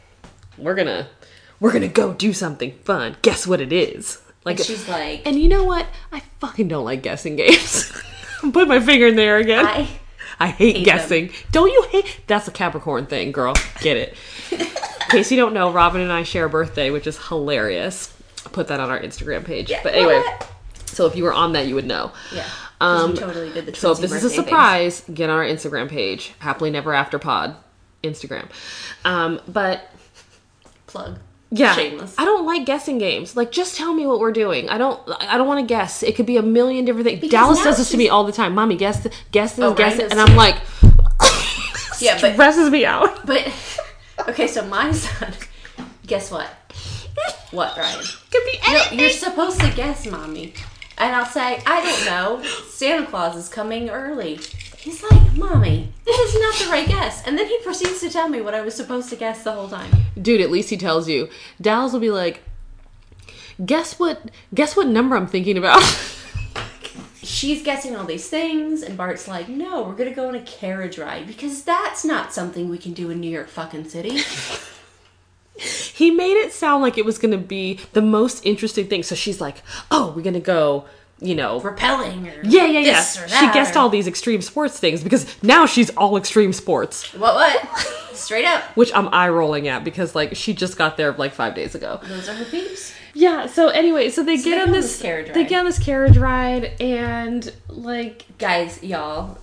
we're 0.57 0.75
gonna, 0.75 1.07
we're 1.59 1.71
gonna 1.71 1.87
go 1.87 2.13
do 2.13 2.33
something 2.33 2.73
fun. 2.83 3.15
Guess 3.21 3.47
what 3.47 3.61
it 3.61 3.71
is? 3.73 4.19
Like, 4.45 4.57
and 4.57 4.65
she's 4.65 4.87
like, 4.87 5.25
and 5.25 5.37
you 5.37 5.49
know 5.49 5.63
what? 5.63 5.85
I 6.11 6.21
fucking 6.39 6.67
don't 6.67 6.85
like 6.85 7.03
guessing 7.03 7.35
games. 7.35 7.91
Put 8.53 8.67
my 8.67 8.79
finger 8.79 9.07
in 9.07 9.15
there 9.15 9.37
again. 9.37 9.65
I, 9.65 9.87
I 10.39 10.47
hate, 10.47 10.77
hate 10.77 10.85
guessing. 10.85 11.31
Don't 11.51 11.69
you 11.69 11.85
hate? 11.91 12.21
That's 12.27 12.47
a 12.47 12.51
Capricorn 12.51 13.05
thing, 13.05 13.31
girl. 13.31 13.53
Get 13.81 13.97
it? 13.97 14.15
in 14.51 14.67
case 15.09 15.29
you 15.31 15.37
don't 15.37 15.53
know, 15.53 15.71
Robin 15.71 16.01
and 16.01 16.11
I 16.11 16.23
share 16.23 16.45
a 16.45 16.49
birthday, 16.49 16.89
which 16.89 17.05
is 17.05 17.17
hilarious. 17.27 18.15
I'll 18.45 18.51
put 18.53 18.69
that 18.69 18.79
on 18.79 18.89
our 18.89 18.99
Instagram 18.99 19.43
page. 19.43 19.69
Yeah, 19.69 19.81
but 19.83 19.93
anyway, 19.93 20.19
what? 20.19 20.49
so 20.85 21.05
if 21.05 21.15
you 21.17 21.25
were 21.25 21.33
on 21.33 21.51
that, 21.53 21.67
you 21.67 21.75
would 21.75 21.85
know. 21.85 22.13
yeah. 22.33 22.47
Um, 22.81 23.13
totally 23.13 23.51
did 23.51 23.65
the 23.65 23.75
So 23.75 23.91
if 23.91 23.99
this 23.99 24.13
is 24.13 24.23
a 24.23 24.29
surprise, 24.29 25.03
get 25.13 25.29
on 25.29 25.37
our 25.37 25.43
Instagram 25.43 25.89
page, 25.89 26.33
happily 26.39 26.71
never 26.71 26.93
after 26.93 27.19
pod, 27.19 27.57
Instagram. 28.03 28.47
Um, 29.03 29.41
but 29.47 29.89
plug. 30.87 31.19
Yeah, 31.51 31.73
Shameless. 31.75 32.15
I 32.17 32.25
don't 32.25 32.45
like 32.45 32.65
guessing 32.65 32.97
games. 32.99 33.35
Like, 33.35 33.51
just 33.51 33.75
tell 33.75 33.93
me 33.93 34.05
what 34.05 34.19
we're 34.19 34.31
doing. 34.31 34.69
I 34.69 34.77
don't. 34.77 34.99
I 35.19 35.37
don't 35.37 35.47
want 35.47 35.59
to 35.61 35.65
guess. 35.65 36.03
It 36.03 36.15
could 36.15 36.25
be 36.27 36.37
a 36.37 36.41
million 36.43 36.85
different 36.85 37.05
things. 37.07 37.19
Because 37.21 37.31
Dallas 37.31 37.63
does 37.63 37.77
this 37.77 37.89
to 37.91 37.97
me 37.97 38.07
all 38.09 38.23
the 38.23 38.31
time. 38.31 38.53
Mommy, 38.53 38.75
guess, 38.75 39.07
guess 39.31 39.55
this, 39.55 39.65
Oh, 39.65 39.73
guess 39.73 39.97
it, 39.97 40.11
and. 40.11 40.19
I'm 40.21 40.35
like, 40.35 40.55
Yeah, 41.99 42.17
but 42.21 42.33
stresses 42.33 42.69
me 42.69 42.85
out. 42.85 43.25
but 43.25 43.51
okay. 44.29 44.47
So 44.47 44.65
my 44.65 44.91
son, 44.93 45.33
guess 46.07 46.31
what? 46.31 46.47
What, 47.51 47.75
Ryan? 47.77 47.99
Could 48.31 48.43
be 48.45 48.59
No, 48.67 48.75
anything. 48.79 48.99
you're 48.99 49.09
supposed 49.09 49.59
to 49.59 49.71
guess, 49.75 50.05
mommy. 50.05 50.53
And 50.97 51.15
I'll 51.15 51.25
say, 51.25 51.61
I 51.65 51.81
don't 51.81 52.05
know. 52.05 52.43
Santa 52.69 53.05
Claus 53.07 53.35
is 53.35 53.49
coming 53.49 53.89
early. 53.89 54.39
He's 54.81 55.03
like, 55.03 55.35
Mommy, 55.35 55.91
this 56.05 56.17
is 56.17 56.41
not 56.41 56.55
the 56.55 56.71
right 56.71 56.87
guess. 56.87 57.27
And 57.27 57.37
then 57.37 57.47
he 57.47 57.59
proceeds 57.59 57.99
to 57.99 58.09
tell 58.09 58.29
me 58.29 58.39
what 58.39 58.55
I 58.55 58.61
was 58.61 58.75
supposed 58.75 59.09
to 59.09 59.17
guess 59.17 59.43
the 59.43 59.51
whole 59.51 59.67
time. 59.67 59.91
Dude, 60.21 60.39
at 60.39 60.49
least 60.49 60.69
he 60.69 60.77
tells 60.77 61.09
you. 61.09 61.29
Dallas 61.59 61.91
will 61.91 61.99
be 61.99 62.11
like, 62.11 62.43
guess 63.65 63.99
what? 63.99 64.31
Guess 64.53 64.77
what 64.77 64.87
number 64.87 65.17
I'm 65.17 65.27
thinking 65.27 65.57
about. 65.57 65.83
She's 67.21 67.61
guessing 67.61 67.95
all 67.95 68.05
these 68.05 68.29
things, 68.29 68.81
and 68.81 68.97
Bart's 68.97 69.27
like, 69.27 69.49
No, 69.49 69.83
we're 69.83 69.95
gonna 69.95 70.13
go 70.15 70.29
on 70.29 70.35
a 70.35 70.41
carriage 70.41 70.97
ride 70.97 71.27
because 71.27 71.63
that's 71.63 72.03
not 72.03 72.33
something 72.33 72.69
we 72.69 72.77
can 72.77 72.93
do 72.93 73.09
in 73.09 73.19
New 73.19 73.29
York 73.29 73.49
fucking 73.49 73.89
city. 73.89 74.21
he 75.59 76.09
made 76.09 76.37
it 76.37 76.53
sound 76.53 76.81
like 76.81 76.97
it 76.97 77.05
was 77.05 77.17
going 77.17 77.31
to 77.31 77.37
be 77.37 77.79
the 77.91 78.01
most 78.01 78.45
interesting 78.45 78.87
thing. 78.87 79.03
So 79.03 79.15
she's 79.15 79.41
like, 79.41 79.61
"Oh, 79.91 80.13
we're 80.15 80.23
going 80.23 80.33
to 80.33 80.39
go." 80.39 80.85
You 81.21 81.35
know, 81.35 81.59
Rappelling 81.59 82.27
or 82.27 82.41
Yeah, 82.47 82.65
yeah, 82.65 82.79
yeah. 82.79 83.01
She 83.03 83.45
guessed 83.51 83.75
all 83.75 83.89
these 83.89 84.07
extreme 84.07 84.41
sports 84.41 84.79
things 84.79 85.03
because 85.03 85.25
now 85.43 85.65
she's 85.65 85.89
all 85.97 86.15
extreme 86.15 86.53
sports, 86.53 87.13
What 87.13 87.35
what? 87.35 87.67
Straight 88.13 88.45
up. 88.45 88.63
which 88.75 88.91
I'm 88.95 89.13
eye 89.13 89.29
rolling 89.29 89.67
at 89.67 89.83
because 89.83 90.15
like 90.15 90.35
she 90.35 90.53
just 90.53 90.77
got 90.77 90.95
there 90.97 91.11
like 91.13 91.33
five 91.33 91.55
days 91.55 91.75
ago. 91.75 91.99
Those 92.03 92.29
are 92.29 92.33
her 92.35 92.45
peeps. 92.45 92.93
Yeah. 93.13 93.47
So 93.47 93.67
anyway, 93.69 94.09
so 94.09 94.23
they 94.23 94.37
they 94.37 94.43
get 94.43 94.57
go 94.57 94.63
on 94.63 94.71
this, 94.71 94.85
this 94.93 95.01
carriage 95.01 95.33
They 95.33 95.41
ride. 95.41 95.49
get 95.49 95.59
on 95.59 95.65
this 95.65 95.79
carriage 95.79 96.17
ride 96.17 96.73
and 96.81 97.51
like 97.67 98.25
Guys, 98.37 98.81
y'all, 98.83 99.39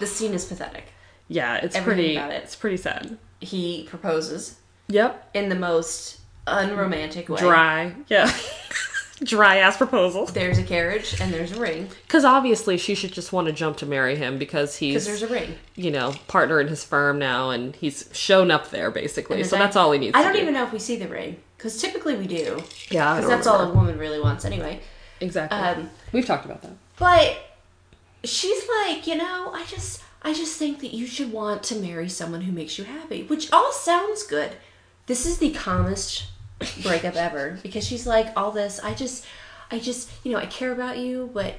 the 0.00 0.06
scene 0.06 0.34
is 0.34 0.44
pathetic. 0.44 0.84
yeah, 1.28 1.56
it's 1.56 1.76
Everything 1.76 2.16
pretty. 2.18 2.34
it. 2.34 2.42
It's 2.42 2.56
pretty 2.56 2.76
sad. 2.76 3.16
He 3.40 3.86
proposes 3.88 4.56
Yep. 4.88 5.30
in 5.34 5.48
the 5.48 5.54
most 5.54 6.20
unromantic 6.46 7.28
way. 7.30 7.38
Dry. 7.40 7.94
Yeah. 8.08 8.30
Dry 9.22 9.58
ass 9.58 9.76
proposal. 9.76 10.26
There's 10.26 10.58
a 10.58 10.62
carriage 10.64 11.20
and 11.20 11.32
there's 11.32 11.52
a 11.52 11.60
ring 11.60 11.88
Because 12.06 12.24
obviously 12.24 12.76
she 12.76 12.96
should 12.96 13.12
just 13.12 13.32
want 13.32 13.46
to 13.46 13.52
jump 13.52 13.76
to 13.78 13.86
marry 13.86 14.16
him 14.16 14.38
because 14.38 14.76
because 14.76 14.78
he's, 14.78 15.06
there's 15.06 15.22
a 15.22 15.28
ring. 15.28 15.54
you 15.76 15.90
know, 15.92 16.14
partner 16.26 16.60
in 16.60 16.66
his 16.68 16.82
firm 16.84 17.18
now 17.18 17.50
and 17.50 17.76
he's 17.76 18.10
shown 18.12 18.50
up 18.50 18.70
there 18.70 18.90
basically. 18.90 19.40
And 19.40 19.46
So 19.48 19.56
that's 19.56 19.76
all 19.76 19.92
he 19.92 20.00
needs 20.00 20.16
I 20.16 20.22
to 20.22 20.24
don't 20.24 20.36
do. 20.36 20.42
even 20.42 20.54
know 20.54 20.64
if 20.64 20.72
we 20.72 20.80
see 20.80 20.96
the 20.96 21.06
ring 21.06 21.36
because 21.56 21.80
typically 21.80 22.16
we 22.16 22.26
do. 22.26 22.62
Yeah, 22.90 23.12
I 23.12 23.16
Because 23.16 23.20
don't 23.20 23.28
that's 23.30 23.46
all 23.46 23.56
a 23.56 23.58
remember. 23.60 23.78
woman 23.80 23.98
really 23.98 24.20
wants 24.20 24.44
anyway. 24.44 24.80
Exactly. 25.20 25.58
Um, 25.58 25.90
We've 26.12 26.26
talked 26.26 26.44
about 26.44 26.62
that. 26.62 26.72
But 26.98 27.36
she's 28.24 28.64
like, 28.84 29.06
you 29.06 29.14
know, 29.14 29.50
I 29.54 29.64
just 29.68 30.02
I 30.22 30.32
just 30.34 30.58
think 30.58 30.80
that 30.80 30.92
you 30.92 31.06
should 31.06 31.30
want 31.32 31.62
to 31.64 31.76
marry 31.76 32.08
someone 32.08 32.40
who 32.42 32.52
makes 32.52 32.78
you 32.78 32.84
happy, 32.84 33.22
which 33.22 33.52
all 33.52 33.70
sounds 33.72 34.24
good. 34.24 34.56
This 35.06 35.24
is 35.24 35.38
the 35.38 35.50
calmest 35.52 36.24
breakup 36.82 37.16
ever 37.16 37.58
because 37.62 37.86
she's 37.86 38.06
like 38.06 38.28
all 38.36 38.50
this, 38.50 38.80
I 38.82 38.94
just 38.94 39.24
I 39.70 39.78
just, 39.78 40.10
you 40.24 40.32
know, 40.32 40.38
I 40.38 40.46
care 40.46 40.72
about 40.72 40.98
you, 40.98 41.30
but 41.32 41.54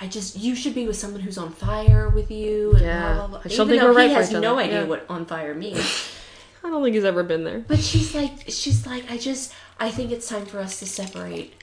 I 0.00 0.06
just 0.06 0.38
you 0.38 0.54
should 0.54 0.74
be 0.74 0.86
with 0.86 0.96
someone 0.96 1.20
who's 1.20 1.38
on 1.38 1.50
fire 1.52 2.08
with 2.08 2.30
you 2.30 2.72
and 2.72 2.82
Yeah. 2.82 3.14
blah 3.14 3.26
blah 3.26 3.38
blah. 3.42 3.52
Even 3.52 3.68
think 3.68 3.80
though 3.82 3.94
right 3.94 4.08
he 4.08 4.14
has 4.14 4.30
no 4.32 4.52
other. 4.54 4.62
idea 4.62 4.80
Yeah. 4.82 4.86
what 4.88 5.04
on 5.08 5.26
fire 5.26 5.54
means. 5.54 6.10
I 6.64 6.70
don't 6.70 6.82
think 6.82 6.94
he's 6.94 7.04
ever 7.04 7.22
been 7.24 7.42
there. 7.44 7.58
But 7.60 7.80
she's 7.80 8.14
like, 8.14 8.44
she's 8.48 8.86
like, 8.86 9.10
I 9.10 9.18
just, 9.18 9.52
I 9.80 9.90
think 9.90 10.12
it's 10.12 10.28
time 10.28 10.46
for 10.46 10.60
us 10.60 10.78
to 10.78 10.86
separate, 10.86 11.54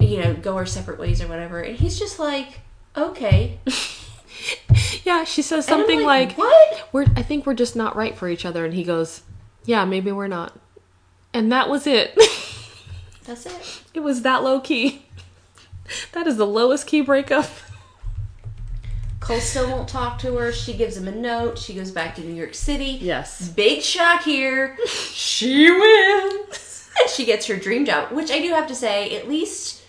you 0.00 0.18
know, 0.20 0.34
go 0.34 0.56
our 0.56 0.66
separate 0.66 0.98
ways 0.98 1.22
or 1.22 1.28
whatever. 1.28 1.60
And 1.60 1.76
he's 1.78 1.96
just 1.98 2.18
like, 2.18 2.60
okay. 2.96 3.60
Yeah, 5.04 5.24
she 5.24 5.42
says 5.42 5.64
something 5.66 6.02
like, 6.02 6.32
what? 6.36 6.88
"We're 6.92 7.06
I 7.16 7.22
think 7.22 7.46
we're 7.46 7.54
just 7.54 7.74
not 7.74 7.96
right 7.96 8.16
for 8.16 8.28
each 8.28 8.44
other." 8.44 8.64
And 8.64 8.74
he 8.74 8.84
goes, 8.84 9.22
"Yeah, 9.64 9.84
maybe 9.84 10.12
we're 10.12 10.28
not." 10.28 10.56
And 11.34 11.50
that 11.52 11.68
was 11.68 11.86
it. 11.86 12.14
That's 13.24 13.46
it. 13.46 13.82
it 13.94 14.00
was 14.00 14.22
that 14.22 14.42
low 14.42 14.60
key. 14.60 15.04
That 16.12 16.26
is 16.26 16.36
the 16.36 16.46
lowest 16.46 16.86
key 16.86 17.00
breakup. 17.02 17.46
Cole 19.20 19.40
still 19.40 19.68
won't 19.68 19.88
talk 19.88 20.18
to 20.20 20.36
her. 20.36 20.52
She 20.52 20.72
gives 20.74 20.96
him 20.96 21.08
a 21.08 21.12
note. 21.12 21.58
She 21.58 21.74
goes 21.74 21.90
back 21.90 22.14
to 22.14 22.22
New 22.22 22.34
York 22.34 22.54
City. 22.54 22.98
Yes. 23.00 23.48
Big 23.50 23.82
shock 23.82 24.22
here. 24.22 24.76
She 24.86 25.70
wins. 25.70 26.74
And 27.00 27.08
she 27.10 27.24
gets 27.24 27.46
her 27.46 27.54
dream 27.56 27.84
job, 27.84 28.10
which 28.10 28.28
I 28.32 28.40
do 28.40 28.48
have 28.48 28.66
to 28.66 28.74
say, 28.74 29.16
at 29.16 29.28
least 29.28 29.82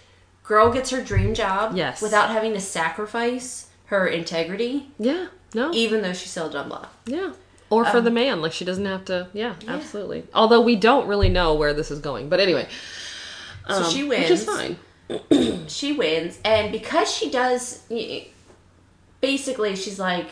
girl 0.43 0.71
gets 0.71 0.91
her 0.91 1.01
dream 1.03 1.33
job 1.33 1.75
Yes. 1.75 2.03
without 2.03 2.29
having 2.29 2.53
to 2.53 2.59
sacrifice 2.61 3.67
her 3.85 4.05
integrity, 4.05 4.91
Yeah. 4.99 5.27
No. 5.55 5.71
even 5.73 6.03
though 6.03 6.13
she's 6.13 6.29
still 6.29 6.49
a 6.49 6.51
dumb 6.51 6.71
Yeah. 7.07 7.31
Or 7.69 7.85
Um, 7.85 7.91
for 7.91 8.01
the 8.01 8.11
man, 8.11 8.41
like 8.41 8.51
she 8.53 8.65
doesn't 8.65 8.85
have 8.85 9.05
to. 9.05 9.27
Yeah, 9.33 9.53
absolutely. 9.67 10.23
Although 10.33 10.61
we 10.61 10.75
don't 10.75 11.07
really 11.07 11.29
know 11.29 11.53
where 11.53 11.73
this 11.73 11.91
is 11.91 11.99
going, 11.99 12.29
but 12.29 12.39
anyway. 12.39 12.67
So 13.67 13.83
she 13.89 14.01
Um, 14.03 14.07
which 14.09 14.29
is 14.31 14.47
wins. 14.47 14.77
fine. 15.29 15.67
she 15.67 15.93
wins 15.93 16.37
and 16.45 16.71
because 16.71 17.11
she 17.11 17.31
does 17.31 17.81
basically 19.21 19.75
she's 19.75 19.99
like 19.99 20.27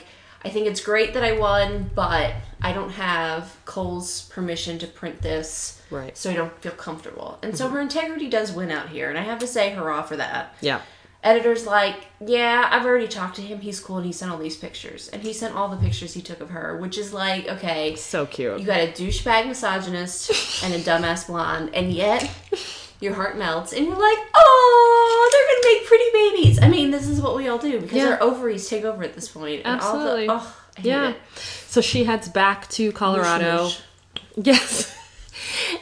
i 0.45 0.49
think 0.49 0.67
it's 0.67 0.79
great 0.81 1.13
that 1.15 1.23
i 1.23 1.31
won 1.31 1.89
but 1.95 2.33
i 2.61 2.71
don't 2.71 2.91
have 2.91 3.55
cole's 3.65 4.21
permission 4.29 4.77
to 4.77 4.85
print 4.87 5.21
this 5.23 5.81
Right. 5.89 6.15
so 6.17 6.29
i 6.29 6.33
don't 6.33 6.55
feel 6.61 6.73
comfortable 6.73 7.39
and 7.41 7.57
so 7.57 7.69
her 7.69 7.79
integrity 7.81 8.29
does 8.29 8.51
win 8.51 8.69
out 8.71 8.89
here 8.89 9.09
and 9.09 9.17
i 9.17 9.23
have 9.23 9.39
to 9.39 9.47
say 9.47 9.71
hurrah 9.73 10.03
for 10.03 10.15
that 10.17 10.55
Yeah. 10.61 10.81
Editor's 11.27 11.65
like 11.65 11.95
yeah 12.25 12.67
i've 12.71 12.85
already 12.85 13.07
talked 13.07 13.35
to 13.35 13.41
him 13.41 13.59
he's 13.59 13.79
cool 13.79 13.97
and 13.97 14.05
he 14.05 14.11
sent 14.13 14.31
all 14.31 14.37
these 14.37 14.55
pictures 14.57 15.09
and 15.09 15.21
he 15.23 15.33
sent 15.33 15.53
all 15.55 15.67
the 15.67 15.77
pictures 15.77 16.13
he 16.13 16.21
took 16.21 16.39
of 16.41 16.49
her 16.51 16.77
which 16.77 16.97
is 16.97 17.11
like 17.13 17.47
okay 17.49 17.95
So 17.95 18.25
cute. 18.25 18.59
you 18.59 18.65
got 18.65 18.79
a 18.79 18.87
douchebag 18.91 19.47
misogynist 19.47 20.63
and 20.63 20.73
a 20.73 20.79
dumbass 20.79 21.27
blonde, 21.27 21.71
and 21.73 21.91
yet 21.93 22.29
your 22.99 23.13
heart 23.13 23.37
melts, 23.37 23.73
and 23.73 23.85
you're 23.85 23.93
like, 24.09 24.17
oh, 24.33 25.29
they're 25.31 25.47
gonna 25.49 25.75
make 25.75 25.87
pretty 25.87 26.09
babies. 26.13 26.59
I 26.59 26.67
mean, 26.67 26.89
this 26.89 27.07
is 27.07 27.21
what 27.21 27.35
we 27.35 27.47
all 27.47 27.59
do 27.59 27.79
because 27.79 27.95
Yeah. 27.97 28.09
our 28.13 28.23
ovaries 28.23 28.67
take 28.67 28.85
over 28.85 29.03
at 29.03 29.13
this 29.13 29.27
point. 29.29 29.61
And 29.65 29.79
Absolutely. 29.79 30.27
All 30.27 30.39
the, 30.39 30.45
oh, 30.45 30.55
yeah. 30.81 31.09
it. 31.09 31.17
So 31.67 31.79
she 31.81 32.05
heads 32.05 32.27
back 32.27 32.67
to 32.69 32.91
Colorado. 32.93 33.65
Whoosh, 33.65 33.79
Yes. 34.35 34.95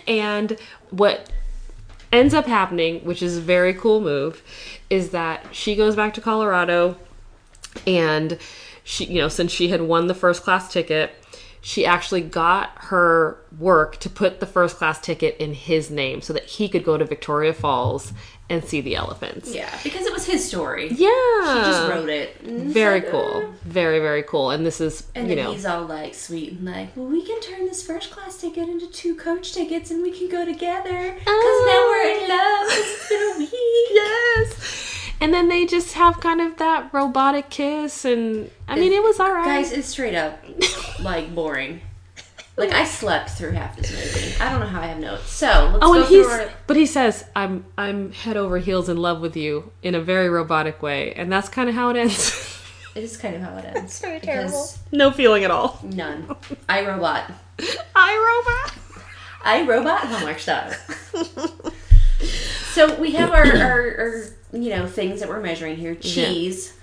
and 0.08 0.58
what 0.90 1.30
ends 2.12 2.34
up 2.34 2.46
happening, 2.46 3.04
which 3.06 3.22
is 3.22 3.38
a 3.38 3.42
very 3.42 3.74
cool 3.74 4.02
move, 4.02 4.42
is 4.90 5.10
that 5.12 5.46
she 5.54 5.76
goes 5.76 5.96
back 5.96 6.14
to 6.14 6.22
Colorado 6.22 6.98
and 7.86 8.38
she, 8.84 9.06
you 9.06 9.20
know, 9.20 9.28
since 9.28 9.52
she 9.52 9.70
had 9.70 9.82
won 9.82 10.08
the 10.08 10.14
first 10.14 10.44
class 10.44 10.72
ticket, 10.72 11.14
she 11.62 11.86
actually 11.86 12.22
got 12.22 12.70
her 12.76 13.38
work 13.58 13.98
to 13.98 14.10
put 14.10 14.40
the 14.40 14.46
first 14.46 14.78
class 14.78 15.00
ticket 15.02 15.36
in 15.38 15.56
his 15.56 15.90
name 15.90 16.22
so 16.22 16.32
that 16.32 16.46
he 16.46 16.70
could 16.70 16.84
go 16.84 16.96
to 16.96 17.04
Victoria 17.04 17.54
Falls 17.54 18.14
and 18.50 18.64
see 18.64 18.80
the 18.82 18.96
elephants. 18.96 19.54
Yeah, 19.54 19.76
because 19.84 20.06
it 20.06 20.14
was 20.14 20.26
his 20.26 20.48
story. 20.48 20.88
Yeah. 20.90 21.08
He 21.10 21.72
just 21.72 21.90
wrote 21.90 22.10
it. 22.10 22.38
Very 22.42 23.02
like, 23.02 23.10
cool. 23.10 23.44
uh, 23.48 23.52
Very, 23.64 24.00
very 24.00 24.22
cool. 24.24 24.52
And 24.52 24.66
this 24.66 24.80
is, 24.80 25.08
And 25.16 25.28
you 25.30 25.36
then 25.36 25.46
know, 25.46 25.52
he's 25.54 25.66
all 25.66 25.86
like 25.86 26.14
sweet 26.14 26.54
and 26.54 26.66
like, 26.66 26.96
well, 26.96 27.08
we 27.08 27.26
can 27.26 27.40
turn 27.42 27.66
this 27.66 27.86
first 27.86 28.12
class 28.12 28.38
ticket 28.40 28.70
into 28.70 28.88
two 28.92 29.16
coach 29.16 29.54
tickets 29.54 29.90
and 29.92 30.04
we 30.04 30.12
can 30.12 30.30
go 30.30 30.46
together 30.46 31.14
because 31.18 31.26
now 31.26 31.88
we're 31.90 32.10
in 32.24 32.30
love. 32.30 32.68
It's 32.70 33.10
been 33.10 33.36
a 33.36 33.38
week. 33.40 33.50
yes. 33.94 34.92
And 35.22 35.34
then 35.34 35.48
they 35.48 35.66
just 35.66 35.94
have 35.94 36.20
kind 36.20 36.42
of 36.42 36.58
that 36.58 36.94
robotic 36.94 37.50
kiss, 37.50 38.04
and 38.04 38.52
I 38.68 38.76
mean, 38.76 38.92
it 38.92 39.02
was 39.02 39.18
all 39.20 39.32
right. 39.34 39.46
Guys, 39.46 39.72
it's 39.72 39.88
straight 39.88 40.14
up 40.14 40.44
like 41.02 41.34
boring. 41.34 41.82
Like 42.58 42.72
I 42.72 42.86
slept 42.86 43.32
through 43.32 43.52
half 43.52 43.76
this 43.76 43.92
movie. 43.92 44.34
I 44.42 44.50
don't 44.50 44.62
know 44.62 44.68
how 44.68 44.82
I 44.82 44.88
have 44.88 45.00
notes. 45.00 45.30
So 45.30 45.48
let's 45.74 45.80
oh, 45.82 45.94
go 45.94 46.00
and 46.00 46.08
through 46.08 46.18
he's, 46.18 46.28
our. 46.28 46.50
but 46.68 46.78
he 46.78 46.86
says, 46.86 47.26
"I'm, 47.36 47.66
I'm 47.78 48.14
head 48.14 48.38
over 48.38 48.58
heels 48.60 48.88
in 48.88 48.98
love 48.98 49.20
with 49.20 49.36
you" 49.36 49.72
in 49.84 49.94
a 49.94 50.02
very 50.02 50.30
robotic 50.30 50.82
way, 50.82 51.14
and 51.14 51.32
that's 51.32 51.50
kind 51.50 51.68
of 51.68 51.76
how 51.76 51.90
it 51.90 51.98
ends. 51.98 52.52
It 52.96 53.04
is 53.04 53.18
kind 53.18 53.36
of 53.36 53.42
how 53.42 53.58
it 53.58 53.66
ends. 53.66 54.00
very 54.00 54.22
because 54.22 54.52
terrible. 54.52 54.70
no 54.94 55.12
feeling 55.12 55.44
at 55.44 55.52
all. 55.52 55.82
None. 55.84 56.34
I 56.70 56.86
robot. 56.86 57.30
I 57.94 58.46
robot. 58.46 58.78
I 59.44 59.66
robot 59.68 60.00
Hallmark 60.00 60.40
style. 60.40 60.74
so 62.72 62.96
we 62.96 63.12
have 63.12 63.32
our, 63.32 63.46
our, 63.46 63.98
our 64.00 64.24
you 64.54 64.70
know 64.70 64.88
things 64.88 65.20
that 65.20 65.28
we're 65.28 65.42
measuring 65.42 65.76
here. 65.76 65.94
Cheese. 65.96 66.75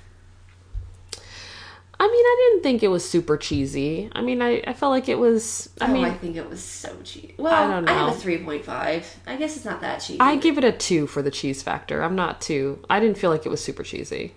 I 2.03 2.07
mean, 2.07 2.15
I 2.15 2.51
didn't 2.51 2.65
think 2.65 2.83
it 2.83 2.89
was 2.89 3.09
super 3.09 3.37
cheesy. 3.37 4.11
I 4.11 4.23
mean, 4.23 4.43
I, 4.43 4.61
I 4.67 4.73
felt 4.73 4.91
like 4.91 5.09
it 5.09 5.21
was. 5.21 5.69
I 5.81 5.89
oh, 5.89 5.93
mean, 5.93 6.05
I 6.05 6.09
I, 6.09 6.15
think 6.15 6.35
it 6.35 6.51
was 6.51 6.61
so 6.61 6.97
cheesy. 7.05 7.37
Well, 7.39 7.69
don't 7.69 7.89
I 7.89 7.93
have 7.93 8.17
a 8.17 8.19
three 8.19 8.39
point 8.39 8.65
five. 8.65 9.07
I 9.25 9.37
guess 9.37 9.55
it's 9.55 9.65
not 9.65 9.83
that 9.83 9.99
cheesy. 9.99 10.19
I 10.19 10.35
give 10.35 10.59
it 10.59 10.65
a 10.65 10.73
two 10.73 11.07
for 11.07 11.23
the 11.23 11.31
cheese 11.31 11.63
factor. 11.63 12.03
I'm 12.03 12.17
not 12.17 12.41
too. 12.41 12.85
I 12.91 12.99
didn't 12.99 13.19
feel 13.19 13.31
like 13.31 13.47
it 13.47 13.51
was 13.51 13.63
super 13.63 13.85
cheesy. 13.85 14.35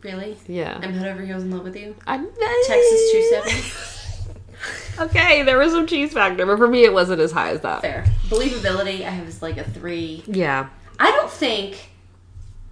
really. 0.00 0.38
Yeah. 0.48 0.80
I'm 0.82 0.94
head 0.94 1.06
over 1.06 1.22
heels 1.22 1.42
in 1.42 1.50
love 1.50 1.64
with 1.64 1.76
you. 1.76 1.94
I, 2.06 2.16
Texas 2.16 3.12
two 3.12 3.28
seven. 3.28 4.00
Okay, 4.98 5.42
there 5.42 5.58
was 5.58 5.72
some 5.72 5.86
cheese 5.86 6.12
factor, 6.14 6.46
but 6.46 6.56
for 6.56 6.68
me, 6.68 6.84
it 6.84 6.92
wasn't 6.92 7.20
as 7.20 7.32
high 7.32 7.50
as 7.50 7.60
that. 7.62 7.82
Fair. 7.82 8.04
Believability, 8.28 9.04
I 9.04 9.10
have 9.10 9.28
is 9.28 9.42
like 9.42 9.58
a 9.58 9.64
three. 9.64 10.22
Yeah. 10.26 10.68
I 10.98 11.10
don't 11.10 11.30
think. 11.30 11.90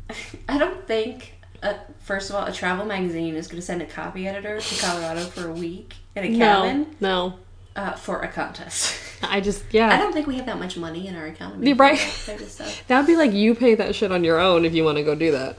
I 0.49 0.57
don't 0.57 0.87
think. 0.87 1.35
Uh, 1.63 1.75
first 2.03 2.31
of 2.31 2.37
all, 2.37 2.45
a 2.47 2.53
travel 2.53 2.85
magazine 2.85 3.35
is 3.37 3.47
going 3.49 3.61
to 3.61 3.67
send 3.67 3.83
a 3.83 3.87
copy 3.87 4.27
editor 4.29 4.61
to 4.61 4.81
Colorado 4.81 5.21
for 5.21 5.49
a 5.49 5.53
week 5.53 5.95
in 6.17 6.25
a 6.25 6.29
No. 6.29 6.63
cabin 6.63 6.97
No. 7.01 7.39
uh, 7.77 7.93
for 7.93 8.21
a 8.21 8.29
contest. 8.29 8.99
I 9.23 9.41
just 9.41 9.63
yeah. 9.71 9.89
I 9.95 9.99
don't 9.99 10.13
think 10.13 10.27
we 10.27 10.35
have 10.37 10.47
that 10.47 10.59
much 10.59 10.77
money 10.77 11.07
in 11.07 11.15
our 11.15 11.27
economy. 11.29 11.73
Right. 11.75 11.99
that 12.27 12.41
of. 12.41 12.83
That'd 12.89 13.07
be 13.07 13.17
like 13.17 13.33
you 13.33 13.55
pay 13.55 13.75
that 13.77 13.95
shit 13.95 14.11
on 14.11 14.25
your 14.25 14.39
own 14.41 14.65
if 14.65 14.75
you 14.75 14.83
want 14.85 14.99
to 14.99 15.05
go 15.05 15.15
do 15.15 15.31
that. 15.33 15.55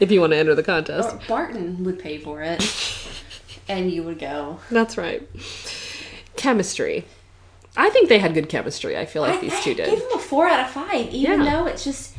If 0.00 0.10
you 0.10 0.20
want 0.20 0.32
to 0.32 0.36
enter 0.36 0.54
the 0.54 0.62
contest. 0.62 1.14
Or 1.14 1.20
Barton 1.26 1.82
would 1.84 1.98
pay 1.98 2.18
for 2.18 2.42
it, 2.42 2.62
and 3.68 3.90
you 3.90 4.02
would 4.02 4.18
go. 4.18 4.60
That's 4.70 4.98
right. 4.98 5.26
Chemistry. 6.36 7.04
I 7.76 7.90
think 7.90 8.08
they 8.08 8.18
had 8.18 8.34
good 8.34 8.48
chemistry. 8.48 8.96
I 8.98 9.06
feel 9.06 9.22
like 9.22 9.38
I, 9.38 9.40
these 9.40 9.52
I 9.54 9.60
two 9.60 9.74
gave 9.74 9.86
did. 9.86 9.98
him 10.00 10.08
a 10.14 10.18
four 10.18 10.46
out 10.48 10.60
of 10.60 10.70
five, 10.70 11.06
even 11.12 11.42
Yeah. 11.42 11.50
though 11.50 11.66
it's 11.66 11.84
just. 11.84 12.14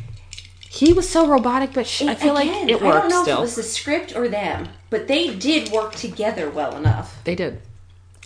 He 0.72 0.94
was 0.94 1.10
so 1.10 1.28
robotic, 1.28 1.74
but 1.74 1.88
sh- 1.88 2.04
I 2.04 2.14
feel 2.16 2.38
again, 2.38 2.68
like 2.68 2.70
it 2.70 2.82
I 2.82 2.86
worked 2.86 3.02
don't 3.02 3.10
know 3.10 3.24
still. 3.24 3.34
if 3.38 3.40
it 3.40 3.42
was 3.42 3.56
the 3.56 3.64
script 3.64 4.16
or 4.16 4.28
them, 4.28 4.70
but 4.92 5.08
they 5.08 5.34
did 5.36 5.72
work 5.72 5.96
together 5.96 6.50
well 6.50 6.76
enough. 6.78 7.18
They 7.24 7.34
did. 7.36 7.60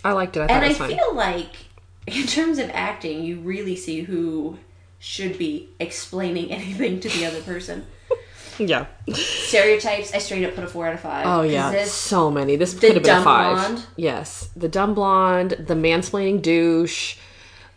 I 0.04 0.12
liked 0.12 0.36
it. 0.36 0.40
I 0.42 0.46
thought 0.48 0.56
And 0.56 0.64
it 0.66 0.70
I 0.70 0.74
fine. 0.74 0.88
feel 0.90 1.14
like, 1.14 1.50
in 2.06 2.26
terms 2.26 2.58
of 2.58 2.70
acting, 2.74 3.24
you 3.24 3.40
really 3.40 3.74
see 3.76 4.02
who 4.02 4.58
should 4.98 5.38
be 5.38 5.70
explaining 5.80 6.50
anything 6.58 7.00
to 7.00 7.08
the 7.08 7.24
other 7.24 7.40
person. 7.40 7.86
yeah. 8.58 8.86
Stereotypes, 9.10 10.12
I 10.14 10.18
straight 10.18 10.44
up 10.44 10.54
put 10.54 10.64
a 10.64 10.66
four 10.68 10.86
out 10.86 10.94
of 10.94 11.00
five. 11.00 11.26
Oh 11.26 11.42
'Cause 11.42 11.50
yeah, 11.50 11.70
this- 11.70 11.92
so 11.92 12.30
many. 12.30 12.56
This 12.56 12.74
could 12.78 12.94
have 12.94 13.02
been 13.02 13.10
a 13.12 13.14
dumb 13.14 13.24
five. 13.24 13.56
blonde? 13.56 13.86
Yes, 13.96 14.50
the 14.54 14.68
dumb 14.68 14.92
blonde, 14.94 15.52
the 15.66 15.74
mansplaining 15.74 16.42
douche. 16.42 17.16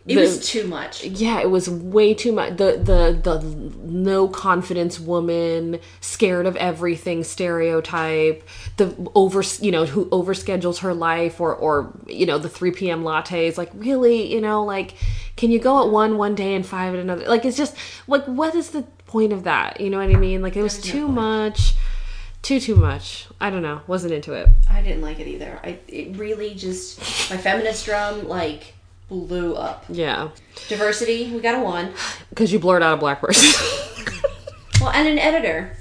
It 0.08 0.14
the- 0.14 0.20
was 0.22 0.48
too 0.48 0.66
much. 0.66 1.04
yeah, 1.04 1.40
it 1.40 1.50
was 1.50 1.68
way 1.68 2.14
too 2.14 2.32
much. 2.32 2.56
The 2.56 2.80
the 2.82 3.18
the 3.22 3.42
no 3.82 4.26
confidence 4.28 4.98
woman, 4.98 5.78
scared 6.00 6.46
of 6.46 6.56
everything 6.56 7.22
stereotype. 7.24 8.46
The 8.76 8.94
over 9.14 9.42
you 9.60 9.70
know 9.70 9.84
who 9.86 10.06
overschedules 10.06 10.78
her 10.78 10.94
life 10.94 11.40
or 11.40 11.54
or 11.54 11.92
you 12.06 12.26
know 12.26 12.38
the 12.38 12.48
three 12.48 12.70
p.m. 12.70 13.02
lattes. 13.04 13.58
Like 13.58 13.70
really, 13.74 14.32
you 14.32 14.40
know, 14.40 14.64
like 14.64 14.94
can 15.36 15.50
you 15.50 15.58
go 15.58 15.84
at 15.84 15.90
one 15.92 16.16
one 16.18 16.34
day 16.34 16.54
and 16.54 16.64
five 16.66 16.94
at 16.94 17.00
another? 17.00 17.26
Like 17.28 17.44
it's 17.44 17.56
just 17.56 17.76
like 18.06 18.24
what 18.24 18.54
is 18.54 18.70
the 18.70 18.82
point 19.06 19.32
of 19.32 19.44
that? 19.44 19.80
You 19.80 19.90
know 19.90 19.98
what 19.98 20.10
I 20.10 20.18
mean? 20.18 20.42
Like 20.42 20.56
it 20.56 20.62
was 20.62 20.74
There's 20.80 20.86
no 20.86 20.92
too 21.00 21.06
point. 21.06 21.14
much, 21.16 21.74
too 22.42 22.60
too 22.60 22.76
much. 22.76 23.26
I 23.40 23.50
don't 23.50 23.62
know. 23.62 23.80
Wasn't 23.86 24.12
into 24.12 24.32
it. 24.34 24.48
I 24.70 24.82
didn't 24.82 25.02
like 25.02 25.20
it 25.20 25.26
either. 25.28 25.60
I 25.62 25.78
it 25.88 26.16
really 26.16 26.54
just 26.54 26.98
my 27.30 27.36
feminist 27.36 27.84
drum 27.86 28.26
like 28.28 28.74
blew 29.08 29.54
up. 29.54 29.84
Yeah, 29.88 30.30
Diversity, 30.68 31.30
we 31.32 31.40
got 31.40 31.54
a 31.54 31.62
one. 31.62 31.92
because 32.30 32.52
you 32.52 32.58
blurred 32.58 32.82
out 32.82 32.94
a 32.94 32.96
black 33.00 33.20
person. 33.20 33.48
Well, 34.80 34.90
and 34.90 35.08
an 35.08 35.18
editor. 35.18 35.76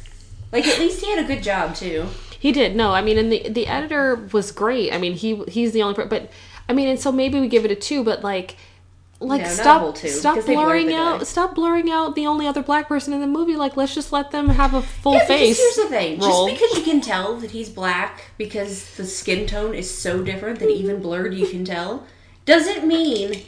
Like 0.52 0.66
at 0.66 0.80
least 0.80 1.02
he 1.04 1.12
had 1.12 1.24
a 1.24 1.28
good 1.28 1.44
job 1.44 1.76
too. 1.76 2.08
he 2.40 2.52
did. 2.52 2.76
No, 2.76 2.94
I 2.94 3.04
mean, 3.04 3.20
and 3.20 3.32
the 3.32 3.48
the 3.50 3.68
editor 3.68 4.28
was 4.34 4.52
great. 4.52 4.92
I 4.92 4.98
mean, 4.98 5.14
he 5.14 5.36
he's 5.48 5.72
the 5.72 5.84
only. 5.84 5.94
Per- 5.94 6.08
but 6.08 6.32
I 6.68 6.74
mean, 6.74 6.88
and 6.88 7.00
so 7.00 7.12
maybe 7.12 7.40
we 7.40 7.48
give 7.48 7.64
it 7.64 7.70
a 7.72 7.76
two. 7.76 8.04
But 8.04 8.24
like. 8.24 8.56
Like 9.20 9.42
No, 9.42 9.48
stop, 9.50 9.96
two, 9.96 10.10
stop 10.10 10.36
because 10.36 10.46
they 10.46 10.54
blurred 10.54 10.66
blurring 10.68 10.86
the 10.88 10.92
guy. 10.92 11.00
out, 11.16 11.26
stop 11.26 11.56
blurring 11.56 11.90
out 11.90 12.14
the 12.14 12.28
only 12.28 12.46
other 12.46 12.62
black 12.62 12.88
person 12.88 13.14
in 13.14 13.20
the 13.20 13.26
movie. 13.26 13.56
Like, 13.56 13.76
let's 13.76 13.96
just 13.96 14.14
let 14.14 14.30
them 14.30 14.48
have 14.50 14.76
a 14.76 14.82
full 14.84 15.14
Yeah, 15.14 15.26
face. 15.26 15.58
here's 15.58 15.76
the 15.76 15.86
thing: 15.90 16.20
roll. 16.20 16.48
just 16.48 16.60
because 16.62 16.78
you 16.78 16.84
can 16.84 17.02
tell 17.02 17.36
that 17.38 17.50
he's 17.50 17.68
black 17.68 18.26
because 18.38 18.96
the 18.96 19.06
skin 19.06 19.48
tone 19.48 19.74
is 19.74 19.90
so 19.90 20.22
different 20.24 20.60
that 20.60 20.70
even 20.70 21.02
blurred 21.02 21.34
you 21.34 21.48
can 21.48 21.66
tell, 21.66 22.06
doesn't 22.48 22.88
mean 22.88 23.44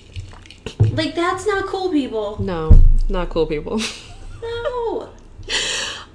like 0.91 1.15
that's 1.15 1.47
not 1.47 1.65
cool, 1.65 1.89
people. 1.89 2.37
No, 2.39 2.79
not 3.09 3.29
cool 3.29 3.47
people. 3.47 3.81
No. 4.41 5.09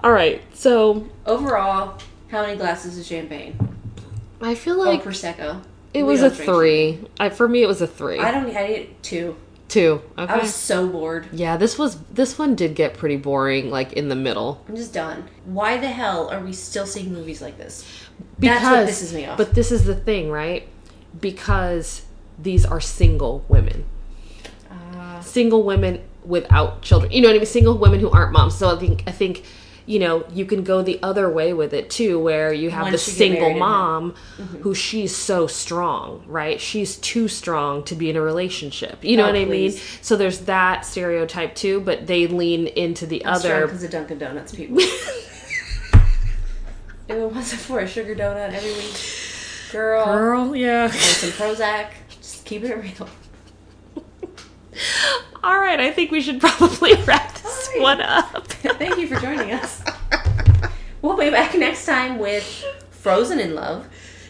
All 0.01 0.13
right, 0.13 0.41
so 0.55 1.07
Overall, 1.27 1.99
how 2.31 2.41
many 2.43 2.57
glasses 2.57 2.99
of 2.99 3.05
champagne? 3.05 3.59
I 4.41 4.55
feel 4.55 4.79
like 4.83 5.03
prosecco. 5.03 5.63
it 5.93 6.05
We 6.05 6.13
was 6.13 6.23
a 6.23 6.31
three. 6.31 7.01
I, 7.21 7.29
for 7.29 7.47
me, 7.49 7.63
it 7.63 7.67
was 7.67 7.83
a 7.83 7.87
three. 7.87 8.19
I 8.19 8.31
don't. 8.31 8.47
I 8.57 8.67
did 8.67 9.03
two. 9.03 9.37
Two. 9.69 10.01
Okay. 10.17 10.33
I 10.33 10.39
was 10.39 10.55
so 10.55 10.89
bored. 10.89 11.29
yeah, 11.33 11.59
this 11.59 11.79
was 11.79 11.99
this 12.05 12.39
one 12.39 12.55
did 12.55 12.75
get 12.75 12.95
pretty 12.95 13.17
boring, 13.17 13.69
like 13.71 13.93
in 13.93 14.09
the 14.09 14.17
middle. 14.17 14.65
I'm 14.69 14.77
just 14.77 14.95
done. 14.95 15.25
Why 15.45 15.77
the 15.77 15.89
hell 15.89 16.31
are 16.31 16.41
we 16.41 16.55
still 16.55 16.87
seeing 16.87 17.13
movies 17.13 17.43
like 17.43 17.59
this? 17.59 17.85
Because 18.39 18.63
what 18.63 18.89
pisses 18.89 19.15
me 19.15 19.27
off. 19.27 19.37
But 19.37 19.55
this 19.55 19.71
is 19.71 19.85
the 19.85 19.95
thing, 19.95 20.31
right? 20.31 20.67
Because 21.21 22.04
these 22.39 22.65
are 22.65 22.81
single 22.81 23.45
women. 23.49 23.85
Uh, 24.71 25.21
Single 25.21 25.63
women 25.63 26.01
without 26.25 26.83
children. 26.83 27.13
You 27.13 27.21
know 27.23 27.29
what 27.29 27.35
I 27.35 27.39
mean? 27.39 27.47
Single 27.47 27.79
women 27.79 28.01
who 28.01 28.11
aren't 28.11 28.33
moms. 28.33 28.55
So 28.57 28.75
I 28.75 28.79
think 28.79 29.05
I 29.07 29.11
think 29.13 29.45
you 29.87 29.99
know, 29.99 30.25
you 30.33 30.47
can 30.47 30.65
go 30.65 30.81
the 30.81 30.99
other 31.03 31.29
way 31.29 31.53
with 31.53 31.75
it 31.75 31.91
too, 31.91 32.19
where 32.19 32.55
you 32.55 32.71
have 32.71 32.85
Once 32.85 32.93
the 33.05 33.11
single 33.13 33.53
mom 33.53 34.15
Mm-hmm. 34.39 34.63
who 34.63 34.75
she's 34.75 35.15
so 35.15 35.47
strong, 35.47 36.25
right? 36.27 36.59
She's 36.59 36.97
too 36.97 37.29
strong 37.29 37.85
to 37.85 37.95
be 37.95 38.09
in 38.09 38.17
a 38.17 38.21
relationship. 38.23 39.05
You 39.05 39.19
know 39.19 39.25
Oh, 39.25 39.27
what 39.27 39.37
I 39.37 39.45
mean? 39.45 39.73
So 40.01 40.17
there's 40.17 40.41
that 40.41 40.87
stereotype 40.87 41.55
too, 41.55 41.81
but 41.81 42.07
they 42.07 42.27
lean 42.27 42.67
into 42.69 43.05
the 43.05 43.27
other 43.27 43.67
because 43.67 43.83
of 43.85 43.91
Dunkin' 43.91 44.17
Donuts 44.19 44.55
people. 44.55 44.79
it 47.09 47.31
wasn't 47.31 47.61
for 47.61 47.81
a 47.81 47.87
sugar 47.87 48.15
donut 48.15 48.53
every 48.55 48.73
week, 48.73 48.99
girl, 49.71 50.05
girl, 50.07 50.57
yeah. 50.57 50.85
and 50.85 50.93
some 50.95 51.31
Prozac, 51.31 51.89
just 52.45 52.63
keep 52.63 52.63
it 52.65 52.75
real. 52.77 53.09
All 55.43 55.59
right, 55.61 55.81
I 55.81 55.91
think 55.91 56.11
we 56.11 56.21
should 56.21 56.41
probably 56.41 56.95
wrap 57.07 57.35
this 57.35 57.71
right. 57.75 57.83
one 57.83 58.01
up. 58.01 58.47
Thank 58.49 58.99
you 58.99 59.07
for 59.07 59.21
joining 59.21 59.53
us. 59.53 59.83
We'll 61.03 61.17
be 61.17 61.31
back 61.31 61.55
next 61.55 61.85
time 61.87 62.19
with 62.19 62.45
Frozen 62.91 63.41
in 63.41 63.55
Love. 63.55 63.87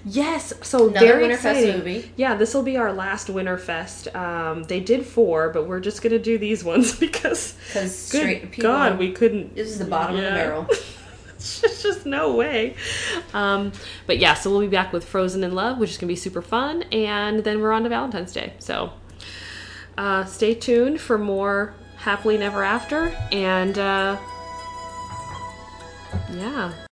Yes, 0.07 0.53
so 0.61 0.89
Another 0.89 1.07
very 1.07 1.25
Winterfest 1.29 1.35
exciting. 1.35 1.79
movie. 1.79 2.13
Yeah, 2.17 2.35
this 2.35 2.53
will 2.53 2.63
be 2.63 2.77
our 2.77 2.93
last 2.93 3.29
Winterfest. 3.29 4.15
Um, 4.15 4.65
they 4.65 4.81
did 4.81 5.07
four, 5.07 5.49
but 5.49 5.67
we're 5.67 5.81
just 5.81 6.03
gonna 6.03 6.19
do 6.19 6.37
these 6.37 6.63
ones 6.63 6.99
because, 6.99 7.55
Because 7.69 8.13
God, 8.59 8.99
we 8.99 9.13
couldn't. 9.13 9.55
this 9.55 9.69
is 9.69 9.79
the 9.79 9.87
bottom 9.87 10.17
of 10.17 10.23
the 10.23 10.29
barrel. 10.31 10.69
It's 11.65 11.83
just, 11.83 12.07
no 12.07 12.35
way. 12.35 12.75
Um, 13.33 13.73
but 14.07 14.19
yeah, 14.19 14.35
so 14.35 14.51
we'll 14.51 14.61
be 14.61 14.67
back 14.67 14.93
with 14.93 15.05
Frozen 15.05 15.45
in 15.45 15.55
Love, 15.55 15.79
which 15.79 15.91
is 15.91 15.99
gonna 15.99 16.09
be 16.09 16.17
super 16.17 16.43
fun, 16.43 16.83
and 16.85 17.41
then 17.41 17.61
we're 17.61 17.73
on 17.73 17.83
to 17.85 17.89
Valentine's 17.89 18.33
Day. 18.33 18.55
So 18.59 18.93
uh, 19.99 20.25
stay 20.25 20.55
tuned 20.55 21.01
for 21.01 21.19
more 21.19 21.75
Happily 21.97 22.39
Never 22.39 22.63
After, 22.63 23.15
and 23.33 23.79
uh, 23.79 24.19
yeah. 26.33 26.75